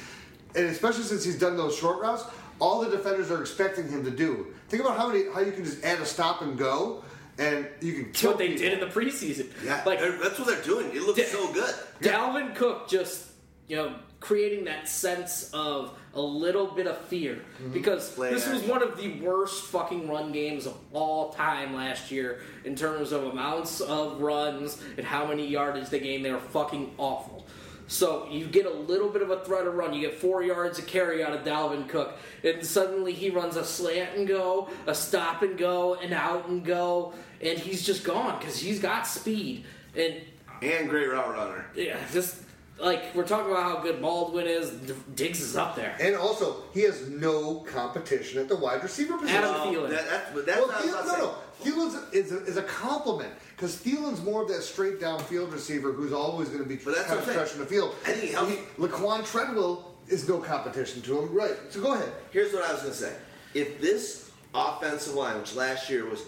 [0.55, 2.23] and especially since he's done those short routes,
[2.59, 4.53] all the defenders are expecting him to do.
[4.69, 7.03] Think about how many how you can just add a stop and go,
[7.39, 8.63] and you can That's kill what they people.
[8.63, 9.49] did in the preseason.
[9.65, 10.91] Yeah, like that's what they're doing.
[10.95, 11.73] It looks Da- so good.
[12.01, 13.25] Dalvin Cook just,
[13.67, 17.73] you know, creating that sense of a little bit of fear mm-hmm.
[17.73, 22.11] because Play this was one of the worst fucking run games of all time last
[22.11, 26.23] year in terms of amounts of runs and how many yardage they gained.
[26.23, 27.45] They were fucking awful.
[27.87, 29.93] So you get a little bit of a threat of run.
[29.93, 33.65] You get four yards of carry out of Dalvin Cook, and suddenly he runs a
[33.65, 38.39] slant and go, a stop and go, an out and go, and he's just gone
[38.39, 39.65] because he's got speed.
[39.93, 40.21] And
[40.61, 41.65] And great route runner.
[41.75, 42.37] yeah, just
[42.81, 44.71] like we're talking about how good Baldwin is,
[45.15, 45.95] Diggs is up there.
[45.99, 49.37] And also, he has no competition at the wide receiver position.
[49.43, 49.89] Adam Thielen.
[49.89, 51.35] that, that's, that's well, what Thielen, no, no.
[51.63, 56.13] Thielen's is a, is a compliment because Thielen's more of that straight downfield receiver who's
[56.13, 57.95] always going to be But that's kind of what I'm stretching the field.
[58.05, 61.33] I think he helps- Laquon Treadwell is no competition to him.
[61.33, 61.55] Right.
[61.69, 62.11] So go ahead.
[62.31, 63.15] Here's what I was going to say.
[63.53, 66.23] If this offensive line, which last year was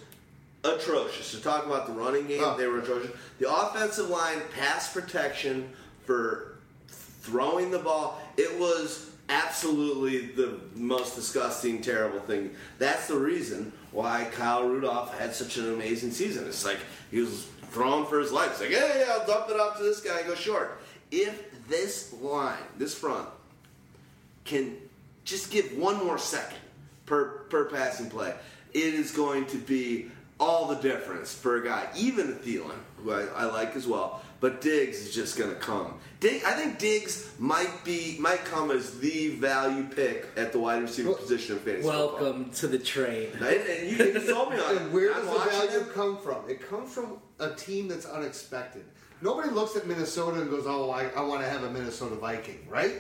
[0.63, 2.55] atrocious, to talk about the running game, Oh.
[2.57, 3.11] they were atrocious.
[3.39, 5.69] The offensive line pass protection
[6.05, 6.57] for
[6.87, 12.51] throwing the ball, it was absolutely the most disgusting, terrible thing.
[12.77, 16.47] That's the reason why Kyle Rudolph had such an amazing season.
[16.47, 16.79] It's like
[17.11, 18.51] he was throwing for his life.
[18.51, 20.79] It's like, hey, yeah I'll dump it off to this guy and go short.
[21.11, 23.29] If this line, this front,
[24.45, 24.75] can
[25.23, 26.57] just give one more second
[27.05, 28.33] per per passing play,
[28.73, 30.07] it is going to be
[30.39, 34.21] all the difference for a guy, even Thielen, who I, I like as well.
[34.43, 35.93] But Diggs is just going to come.
[36.19, 40.81] Dig, I think Diggs might be might come as the value pick at the wide
[40.81, 42.21] receiver Well, position in fantasy football.
[42.21, 43.29] Welcome to the train.
[43.35, 44.75] And, and you, you told me on.
[44.75, 45.85] And where I'm does the value him.
[45.93, 46.49] come from?
[46.49, 48.83] It comes from a team that's unexpected.
[49.21, 52.67] Nobody looks at Minnesota and goes, "Oh, I, I want to have a Minnesota Viking,"
[52.69, 52.95] right?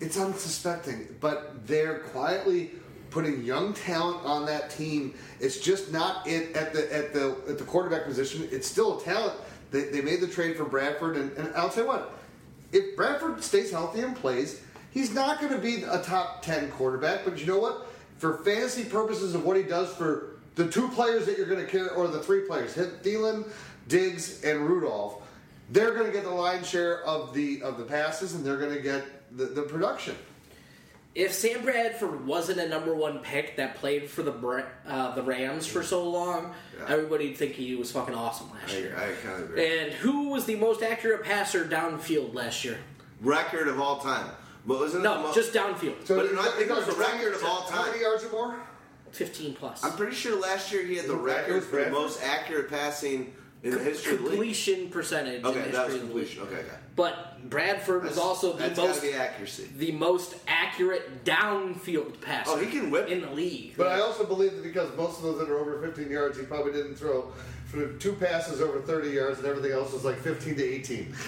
[0.00, 2.70] It's unsuspecting, but they're quietly
[3.10, 5.12] putting young talent on that team.
[5.40, 8.48] It's just not it at the at the at the quarterback position.
[8.50, 9.34] It's still a talent.
[9.70, 12.18] They, they made the trade for Bradford, and, and I'll tell you what:
[12.72, 17.24] if Bradford stays healthy and plays, he's not going to be a top ten quarterback.
[17.24, 17.86] But you know what?
[18.18, 21.70] For fantasy purposes of what he does for the two players that you're going to
[21.70, 23.46] carry, or the three players, hit Thielen,
[23.88, 25.22] Diggs, and Rudolph,
[25.70, 28.74] they're going to get the lion's share of the of the passes, and they're going
[28.74, 29.04] to get
[29.36, 30.16] the, the production.
[31.16, 34.32] If Sam Bradford wasn't a number one pick that played for the
[34.86, 36.84] uh, the Rams for so long, Yeah.
[36.92, 38.94] everybody'd think he was fucking awesome last I, year.
[38.94, 39.78] I kind of agree.
[39.80, 42.76] And who was the most accurate passer downfield last year?
[43.22, 44.26] Record of all time.
[44.66, 46.06] But wasn't No, mo- just downfield.
[46.06, 47.72] But is no, I think it is was that the record of all time.
[47.72, 47.90] How time.
[47.92, 48.56] many yards or more?
[49.12, 49.82] 15 plus.
[49.84, 51.90] I'm pretty sure last year he had the It was Brad- it record for the
[51.92, 54.32] most accurate passing in the history of the league.
[54.32, 55.40] completion percentage.
[55.40, 56.42] in Okay, the that was history of the completion.
[56.42, 56.76] Okay, okay.
[56.94, 59.68] But Bradford was also the that's most be accuracy.
[59.76, 62.50] the most accurate downfield passer.
[62.52, 63.08] Oh, he can whip.
[63.08, 63.74] in the league.
[63.76, 66.44] But I also believe that because most of those that are over 15 yards, he
[66.44, 67.32] probably didn't throw
[67.98, 71.14] two passes over 30 yards, and everything else was like 15 to 18.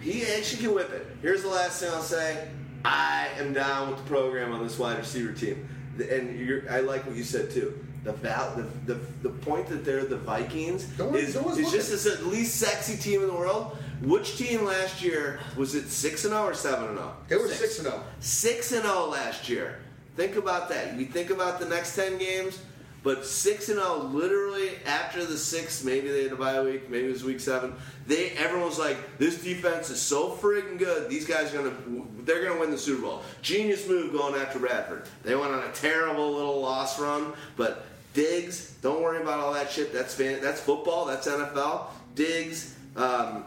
[0.00, 1.04] He actually can whip it.
[1.22, 2.48] Here's the last thing I'll say.
[2.84, 5.68] I am down with the program on this wide receiver team.
[6.08, 7.84] And you're, I like what you said too.
[8.04, 11.72] the val- the, the the point that they're the Vikings Don't is, no one's is
[11.72, 12.24] just looking.
[12.26, 13.76] this least sexy team in the world.
[14.02, 17.16] Which team last year was it six and zero or seven and zero?
[17.28, 17.90] They were six and oh.
[17.90, 18.04] zero.
[18.20, 19.80] Six and zero last year.
[20.16, 20.96] Think about that.
[20.96, 22.60] We think about the next ten games,
[23.02, 23.98] but six and zero.
[23.98, 27.74] Literally after the six, maybe they had a bye week, maybe it was week seven.
[28.06, 31.08] They everyone was like, "This defense is so friggin' good.
[31.10, 31.76] These guys are gonna,
[32.20, 35.04] they're gonna win the Super Bowl." Genius move going after Bradford.
[35.24, 39.70] They went on a terrible little loss run, but Diggs, don't worry about all that
[39.70, 39.92] shit.
[39.92, 41.04] That's fan, that's football.
[41.04, 41.86] That's NFL.
[42.14, 43.44] Diggs, um,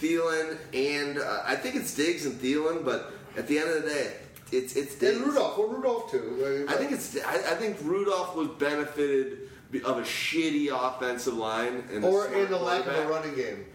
[0.00, 2.84] Thielen, and uh, I think it's Diggs and Thielen.
[2.84, 4.12] But at the end of the day,
[4.52, 5.16] it's it's Diggs.
[5.16, 5.58] And Rudolph.
[5.58, 6.66] Well, Rudolph too.
[6.68, 7.16] I think it's.
[7.24, 9.48] I, I think Rudolph was benefited
[9.84, 13.66] of a shitty offensive line and or in the lack of a running game.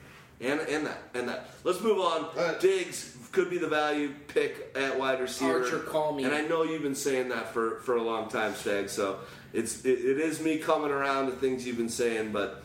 [0.41, 1.49] And and that and that.
[1.63, 2.35] Let's move on.
[2.35, 2.59] right.
[2.59, 5.63] Diggs could be the value pick at wide receiver.
[5.63, 6.23] Archer, call me.
[6.23, 8.89] And I know you've been saying that for, for a long time, Stag.
[8.89, 9.19] So
[9.51, 12.63] it's it, it is me coming around to things you've been saying, but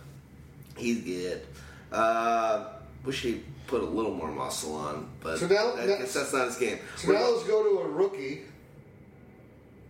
[0.77, 1.43] he's good.
[1.91, 2.67] Uh,
[3.05, 6.47] wish he put a little more muscle on, but So now- I guess that's not
[6.47, 6.79] his game.
[6.97, 8.43] So now let's go to a rookie.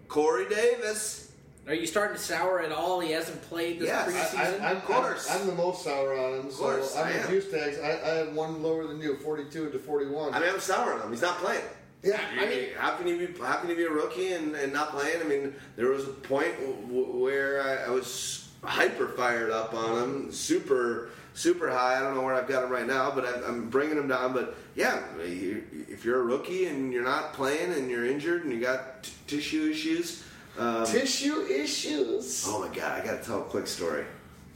[0.09, 1.33] Corey Davis.
[1.67, 2.99] Are you starting to sour at all?
[3.01, 4.09] He hasn't played this Yes.
[4.35, 4.61] Preseason.
[4.62, 5.31] I, I'm, Of course.
[5.31, 6.47] I'm, I'm the most sour on him.
[6.47, 7.61] Of course, so I'm I with am.
[7.77, 10.33] you, I, I have one lower than you, 42 to 41.
[10.33, 11.11] I mean, I'm sour on him.
[11.11, 11.65] He's not playing.
[12.03, 14.73] yeah, I mean, how can you be how can you be a rookie and, and
[14.73, 15.20] not playing?
[15.20, 20.03] I mean, there was a point w- where I, I was hyper fired up on
[20.03, 21.97] him, super super high.
[21.97, 24.33] I don't know where I've got him right now, but I, I'm bringing him down.
[24.33, 28.60] But yeah, if you're a rookie and you're not playing and you're injured and you
[28.60, 30.25] got t- tissue issues.
[30.58, 32.44] Um, tissue issues.
[32.49, 34.05] oh my god, I got to tell a quick story.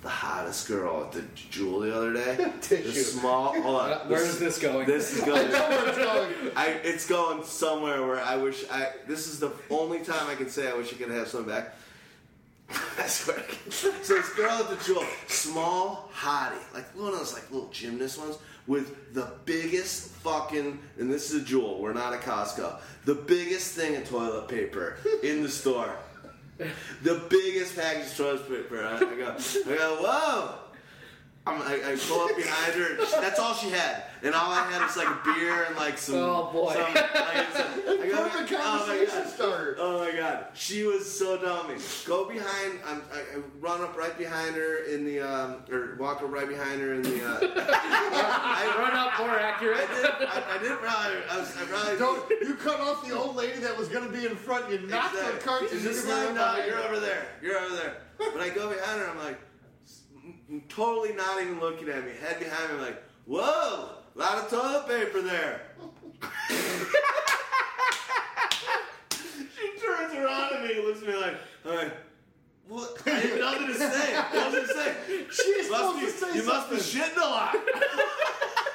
[0.03, 2.53] The hottest girl at the Jewel the other day.
[2.61, 2.83] Tissue.
[2.83, 3.55] The small.
[3.63, 4.09] Hold on.
[4.09, 4.85] Where is this going?
[4.85, 5.49] This is going.
[5.49, 6.33] Where it's going.
[6.57, 8.89] I, it's going somewhere where I wish I.
[9.07, 11.77] This is the only time I can say I wish I could have some back.
[12.99, 13.43] I swear.
[13.71, 18.19] So this girl at the jewel, small hottie, like one of those like little gymnast
[18.19, 20.79] ones, with the biggest fucking.
[20.99, 21.81] And this is a jewel.
[21.81, 22.79] We're not a Costco.
[23.05, 25.95] The biggest thing of toilet paper in the store.
[27.03, 28.85] The biggest package of toilet paper.
[28.85, 29.37] I, I go.
[29.37, 29.97] I go.
[30.01, 30.55] Whoa.
[31.45, 32.95] I'm, I, I pull up behind her.
[33.21, 36.15] That's all she had, and all I had was like a beer and like some.
[36.15, 36.73] Oh, boy.
[36.73, 39.29] Some, like, some- I go, Perfect oh my conversation god.
[39.29, 39.77] starter.
[39.81, 41.75] Oh my god, she was so dummy.
[42.07, 42.79] Go behind.
[42.87, 46.49] I'm, I, I run up right behind her in the um, or walk up right
[46.49, 47.25] behind her in the.
[47.25, 49.79] Uh, I, Run up more accurate.
[49.91, 50.29] I did.
[50.29, 51.19] I, I did probably.
[51.29, 51.57] I was.
[51.57, 51.99] I probably.
[51.99, 54.71] Don't you cut off the old lady that was going to be in front?
[54.71, 55.39] You knocked Exactly.
[55.39, 55.63] the cart.
[55.65, 57.27] It's just like, no, you're over there.
[57.43, 57.97] You're over there.
[58.33, 59.41] When I go behind her, I'm like, s- m-
[60.69, 62.13] totally not even looking at me.
[62.21, 65.63] Head behind me, like, whoa, a lot of toilet paper there.
[69.57, 71.93] she turns around at me and looks at me like, I'm like,
[72.69, 73.03] what?
[73.07, 74.15] I have nothing to say.
[74.35, 74.95] Was to say?
[75.31, 77.57] She's Must supposed be, to say you must be shitting a lot.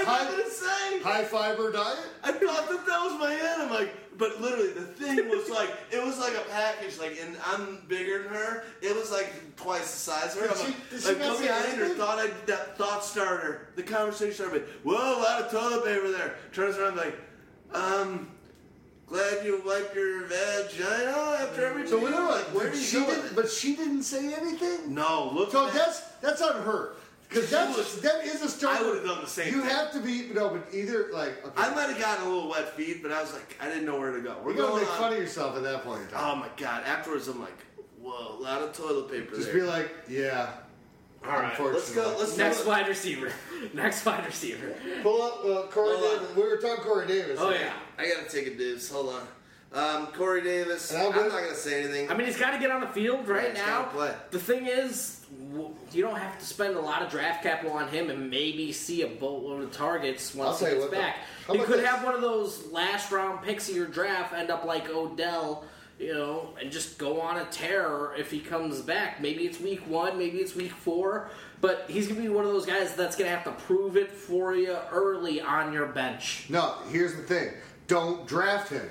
[0.00, 1.00] I have Hi- nothing to say.
[1.02, 1.98] High fiber diet.
[2.22, 3.62] I thought that that was my end.
[3.62, 6.98] I'm like, but literally the thing was like, it was like a package.
[6.98, 8.64] Like, and I'm bigger than her.
[8.82, 10.48] It was like twice the size of her.
[10.48, 11.88] Did I'm she- like, did like say behind her.
[11.90, 13.68] Thought I that thought starter.
[13.76, 14.62] The conversation started.
[14.82, 16.34] Whoa, a lot of toilet paper there.
[16.52, 17.16] Turns around like,
[17.74, 18.30] um.
[19.06, 23.06] Glad you wiped your vagina after every So we know Like, where you she go
[23.06, 23.34] didn't.
[23.34, 24.94] But she didn't say anything.
[24.94, 25.50] No, look.
[25.50, 26.92] So at that's that's on her.
[27.30, 28.84] Because that's was- that is a starter.
[28.84, 29.54] I would've done the same thing.
[29.54, 29.70] You thing.
[29.70, 32.74] have to be no, but either like okay, I might have gotten a little wet
[32.76, 34.36] feet, but I was like, I didn't know where to go.
[34.42, 34.98] We're you're gonna going make on.
[34.98, 36.20] fun of yourself at that point in time.
[36.22, 36.82] Oh my god!
[36.84, 37.56] Afterwards, I'm like,
[38.00, 39.60] whoa, a lot of toilet paper Just there.
[39.60, 40.50] be like, yeah.
[41.24, 42.16] All right, let's go.
[42.18, 42.70] Let's Next go.
[42.70, 43.30] wide receiver.
[43.74, 44.74] Next wide receiver.
[45.02, 46.34] Pull up uh, Corey Hold on.
[46.34, 47.38] We were talking Corey Davis.
[47.40, 47.74] Oh yeah.
[47.98, 48.90] I gotta take a deuce.
[48.90, 49.28] Hold on.
[49.72, 50.92] Um, Corey Davis.
[50.92, 52.10] I'm, I'm not gonna say anything.
[52.10, 53.82] I mean, he's got to get on the field right he's now.
[53.84, 54.14] play.
[54.30, 55.19] The thing is, w-
[55.92, 59.02] you don't have to spend a lot of draft capital on him and maybe see
[59.02, 61.16] a boatload of targets once he you gets what, back.
[61.46, 61.86] How He about could this?
[61.88, 65.64] have one of those last round picks of your draft end up like Odell,
[65.98, 69.20] you know, and just go on a tear if he comes back.
[69.20, 72.66] Maybe it's week one, maybe it's week four, but he's gonna be one of those
[72.66, 76.46] guys that's gonna have to prove it for you early on your bench.
[76.48, 77.52] No, here's the thing.
[77.86, 78.88] Don't draft him.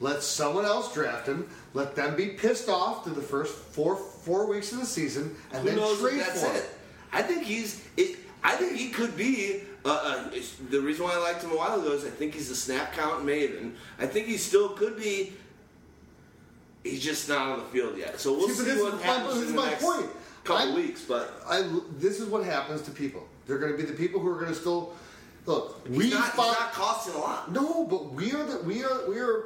[0.00, 1.48] Let someone else draft him.
[1.74, 5.62] Let them be pissed off through the first four four weeks of the season, and
[5.62, 6.56] Who then knows trade that's for him.
[6.56, 6.70] it?
[7.12, 7.84] I think he's.
[7.96, 9.62] It, I think he could be.
[9.84, 10.30] Uh, uh,
[10.70, 12.92] the reason why I liked him a while ago is I think he's a snap
[12.92, 13.72] count maven.
[13.98, 15.32] I think he still could be.
[16.84, 19.34] He's just not on the field yet, so we'll See, see, this what is happens
[19.34, 20.06] this in is the my next point.
[20.44, 21.02] couple I'm- weeks.
[21.02, 23.26] But I, this is what happens to people.
[23.46, 24.94] They're going to be the people who are going to still
[25.46, 25.88] look.
[25.88, 27.52] we he's, not, he's fought- not costing a lot.
[27.52, 29.44] No, but we are the we are we are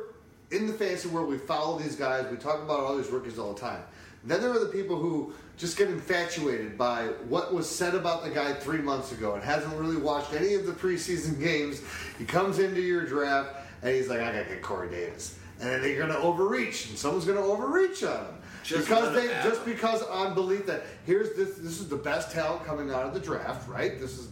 [0.51, 1.29] in the fantasy world.
[1.29, 2.31] We follow these guys.
[2.31, 3.83] We talk about all these rookies all the time.
[4.27, 8.31] Then there are the people who just get infatuated by what was said about the
[8.31, 11.81] guy three months ago and hasn't really watched any of the preseason games.
[12.19, 15.39] He comes into your draft and he's like, I gotta get Corey Davis.
[15.61, 18.35] And then they're gonna overreach, and someone's gonna overreach on him.
[18.63, 22.33] Just because they have just because on belief that here's this this is the best
[22.33, 23.99] talent coming out of the draft, right?
[23.99, 24.29] This is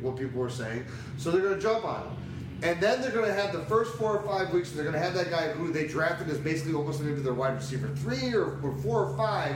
[0.00, 0.84] what people were saying.
[1.18, 2.16] So they're gonna jump on him.
[2.62, 5.00] And then they're going to have the first four or five weeks, they're going to
[5.00, 8.58] have that guy who they drafted as basically almost into their wide receiver three or,
[8.62, 9.54] or four or five.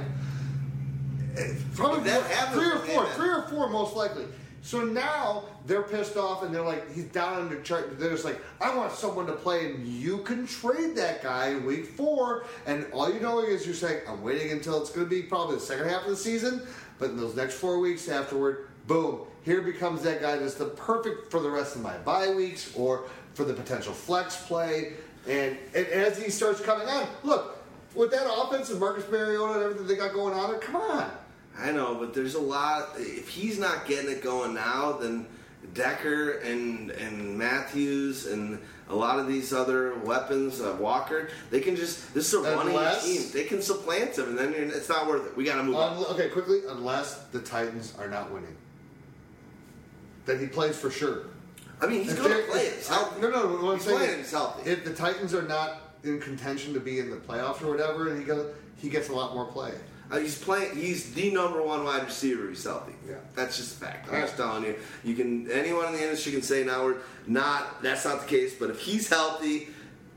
[1.37, 4.27] Eh, Probably happens three or four, three or four most likely.
[4.65, 7.99] So now they're pissed off and they're like, he's down the chart.
[7.99, 11.67] They're just like, I want someone to play, and you can trade that guy in
[11.67, 12.45] week four.
[12.67, 15.57] And all you know is you're saying, I'm waiting until it's going to be probably
[15.57, 16.63] the second half of the season,
[17.01, 21.31] but in those next four weeks afterward, boom, here becomes that guy that's the perfect
[21.31, 23.05] for the rest of my bye weeks or
[23.35, 24.95] for the potential flex play.
[25.29, 27.59] And, and as he starts coming on, look,
[27.95, 31.11] with that offense and Marcus Mariota and everything they got going on there, come on.
[31.59, 32.91] I know, but there's a lot.
[32.97, 35.27] If he's not getting it going now, then
[35.75, 41.77] Decker and and Matthews and a lot of these other weapons, uh, Walker, they can
[41.77, 42.15] just.
[42.15, 43.23] This is a running team.
[43.33, 45.37] They can supplant him, and then it's not worth it.
[45.37, 45.99] We got to move on.
[45.99, 48.57] Un- okay, quickly, unless the Titans are not winning.
[50.27, 51.25] Then he plays for sure.
[51.81, 52.67] I mean, he's going to play.
[52.67, 52.91] if- He's.
[52.91, 54.71] No, no, what I'm He's saying playing, is, healthy.
[54.71, 58.19] If the Titans are not in contention to be in the playoffs or whatever, and
[58.19, 59.73] he goes, he gets a lot more play.
[60.11, 60.77] Uh, he's playing.
[60.77, 62.49] He's the number one wide receiver.
[62.49, 62.93] He's healthy.
[63.09, 63.15] Yeah.
[63.35, 64.09] that's just a fact.
[64.13, 64.77] I'm just telling you.
[65.05, 67.83] You can anyone in the industry can say now we're not.
[67.83, 68.55] That's not the case.
[68.59, 69.69] But if he's healthy,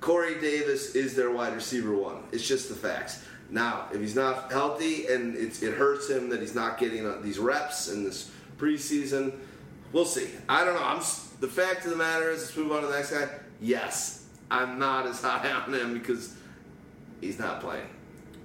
[0.01, 2.23] Corey Davis is their wide receiver one.
[2.33, 3.23] It's just the facts.
[3.49, 7.19] Now, if he's not healthy and it's, it hurts him that he's not getting uh,
[7.21, 9.33] these reps in this preseason,
[9.95, 10.27] we'll see.
[10.49, 10.83] I don't know.
[10.83, 11.01] I'm
[11.39, 13.27] the fact of the matter is, let's move on to the next guy.
[13.61, 16.35] Yes, I'm not as high on him because
[17.21, 17.87] he's not playing.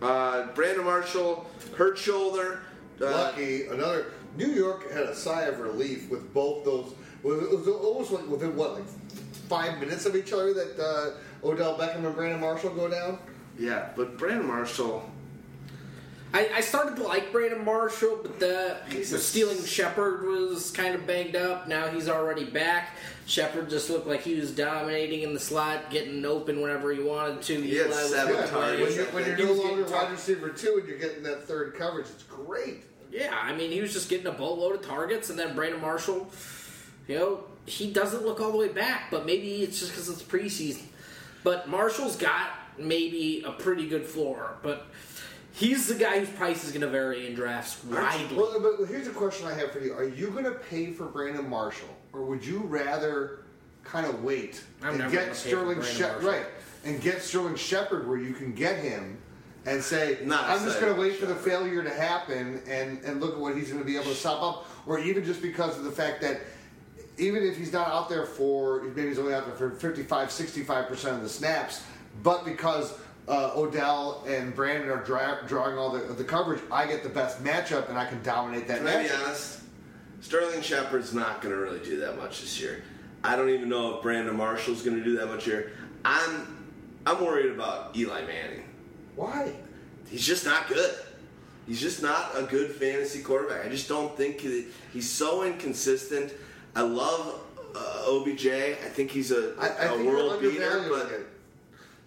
[0.01, 2.63] Uh, Brandon Marshall, hurt shoulder.
[3.01, 4.07] Uh, Lucky, another.
[4.37, 6.95] New York had a sigh of relief with both those.
[7.25, 8.87] It was almost like within what, like
[9.49, 13.19] five minutes of each other that uh, Odell Beckham and Brandon Marshall go down.
[13.59, 15.11] Yeah, but Brandon Marshall.
[16.33, 21.05] I, I started to like Brandon Marshall, but the, the Sterling Shepard was kind of
[21.07, 21.67] banged up.
[21.67, 22.91] Now he's already back.
[23.27, 27.43] Shepard just looked like he was dominating in the slot, getting open whenever he wanted
[27.43, 27.61] to.
[27.61, 28.81] He had seven Yeah, targets.
[28.83, 32.07] when you're, when you're no longer wide receiver two and you're getting that third coverage,
[32.07, 32.85] it's great.
[33.11, 36.31] Yeah, I mean, he was just getting a boatload of targets, and then Brandon Marshall,
[37.09, 40.23] you know, he doesn't look all the way back, but maybe it's just because it's
[40.23, 40.83] preseason.
[41.43, 44.87] But Marshall's got maybe a pretty good floor, but
[45.53, 48.37] he's the guy whose price is going to vary in drafts widely.
[48.37, 51.07] Well, but here's a question I have for you: Are you going to pay for
[51.07, 53.41] Brandon Marshall, or would you rather
[53.85, 56.47] kind of wait I'm and get gonna pay for Sterling Brandon right
[56.85, 59.19] and get Sterling Shepard where you can get him
[59.67, 63.03] and say, Not I'm just going to wait for for the failure to happen and
[63.05, 65.43] and look at what he's going to be able to sop up, or even just
[65.43, 66.41] because of the fact that.
[67.19, 71.17] Even if he's not out there for, maybe he's only out there for 55, 65%
[71.17, 71.83] of the snaps,
[72.23, 72.95] but because
[73.31, 77.43] uh, Odell and Brandon are dra- drawing all the, the coverage, I get the best
[77.45, 79.25] matchup and I can dominate that Can I be matchup.
[79.27, 79.61] honest?
[80.21, 82.83] Sterling Shepard's not going to really do that much this year.
[83.23, 85.73] I don't even know if Brandon Marshall's going to do that much here.
[86.05, 86.59] I'm
[87.07, 88.65] I'm worried about Eli Manning.
[89.17, 89.55] Why?
[90.09, 90.95] He's just not good.
[91.67, 93.65] He's just not a good fantasy quarterback.
[93.65, 96.33] I just don't think he, he's so inconsistent.
[96.75, 97.41] I love
[97.75, 98.47] uh, OBJ.
[98.49, 101.11] I think he's a, I, I a world beater, but.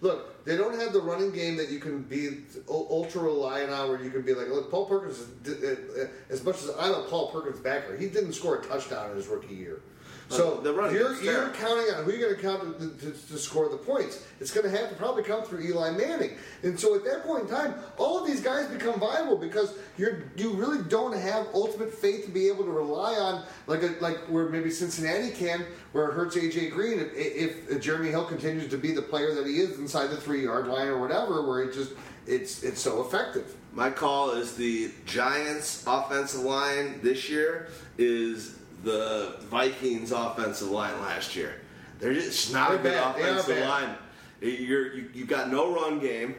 [0.00, 4.02] Look, they don't have the running game that you can be ultra reliant on, where
[4.02, 5.24] you can be like, look, Paul Perkins.
[5.46, 9.10] uh, uh, As much as I'm a Paul Perkins backer, he didn't score a touchdown
[9.10, 9.80] in his rookie year.
[10.28, 13.38] So the running you're, you're counting on who you're going to count to, to, to
[13.38, 14.26] score the points.
[14.40, 17.44] It's going to have to probably come through Eli Manning, and so at that point
[17.44, 21.92] in time, all of these guys become viable because you're you really don't have ultimate
[21.92, 26.08] faith to be able to rely on like a, like where maybe Cincinnati can, where
[26.08, 29.58] it hurts AJ Green if, if Jeremy Hill continues to be the player that he
[29.58, 31.92] is inside the three yard line or whatever, where it just
[32.26, 33.54] it's it's so effective.
[33.72, 41.34] My call is the Giants' offensive line this year is the Vikings' offensive line last
[41.34, 41.60] year.
[42.00, 43.16] They're just not a They're good bad.
[43.38, 43.94] Offensive line.
[44.40, 46.34] You're, you you got no run game.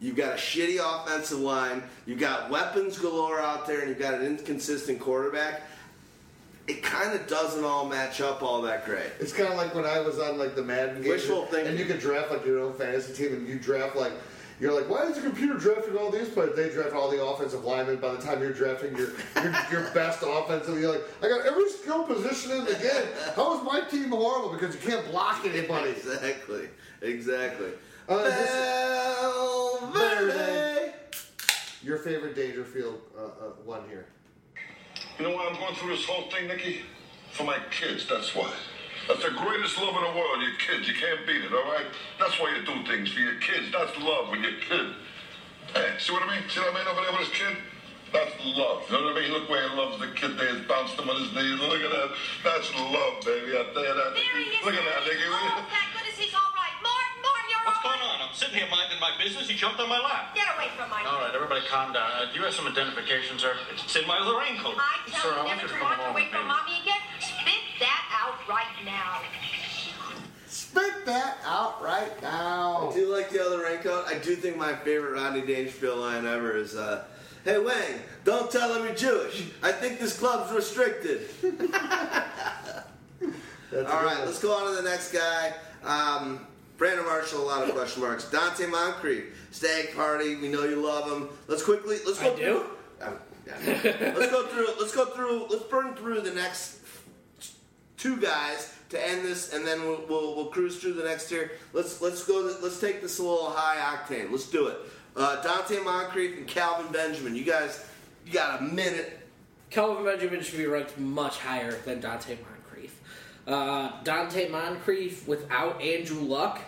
[0.00, 1.82] You've got a shitty offensive line.
[2.06, 5.62] You've got weapons galore out there, and you've got an inconsistent quarterback.
[6.68, 9.10] It kind of doesn't all match up all that great.
[9.18, 11.70] It's kind of like when I was on like the Madden game, Wishful thinking.
[11.70, 14.12] and you could draft like your own fantasy team, and you draft like
[14.60, 16.54] you're like, why is the computer drafting all these players?
[16.54, 17.96] They draft all the offensive linemen.
[17.96, 21.68] By the time you're drafting your your, your best offensive, you're like, I got every
[21.70, 23.08] skill position in the game.
[23.34, 24.52] How is my team horrible?
[24.52, 25.90] Because you can't block anybody.
[25.90, 26.68] Exactly.
[27.02, 27.70] Exactly.
[28.08, 28.50] Uh, this-
[29.92, 30.92] Valverde.
[31.82, 33.28] Your favorite Dangerfield uh, uh,
[33.64, 34.06] one here?
[35.18, 36.82] You know why I'm going through this whole thing, Nikki?
[37.32, 38.52] For my kids, that's why.
[39.08, 40.86] That's the greatest love in the world, your kids.
[40.88, 41.86] You can't beat it, all right?
[42.18, 43.72] That's why you do things for your kids.
[43.72, 44.94] That's love with your kid.
[45.74, 46.44] Hey, see what I mean?
[46.48, 47.56] See what I mean over there with his kid?
[48.12, 48.82] That's love.
[48.90, 49.30] You know what I mean?
[49.30, 50.50] Look where he loves the kid there.
[50.54, 51.58] He's bounced him on his knees.
[51.62, 52.10] Look at that.
[52.42, 53.54] That's love, baby.
[53.54, 54.10] I tell you that.
[54.18, 54.62] There he is.
[54.66, 55.30] Look at that, there he Nikki.
[55.30, 55.46] is.
[55.46, 56.74] Oh, thank goodness he's all right.
[56.82, 58.28] Martin, Martin, you're What's going on?
[58.28, 59.48] I'm sitting here minding my business.
[59.48, 60.34] He jumped on my lap.
[60.34, 62.10] Get away from my All right, everybody calm down.
[62.12, 63.54] Uh, do you have some identification, sir?
[63.72, 64.74] It's in my other raincoat.
[64.76, 66.76] I tell sir, you I want never you to to come walk away from mommy
[66.82, 67.00] again.
[67.20, 69.22] Spit that out right now.
[70.46, 72.90] Spit that out right now.
[72.90, 74.04] I do like the other raincoat.
[74.06, 77.04] I do think my favorite Rodney Dangerfield line ever is, uh,
[77.46, 79.44] "Hey Wang, don't tell him you're Jewish.
[79.62, 81.30] I think this club's restricted."
[83.72, 85.54] All right, let's go on to the next guy.
[85.82, 86.46] Um,
[86.80, 88.24] Brandon Marshall, a lot of question marks.
[88.24, 90.36] Donte Moncrief, Stag Party.
[90.36, 91.28] We know you love him.
[91.46, 91.98] Let's quickly.
[92.06, 92.42] Let's go I do?
[92.42, 93.06] through.
[93.06, 94.14] Um, yeah.
[94.16, 94.66] let's go through.
[94.80, 95.46] Let's go through.
[95.50, 96.78] Let's burn through the next
[97.98, 101.50] two guys to end this, and then we'll, we'll, we'll cruise through the next tier.
[101.74, 102.50] Let's let's go.
[102.62, 104.30] Let's take this a little high octane.
[104.30, 104.78] Let's do it.
[105.14, 107.36] Uh, Donte Moncrief and Kelvin Benjamin.
[107.36, 107.84] You guys,
[108.24, 109.20] you got a minute.
[109.68, 112.49] Kelvin Benjamin should be ranked much higher than Donte Moncrief.
[113.46, 116.60] Uh, Donte Moncrief without Andrew Luck,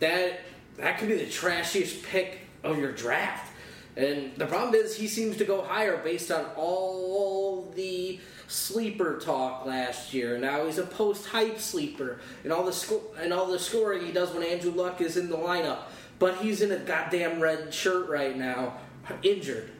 [0.00, 0.40] that
[0.76, 3.52] that could be the trashiest pick of your draft.
[3.96, 9.66] And the problem is he seems to go higher based on all the sleeper talk
[9.66, 10.38] last year.
[10.38, 14.12] Now he's a post hype sleeper and all the sco- and all the scoring he
[14.12, 15.80] does when Andrew Luck is in the lineup.
[16.18, 18.74] But he's in a goddamn red shirt right now,
[19.22, 19.70] injured.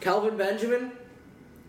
[0.00, 0.92] Kelvin Benjamin,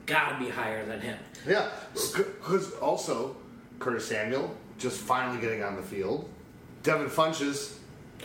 [0.05, 1.17] gotta be higher than him.
[1.47, 3.35] Yeah, because also
[3.79, 6.29] Curtis Samuel just finally getting on the field.
[6.83, 7.75] Devin Funchess,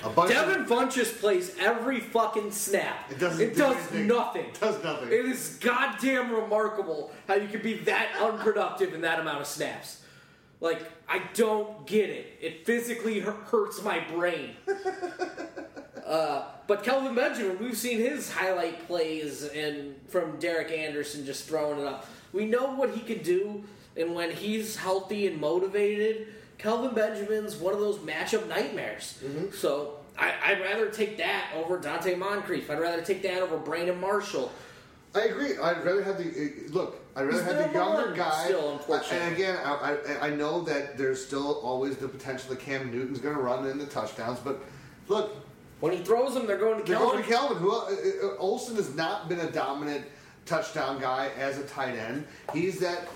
[0.04, 3.10] a bunch Devin of Funchess plays every fucking snap.
[3.10, 4.06] It doesn't It do does anything.
[4.06, 4.44] nothing.
[4.46, 5.08] It does nothing.
[5.08, 10.02] It is goddamn remarkable how you can be that unproductive in that amount of snaps.
[10.60, 12.38] Like I don't get it.
[12.40, 14.50] It physically hurts my brain.
[16.06, 21.80] uh, but Kelvin Benjamin, we've seen his highlight plays and from Derek Anderson just throwing
[21.80, 22.06] it up.
[22.32, 23.64] We know what he can do,
[23.96, 29.18] and when he's healthy and motivated, Kelvin Benjamin's one of those matchup nightmares.
[29.24, 29.54] Mm-hmm.
[29.54, 32.70] So I, I'd rather take that over Donte Moncrief.
[32.70, 34.50] I'd rather take that over Brandon Marshall.
[35.14, 35.56] I agree.
[35.58, 37.00] I'd rather have the uh, look.
[37.14, 38.44] I'd rather He's have the younger guy.
[38.46, 39.18] still, unfortunately.
[39.18, 43.20] And again, I, I, I know that there's still always the potential that Cam Newton's
[43.20, 44.60] going to run in the touchdowns, but
[45.06, 45.36] look,
[45.78, 47.20] When he throws them, they're going to they're Kelvin.
[47.20, 47.58] going to Calvin.
[47.58, 50.04] Who uh, Olsen has not been a dominant
[50.46, 52.26] touchdown guy as a tight end.
[52.52, 53.06] He's that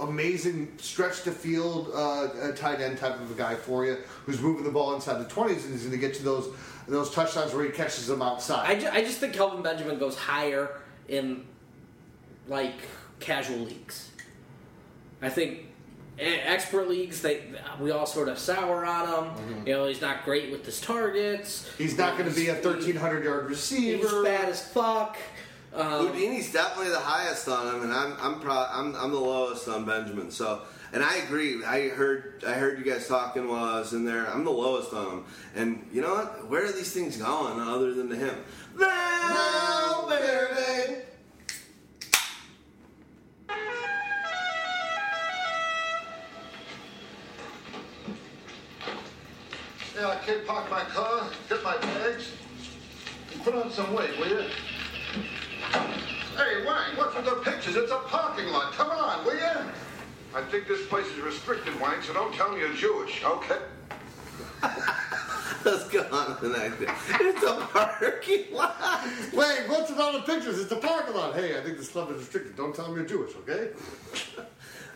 [0.00, 4.64] amazing stretch to field uh, tight end type of a guy for you, who's moving
[4.64, 6.48] the ball inside the twenties and he's going to get you those
[6.88, 8.66] those touchdowns where he catches them outside.
[8.68, 10.70] I, ju- I just think Kelvin Benjamin goes higher
[11.08, 11.44] in
[12.48, 12.74] like
[13.18, 14.10] casual leagues.
[15.20, 15.60] I think
[16.18, 17.42] expert leagues they
[17.80, 19.30] we all sort of sour on him.
[19.30, 19.66] Mm-hmm.
[19.66, 21.68] You know, he's not great with his targets.
[21.76, 24.22] He's not going to be a thirteen hundred yard He's receiver.
[24.22, 25.16] bad as fuck.
[25.76, 29.68] Um, Houdini's definitely the highest on him, and I'm I'm pro- I'm I'm the lowest
[29.68, 30.30] on Benjamin.
[30.30, 30.62] So,
[30.94, 31.62] and I agree.
[31.62, 34.26] I heard I heard you guys talking while I was in there.
[34.26, 35.24] I'm the lowest on him,
[35.54, 36.48] and you know what?
[36.48, 38.34] Where are these things going other than to him?
[38.74, 40.22] Valverde.
[49.94, 52.32] Yeah, I can't park my car, get my bags,
[53.32, 54.48] and put on some weight, will you?
[55.62, 57.76] Hey, Wang, what's with the pictures?
[57.76, 58.72] It's a parking lot.
[58.72, 59.72] Come on, will you?
[60.34, 63.58] I think this place is restricted, Wang, so don't tell me you're Jewish, okay?
[65.64, 66.76] Let's go on to the next.
[66.76, 66.88] thing.
[67.20, 68.76] It's a parking lot.
[69.32, 70.60] Wait, what's with all the pictures?
[70.60, 71.34] It's a parking lot.
[71.34, 72.56] Hey, I think this club is restricted.
[72.56, 73.70] Don't tell me you're Jewish, okay?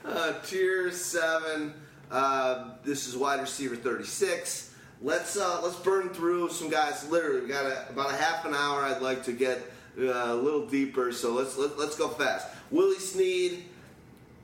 [0.05, 1.75] Uh, tier seven.
[2.11, 4.75] Uh, this is wide receiver thirty-six.
[5.03, 7.09] Let's uh, let's burn through some guys.
[7.09, 8.83] Literally, we got a, about a half an hour.
[8.83, 12.47] I'd like to get uh, a little deeper, so let's let, let's go fast.
[12.71, 13.65] Willie Snead.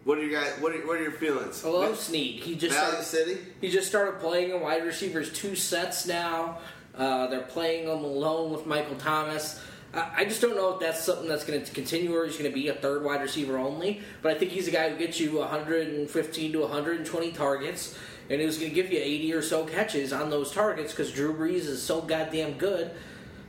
[0.05, 0.53] What are your guys?
[0.61, 1.65] What are, what are your feelings?
[1.65, 2.41] I love Snead.
[2.41, 3.39] He just Valley started, City.
[3.61, 6.59] he just started playing in wide receivers two sets now.
[6.95, 9.61] Uh, they're playing him alone with Michael Thomas.
[9.93, 12.51] I I just don't know if that's something that's going to continue or he's going
[12.51, 14.01] to be a third wide receiver only.
[14.23, 17.97] But I think he's a guy who gets you 115 to 120 targets,
[18.31, 21.35] and who's going to give you 80 or so catches on those targets because Drew
[21.35, 22.93] Brees is so goddamn good.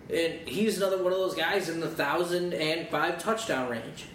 [0.10, 4.06] And he's another one of those guys in the thousand and five touchdown range.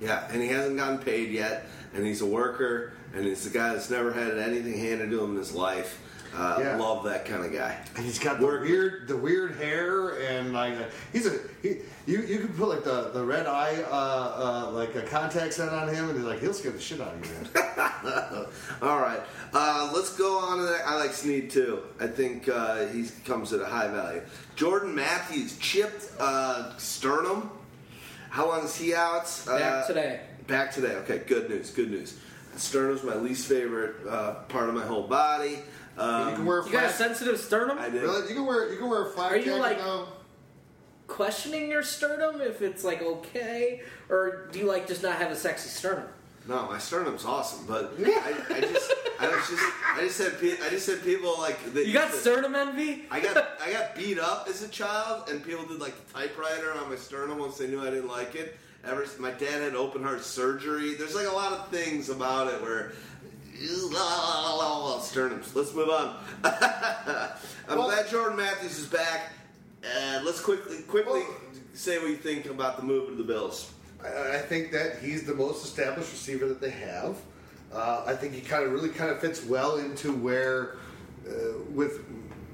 [0.00, 3.72] Yeah, and he hasn't gotten paid yet, and he's a worker, and he's a guy
[3.72, 6.02] that's never had anything handed to him in his life.
[6.36, 6.76] Uh, Yeah.
[6.76, 7.78] Love that kind of guy.
[7.96, 11.78] And he's got the Work- weird, the weird hair, and like uh, he's a he.
[12.06, 15.70] You you can put like the, the red eye, uh, uh, like a contact set
[15.70, 18.46] on him, and he's like he'll scare the shit out of you, man.
[18.82, 19.20] All right,
[19.54, 20.82] uh, let's go on to that.
[20.86, 21.82] I like Snead too.
[21.98, 24.22] I think uh, he comes at a high value.
[24.54, 27.50] Jordan Matthews chipped uh, sternum.
[28.30, 29.28] How long is he out?
[29.48, 30.20] Uh, Back today.
[30.46, 30.92] Back today.
[30.96, 31.70] Okay, good news.
[31.70, 32.18] Good news.
[32.56, 35.58] Sternum's my least favorite uh, part of my whole body.
[35.98, 37.78] Um, you can wear a You got a sensitive sternum?
[37.78, 38.02] I did.
[38.02, 38.28] Really?
[38.28, 40.08] You can wear you can wear a flat Are you like- now.
[41.06, 45.36] Questioning your sternum if it's like okay, or do you like just not have a
[45.36, 46.08] sexy sternum?
[46.48, 49.62] No, my sternum's awesome, but I, I just, I was just,
[49.94, 52.56] I just had, pe- I just had people like that You got used to- sternum
[52.56, 53.04] envy?
[53.10, 56.72] I got I got beat up as a child, and people did like the typewriter
[56.72, 58.56] on my sternum once they knew I didn't like it.
[58.84, 60.94] Ever my dad had open heart surgery.
[60.94, 62.92] There's like a lot of things about it where
[65.00, 65.54] sternums.
[65.54, 66.16] Let's move on.
[66.44, 69.32] I'm Well- glad Jordan Matthews is back.
[69.84, 71.36] And let's quickly quickly Well-
[71.74, 73.72] say what you think about the move of the Bills.
[74.02, 77.16] I, I think that he's the most established receiver that they have.
[77.72, 80.76] Uh, I think he kind of really kind of fits well into where
[81.28, 82.00] uh, with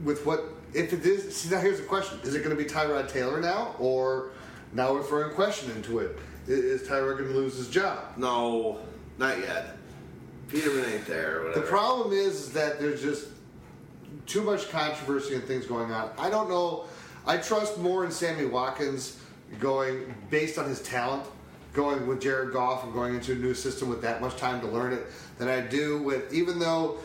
[0.05, 1.37] with what if it is.
[1.37, 4.31] See, now here's the question: Is it going to be Tyrod Taylor now, or
[4.73, 6.19] now we're throwing question into it?
[6.47, 7.99] Is, Is Tyrod going to lose his job?
[8.17, 8.81] No,
[9.19, 9.77] not yet.
[10.53, 11.39] Peterman ain't there.
[11.39, 11.61] Or whatever.
[11.61, 13.29] The problem is, is that there's just
[14.27, 16.11] too much controversy and things going on.
[16.19, 16.85] I don't know.
[17.27, 19.19] I trust more in Sammy Watkins
[19.59, 21.25] going based on his talent,
[21.73, 24.67] going with Jared Goff and going into a new system with that much time to
[24.67, 25.03] learn it
[25.39, 26.99] than I do with even though.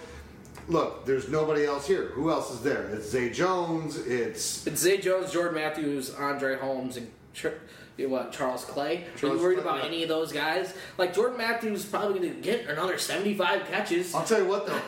[0.69, 2.07] Look, there's nobody else here.
[2.07, 2.89] Who else is there?
[2.89, 3.95] It's Zay Jones.
[4.05, 7.55] It's It's Zay Jones, Jordan Matthews, Andre Holmes, and Tr-
[7.97, 9.05] you know what Charles Clay.
[9.23, 9.87] Are you worried Clay, about yeah.
[9.89, 10.73] any of those guys?
[10.97, 14.13] Like Jordan Matthews is probably going to get another seventy-five catches.
[14.13, 14.79] I'll tell you what though.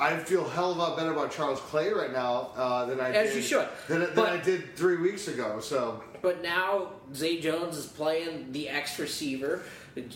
[0.00, 3.10] I feel hell of a lot better about Charles Clay right now uh, than I
[3.12, 3.68] As did you should.
[3.88, 5.58] than, than But- I did three weeks ago.
[5.60, 9.62] So But now Zay Jones is playing the X receiver.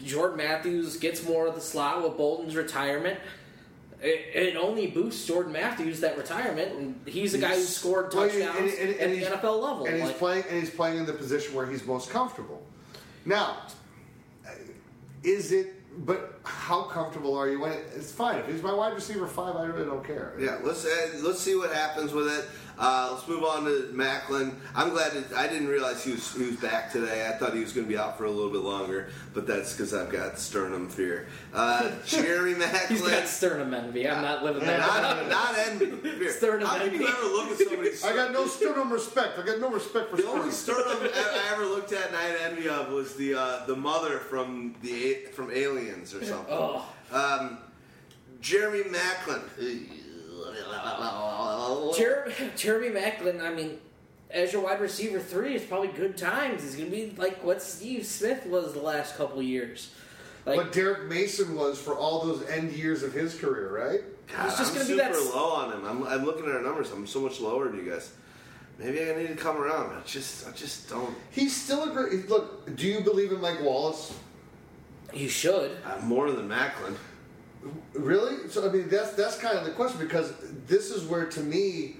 [0.04, 3.18] Jordan Matthews gets more of the slot with Boldin's retirement.
[4.02, 8.28] It, it only boosts Jordan Matthews that retirement, and he's the guy who scored Well,
[8.28, 9.86] touchdowns and- and- and at the he's- NFL level.
[9.86, 12.62] And he's Like, playing and he's playing in the position where he's most comfortable.
[13.24, 13.58] Now,
[15.22, 15.74] is it?
[16.04, 18.38] But how comfortable are you when it, it's fine?
[18.38, 20.32] If he's my wide receiver five, I really don't care.
[20.38, 22.46] Yeah, let's uh, let's see what happens with it.
[22.78, 24.54] Uh, let's move on to Maclin.
[24.74, 27.28] I'm glad that I didn't realize he was he was back today.
[27.28, 29.72] I thought he was going to be out for a little bit longer, but that's
[29.72, 31.28] because I've got sternum fear.
[31.52, 32.88] Uh, Jerry Maclin.
[32.88, 34.08] he's got sternum envy.
[34.08, 34.78] I'm not living that.
[34.80, 35.86] not, not envy.
[36.18, 36.32] Fear.
[36.32, 36.98] Sternum How can envy.
[36.98, 39.38] you ever look at somebody's I got no sternum respect.
[39.38, 40.82] I got no respect for The only sternum.
[40.84, 43.76] sternum I I ever looked at and I had envy of was the uh, the
[43.76, 46.46] mother from the from Aliens or something.
[46.54, 47.58] Oh, Um,
[48.40, 49.42] Jeremy Maclin.
[51.96, 53.40] Jeremy, Jeremy Maclin.
[53.40, 53.78] I mean,
[54.30, 56.62] as your wide receiver three, it's probably good times.
[56.62, 59.90] He's gonna be like what Steve Smith was the last couple of years.
[60.44, 64.00] Like What Derrick Mason was for all those end years of his career, right?
[64.34, 65.84] God, He's just I'm gonna be super that low on him.
[65.84, 66.90] I'm, I'm looking at our numbers.
[66.90, 68.12] I'm so much lower than you guys.
[68.78, 69.94] Maybe I need to come around.
[69.96, 71.14] I just, I just don't.
[71.30, 72.28] He's still a great.
[72.28, 74.14] Look, do you believe in Mike Wallace?
[75.14, 75.76] you should.
[75.84, 76.96] I'm more than Maclin.
[77.94, 78.48] Really?
[78.48, 80.32] So I mean, that's that's kind of the question because
[80.66, 81.96] this is where, to me,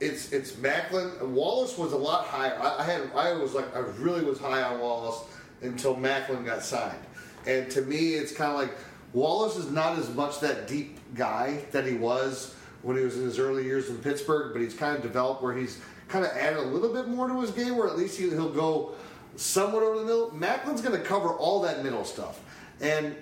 [0.00, 1.20] it's it's Maclin.
[1.28, 2.58] Wallace was a lot higher.
[2.60, 5.22] I, I had I was like I really was high on Wallace
[5.62, 6.98] until Maclin got signed,
[7.46, 8.76] and to me, it's kind of like
[9.12, 13.24] Wallace is not as much that deep guy that he was when he was in
[13.24, 16.58] his early years in Pittsburgh, but he's kind of developed where he's kind of added
[16.58, 18.94] a little bit more to his game, where at least he, he'll go
[19.36, 20.30] somewhat over the middle.
[20.30, 22.40] Maclin's going to cover all that middle stuff,
[22.80, 23.14] and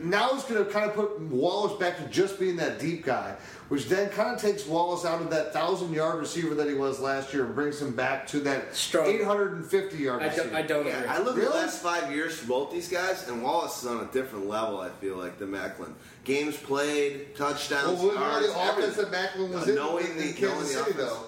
[0.00, 3.34] now it's going to kind of put Wallace back to just being that deep guy,
[3.68, 7.00] which then kind of takes Wallace out of that thousand yard receiver that he was
[7.00, 9.06] last year and brings him back to that Strong.
[9.08, 10.44] 850 yard I receiver.
[10.46, 10.54] don't.
[10.56, 11.08] I don't Yeah, agree.
[11.08, 11.48] I look at Really?
[11.48, 14.80] the last five years for both these guys, and Wallace is on a different level.
[14.80, 15.92] I feel like than Maclin.
[16.24, 19.10] Games played, touchdowns, Well, what yards, the offense everything.
[19.10, 20.96] that Maclin was Uh, in, knowing in, the- in knowing Kansas the City, offense.
[21.10, 21.24] though?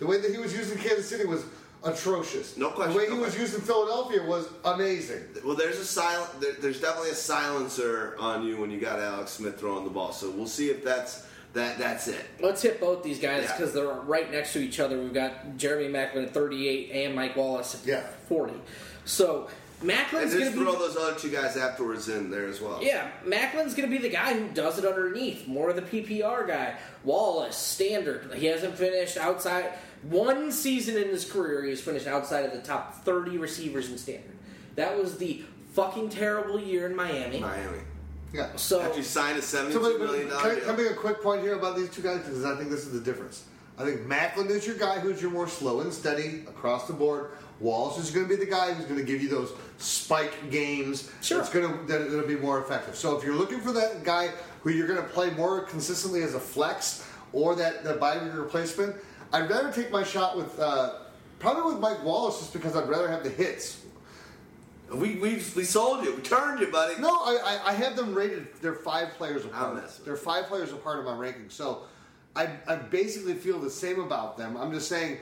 [0.00, 1.44] The way that he was used in Kansas City was
[1.84, 2.56] atrocious.
[2.56, 3.40] No question, The way no he was question.
[3.42, 5.22] used in Philadelphia was amazing.
[5.44, 6.40] Well, there's a silent.
[6.40, 10.12] There, there's definitely a silencer on you when you got Alex Smith throwing the ball.
[10.12, 11.78] So we'll see if that's that.
[11.78, 12.24] That's it.
[12.40, 13.56] Let's hit both these guys Yeah.
[13.56, 14.98] because they're right next to each other.
[15.00, 18.02] We've got Jeremy Maclin at 38 and Mike Wallace at Yeah.
[18.28, 18.54] 40.
[19.04, 19.48] So
[19.80, 22.60] And Maclin's going just to be throw those other two guys afterwards in there as
[22.60, 22.78] well.
[22.82, 23.08] yeah.
[23.26, 26.74] Maclin's going to be the guy who does it underneath, more of the PPR guy.
[27.02, 28.30] Wallace standard.
[28.34, 29.72] He hasn't finished outside
[30.02, 31.62] one season in his career.
[31.62, 34.36] he He's finished outside of the top 30 receivers in standard.
[34.76, 35.42] That was the
[35.74, 37.40] fucking terrible year in Miami.
[37.40, 37.78] Miami.
[38.32, 38.54] Yeah.
[38.56, 40.90] So After you signed a So, seventy-two but, but, million can, I, can I make
[40.90, 42.20] a quick point here about these two guys?
[42.20, 43.44] Because I think this is the difference.
[43.76, 47.30] I think Maclin is your guy who's your more slow and steady across the board.
[47.60, 51.10] Wallace is going to be the guy who's going to give you those spike games.
[51.22, 51.40] Sure.
[51.40, 52.94] It's going to that it'll be more effective.
[52.94, 54.28] So if you're looking for that guy
[54.62, 58.34] who you're going to play more consistently as a flex or that that bye week
[58.34, 58.96] replacement,
[59.32, 60.94] I'd rather take my shot with uh,
[61.38, 63.84] probably with Mike Wallace just because I'd rather have the hits.
[64.92, 66.16] We, we we sold you.
[66.16, 67.00] We turned you, buddy.
[67.00, 68.48] No, I, I, I have them rated.
[68.60, 69.88] They're five players apart.
[70.04, 71.48] They're five players apart in my ranking.
[71.48, 71.82] So
[72.34, 74.56] I, I basically feel the same about them.
[74.56, 75.18] I'm just saying,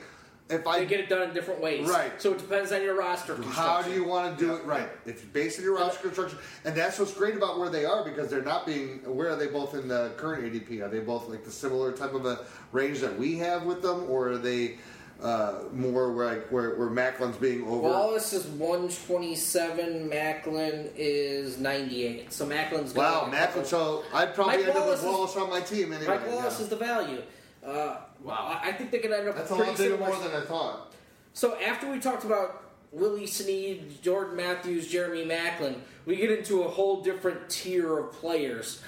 [0.49, 1.87] if I they get it done in different ways.
[1.87, 2.19] Right.
[2.21, 4.89] So it depends on your roster how do you want to do it right?
[5.05, 8.29] If you base your roster construction, and that's what's great about where they are because
[8.29, 8.99] they're not being.
[9.05, 10.81] Where are they both in the current ADP?
[10.81, 14.09] Are they both like the similar type of a range that we have with them,
[14.09, 14.77] or are they
[15.21, 17.81] uh, more where like where, where Maclin's being over?
[17.81, 20.09] Wallace is 127.
[20.09, 22.33] Maclin is 98.
[22.33, 23.65] So Maclin's wow, Maclin.
[23.65, 26.17] So I'd probably Mike end up Wallace with is- Wallace on my team anyway.
[26.17, 26.63] Mike Wallace yeah.
[26.63, 27.21] is the value.
[27.63, 28.59] Uh, Wow.
[28.63, 30.93] I I think they're gonna end up That's a lot bigger more than I thought.
[31.33, 35.75] So after we talked about Willie Snead, Jordan Matthews, Jeremy Maclin,
[36.05, 38.81] we get into a whole different tier of players,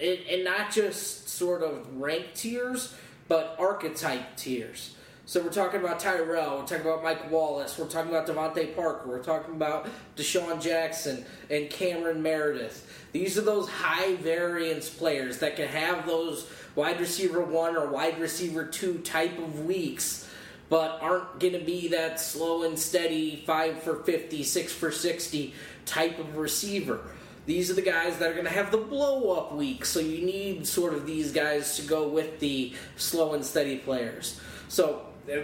[0.00, 2.94] and, and not just sort of rank tiers,
[3.26, 4.94] but archetype tiers.
[5.28, 9.10] So we're talking about Tyrell, we're talking about Mike Wallace, we're talking about DeVante Parker,
[9.10, 13.06] we're talking about DeSean Jackson and Cameron Meredith.
[13.12, 18.20] These are those high variance players that can have those wide receiver one or wide
[18.20, 20.28] receiver two type of weeks
[20.68, 25.54] but aren't going to be that slow and steady 5 for 50, 6 for 60
[25.86, 27.00] type of receiver.
[27.46, 30.24] These are the guys that are going to have the blow up week, so you
[30.24, 34.38] need sort of these guys to go with the slow and steady players.
[34.68, 35.40] So, uh,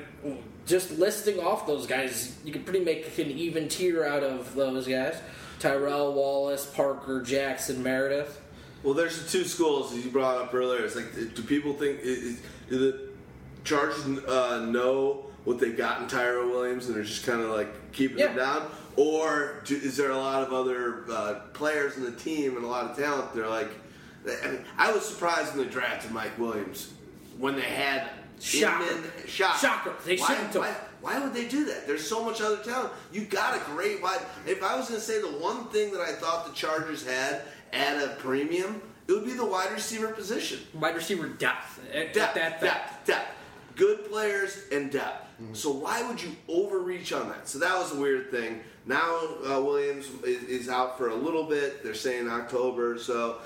[0.66, 4.86] just listing off those guys, you can pretty make an even tier out of those
[4.86, 5.16] guys
[5.58, 8.43] Tyrell, Wallace, Parker, Jackson, Meredith.
[8.84, 10.84] Well, there's the two schools you brought up earlier.
[10.84, 13.08] It's like, do people think is, do the
[13.64, 17.92] Chargers uh, know what they got in Tyrell Williams and they're just kind of like
[17.92, 22.12] keeping him down, or do, is there a lot of other uh, players in the
[22.12, 23.34] team and a lot of talent?
[23.34, 23.70] They're like,
[24.44, 26.92] I, mean, I was surprised in the draft of Mike Williams
[27.38, 28.84] when they had Shocker.
[28.84, 29.58] Inman- Shocker.
[29.58, 29.94] Shocker.
[30.04, 31.86] They why, shouldn't why, why would they do that?
[31.86, 32.92] There's so much other talent.
[33.12, 34.20] You got a great wide.
[34.46, 37.42] If I was going to say the one thing that I thought the Chargers had
[37.74, 40.60] at a premium, it would be the wide receiver position.
[40.74, 41.80] Wide receiver depth.
[41.92, 43.30] At, at Depth, depth, depth.
[43.76, 45.26] Good players and depth.
[45.52, 47.48] So why would you overreach on that?
[47.48, 48.60] So that was a weird thing.
[48.86, 51.82] Now uh, Williams is, is out for a little bit.
[51.82, 52.98] They're saying October.
[52.98, 53.38] So,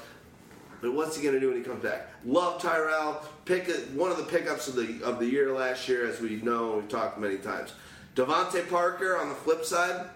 [0.83, 2.09] but what's he going to do when he comes back?
[2.27, 3.23] Love Tyrell.
[3.47, 6.37] Pick a, one of the pickups of the of the year last year, as we
[6.37, 7.73] know, we've talked many times.
[8.15, 10.11] DeVante Parker on the flip side.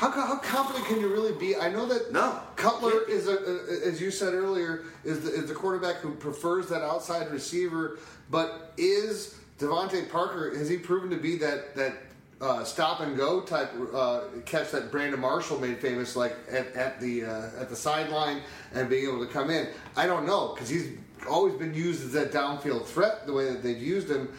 [0.00, 1.56] How, how confident can you really be?
[1.56, 2.40] I know that No.
[2.56, 6.68] Cutler is a, a as you said earlier is the, is the quarterback who prefers
[6.70, 7.98] that outside receiver,
[8.30, 11.92] but is DeVante Parker has he proven to be that that
[12.40, 16.98] uh, stop and go type uh, catch that Brandon Marshall made famous like at, at
[16.98, 18.40] the uh, at the sideline
[18.72, 19.68] and being able to come in?
[19.96, 20.96] I don't know because he's
[21.28, 24.32] always been used as that downfield threat the way that they've used him.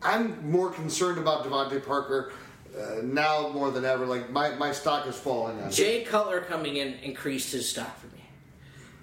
[0.00, 2.32] I'm more concerned about DeVante Parker
[2.78, 4.06] uh, now more than ever.
[4.06, 5.58] Like my, my stock is falling.
[5.70, 8.24] Jay Cutler coming in increased his stock for me.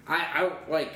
[0.08, 0.94] I, I like.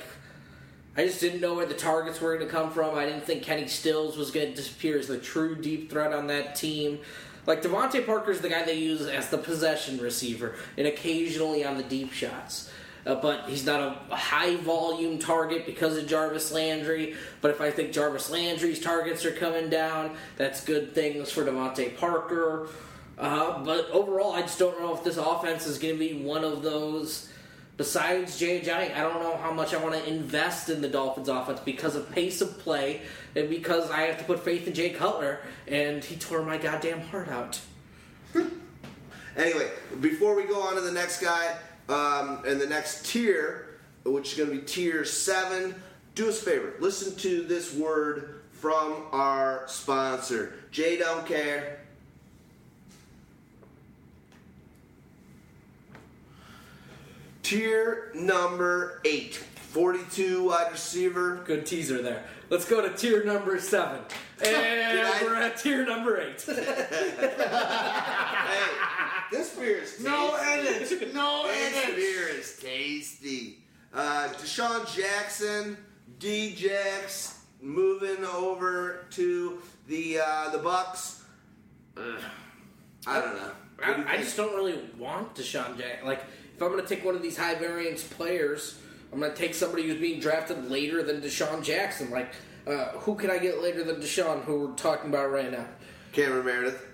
[0.96, 2.96] I just didn't know where the targets were going to come from.
[2.96, 6.28] I didn't think Kenny Stills was going to disappear as the true deep threat on
[6.28, 7.00] that team.
[7.46, 11.82] Like DeVante Parker's the guy they use as the possession receiver and occasionally on the
[11.82, 12.70] deep shots.
[13.06, 17.14] Uh, but he's not a, high volume target because of Jarvis Landry.
[17.40, 21.96] But if I think Jarvis Landry's targets are coming down, that's good things for DeVante
[21.98, 22.68] Parker.
[23.18, 26.44] Uh, but overall, I just don't know if this offense is going to be one
[26.44, 27.30] of those.
[27.76, 31.28] Besides Jay Ajayi, I don't know how much I want to invest in the Dolphins
[31.28, 33.02] offense because of pace of play
[33.34, 37.00] and because I have to put faith in Jay Cutler, and he tore my goddamn
[37.00, 37.60] heart out.
[39.36, 39.68] Anyway,
[40.00, 41.56] before we go on to the next guy
[41.88, 45.74] um, and the next tier, which is going to be tier seven,
[46.14, 46.74] do us a favor.
[46.80, 50.54] Listen to this word from our sponsor.
[50.70, 51.80] Jay don't care.
[57.42, 59.34] Tier number eight.
[59.34, 61.42] 42 wide receiver.
[61.44, 62.24] Good teaser there.
[62.50, 64.00] Let's go to tier number seven.
[64.44, 66.44] And I- we're at tier number eight.
[68.46, 68.60] Hey,
[69.30, 70.04] this beer is tasty.
[70.04, 71.14] No edit.
[71.14, 71.72] No edit.
[71.72, 73.58] This beer is tasty.
[73.92, 75.76] Uh, DeSean Jackson,
[76.18, 79.58] D-Jax, moving over to
[79.88, 81.22] the uh, the Bucks.
[81.96, 82.02] Ugh.
[83.06, 83.50] I don't know.
[83.78, 86.06] What do I, I just don't really want DeSean Jackson.
[86.06, 86.22] Like,
[86.56, 88.78] if I'm going to take one of these high variance players,
[89.14, 92.10] I'm going to take somebody who's being drafted later than DeSean Jackson.
[92.10, 92.32] Like,
[92.66, 94.42] uh, who can I get later than DeSean?
[94.42, 95.66] Who we're talking about right now?
[96.12, 96.84] Cameron Meredith.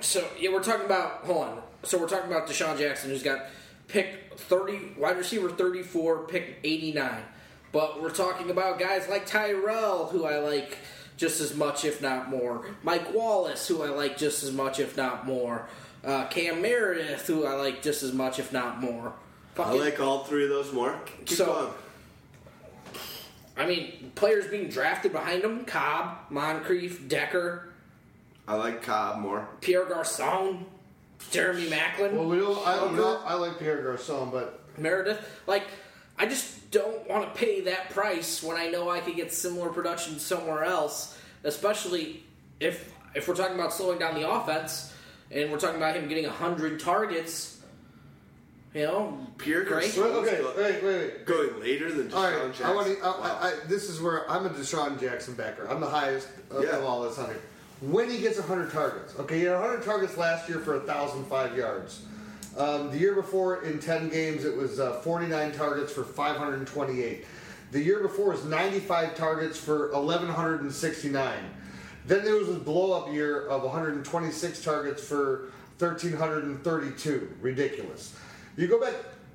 [0.00, 1.24] So yeah, we're talking about.
[1.24, 1.62] Hold on.
[1.84, 3.46] So we're talking about DeSean Jackson, who's got
[3.86, 7.22] pick thirty, wide receiver thirty four, pick eighty nine.
[7.70, 10.76] But we're talking about guys like Tyrell, who I like
[11.16, 12.66] just as much, if not more.
[12.82, 15.68] Mike Wallace, who I like just as much, if not more.
[16.02, 19.12] Uh, Cam Meredith, who I like just as much, if not more.
[19.54, 20.98] I Fucking- like all three of those more.
[21.26, 21.72] Keep So- going.
[23.56, 27.68] I mean, players being drafted behind him: Cobb, Moncrief, Decker,
[28.48, 29.46] I like Cobb more.
[29.60, 30.64] Pierre Garcon,
[31.30, 32.12] Jeremy Maclin.
[32.12, 32.66] Well, we don't.
[32.66, 33.20] I don't know.
[33.24, 35.18] I like Pierre Garcon, but Meredith.
[35.46, 35.64] Like,
[36.18, 39.68] I just don't want to pay that price when I know I could get similar
[39.68, 41.18] production somewhere else.
[41.44, 42.22] Especially
[42.60, 44.92] if if we're talking about slowing down the offense
[45.30, 47.59] and we're talking about him getting hundred targets.
[48.74, 49.96] You know, Pierre great.
[49.96, 50.40] Well, okay.
[50.44, 51.26] Wait, wait, wait.
[51.26, 52.66] Going later than DeSean All right, Jackson.
[52.66, 52.98] I want to.
[53.02, 53.38] I, Wow.
[53.42, 55.68] I, I, this is where I'm a DeSean Jackson backer.
[55.68, 56.76] I'm the highest of, Yeah.
[56.76, 57.40] of all this on here.
[57.80, 62.02] When he gets 100 targets, okay, he had 100 targets last year for 1,005 yards.
[62.56, 67.24] Um, the year before, in 10 games, it was uh, 49 targets for 528.
[67.72, 71.32] The year before was 95 targets for 1,169.
[72.06, 77.36] Then there was a blow up year of 126 targets for 1,332.
[77.40, 78.16] Ridiculous.
[78.56, 78.94] You go back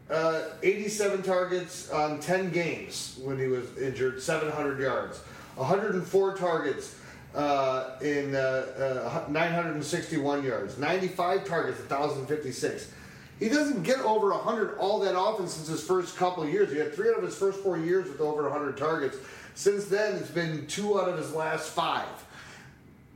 [0.09, 5.19] uh, 87 targets on 10 games when he was injured, 700 yards.
[5.55, 6.95] 104 targets
[7.33, 10.77] uh, in uh, uh, 961 yards.
[10.77, 12.91] 95 targets, 1,056.
[13.39, 16.71] He doesn't get over 100 all that often since his first couple years.
[16.71, 19.17] He had three out of his first four years with over 100 targets.
[19.55, 22.07] Since then, it's been two out of his last five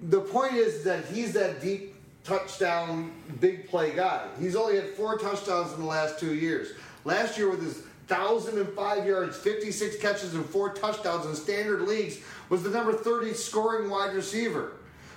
[0.01, 1.88] the point is that he's that deep
[2.29, 4.27] touchdown big play guy.
[4.39, 6.69] He's only had four touchdowns in the last two years.
[7.03, 12.63] Last year with his 1,005 yards, 56 catches, and four touchdowns in standard leagues was
[12.63, 14.73] the number 30 scoring wide receiver.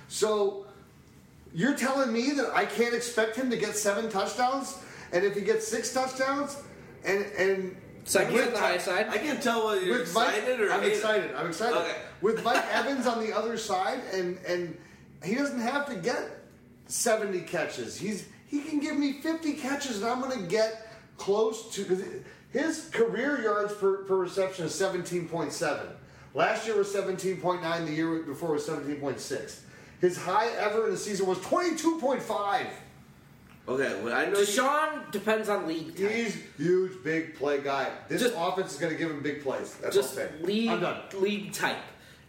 [0.07, 0.65] So
[1.53, 4.77] you're telling me that I can't expect him to get seven touchdowns?
[5.11, 6.57] And if he gets six touchdowns,
[7.05, 7.75] and and
[8.05, 9.07] Second I on the high side.
[9.09, 10.97] I can't tell whether you're with Mike, excited or I'm hating.
[10.97, 11.35] excited.
[11.35, 11.77] I'm excited.
[11.77, 11.95] Okay.
[12.21, 14.77] With Mike Evans on the other side, and and
[15.23, 16.42] he doesn't have to get
[16.87, 17.97] 70 catches.
[17.97, 20.87] He's he can give me 50 catches, and I'm going to get
[21.17, 22.03] close to because
[22.51, 25.87] his career yards per, per reception is 17.7.
[26.35, 27.85] Last year was 17.9.
[27.85, 29.59] The year before was 17.6.
[30.01, 32.65] His high ever in the season was 22.5.
[33.65, 36.11] Okay, well, I know you- DeSean depends on league type.
[36.11, 37.89] He's huge, big play guy.
[38.09, 39.73] This Just- offense is going to give him big plays.
[39.81, 40.29] That's just okay.
[40.41, 41.01] league I'm done.
[41.19, 41.77] league type.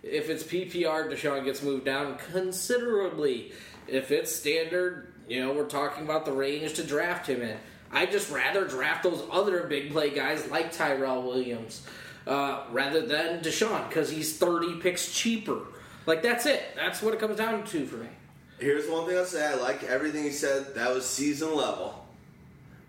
[0.02, 3.52] If it's PPR, DeSean gets moved down considerably.
[3.86, 7.56] If it's standard, you know, we're talking about the range to draft him in.
[7.92, 11.86] I'd just rather draft those other big play guys like Tyrell Williams
[12.26, 15.60] uh, rather than DeSean because he's thirty picks cheaper.
[16.06, 16.62] Like that's it.
[16.74, 18.08] That's what it comes down to for me.
[18.58, 19.46] Here's one thing I'll say.
[19.46, 20.74] I like everything he said.
[20.74, 22.04] That was season level.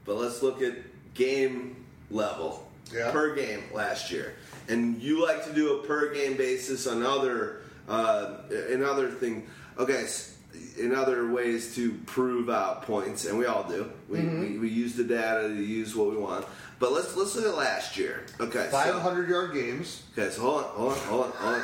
[0.06, 0.74] But let's look at
[1.14, 2.62] game level.
[2.94, 3.12] Yeah.
[3.12, 4.36] Per game last year.
[4.68, 8.38] And you like to do a per game basis on other, uh,
[8.70, 9.48] in other thing.
[9.80, 10.35] Okay, s-
[10.77, 13.92] in other ways to prove out points, and we all do.
[14.09, 14.42] We, mm-hmm.
[14.42, 16.45] we, we use the data to use what we want.
[16.80, 18.25] But let's let's look at last year.
[18.40, 20.03] Okay, so- 500 yard games.
[20.17, 21.64] Okay, so hold on, hold on, hold on, hold on.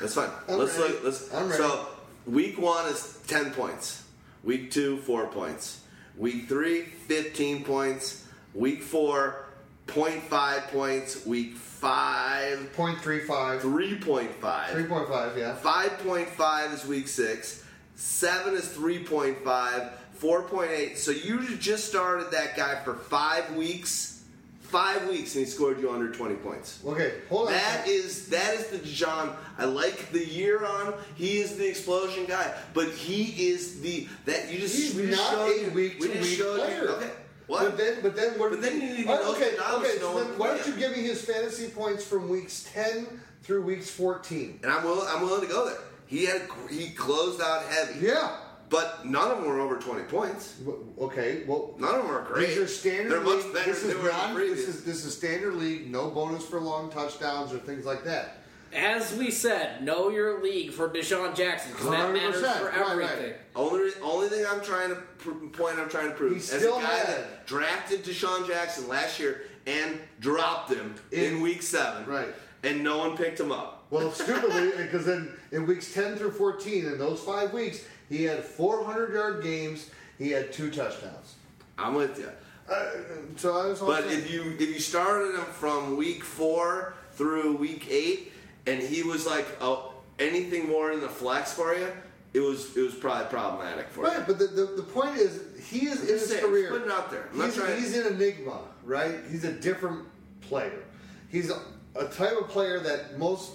[0.00, 0.30] That's fine.
[0.48, 0.94] I'm let's ready.
[0.94, 1.04] look.
[1.04, 1.34] Let's.
[1.34, 1.62] I'm ready.
[1.62, 1.88] So
[2.26, 4.04] week one is ten points.
[4.44, 5.80] Week two, four points.
[6.16, 8.26] Week three, 15 points.
[8.52, 9.46] Week four,
[9.86, 11.24] 0.5 points.
[11.24, 13.60] Week five, 0.35.
[13.60, 14.30] 3.5.
[14.40, 15.56] 3.5, yeah.
[15.62, 17.64] 5.5 is week six.
[17.98, 19.90] Seven is 3.5.
[20.20, 20.96] 4.8.
[20.96, 24.14] So you just started that guy for five weeks.
[24.60, 26.80] Five weeks, and he scored you under 20 points.
[26.86, 27.54] Okay, hold on.
[27.54, 29.34] That is that is the John.
[29.56, 30.92] I like the year on.
[31.14, 35.22] He is the explosion guy, but he is the that you just He's we just
[35.22, 36.88] not showed a week we to week you- player.
[36.90, 37.10] Okay,
[37.46, 37.62] what?
[37.64, 38.50] But then, but then, what?
[38.50, 39.98] But then you need to Oh, know okay, okay.
[40.00, 43.06] So then, why don't you give me his fantasy points from weeks 10
[43.44, 44.60] through weeks 14?
[44.64, 45.08] and I'm willing.
[45.08, 45.78] I'm willing to go there.
[46.08, 48.00] He had he closed out heavy.
[48.06, 48.36] Yeah.
[48.70, 50.56] But none of them were over 20 points.
[51.00, 51.44] Okay.
[51.46, 52.48] Well, None of them are great.
[52.48, 54.66] These are standard They're much better this than is they were non, the previous.
[54.66, 55.90] This is this is standard league.
[55.90, 58.34] No bonus for long touchdowns or things like that.
[58.74, 62.96] As we said, know your league for DeSean Jackson because that matters 100%, for right,
[62.98, 63.10] right.
[63.10, 63.32] everything.
[63.56, 66.58] Only only thing I'm trying to pr- point I'm trying to prove He as a
[66.58, 71.62] still guy had- that drafted DeSean Jackson last year and dropped him in, In- week
[71.62, 72.28] seven, Right.
[72.62, 73.77] And no one picked him up.
[73.90, 78.44] Well, stupidly, because then in weeks 10 through 14, in those five weeks, he had
[78.44, 79.90] 400 yard games.
[80.18, 81.36] He had two touchdowns.
[81.78, 82.30] I'm with you.
[82.68, 82.90] Uh,
[83.36, 83.80] so I was.
[83.80, 88.32] But saying- if you if you started him from week four through week eight,
[88.66, 91.90] and he was like oh, anything more in the flex for you,
[92.34, 94.08] it was it was probably problematic for you.
[94.08, 96.70] Right, but the, the, the point is, he is in his saying, career.
[96.70, 97.28] put it out there.
[97.32, 99.14] I'm He's, he's an enigma, right?
[99.30, 100.04] He's a different
[100.42, 100.84] player.
[101.30, 101.58] He's a,
[101.96, 103.52] a type of player that most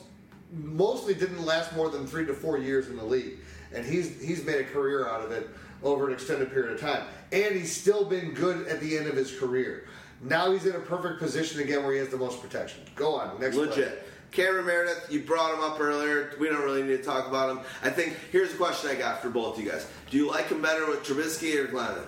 [0.53, 3.39] mostly didn't last more than three to four years in the league,
[3.73, 5.49] and he's he's made a career out of it
[5.83, 9.15] over an extended period of time, and he's still been good at the end of
[9.15, 9.87] his career.
[10.21, 12.83] Now he's in a perfect position again where he has the most protection.
[12.95, 13.67] Go on, next player.
[13.67, 14.07] Legit.
[14.31, 16.33] Cameron Meredith, you brought him up earlier.
[16.39, 17.59] We don't really need to talk about him.
[17.83, 19.85] I think here's a question I got for both you guys.
[20.09, 22.07] Do you like him better with Trubisky or Glennon?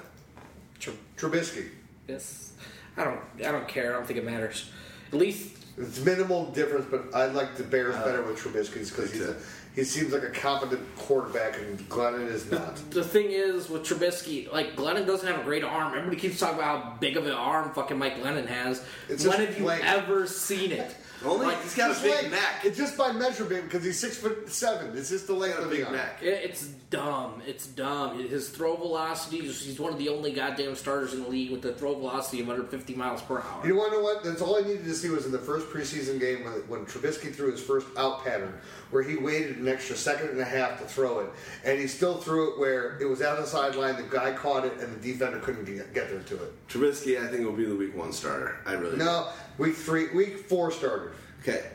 [1.18, 1.70] Trubisky.
[2.08, 2.54] Yes.
[2.98, 3.20] I don't.
[3.40, 3.94] I don't care.
[3.94, 4.72] I don't think it matters.
[5.12, 9.12] At least It's minimal difference, but I like the Bears uh, better with Trubisky because
[9.12, 9.36] he's a,
[9.76, 12.78] he seems like a competent quarterback, and Glennon is not.
[12.92, 15.94] the thing is with Trubisky, like Glennon doesn't have a great arm.
[15.94, 18.86] Everybody keeps talking about how big of an arm fucking Mike Glennon has.
[19.10, 19.86] It's when just have you length.
[19.86, 20.96] ever seen it?
[21.26, 22.62] Only Like, he's got a Just big like- neck.
[22.64, 24.96] It's just by measurement because he's six foot seven.
[24.98, 25.94] It's just the length of the big arm.
[25.96, 26.20] neck.
[26.22, 27.42] It- It's dumb.
[27.46, 28.20] It's dumb.
[28.20, 31.74] His throw velocity, he's one of the only goddamn starters in the league with a
[31.74, 33.66] throw velocity of 150 miles per hour.
[33.66, 34.24] You want to know what?
[34.24, 37.34] That's all I needed to see was in the first preseason game when, when Trubisky
[37.34, 38.54] threw his first out pattern,
[38.96, 41.30] where he waited an extra second and a half to throw it,
[41.66, 43.98] and he still threw it where it was out of the sideline.
[43.98, 46.68] The guy caught it, and the defender couldn't get, get there to it.
[46.70, 48.56] Trubisky, I think, will be the week one starter.
[48.66, 49.04] I really do.
[49.04, 51.12] No, week three, week four starter.
[51.42, 51.66] Okay.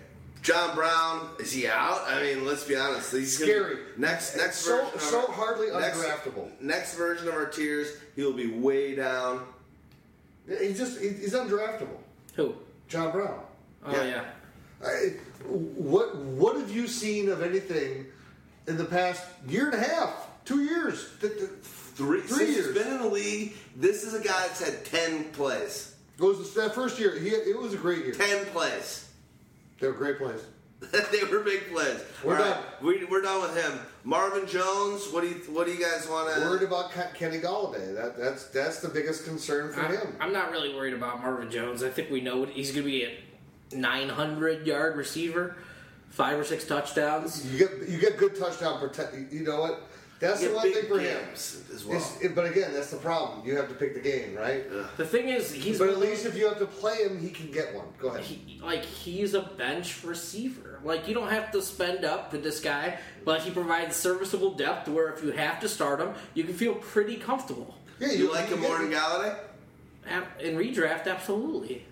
[0.41, 2.01] John Brown, is he out?
[2.07, 3.13] I mean, let's be honest.
[3.13, 3.77] He's gonna- Scary.
[3.99, 6.49] next next So- version so our- hardly next- undraftable.
[6.63, 9.45] Next version of our tiers, he'll be way down.
[10.49, 11.99] He's just he's undraftable.
[12.37, 12.55] Who?
[12.89, 13.41] John Brown.
[13.85, 14.05] Oh Yeah.
[14.05, 14.25] yeah.
[14.89, 15.13] I,
[15.47, 18.07] what what have you seen of anything
[18.67, 21.09] in the past year and a half, two years?
[21.21, 21.51] Th- th-
[21.95, 22.67] Three, Three since years.
[22.67, 25.95] he's been in the league, this is a guy that's had ten plays.
[26.19, 27.19] It was that first year.
[27.19, 28.15] He, it was a great year.
[28.15, 29.07] Ten plays.
[29.81, 30.41] They were great plays.
[31.13, 32.03] they were big plays.
[32.25, 32.63] We're All done.
[32.83, 33.79] We, we're done with him.
[34.03, 35.09] Marvin Jones.
[35.13, 36.41] What do you What do you guys want to?
[36.41, 37.95] Worried about Kenny Golladay.
[37.95, 40.17] That that's that's the biggest concern for I, him.
[40.21, 41.83] I'm not really worried about Marvin Jones.
[41.83, 43.11] I think we know what he's going to be a
[43.73, 45.57] 900 yard receiver,
[46.11, 47.47] five or six touchdowns.
[47.53, 49.15] You get you get good touchdown protect.
[49.33, 49.83] You know what?
[50.19, 51.19] That's You the one thing for him.
[51.33, 52.03] as well.
[52.21, 53.47] It- but again, that's the problem.
[53.47, 54.65] You have to pick the game, right?
[54.99, 57.51] The thing is, he's But at least if you have to play him, he can
[57.51, 57.87] get one.
[57.99, 58.21] Go ahead.
[58.25, 60.79] he, like he's a bench receiver.
[60.85, 64.89] Like you don't have to spend up with this guy, but he provides serviceable depth
[64.91, 67.75] where if you have to start him, you can feel pretty comfortable.
[67.99, 69.39] yeah, you like him more than Golladay?
[70.07, 71.87] Ab- In redraft, absolutely.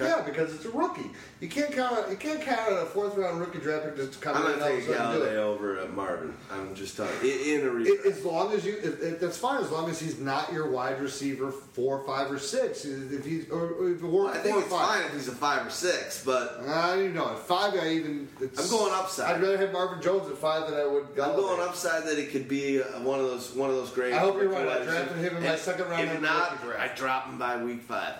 [0.00, 1.10] Yeah, because it's a rookie.
[1.40, 2.10] You can't count.
[2.10, 4.58] You can't count on a fourth round rookie draft pick just to come I'm in
[4.58, 6.34] not and of a taking Golladay over uh, Marvin.
[6.50, 7.30] I'm just telling you.
[7.30, 8.06] In, in a redraft.
[8.06, 9.62] As long as you, if, if that's fine.
[9.62, 12.84] As long as he's not your wide receiver four, five, or six.
[12.84, 15.00] If he's or, or if or, I think it's five.
[15.00, 17.30] fine if he's a five or six, but I don't know.
[17.30, 18.28] At five, I even.
[18.40, 19.36] It's, I'm going upside.
[19.36, 21.06] I'd rather have Marvin Jones at five than I would.
[21.10, 24.12] I'm going upside that it could be uh, one of those one of those great.
[24.12, 24.66] I hope you're right.
[24.66, 26.58] I drafted him in my second round If not.
[26.78, 28.14] I drop him by week five,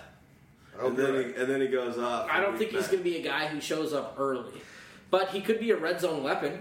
[0.76, 2.28] I hope and then he, and then he goes off.
[2.30, 4.60] I don't week think he's going to be a guy who shows up early,
[5.10, 6.60] but he could be a red zone weapon.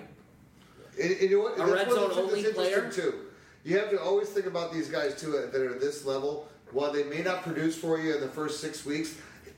[1.02, 1.54] And, and you know what?
[1.56, 3.20] A That's red one of the zone things that's only interesting, Too.
[3.64, 6.48] You have to always think about these guys too that are this level.
[6.72, 9.16] While they may not produce for you in the first six weeks,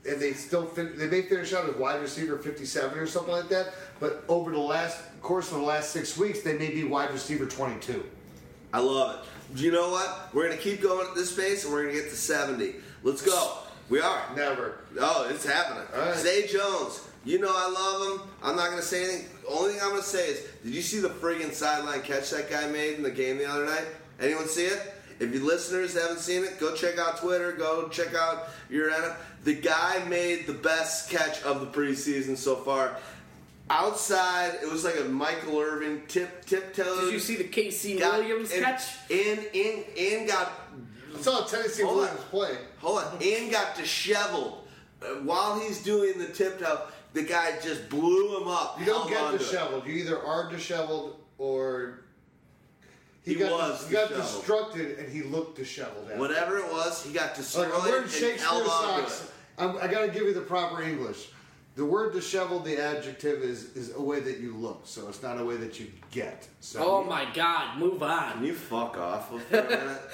[0.08, 3.32] and they still fin- they may finish out as wide receiver fifty seven or something
[3.32, 3.74] like that.
[3.98, 7.46] But over the last course of the last six weeks, they may be wide receiver
[7.46, 8.04] twenty two.
[8.72, 9.56] I love it.
[9.56, 10.28] Do you know what?
[10.34, 12.76] We're gonna keep going at this pace, and we're gonna get to 70.
[13.02, 13.58] Let's go.
[13.88, 14.22] We are.
[14.34, 14.78] Never.
[14.98, 15.84] Oh, it's happening.
[15.94, 16.16] All right.
[16.16, 17.00] Zay Jones.
[17.24, 18.28] You know I love him.
[18.42, 19.28] I'm not gonna say anything.
[19.48, 22.68] Only thing I'm gonna say is, did you see the friggin' sideline catch that guy
[22.68, 23.86] made in the game the other night?
[24.20, 24.94] Anyone see it?
[25.18, 27.52] If you listeners haven't seen it, go check out Twitter.
[27.52, 28.92] Go check out your.
[29.44, 32.96] The guy made the best catch of the preseason so far.
[33.68, 37.06] Outside, it was like a Michael Irvin tip tiptoe.
[37.06, 38.82] Did you see the KC got- Williams and, catch?
[39.10, 40.52] And in and got
[41.18, 42.26] I saw Tennessee Hold Williams on.
[42.26, 42.58] play.
[42.78, 44.58] hold on and got disheveled
[45.02, 46.80] Uh, while he's doing the tiptoe.
[47.12, 48.78] The guy just blew him up.
[48.78, 49.38] You don't get onto it.
[49.38, 49.86] disheveled.
[49.86, 52.00] You either are disheveled or
[53.24, 54.44] he, He got was he got disheveled.
[54.74, 56.04] destructed and he looked disheveled.
[56.08, 56.18] after.
[56.18, 59.30] Whatever it was, he got destroyed Like I'm wearing and Shakespeare held socks.
[59.58, 61.28] I'm, I got to give you the proper English.
[61.76, 65.38] The word disheveled, the adjective is is a way that you look, so it's not
[65.40, 66.46] a way that you get.
[66.60, 67.78] So Oh my God!
[67.78, 68.44] Move Can on.
[68.44, 70.00] you fuck off for a minute?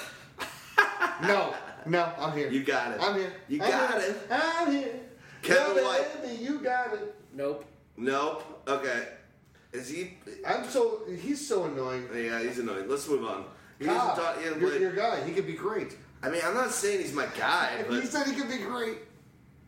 [1.23, 1.55] No,
[1.87, 2.51] no, I'm here.
[2.51, 2.99] You got it.
[3.01, 3.33] I'm here.
[3.49, 4.11] You I'm got here.
[4.11, 4.17] it.
[4.31, 4.95] I'm here.
[5.43, 6.23] Kevin Yeah, White.
[6.23, 7.15] baby, you got it.
[7.35, 7.65] Nope.
[7.97, 8.63] Nope.
[8.69, 9.09] Okay.
[9.73, 10.19] Is he?
[10.47, 12.09] I'm so he's so annoying.
[12.15, 12.89] Yeah, he's annoying.
[12.89, 13.45] Let's move on.
[13.79, 15.97] He Cobb, hasn't taught- he hasn't your, guy, he could be great.
[16.23, 18.99] I mean, I'm not saying he's my guy, but He said he could be great.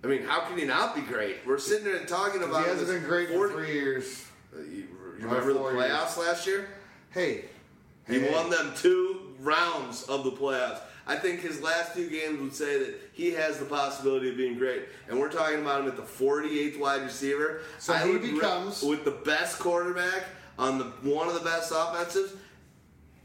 [0.05, 1.39] I mean, how can he not be great?
[1.47, 2.62] We're sitting there and talking about.
[2.65, 4.24] He hasn't this been great 40 for three years.
[4.55, 4.89] Uh, You, you
[5.26, 5.84] remember the four years.
[5.91, 6.68] playoffs last year?
[7.10, 7.47] Hey,
[8.07, 10.81] He hey, won them two rounds of the playoffs.
[11.07, 14.57] I think his last two games would say that he has the possibility of being
[14.57, 14.84] great.
[15.08, 17.60] And we're talking about him at the 48th wide receiver.
[17.78, 20.24] So I he would re- becomes- with the best quarterback
[20.58, 22.33] on the one of the best offenses.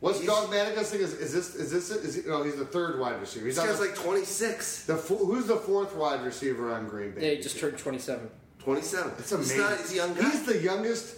[0.01, 1.01] What's He's- Dogmaticus thing?
[1.01, 2.43] Is, is this is this is he, no?
[2.43, 3.45] He's the third wide receiver.
[3.45, 7.11] He's This guy's the, like 26, the fo- who's the fourth wide receiver on Green
[7.11, 7.29] Bay.
[7.31, 8.29] Yeah, he just turned 27.
[8.59, 9.11] 27.
[9.19, 9.57] It's He's amazing.
[9.59, 9.77] not.
[9.77, 10.29] He's a young guy.
[10.29, 11.15] He's the youngest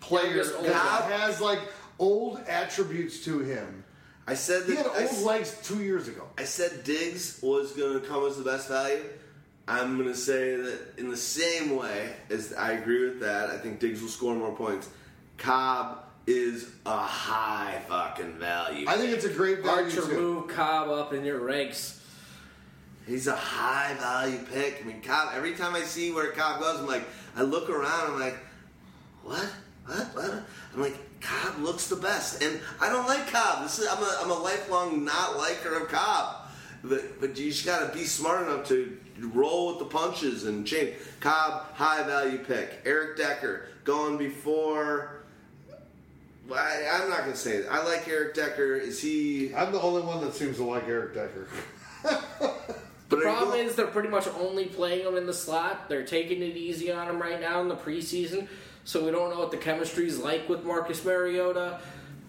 [0.00, 1.60] player Youngest old that has like
[2.00, 3.83] old attributes to him.
[4.26, 6.26] I said that He had old s- legs two years ago.
[6.38, 9.02] I said Diggs was going to come as the best value.
[9.68, 13.50] I'm going to say that in the same way as I agree with that.
[13.50, 14.88] I think Diggs will score more points.
[15.38, 18.86] Cobb is a high fucking value.
[18.88, 20.20] I think it's a great value Hard to too.
[20.20, 22.00] move Cobb up in your ranks.
[23.06, 24.80] He's a high value pick.
[24.82, 25.32] I mean, Cobb.
[25.34, 27.04] Every time I see where Cobb goes, I'm like,
[27.36, 28.12] I look around.
[28.14, 28.38] I'm like,
[29.22, 29.46] what?
[29.86, 30.06] What?
[30.14, 30.42] What?
[30.74, 33.62] I'm like, Cobb looks the best, and I don't like Cobb.
[33.62, 36.48] This is I'm a I'm a lifelong not liker of Cobb,
[36.82, 40.66] but but you just got to be smart enough to roll with the punches and
[40.66, 40.94] change.
[41.20, 42.80] Cobb, high value pick.
[42.84, 45.22] Eric Decker going before.
[46.54, 47.66] I, I'm not gonna say it.
[47.70, 48.74] I like Eric Decker.
[48.74, 49.54] Is he?
[49.54, 51.48] I'm the only one that seems to like Eric Decker.
[53.10, 55.90] The But are problem going- is they're pretty much only playing him in the slot.
[55.90, 58.48] They're taking it easy on him right now in the preseason,
[58.84, 61.80] so we don't know what the chemistry is like with Marcus Mariota.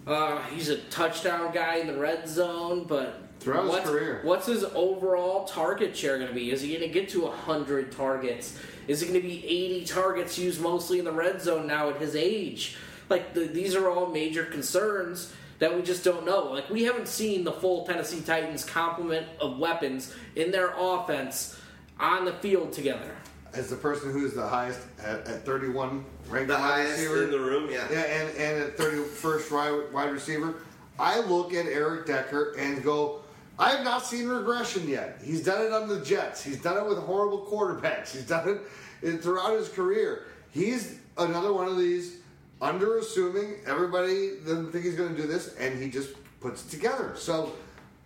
[0.06, 4.20] Uh, he's a touchdown guy in the red zone, but Throughout his what's, career.
[4.24, 6.50] what's his overall target share going to be?
[6.50, 8.58] Is he going to get to 100 targets?
[8.88, 11.98] Is it going to be 80 targets used mostly in the red zone now at
[11.98, 12.76] his age?
[13.08, 16.44] Like, the, these are all major concerns that we just don't know.
[16.52, 21.58] Like, we haven't seen the full Tennessee Titans complement of weapons in their offense
[21.98, 23.15] on the field together.
[23.56, 27.30] As the person who's the highest at, at 31 ranked The wide highest receiver in
[27.30, 27.86] the room, yeah.
[27.90, 30.56] Yeah, and, and at 31st wide, receiver,
[30.98, 33.22] I look at Eric Decker and go,
[33.58, 35.20] I have not seen regression yet.
[35.24, 36.44] He's done it on the Jets.
[36.44, 38.12] He's done it with horrible quarterbacks.
[38.12, 38.60] He's done
[39.02, 40.26] it throughout his career.
[40.50, 42.18] He's another one of these
[42.60, 43.66] underassuming.
[43.66, 46.10] Everybody doesn't think he's going to do this, and he just
[46.40, 47.14] puts it together.
[47.16, 47.52] So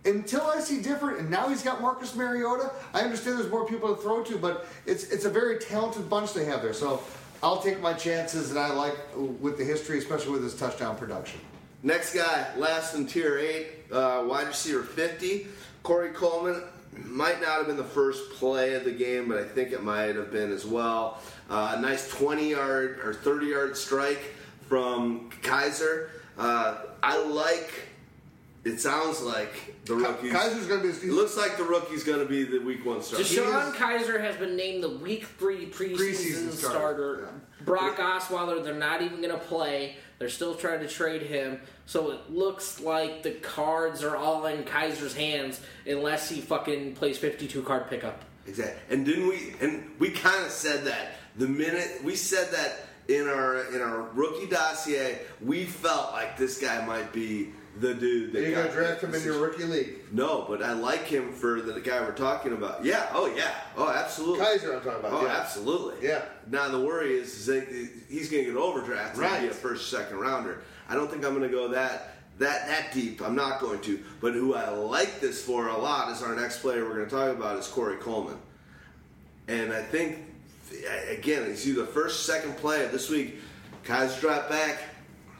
[0.05, 2.71] until I see different, and now he's got Marcus Mariota.
[2.93, 6.33] I understand there's more people to throw to, but it's it's a very talented bunch
[6.33, 6.73] they have there.
[6.73, 7.03] So
[7.43, 11.39] I'll take my chances, and I like with the history, especially with his touchdown production.
[11.83, 15.47] Next guy, last in tier eight, uh, wide receiver 50,
[15.83, 16.63] Corey Coleman.
[17.05, 20.15] Might not have been the first play of the game, but I think it might
[20.15, 21.21] have been as well.
[21.49, 24.19] Uh, a nice 20 yard or 30 yard strike
[24.67, 26.09] from Kizer.
[26.37, 27.71] Uh, I like.
[28.63, 30.29] It sounds like the rookie.
[30.29, 31.07] Kizer's going to be.
[31.07, 33.23] It looks like the rookie's going to be the week one starter.
[33.23, 36.53] DeShone Kizer has been named the Week Three preseason, Preseason starter.
[36.53, 37.29] starter,
[37.65, 39.95] Brock Osweiler, they're not even going to play.
[40.19, 41.59] They're still trying to trade him.
[41.87, 47.17] So it looks like the cards are all in Kizer's hands unless he fucking plays
[47.17, 48.23] 52 card pickup.
[48.45, 48.79] Exactly.
[48.95, 49.55] And didn't we?
[49.59, 54.03] And we kind of said that the minute we said that in our in our
[54.13, 57.49] rookie dossier, we felt like this guy might be
[57.79, 58.33] the dude.
[58.33, 59.95] That You're to draft him in your rookie league.
[60.11, 62.83] No, but I like him for the guy we're talking about.
[62.83, 63.07] Yeah.
[63.13, 63.53] Oh yeah.
[63.77, 64.45] Oh absolutely.
[64.45, 65.13] Kizer, I'm talking about.
[65.13, 65.37] Oh, yeah.
[65.37, 66.07] absolutely.
[66.07, 66.25] Yeah.
[66.49, 67.67] Now the worry is, is that
[68.09, 70.61] he's going to get overdrafted and be a first, second rounder.
[70.89, 73.21] I don't think I'm going to go that that that deep.
[73.21, 73.99] I'm not going to.
[74.19, 77.15] But who I like this for a lot is our next player we're going to
[77.15, 78.37] talk about is Corey Coleman,
[79.47, 80.19] and I think
[81.09, 83.35] again he's either first, second player this week.
[83.85, 84.79] Kizer drop back.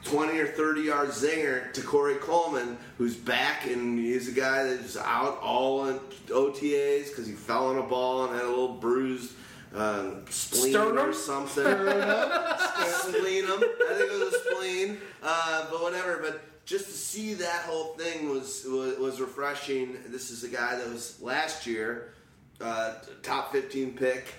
[0.04, 4.96] 20 or 30 yard zinger to Corey Coleman, who's back, and he's a guy that's
[4.96, 9.32] out all in OTAs because he fell on a ball and had a little bruised
[9.74, 11.14] um, spleen or Sternum?
[11.14, 11.64] something.
[11.64, 13.62] splenum.
[13.62, 16.18] I think it was a spleen, uh, but whatever.
[16.20, 19.96] But just to see that whole thing was, was was refreshing.
[20.08, 22.12] This is a guy that was last year
[22.60, 24.34] uh, top 15 pick.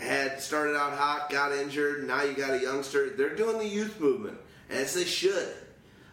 [0.00, 2.06] Had started out hot, got injured.
[2.06, 3.10] Now you got a youngster.
[3.10, 4.38] They're doing the youth movement
[4.72, 5.48] as they should.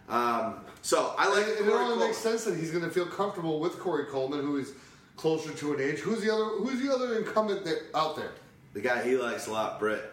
[0.08, 2.08] Um, so I like And it Corey only Coleman.
[2.08, 4.74] makes sense that he's going to feel comfortable with Corey Coleman, who is
[5.16, 6.00] closer to an age.
[6.00, 6.46] Who's the other?
[6.46, 8.32] Who's the other incumbent there, out there?
[8.74, 10.04] The guy he likes a lot, Britt,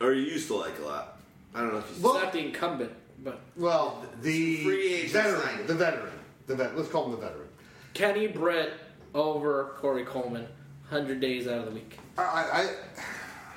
[0.00, 1.18] or he used to like a lot.
[1.54, 5.40] I don't know if he's Well- not the incumbent, but Well, the Free agent veteran,
[5.42, 5.66] signing.
[5.66, 6.12] the veteran,
[6.46, 6.76] the vet.
[6.76, 7.48] Let's call him the veteran.
[7.94, 8.72] Kenny Britt
[9.14, 10.46] over Corey Coleman,
[10.88, 11.98] 100 days out of the week.
[12.18, 12.74] I, I,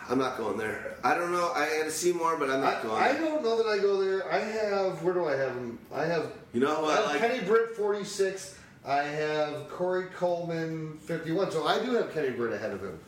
[0.08, 0.98] I'm not going there.
[1.04, 1.52] I don't know.
[1.56, 3.02] I got to see more, but I'm I, not going.
[3.02, 4.32] I don't know that I go there.
[4.32, 5.02] I have.
[5.04, 5.80] Where do I have him?
[5.94, 6.32] I have.
[6.54, 7.20] You know who I I have like?
[7.20, 8.58] Kenny Britt, forty six.
[8.86, 11.50] I have Corey Coleman 51.
[11.52, 13.00] So I do have Kenny Britt ahead of him.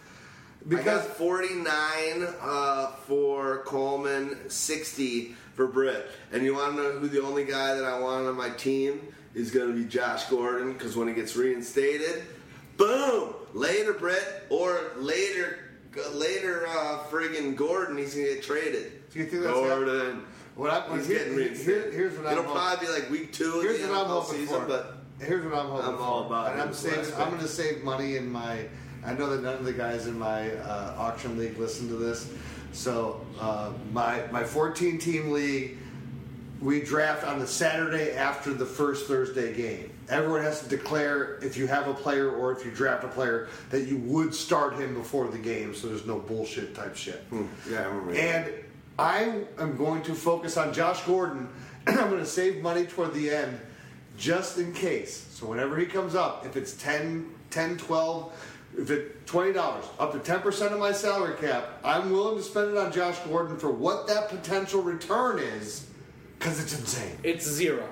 [0.65, 6.07] I got Because 49 uh, for Coleman, 60 for Britt.
[6.31, 9.01] And you want to know who the only guy that I want on my team
[9.35, 12.23] is going to be Josh Gordon because when he gets reinstated,
[12.77, 15.59] boom, later Britt or later
[16.13, 18.91] later uh, friggin' Gordon, he's to get traded.
[19.11, 20.23] Do you think that's Gordon?
[20.55, 21.93] what I, He's here- getting here- reinstated.
[21.93, 24.05] here's what I'm It'll hoping- probably be like week two of Here's the what I'm
[24.07, 24.67] hoping season, for.
[24.67, 26.03] but Here's what I'm hoping I'm for.
[26.03, 27.13] all about and I'm saving.
[27.17, 28.65] I'm to save money in my.
[29.05, 32.29] I know that none of the guys in my uh, auction league listen to this,
[32.71, 35.77] so uh, my my 14 team league,
[36.61, 39.91] we draft on the Saturday after the first Thursday game.
[40.09, 43.49] Everyone has to declare if you have a player or if you draft a player
[43.71, 47.25] that you would start him before the game, so there's no bullshit type shit.
[47.29, 47.45] Hmm.
[47.69, 48.13] yeah, I remember.
[48.13, 48.53] And
[48.97, 51.49] I am going to focus on Josh Gordon,
[51.85, 53.59] and I'm going to save money toward the end
[54.17, 55.27] just in case.
[55.31, 60.19] So whenever he comes up, if it's 10, 10 12, if it $20, up to
[60.19, 64.07] 10% of my salary cap, I'm willing to spend it on Josh Gordon for what
[64.07, 65.87] that potential return is
[66.39, 67.17] because it's insane.
[67.23, 67.87] It's zero.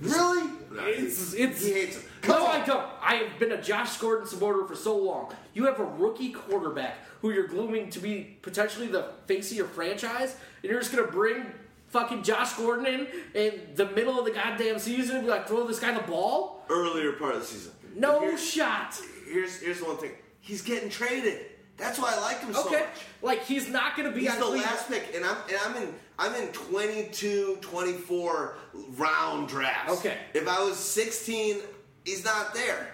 [0.00, 0.50] Really?
[0.86, 1.64] It's it's.
[1.64, 2.02] He hates him.
[2.28, 2.86] No, Come I don't.
[3.02, 5.32] I have been a Josh Gordon supporter for so long.
[5.54, 9.66] You have a rookie quarterback who you're glooming to be potentially the face of your
[9.66, 11.46] franchise, and you're just gonna bring
[11.88, 15.66] fucking Josh Gordon in in the middle of the goddamn season and be like, throw
[15.66, 16.64] this guy the ball?
[16.70, 17.72] earlier part of the season.
[17.96, 19.00] No Here's- shot.
[19.28, 20.12] Here's here's the one thing.
[20.40, 21.46] He's getting traded.
[21.76, 22.84] That's why I like him so much.
[23.22, 24.64] like he's not gonna be He's on the Cleveland.
[24.70, 28.56] last pick, and I'm and I'm in I'm in 22, 24
[28.98, 29.92] round drafts.
[30.00, 30.18] Okay.
[30.34, 31.56] If I was 16,
[32.04, 32.88] he's not there.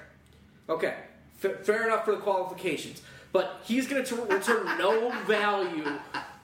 [0.69, 0.95] Okay,
[1.45, 5.85] F- fair enough for the qualifications, but he's going to return no value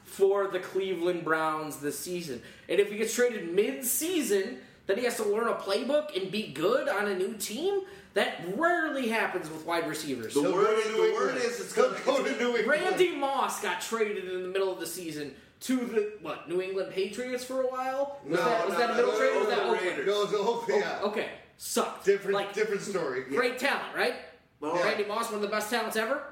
[0.04, 2.42] for the Cleveland Browns this season.
[2.68, 6.48] And if he gets traded mid-season, then he has to learn a playbook and be
[6.52, 7.82] good on a new team.
[8.14, 10.34] That rarely happens with wide receivers.
[10.34, 12.68] The He'll word is, the word is it's gonna, go it's- to New England.
[12.68, 16.92] Randy Moss got traded in the middle of the season to the what New England
[16.92, 18.18] Patriots for a while.
[18.24, 19.58] Was No, that, was no, that a no, middle no, trade or was no, that
[19.58, 19.98] no, Oakland?
[19.98, 20.06] Raiders.
[20.06, 21.00] No, no, oh, yeah.
[21.02, 22.04] Okay, sucked.
[22.04, 23.22] Different, like different story.
[23.22, 24.14] great talent, right?
[24.60, 26.22] Well, Randy Moss, one of the best talents ever.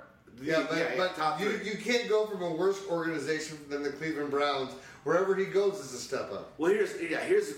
[0.40, 3.82] Yeah, but, Yeah, yeah, but top you, you can't go from a worse organization than
[3.82, 4.72] the Cleveland Browns.
[5.04, 6.52] Wherever he goes is a step up.
[6.58, 7.52] Well, here's yeah, here's.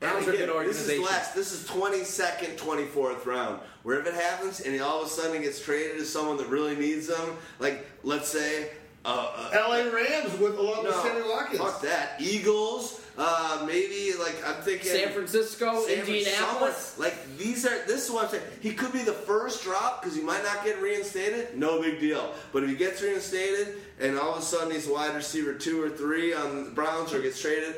[0.00, 1.34] Browns and are good again, This is last.
[1.34, 3.60] This is twenty second, twenty fourth round.
[3.84, 6.48] Where if it happens and he all of a sudden gets traded to someone that
[6.48, 8.70] really needs him, like let's say,
[9.04, 11.60] uh, uh, LA Rams with along with no, Sammy Watkins.
[11.60, 12.20] fuck that.
[12.20, 16.94] Eagles, uh, maybe like I'm thinking San Francisco, San Indianapolis.
[16.94, 17.02] Francisco.
[17.02, 17.84] Like these are.
[17.86, 18.44] This is what I'm saying.
[18.60, 21.56] He could be the first drop because he might not get reinstated.
[21.58, 22.32] No big deal.
[22.52, 25.90] But if he gets reinstated and all of a sudden he's wide receiver two or
[25.90, 27.74] three on the Browns or gets traded,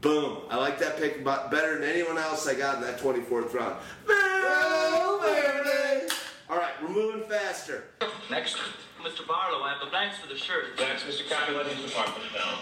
[0.00, 0.38] boom!
[0.48, 3.76] I like that pick better than anyone else I got in that 24th round.
[4.06, 6.08] Valverde.
[6.48, 7.84] All right, we're moving faster.
[8.30, 8.56] Next.
[9.02, 9.26] Mr.
[9.26, 10.76] Barlow, I have the blanks for the shirt.
[10.76, 11.28] Thanks, Mr.
[11.28, 11.66] Capulet.
[11.68, 12.58] His department down.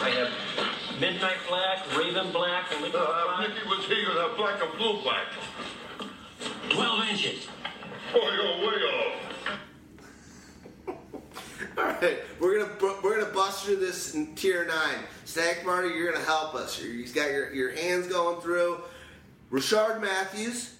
[0.00, 3.48] I have midnight black, raven black, and liquid Uh, black.
[3.48, 5.26] Mickey was here, you have black and blue black.
[6.70, 7.46] 12 inches.
[8.14, 9.12] Oh, you're way off.
[11.78, 14.98] All right, we're gonna we're gonna bust through this in tier nine.
[15.24, 16.80] Stack Marty, you're gonna help us.
[16.80, 18.80] You're- You've got your, your hands going through.
[19.50, 20.74] Rishard Matthews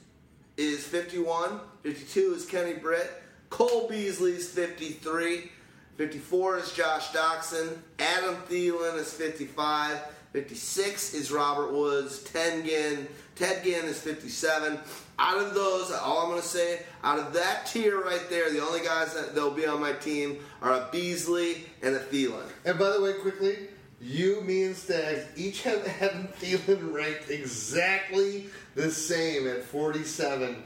[0.57, 1.61] is 51.
[1.85, 3.13] 52 is Kenny Britt.
[3.51, 5.51] Cole Beasley's 53.
[5.99, 7.77] 54 is Josh Doctson.
[7.99, 10.01] Adam Thielen is 55.
[10.33, 12.23] 56 is Robert Woods.
[12.23, 13.07] 10 Ginn.
[13.37, 14.79] Ted Ginn is 57.
[15.19, 18.65] Out of those, all I'm going to say, out of that tier right there, the
[18.65, 22.49] only guys that will be on my team are a Beasley and a Thielen.
[22.65, 23.59] And by the way, quickly,
[24.01, 30.65] you, me, and Stags each have Adam Thielen ranked exactly the same at 47.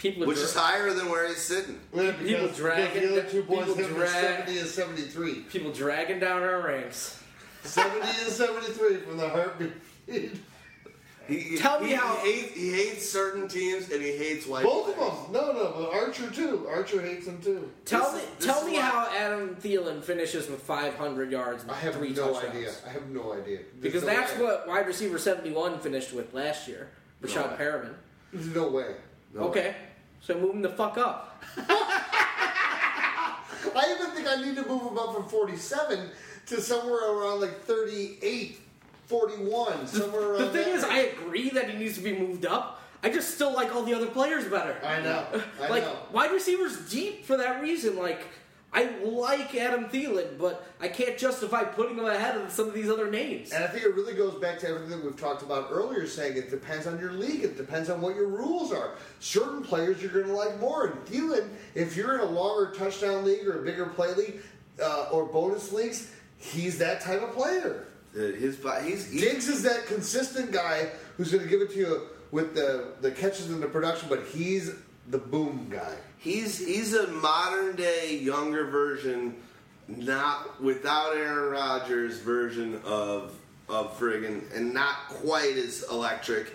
[0.00, 1.78] People, Which dra- is higher than where he's sitting.
[1.94, 4.10] Yeah, People because, drag because the other two boys people have him drag-
[4.46, 5.34] 70 and 73.
[5.50, 7.22] people dragging down our ranks.
[7.64, 9.72] 70 and 73 from the heartbeat.
[10.06, 10.30] He,
[11.28, 14.64] he- Tell me he, how- he hates, he hates certain teams and he hates white.
[14.64, 15.12] Both of players.
[15.12, 15.32] them.
[15.32, 16.66] No, no, but Archer too.
[16.66, 17.70] Archer hates him too.
[17.84, 21.70] Tell This me, this tell me why- how Adam Thielen finishes with 500 yards and
[21.70, 22.56] I have three no touchdowns.
[22.56, 22.72] idea.
[22.86, 23.58] I have no idea.
[23.58, 24.44] There's Because no that's way.
[24.44, 26.88] what wide receiver 71 finished with last year,
[27.22, 27.64] Rashad way.
[27.66, 27.94] Perriman.
[28.32, 28.94] There's no way.
[29.32, 29.76] No okay,
[30.20, 31.42] so move him the fuck up.
[33.74, 36.10] I even think I need to move him up from 47
[36.46, 38.58] to somewhere around like 38,
[39.06, 42.82] 41, somewhere around The thing is, I agree that he needs to be moved up.
[43.02, 44.76] I just still like all the other players better.
[44.84, 45.26] I know.
[45.60, 45.96] I like know.
[46.12, 47.96] wide receivers deep for that reason.
[47.96, 48.26] Like
[48.72, 52.88] I like Adam Thielen, but I can't justify putting him ahead of some of these
[52.88, 53.50] other names.
[53.50, 56.50] And I think it really goes back to everything we've talked about earlier, saying it
[56.50, 57.42] depends on your league.
[57.42, 58.94] It depends on what your rules are.
[59.18, 60.86] Certain players you're going to like more.
[60.86, 64.40] And Thielen, if you're in a longer touchdown league or a bigger play league
[64.80, 67.86] uh, or bonus leagues, he's that type of player.
[68.14, 71.70] Dude, his bo- he's, he's Diggs is that consistent guy who's going to give it
[71.72, 74.70] to you with the, the catches and the production, but he's
[75.10, 75.94] the boom guy.
[76.18, 79.36] He's he's a modern day younger version,
[79.88, 83.34] not without Aaron Rodgers version of
[83.68, 86.52] of friggin' and not quite as electric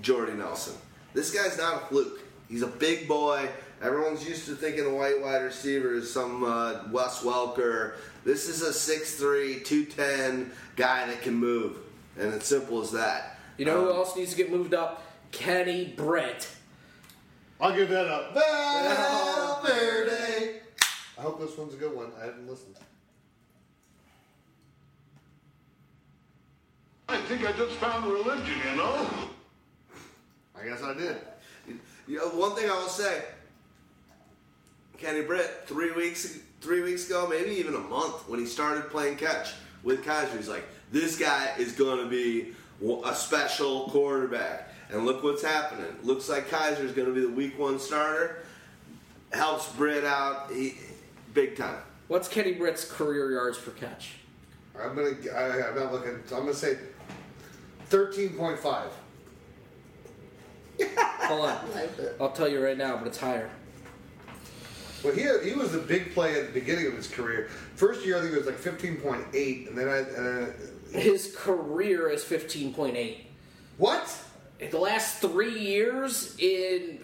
[0.00, 0.74] Jordy Nelson.
[1.12, 2.20] This guy's not a fluke.
[2.48, 3.48] He's a big boy.
[3.82, 7.94] Everyone's used to thinking a white wide receiver is some uh, Wes Welker.
[8.24, 11.78] This is a 6'3", 210 guy that can move,
[12.16, 13.40] and it's simple as that.
[13.58, 15.02] You know who Um, else needs to get moved up?
[15.32, 16.46] Kenny Britt.
[17.62, 18.34] I'll give that up.
[18.34, 20.10] Valverde.
[21.16, 22.10] I hope this one's a good one.
[22.20, 22.74] I haven't listened.
[27.08, 29.06] I think I just found religion, you know?
[30.60, 31.18] I guess I did.
[32.08, 33.22] You know, one thing I will say,
[34.98, 39.16] Kenny Britt, three weeks three weeks ago, maybe even a month, when he started playing
[39.16, 39.52] catch
[39.84, 42.54] with Kizer, he's like, this guy is going to be
[43.04, 44.71] a special quarterback.
[44.92, 45.94] And look what's happening.
[46.02, 48.44] Looks like Kizer is going to be the week one starter.
[49.32, 50.74] Helps Britt out he,
[51.32, 51.78] big time.
[52.08, 54.16] What's Kenny Britt's career yards per catch?
[54.78, 55.14] I'm gonna.
[55.34, 56.14] I, I'm not looking.
[56.32, 56.76] I'm gonna say
[57.86, 58.90] thirteen point five.
[60.86, 61.58] Hold on.
[62.20, 63.48] I'll tell you right now, but it's higher.
[65.02, 67.48] Well, he he was the big play at the beginning of his career.
[67.76, 69.98] First year, I think it was like fifteen point eight, and then I.
[69.98, 70.52] And
[70.94, 73.16] I His career is 15.8.
[73.78, 74.14] what?
[74.62, 77.00] In the last three years in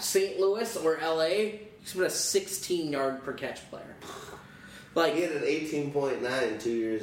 [0.00, 0.40] St.
[0.40, 1.26] Louis or LA,
[1.80, 3.94] he's been a 16 yard per catch player.
[4.94, 7.02] Like, He had an 18.9 two years.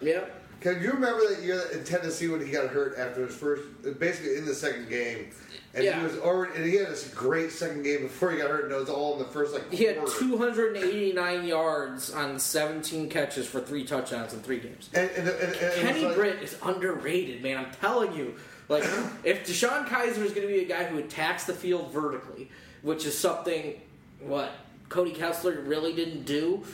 [0.00, 0.24] yeah.
[0.60, 3.62] Can you remember that year in Tennessee when he got hurt after his first,
[4.00, 5.26] basically in the second game,
[5.74, 5.98] and Yeah.
[6.00, 8.72] he was already, and he had this great second game before he got hurt, and
[8.72, 9.70] it was all in the first like.
[9.72, 14.88] He had 289 yards on 17 catches for three touchdowns in three games.
[14.94, 17.58] And, and, and, and it Kenny like- Britt is underrated, man.
[17.58, 18.34] I'm telling you.
[18.68, 18.84] Like,
[19.24, 22.50] if DeShone Kizer is going to be a guy who attacks the field vertically,
[22.82, 23.80] which is something
[24.20, 24.50] what
[24.88, 26.64] Cody Kessler really didn't do,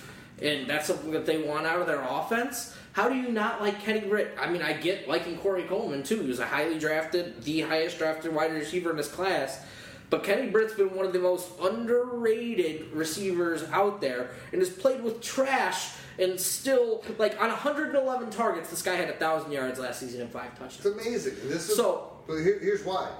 [0.40, 2.74] and that's something that they want out of their offense.
[2.92, 4.36] How do you not like Kenny Britt?
[4.38, 6.20] I mean, I get liking Corey Coleman too.
[6.20, 9.64] He was a highly drafted, the highest drafted wide receiver in his class.
[10.10, 15.02] But Kenny Britt's been one of the most underrated receivers out there and has played
[15.02, 20.00] with trash and still, like, on 111 targets, this guy had a 1,000 yards last
[20.00, 20.84] season and five touchdowns.
[20.84, 21.34] It's amazing.
[21.42, 23.10] And this is, So- but here, here's why.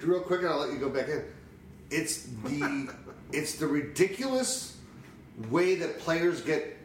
[0.00, 1.22] Real quick, and I'll let you go back in.
[1.90, 2.88] It's the
[3.32, 4.76] it's the ridiculous
[5.50, 6.76] way that players get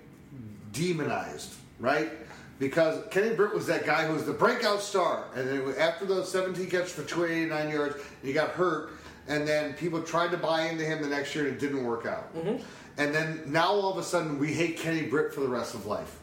[0.71, 2.11] demonized, right?
[2.59, 6.31] Because Kenny Britt was that guy who was the breakout star, and then after those
[6.31, 8.91] 17 catches for 289 yards, he got hurt,
[9.27, 12.05] and then people tried to buy into him the next year, and it didn't work
[12.05, 12.33] out.
[12.35, 12.63] Mm-hmm.
[12.97, 15.85] And then now all of a sudden we hate Kenny Britt for the rest of
[15.85, 16.17] life,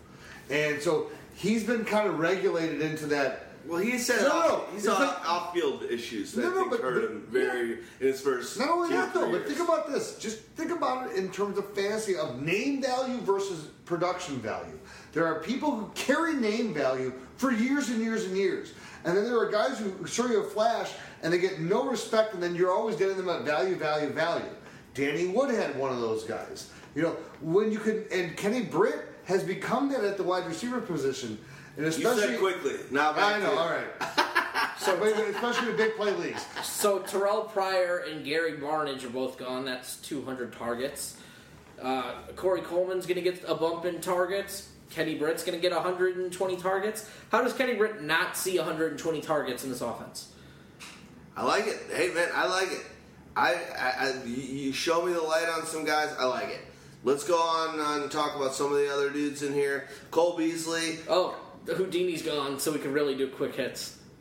[0.51, 3.47] and so he's been kind of regulated into that.
[3.67, 6.81] Well, he said No, off, no, he's on like- off-field issues that No, no, but-
[6.81, 8.59] hurt him very in his first.
[8.59, 10.17] Not only that, though, but think about this.
[10.19, 14.77] Just think about it in terms of fantasy of name value versus production value.
[15.13, 18.73] There are people who carry name value for years and years and years.
[19.05, 20.91] And then there are guys who show you a flash
[21.23, 24.45] and they get no respect, and then you're always getting them at value, value, value.
[24.95, 26.71] Danny Woodhead, one of those guys.
[26.95, 30.81] You know, when you can, and Kenny Britt has become that at the wide receiver
[30.81, 31.39] position.
[31.77, 32.75] And You especially, said quickly.
[32.91, 33.87] Now I know, all right.
[34.79, 36.45] so, but especially in big play leagues.
[36.63, 39.65] So Terrelle Pryor and Gary Barnidge are both gone.
[39.65, 41.17] That's 200 targets.
[41.81, 44.69] Uh, Corey Coleman's going to get a bump in targets.
[44.91, 47.09] Kenny Britt's going to get 120 targets.
[47.31, 50.33] How does Kenny Britt not see 120 targets in this offense?
[51.35, 51.81] I like it.
[51.91, 52.85] Hey man, I like it.
[53.37, 56.15] I, I, I you you show me the light on some guys.
[56.19, 56.61] I like it.
[57.05, 59.89] Let's go on and talk about some of the other dudes in here.
[60.11, 60.99] Cole Beasley.
[61.09, 63.99] Oh, the Houdini's gone, so we can really do quick hits.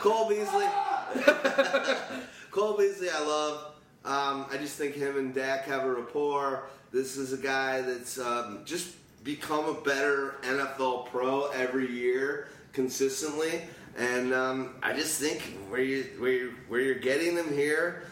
[0.00, 0.66] Cole Beasley.
[2.50, 3.74] Cole Beasley, I love.
[4.04, 6.64] Um, I just think him and Dak have a rapport.
[6.92, 13.62] This is a guy that's um, just become a better NFL pro every year consistently,
[13.96, 18.04] and um, I just think where you where you, where you're getting them here,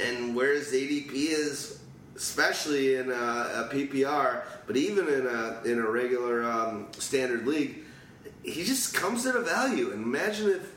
[0.00, 1.80] and where his ADP is,
[2.14, 7.84] especially in a, a PPR, but even in a in a regular um, standard league,
[8.42, 9.92] he just comes at a value.
[9.92, 10.76] And imagine if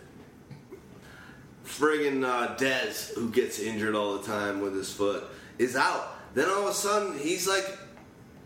[1.66, 5.24] friggin' uh, Dez, who gets injured all the time with his foot,
[5.58, 6.18] is out.
[6.34, 7.66] Then all of a sudden, he's like,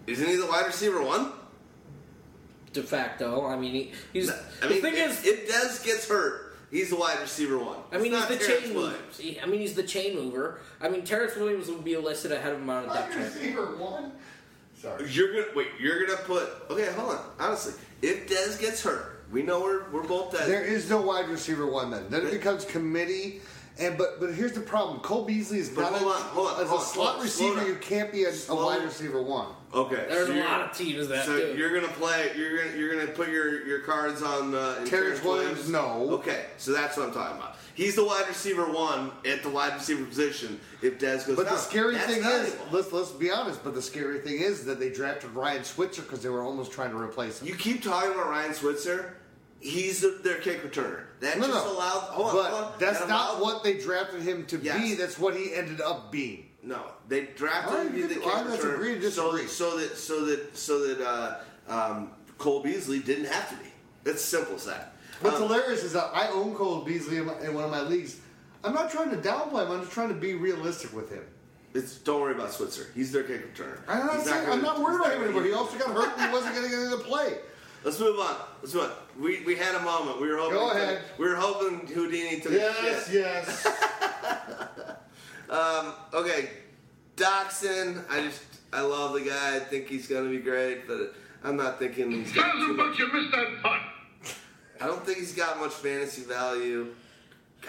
[0.07, 1.31] isn't he the wide receiver one?
[2.73, 4.29] De facto, I mean, he, he's.
[4.31, 4.33] I
[4.67, 7.77] mean, the thing if, is, if Dez gets hurt, he's the wide receiver one.
[7.91, 8.87] I mean, It's he's the Terrence chain mover.
[8.87, 9.17] Williams.
[9.19, 10.59] He- I mean, he's the chain mover.
[10.81, 13.33] I mean, Terrence Williams would be listed ahead of him on a depth Wide chart.
[13.35, 14.11] receiver one.
[14.81, 15.09] Sorry.
[15.11, 15.67] You're gonna wait.
[15.79, 16.49] You're gonna put.
[16.71, 17.21] Okay, hold on.
[17.39, 20.49] Honestly, if Dez gets hurt, we know we're we're both dead.
[20.49, 22.05] There is no wide receiver one then.
[22.09, 23.41] Then it becomes committee.
[23.79, 24.99] And but but here's the problem.
[24.99, 27.07] Cole Beasley is But not hold a, on, hold on, as hold a on, slot
[27.13, 27.59] hold on, slow receiver.
[27.61, 27.67] down.
[27.69, 29.47] You can't be a, a Slow- wide receiver one.
[29.73, 31.57] okay, There's so a you're- lot of teams that So do.
[31.57, 32.31] you're gonna play.
[32.37, 36.07] You're gonna you're gonna put your your cards on uh, in Terrence Williams, no.
[36.11, 37.55] Okay, so that's what I'm talking about.
[37.75, 40.59] He's the wide receiver one at the wide receiver position.
[40.83, 42.65] If Dez goes But down, the scary That's thing is, valuable.
[42.71, 43.63] let's let's be honest.
[43.63, 46.91] But the scary thing is that they drafted Ryan Switzer because they were almost trying
[46.91, 47.47] to replace him.
[47.47, 49.15] you keep talking about Ryan Switzer.
[49.59, 51.03] He's the, their kick returner.
[51.23, 51.99] That no, just no, allowed.
[52.11, 52.71] Hold on, but hold on.
[52.79, 54.95] that's That not allowed- what they drafted him to be.
[54.95, 56.49] That's what he ended up being.
[56.61, 58.99] No, they drafted right, him to be the kick can- all right, let's returner agree
[58.99, 59.47] to so, disagree.
[59.49, 63.69] so that so that so that uh, um, Cole Beasley didn't have to be.
[64.05, 64.95] It's simple as that.
[65.21, 67.81] What's Um, hilarious is that I own Cole Beasley in, my, in one of my
[67.81, 68.17] leagues.
[68.65, 69.71] I'm not trying to downplay him.
[69.71, 71.23] I'm just trying to be realistic with him.
[71.73, 72.87] It's don't worry about Switzer.
[72.93, 73.79] He's their kick returner.
[73.87, 75.43] I'm not, saying, I'm not worried about him anymore.
[75.43, 77.37] He also got hurt and he wasn't going to get into play.
[77.83, 78.35] Let's move on.
[78.61, 78.91] Let's move on.
[79.21, 80.21] We, we had a moment.
[80.21, 80.55] We were hoping.
[80.57, 81.01] Go ahead.
[81.17, 83.13] We were hoping Houdini took a shit.
[83.13, 83.67] yes.
[85.49, 86.49] Um, okay,
[87.15, 88.03] Doctson.
[88.09, 89.57] I just I love the guy.
[89.57, 91.13] I think he's gonna be great, but
[91.43, 92.97] I'm not thinking he's got Sounds too like much.
[92.99, 93.81] you missed that punt.
[94.81, 96.87] I don't think he's got much fantasy value.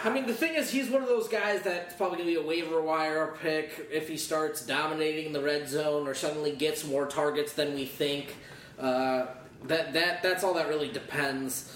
[0.02, 2.44] I mean, the thing is, he's one of those guys that's probably going to be
[2.44, 7.06] a waiver wire pick if he starts dominating the red zone or suddenly gets more
[7.06, 8.34] targets than we think.
[8.78, 9.26] Uh,
[9.68, 11.70] that that that's all that really depends.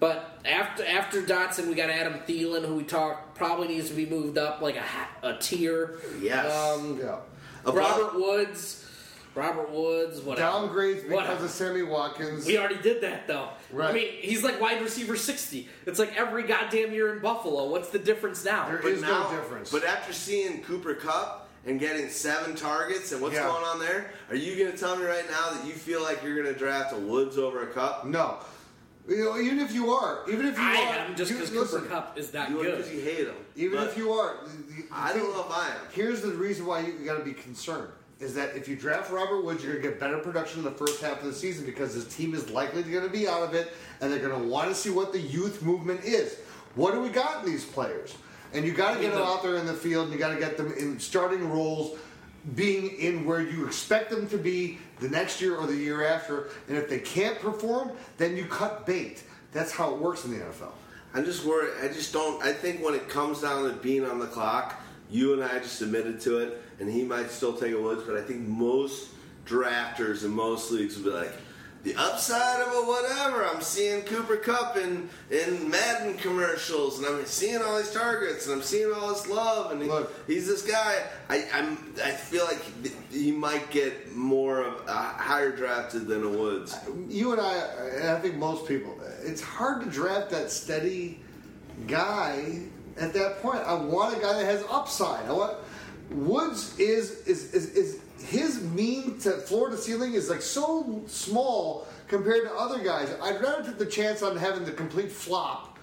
[0.00, 4.06] But after after Doctson, we got Adam Thielen, who we talked probably needs to be
[4.06, 5.98] moved up like a, a tier.
[6.20, 6.52] Yes.
[6.52, 7.18] Um, yeah.
[7.64, 8.78] Above- Robert Woods.
[9.34, 10.20] Robert Woods.
[10.20, 10.46] Whatever.
[10.68, 11.44] Downgrades because Whatever.
[11.46, 12.44] of Sammy Watkins.
[12.44, 13.48] We already did that though.
[13.72, 13.88] Right.
[13.90, 15.68] I mean, he's like wide receiver sixty.
[15.86, 17.70] It's like every goddamn year in Buffalo.
[17.70, 18.68] What's the difference now?
[18.68, 19.70] There But is now, no difference.
[19.70, 23.46] But after seeing Cooper Kupp and getting seven targets and what's Yeah.
[23.46, 26.22] going on there, are you going to tell me right now that you feel like
[26.22, 28.04] you're going to draft a Woods over a Kupp?
[28.04, 28.38] no.
[29.08, 31.52] You know, even if you are, even if you I are, am just you- because
[31.52, 32.76] listen, Cooper Kupp is that You good.
[32.76, 33.34] because you hate him.
[33.56, 35.80] Even if you are, the- the- I don't know if I am.
[35.90, 37.88] Here's the reason why you got to be concerned
[38.20, 40.70] is that if you draft Robert Woods, you're going to get better production in the
[40.70, 43.54] first half of the season because his team is likely going to be out of
[43.54, 46.36] it, and they're going to want to see what the youth movement is.
[46.76, 48.14] What do we got in these players?
[48.52, 50.38] And you got to get them out there in the field, and you got to
[50.38, 51.98] get them in starting roles,
[52.54, 56.50] being in where you expect them to be the next year or the year after.
[56.68, 59.22] And if they can't perform, then you cut bait.
[59.52, 60.72] That's how it works in the NFL.
[61.14, 61.72] I'm just worried.
[61.82, 62.42] I just don't.
[62.42, 65.80] I think when it comes down to being on the clock, you and I just
[65.82, 69.10] admitted to it, and he might still take a Woods, but I think most
[69.46, 71.32] drafters in most leagues would be like,
[71.84, 73.44] the upside of a whatever.
[73.44, 78.54] I'm seeing Cooper Kupp in in Madden commercials, and I'm seeing all these targets, and
[78.54, 81.02] I'm seeing all this love, and he- he's this guy.
[81.28, 82.62] I I'm I feel like
[83.10, 86.76] he might get more of a higher drafted than a Woods.
[87.08, 87.56] you and I,
[87.96, 91.20] and I think most people, it's hard to draft that steady
[91.88, 92.60] guy
[92.98, 93.60] at that point.
[93.60, 95.26] I want a guy that has upside.
[95.26, 95.56] I want
[96.10, 97.98] Woods is is is, is
[98.32, 103.14] his mean to floor to ceiling is like so small compared to other guys.
[103.22, 105.78] I'd rather take the chance on having the complete flop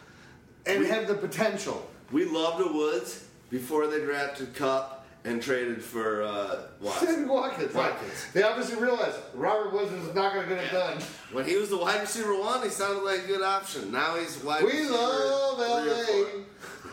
[0.66, 1.88] and we, have the potential.
[2.12, 7.28] We loved the Woods before they drafted Kupp and traded for uh, Watson.
[7.28, 7.74] Watkins.
[7.76, 8.26] Watkins.
[8.34, 10.98] They obviously realized Robert Woods is not going to get it done.
[11.32, 13.92] When he was the wide receiver one, he sounded like a good option.
[13.92, 16.30] Now he's wide We receiver love three or LA.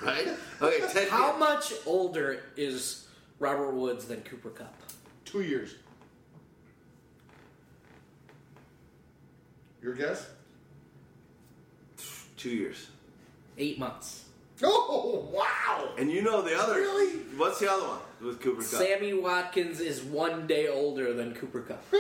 [0.02, 0.28] Right?
[0.60, 1.41] Okay, Ted How Ginn.
[1.41, 3.07] much older is
[3.39, 4.75] Robert Woods than Cooper Kupp?
[5.36, 5.74] Two years.
[9.82, 10.31] Your guess?
[12.39, 12.89] Two years.
[13.58, 14.23] Eight months.
[14.62, 15.90] Oh wow!
[15.98, 16.76] And you know the other.
[16.76, 17.18] Really?
[17.36, 18.70] What's the other one with Cooper Kupp?
[18.70, 21.84] Sammy Watkins is one day older than Cooper Kupp.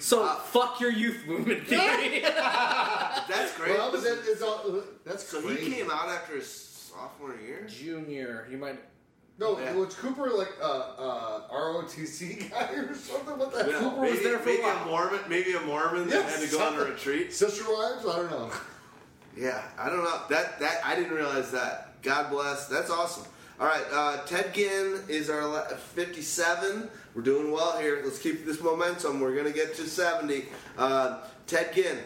[0.00, 2.20] So uh, fuck your youth movement theory.
[2.20, 3.70] that's great.
[3.70, 5.66] Well, but that is all, that's so crazy.
[5.70, 7.66] he came out after his sophomore year.
[7.68, 8.80] Junior, you might.
[9.38, 9.74] No, Yeah.
[9.74, 13.38] was Cooper like a uh, uh, ROTC guy or something?
[13.38, 13.90] What the Yeah, hell?
[13.90, 14.86] Cooper was there for a maybe while.
[14.86, 17.32] Mormon, maybe a Mormon that had to go on a retreat.
[17.34, 18.06] Sister wives?
[18.06, 18.50] I don't know.
[19.36, 20.20] Yeah, I don't know.
[20.30, 22.00] That that I didn't realize that.
[22.02, 22.66] God bless.
[22.68, 23.24] That's awesome.
[23.60, 26.88] All right, uh, Ted Ginn is our la- 57.
[27.14, 28.00] We're doing well here.
[28.04, 29.20] Let's keep this momentum.
[29.20, 30.46] We're gonna get to 70.
[30.78, 31.98] Uh, Ted Ginn.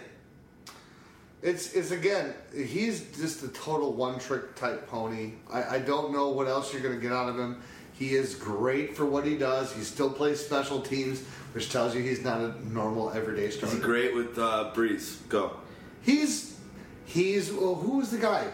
[1.43, 2.35] It's it's again.
[2.55, 5.33] He's just a total one trick type pony.
[5.51, 7.63] I, I don't know what else you're going to get out of him.
[7.95, 9.73] He is great for what he does.
[9.75, 13.77] He still plays special teams, which tells you he's not a normal everyday Is starter.
[13.77, 15.27] he great with uh, Brees?
[15.29, 15.53] Go.
[16.03, 16.59] He's
[17.07, 18.47] he's well, who was the guy?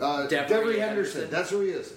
[0.00, 0.80] Uh, Devery Devery Henderson.
[0.80, 1.30] Henderson.
[1.30, 1.92] That's who he is.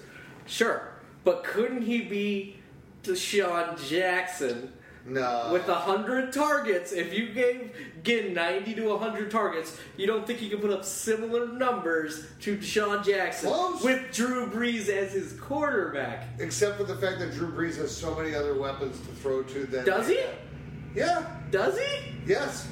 [0.47, 0.89] Sure,
[1.23, 2.57] but couldn't he be
[3.03, 4.73] DeSean Jackson
[5.05, 5.49] No.
[5.51, 6.91] with a hundred targets?
[6.91, 7.71] If you gave
[8.03, 12.57] Ginn ninety to hundred targets, you don't think he could put up similar numbers to
[12.57, 13.83] DeSean Jackson Close.
[13.83, 16.27] with Drew Brees as his quarterback?
[16.39, 19.65] Except for the fact that Drew Brees has so many other weapons to throw to
[19.67, 19.85] that.
[19.85, 20.19] Does he?
[20.95, 21.25] Yeah.
[21.49, 22.13] Does he?
[22.25, 22.67] Yes.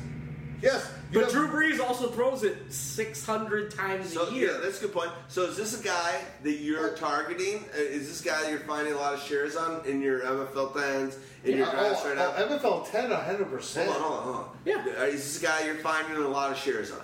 [0.62, 0.92] Yes.
[1.12, 4.52] You But know- Drew Brees also throws it six hundred times So a year.
[4.52, 5.10] yeah, that's a good point.
[5.28, 7.66] So is this a guy that you're targeting?
[7.74, 10.68] Uh, Is this guy that you're finding a lot of shares on in your MFL
[10.72, 12.34] plans in your Oh, drafts right now?
[12.38, 13.86] oh, MFL 10, 100%.
[13.88, 14.50] Hold on, hold on, hold on.
[14.66, 14.86] Yeah.
[15.00, 17.02] Uh, Is this a guy you're finding a lot of shares on?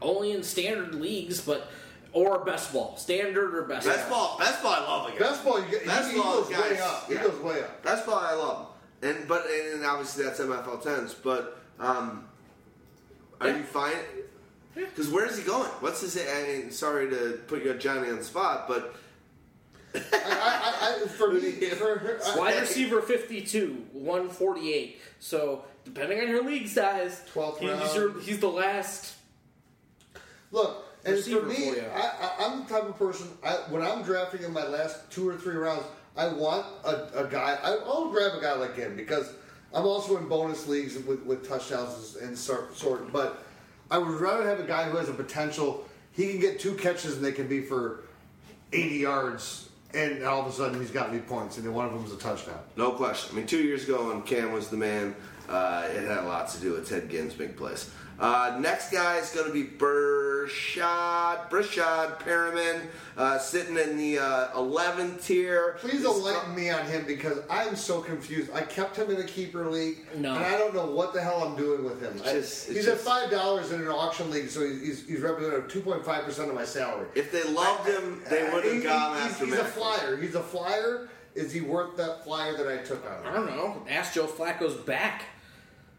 [0.00, 1.68] Only in standard leagues, but
[2.12, 3.86] or best ball, standard or best.
[3.88, 5.18] Best ball, best ball, I love again.
[5.18, 7.08] Best ball, you get, Best he, he goes guys, way up.
[7.08, 7.22] He yeah.
[7.24, 7.82] goes way up.
[7.82, 8.58] Best ball, I love
[9.00, 9.16] him.
[9.16, 11.14] And but and obviously that's MFL tens.
[11.14, 12.26] But um,
[13.44, 13.58] are Yeah.
[13.58, 13.94] you fine?
[14.74, 15.68] Because where is he going?
[15.80, 16.16] What's his?
[16.16, 18.94] I mean, sorry to put you Johnny on the spot, but
[19.94, 25.00] I, I, I, for me, for, I, Wide receiver 52, 148.
[25.20, 27.94] So, depending on your league size, 12th he's, round.
[27.94, 29.14] your, he's the last.
[30.50, 31.80] Look, and for me.
[31.80, 33.28] I, I, I'm the type of person.
[33.44, 35.84] I, when I'm drafting in my last two or three rounds,
[36.16, 37.58] I want a, a guy.
[37.62, 39.32] I'll grab a guy like him because
[39.74, 43.12] I'm also in bonus leagues with, with touchdowns and sort, sort.
[43.12, 43.44] But
[43.90, 45.86] I would rather have a guy who has a potential.
[46.12, 48.00] He can get two catches and they can be for
[48.72, 51.92] 80 yards, and all of a sudden he's got me points, and then one of
[51.92, 52.58] them is a touchdown.
[52.76, 53.34] no question.
[53.34, 55.14] I mean, two years ago when Cam was the man,
[55.48, 57.90] uh, it had a lot to do with Ted Ginn's big plays.
[58.20, 62.82] Uh, next guy is going to be Bershad, Breshad Perriman,
[63.16, 65.76] uh, sitting in the uh, 11th tier.
[65.80, 68.50] Please This- enlighten me on him because I'm so confused.
[68.54, 70.34] I kept him in a keeper league, No.
[70.34, 72.14] and I don't know what the hell I'm doing with him.
[72.24, 75.68] I- just- he's just- at five dollars in an auction league, so he's he's representing
[75.68, 77.08] two point five percent of my salary.
[77.14, 80.16] If they loved him, they would He- have gone he's, after He's a flyer.
[80.16, 81.08] He's a flyer.
[81.34, 83.82] Is he worth that flyer that I took on I don't know.
[83.88, 85.22] Ask Joe Flacco's back.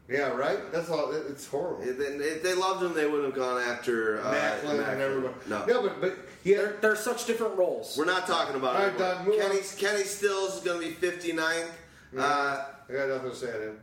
[0.09, 0.71] Yeah, right.
[0.71, 1.11] That's all.
[1.11, 1.83] it- It's horrible.
[1.87, 4.99] If they, if they loved him, they wouldn't have gone after uh, Maclin and Maclin.
[4.99, 5.33] everybody.
[5.49, 5.65] No.
[5.65, 7.95] no, but but yeah, They're, they're such different roles.
[7.97, 8.97] We're not talking about All it.
[8.97, 9.63] Don, move Kenny, on.
[9.77, 11.69] Kenny Stills is going to be 59th.
[12.17, 13.79] Uh, I got nothing to say to him.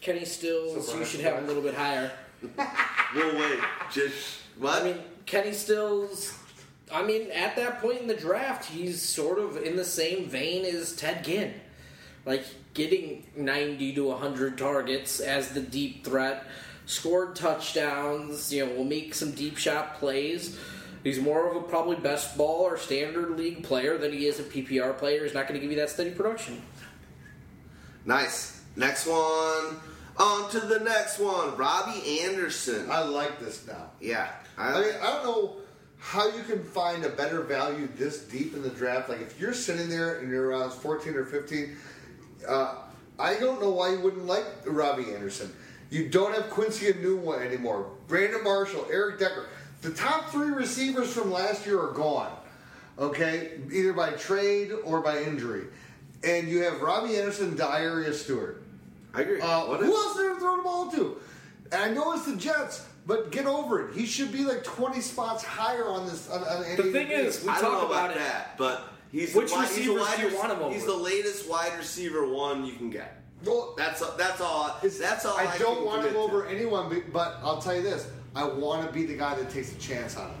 [0.00, 2.10] Kenny Stills, you should have a little bit higher.
[3.14, 3.58] we'll wait.
[3.92, 4.82] Just what?
[4.82, 6.36] I mean, Kenny Stills.
[6.92, 10.64] I mean, at that point in the draft, he's sort of in the same vein
[10.64, 11.52] as Ted Ginn,
[12.28, 16.46] like getting ninety to hundred targets as the deep threat,
[16.86, 18.52] scored touchdowns.
[18.52, 20.58] You know, will make some deep shot plays.
[21.02, 24.42] He's more of a probably best ball or standard league player than he is a
[24.42, 25.24] PPR player.
[25.24, 26.60] He's not going to give you that steady production.
[28.04, 28.60] nice.
[28.76, 29.76] Next one.
[30.18, 31.56] On to the next one.
[31.56, 32.90] Robbie Anderson.
[32.90, 33.90] I like this now.
[34.00, 34.30] yeah.
[34.56, 35.56] I, I mean, I don't know
[35.98, 39.08] how you can find a better value this deep in the draft.
[39.08, 41.76] Like, if you're sitting there and you're around 14 or 15,
[42.46, 42.74] uh,
[43.18, 45.52] I don't know why you wouldn't like Robbie Anderson.
[45.90, 47.90] You don't have Quincy Enunwa anymore.
[48.06, 49.46] Brandon Marshall, Eric Decker.
[49.82, 52.30] The top three receivers from last year are gone.
[52.98, 55.66] Okay, either by trade or by injury,
[56.24, 58.60] and you have Robbie Anderson, Darius Stewart.
[59.14, 59.40] I agree.
[59.40, 61.16] Uh, What who else did they throw the ball to?
[61.70, 63.94] And I know it's the Jets, but get over it.
[63.94, 66.28] He should be like 20 spots higher on this.
[66.28, 68.18] On, on The thing is, we I don't talk know about about it.
[68.18, 70.74] that, but he's Which the wide, he's the receivers wide do you want him over?
[70.74, 73.14] He's the latest wide receiver one you can get.
[73.44, 74.76] Well, That's that's all.
[74.82, 75.36] That's all.
[75.38, 76.18] I, I don't want him commit to.
[76.34, 79.50] over anyone, but- but I'll tell you this: I want to be the guy that
[79.50, 80.36] takes a chance on him.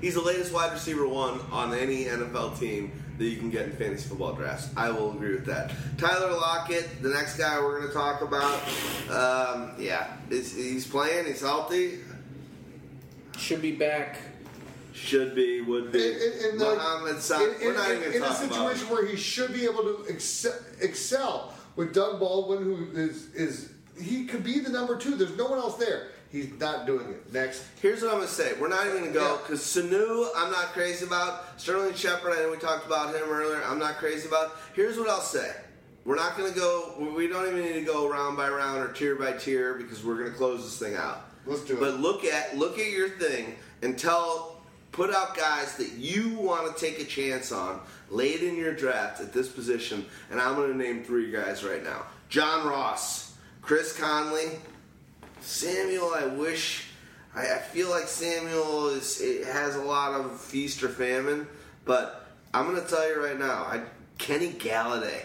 [0.00, 3.72] He's the latest wide receiver one on any NFL team that you can get in
[3.72, 4.68] fantasy football drafts.
[4.76, 5.72] I will agree with that.
[5.96, 8.60] Tyler Lockett, the next guy we're going to talk about.
[9.10, 11.26] Um, yeah, he's playing.
[11.26, 11.98] He's healthy.
[13.38, 14.18] Should be back.
[14.98, 15.60] Should be.
[15.60, 16.16] Would be.
[16.56, 18.52] Mohamed Sa- in- We're not even in a talk about.
[18.52, 23.70] situation where he should be able to excel, excel with Doug Baldwin, who is is
[24.00, 25.14] he could be the number two.
[25.14, 26.08] There's no one else there.
[26.30, 27.32] He's not doing it.
[27.32, 28.52] Next, Here's what I'm going to say.
[28.60, 29.38] We're not even going to go Yeah.
[29.46, 31.58] because Sanu, I'm not crazy about.
[31.58, 33.62] Sterling Shepard, I know we talked about him earlier.
[33.64, 34.56] I'm not crazy about.
[34.74, 35.50] Here's what I'll say.
[36.04, 37.12] We're not going to go.
[37.16, 40.18] We don't even need to go round by round or tier by tier because we're
[40.18, 41.24] going to close this thing out.
[41.46, 41.80] Let's do it.
[41.80, 44.57] But look at look at your thing and tell.
[44.92, 49.20] Put out guys that you want to take a chance on late in your draft
[49.20, 53.96] at this position, and I'm going to name three guys right now: John Ross, Chris
[53.96, 54.58] Conley,
[55.40, 56.86] Samuel, I wish.
[57.34, 61.46] I, I feel like Samuel is it has a lot of feast or famine,
[61.84, 63.82] but I'm gonna tell you right now, I
[64.16, 65.24] Kenny Golladay.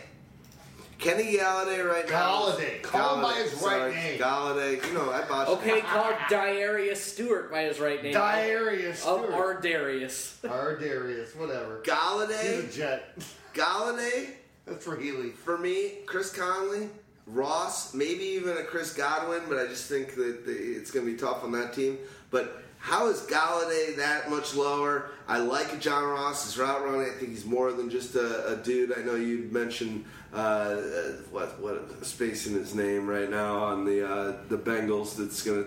[0.99, 2.29] Kenny Golladay right now.
[2.43, 2.81] Golladay.
[2.81, 4.19] Call him by his right Sorry, name.
[4.19, 4.87] Golladay.
[4.87, 5.83] You know, I botched Okay, it.
[5.85, 8.13] call Darius Stewart by his right name.
[8.13, 9.33] Darius Of Stewart.
[9.33, 10.37] our Darius.
[10.43, 11.81] Or Darius, whatever.
[11.83, 12.73] He's a Golladay.
[12.73, 13.17] jet.
[13.53, 14.29] Golladay.
[14.65, 15.29] That's for Healy.
[15.31, 16.87] For me, Chris Conley,
[17.27, 21.11] Ross, maybe even a Chris Godwin, but I just think that the, it's going to
[21.11, 21.97] be tough on that team.
[22.31, 25.09] But how is Golladay that much lower?
[25.27, 27.01] I like John Ross, his route running.
[27.01, 28.97] I think he's more than just a, a dude.
[28.97, 34.07] I know you mentioned uh, uh, what what spacing his name right now on the
[34.07, 35.15] uh, the Bengals.
[35.15, 35.65] That's going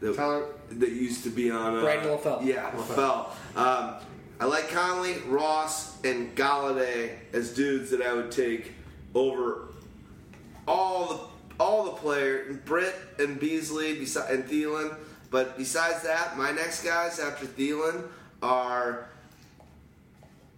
[0.00, 2.44] to Tyler- that, that used to be on uh, Brandon LaFell.
[2.44, 3.26] Yeah, LaFell.
[3.56, 3.94] Um,
[4.40, 8.72] I like Conley, Ross, and Golladay as dudes that I would take
[9.14, 9.68] over
[10.66, 11.20] all the
[11.60, 14.96] all the players, Britt and Beasley and Thielen.
[15.30, 18.08] But besides that, my next guys after Thielen
[18.42, 19.08] are.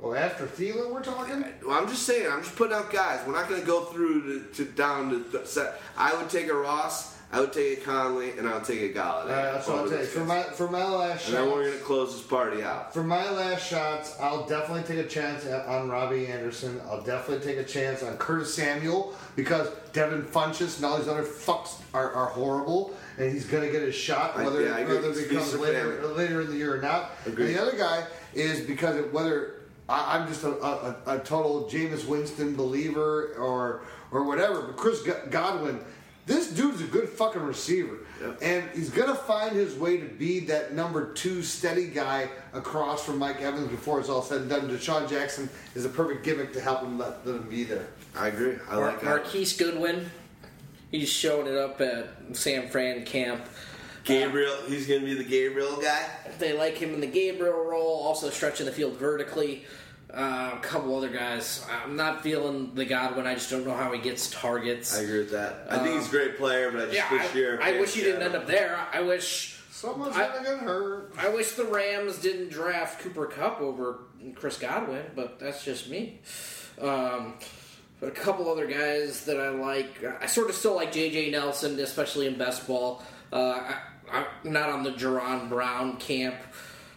[0.02, 1.44] Oh, after Thielen, we're talking?
[1.66, 2.26] Well, I'm just saying.
[2.30, 3.20] I'm just putting out guys.
[3.26, 5.80] We're not going to go through to, to down to th- set.
[5.96, 7.18] I would take a Ross.
[7.32, 8.98] I would take a Conley, and I would take a Golladay.
[8.98, 10.06] All right, that's what I'll take.
[10.06, 12.92] For my, for my last and then we're going to close this party out.
[12.92, 16.80] for my last shots, I'll definitely take a chance on Robbie Anderson.
[16.86, 21.22] I'll definitely take a chance on Curtis Samuel because Devin Funchess and all these other
[21.22, 24.80] fucks are, are horrible, and he's going to get his shot I- whether, yeah, I
[24.80, 24.96] agree.
[24.96, 27.12] whether it comes Feast or later, later in the year or not.
[27.26, 27.50] Agreed.
[27.50, 29.59] And the other guy is because of whether
[29.90, 35.02] I, I'm just a, a, a total Jameis Winston believer or or whatever, but Chris
[35.30, 35.80] Godwin.
[36.26, 38.38] This dude's a good fucking receiver, Yep.
[38.42, 43.18] and he's gonna find his way to be that number two steady guy across from
[43.18, 44.68] Mike Evans before it's all said and done.
[44.68, 47.86] DeSean Jackson is a perfect gimmick to help him let, let him be there.
[48.16, 48.54] I agree.
[48.68, 49.06] I Mar- like that.
[49.06, 50.08] Marquise Goodwin.
[50.92, 53.42] He's showing it up at San Fran camp.
[54.04, 56.04] Gabriel, he's going to be the Gabriel guy.
[56.38, 59.64] They like him in the Gabriel role, also stretching the field vertically.
[60.12, 61.64] Uh, a couple other guys.
[61.84, 63.26] I'm not feeling the Godwin.
[63.26, 64.96] I just don't know how he gets targets.
[64.98, 65.66] I agree with that.
[65.70, 67.60] I think he's a great player, but I just yeah, wish year.
[67.62, 68.78] I, I wish he didn't end up there.
[68.92, 69.56] I wish.
[69.70, 71.12] Someone's I- gonna get hurt.
[71.16, 74.00] I wish the Rams didn't draft Cooper Kupp over
[74.34, 76.20] Chris Godwin, but that's just me.
[76.80, 77.34] Um,
[78.00, 80.04] but a couple other guys that I like.
[80.20, 81.30] I sort of still like J.J.
[81.30, 83.02] Nelson, especially in best ball.
[83.32, 83.72] Uh,
[84.10, 86.36] I, I'm not on the Jaron Brown camp.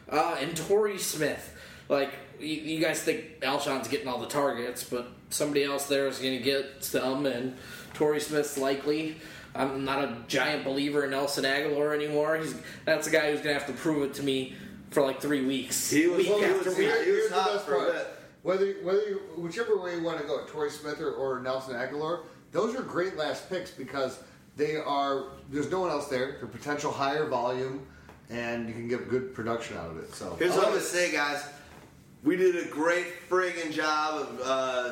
[0.09, 1.55] Uh, and Torrey Smith.
[1.89, 2.11] Like,
[2.43, 6.37] you, you guys think Alshon's getting all the targets, but somebody else there is going
[6.37, 7.55] to get some, and
[7.93, 9.17] Torrey Smith's likely.
[9.55, 12.37] I'm not a giant believer in Nelson Agholor anymore.
[12.37, 12.55] He's
[12.85, 14.55] that's a guy who's going to have to prove it to me
[14.89, 15.89] for like three weeks.
[15.91, 16.91] He was- week he after was- week.
[17.05, 17.93] he was the hot best for a part.
[17.93, 18.07] bit.
[18.43, 22.23] Whether whether you, whichever way you want to go, Torrey Smith or, or Nelson Agholor,
[22.51, 24.19] those are great last picks because
[24.57, 25.25] they are.
[25.49, 26.37] There's no one else there.
[26.39, 27.85] They're potential higher volume,
[28.29, 30.13] and you can get good production out of it.
[30.13, 31.41] So Here's I what I'm gonna say, guys.
[32.23, 34.91] We did a great friggin' job of uh,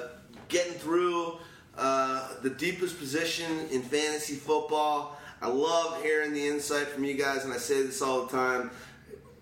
[0.50, 1.38] getting through
[1.77, 5.18] uh, the deepest position in fantasy football.
[5.42, 8.69] I love hearing the insight from you guys, and I say this all the time.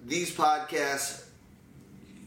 [0.05, 1.25] These podcasts,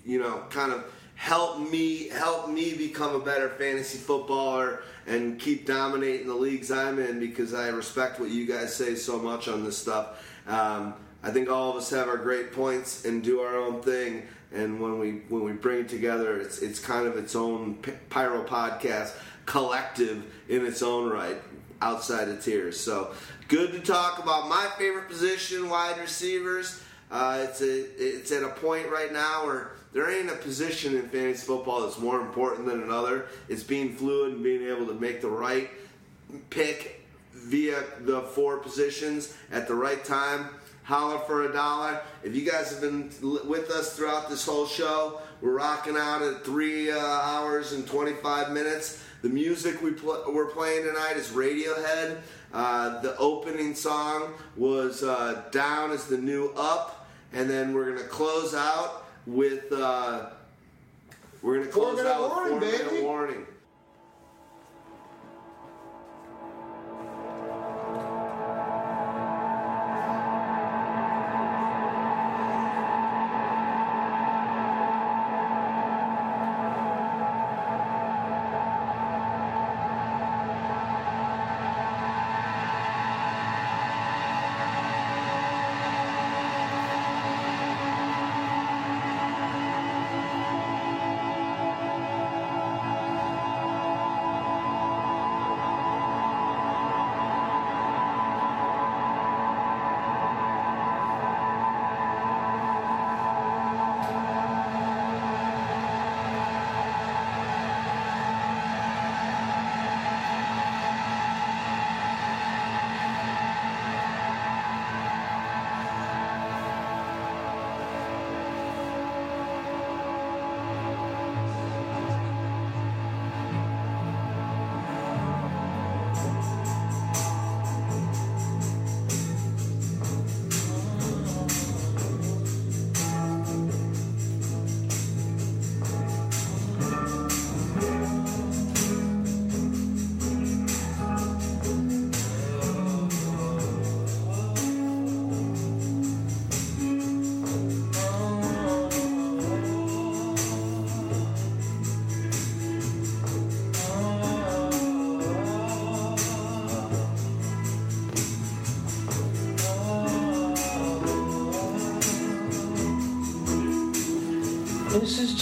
[0.05, 0.85] you know, kind of
[1.15, 6.99] help me help me become a better fantasy footballer and keep dominating the leagues I'm
[6.99, 10.29] in because I respect what you guys say so much on this stuff.
[10.49, 14.25] Um, I think all of us have our great points and do our own thing.
[14.55, 17.77] And when we when we bring it together, it's it's kind of its own
[18.11, 19.15] pyro podcast
[19.47, 21.37] collective in its own right,
[21.81, 22.79] outside of tears.
[22.79, 23.13] So
[23.49, 26.83] good to talk about my favorite position, wide receivers.
[27.11, 31.09] Uh, it's a it's at a point right now where there ain't a position in
[31.09, 33.27] fantasy football that's more important than another.
[33.49, 35.71] It's being fluid and being able to make the right
[36.51, 40.49] pick via the four positions at the right time.
[40.93, 42.03] Holler for a dollar.
[42.23, 46.45] If you guys have been with us throughout this whole show, we're rocking out at
[46.45, 49.03] three uh, hours and 25 minutes.
[49.23, 52.21] The music we pl- we're playing tonight is Radiohead.
[52.53, 57.09] Uh, the opening song was uh, Down is the New Up.
[57.33, 59.73] And then we're going to close out with.
[59.73, 60.27] Uh,
[61.41, 63.47] we're going to close out with four minute warning.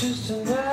[0.00, 0.69] Just a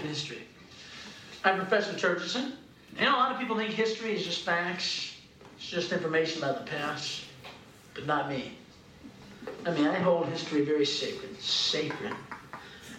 [0.00, 0.42] History.
[1.44, 2.52] I'm Professor Churchison.
[2.98, 5.16] You know, a lot of people think history is just facts,
[5.56, 7.22] it's just information about the past,
[7.94, 8.52] but not me.
[9.66, 12.12] I mean, I hold history very sacred, sacred.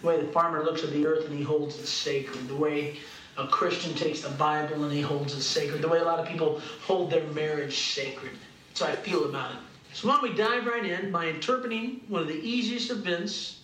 [0.00, 2.48] The way the farmer looks at the earth and he holds it sacred.
[2.48, 2.98] The way
[3.36, 5.82] a Christian takes the Bible and he holds it sacred.
[5.82, 8.32] The way a lot of people hold their marriage sacred.
[8.68, 9.58] That's how I feel about it.
[9.92, 13.60] So why don't we dive right in by interpreting one of the easiest events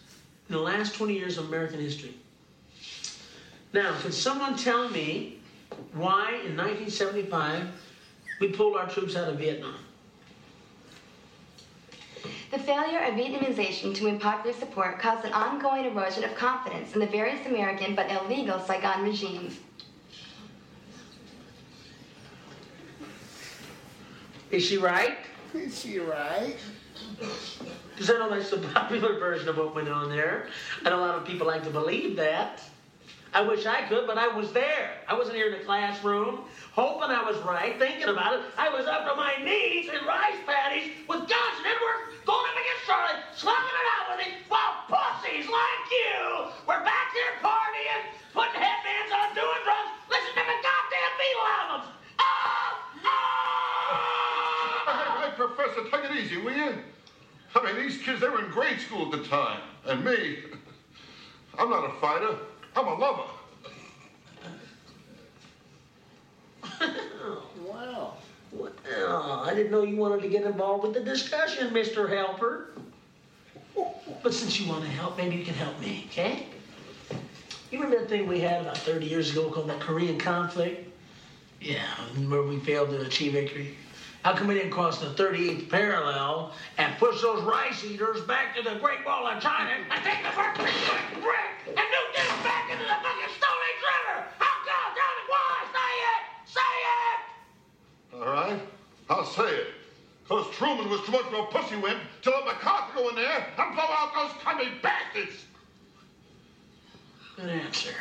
[0.49, 2.15] in the last 20 years of American history.
[3.73, 5.39] Now, can someone tell me
[5.93, 7.69] why in 1975
[8.41, 9.77] we pulled our troops out of Vietnam?
[12.51, 17.01] The failure of Vietnamization to win popular support caused an ongoing erosion of confidence in
[17.01, 19.59] the various American but illegal Saigon regimes.
[24.51, 25.19] Is she right?
[25.53, 26.57] Is she right?
[27.91, 30.49] Because I know that's the popular version of what went on there.
[30.87, 32.63] And a lot of people like to believe that.
[33.34, 34.90] I wish I could, but I was there.
[35.07, 38.40] I wasn't here in the classroom, hoping I was right, thinking about it.
[38.57, 42.57] I was up to my knees in rice paddies with guns and Edward going up
[42.57, 48.02] against Charlie, slugging it out with him, while pussies like you were back there partying,
[48.32, 51.89] putting headbands on, doing drugs, listening to the goddamn Beatle albums.
[52.16, 53.28] Oh, oh,
[54.89, 56.81] Hey, hey, Professor, take it easy, will you?
[57.55, 59.60] I mean, these kids, they were in grade school at the time.
[59.84, 60.44] And me,
[61.58, 62.36] I'm not a fighter.
[62.77, 63.23] I'm a lover.
[67.69, 68.15] Wow.
[68.53, 72.09] Well, I didn't know you wanted to get involved with the discussion, Mr.
[72.09, 72.71] Helper.
[74.23, 76.47] But since you want to help, maybe you can help me, okay?
[77.71, 80.91] You remember that thing we had about 30 years ago called that Korean conflict?
[81.61, 81.85] Yeah,
[82.29, 83.75] where we failed to achieve victory.
[84.25, 88.63] How come we didn't cross the 38th parallel and push those rice eaters back to
[88.63, 92.71] the Great Wall of China and take the first big brick and nuke them back
[92.71, 94.27] into the fucking Stone Age River?
[94.39, 94.91] How come?
[94.99, 95.55] Tell me why?
[95.73, 96.23] Say it!
[96.51, 96.75] Say
[97.07, 97.21] it!
[98.21, 98.61] All right?
[99.09, 99.67] I'll say it.
[100.25, 103.47] Because Truman was too much of a pussy wimp to let MacArthur go in there
[103.57, 105.47] and blow out those commie bastards.
[107.37, 107.95] Good answer.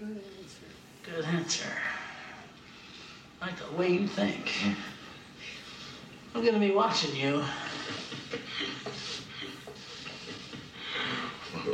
[0.00, 0.64] Good answer.
[1.04, 1.72] Good answer.
[3.40, 4.50] I like the way you think.
[6.34, 7.44] I'm gonna be watching you.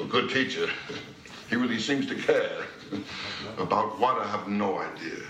[0.00, 0.68] A good teacher.
[1.48, 2.64] He really seems to care.
[3.56, 5.24] About what, I have no idea.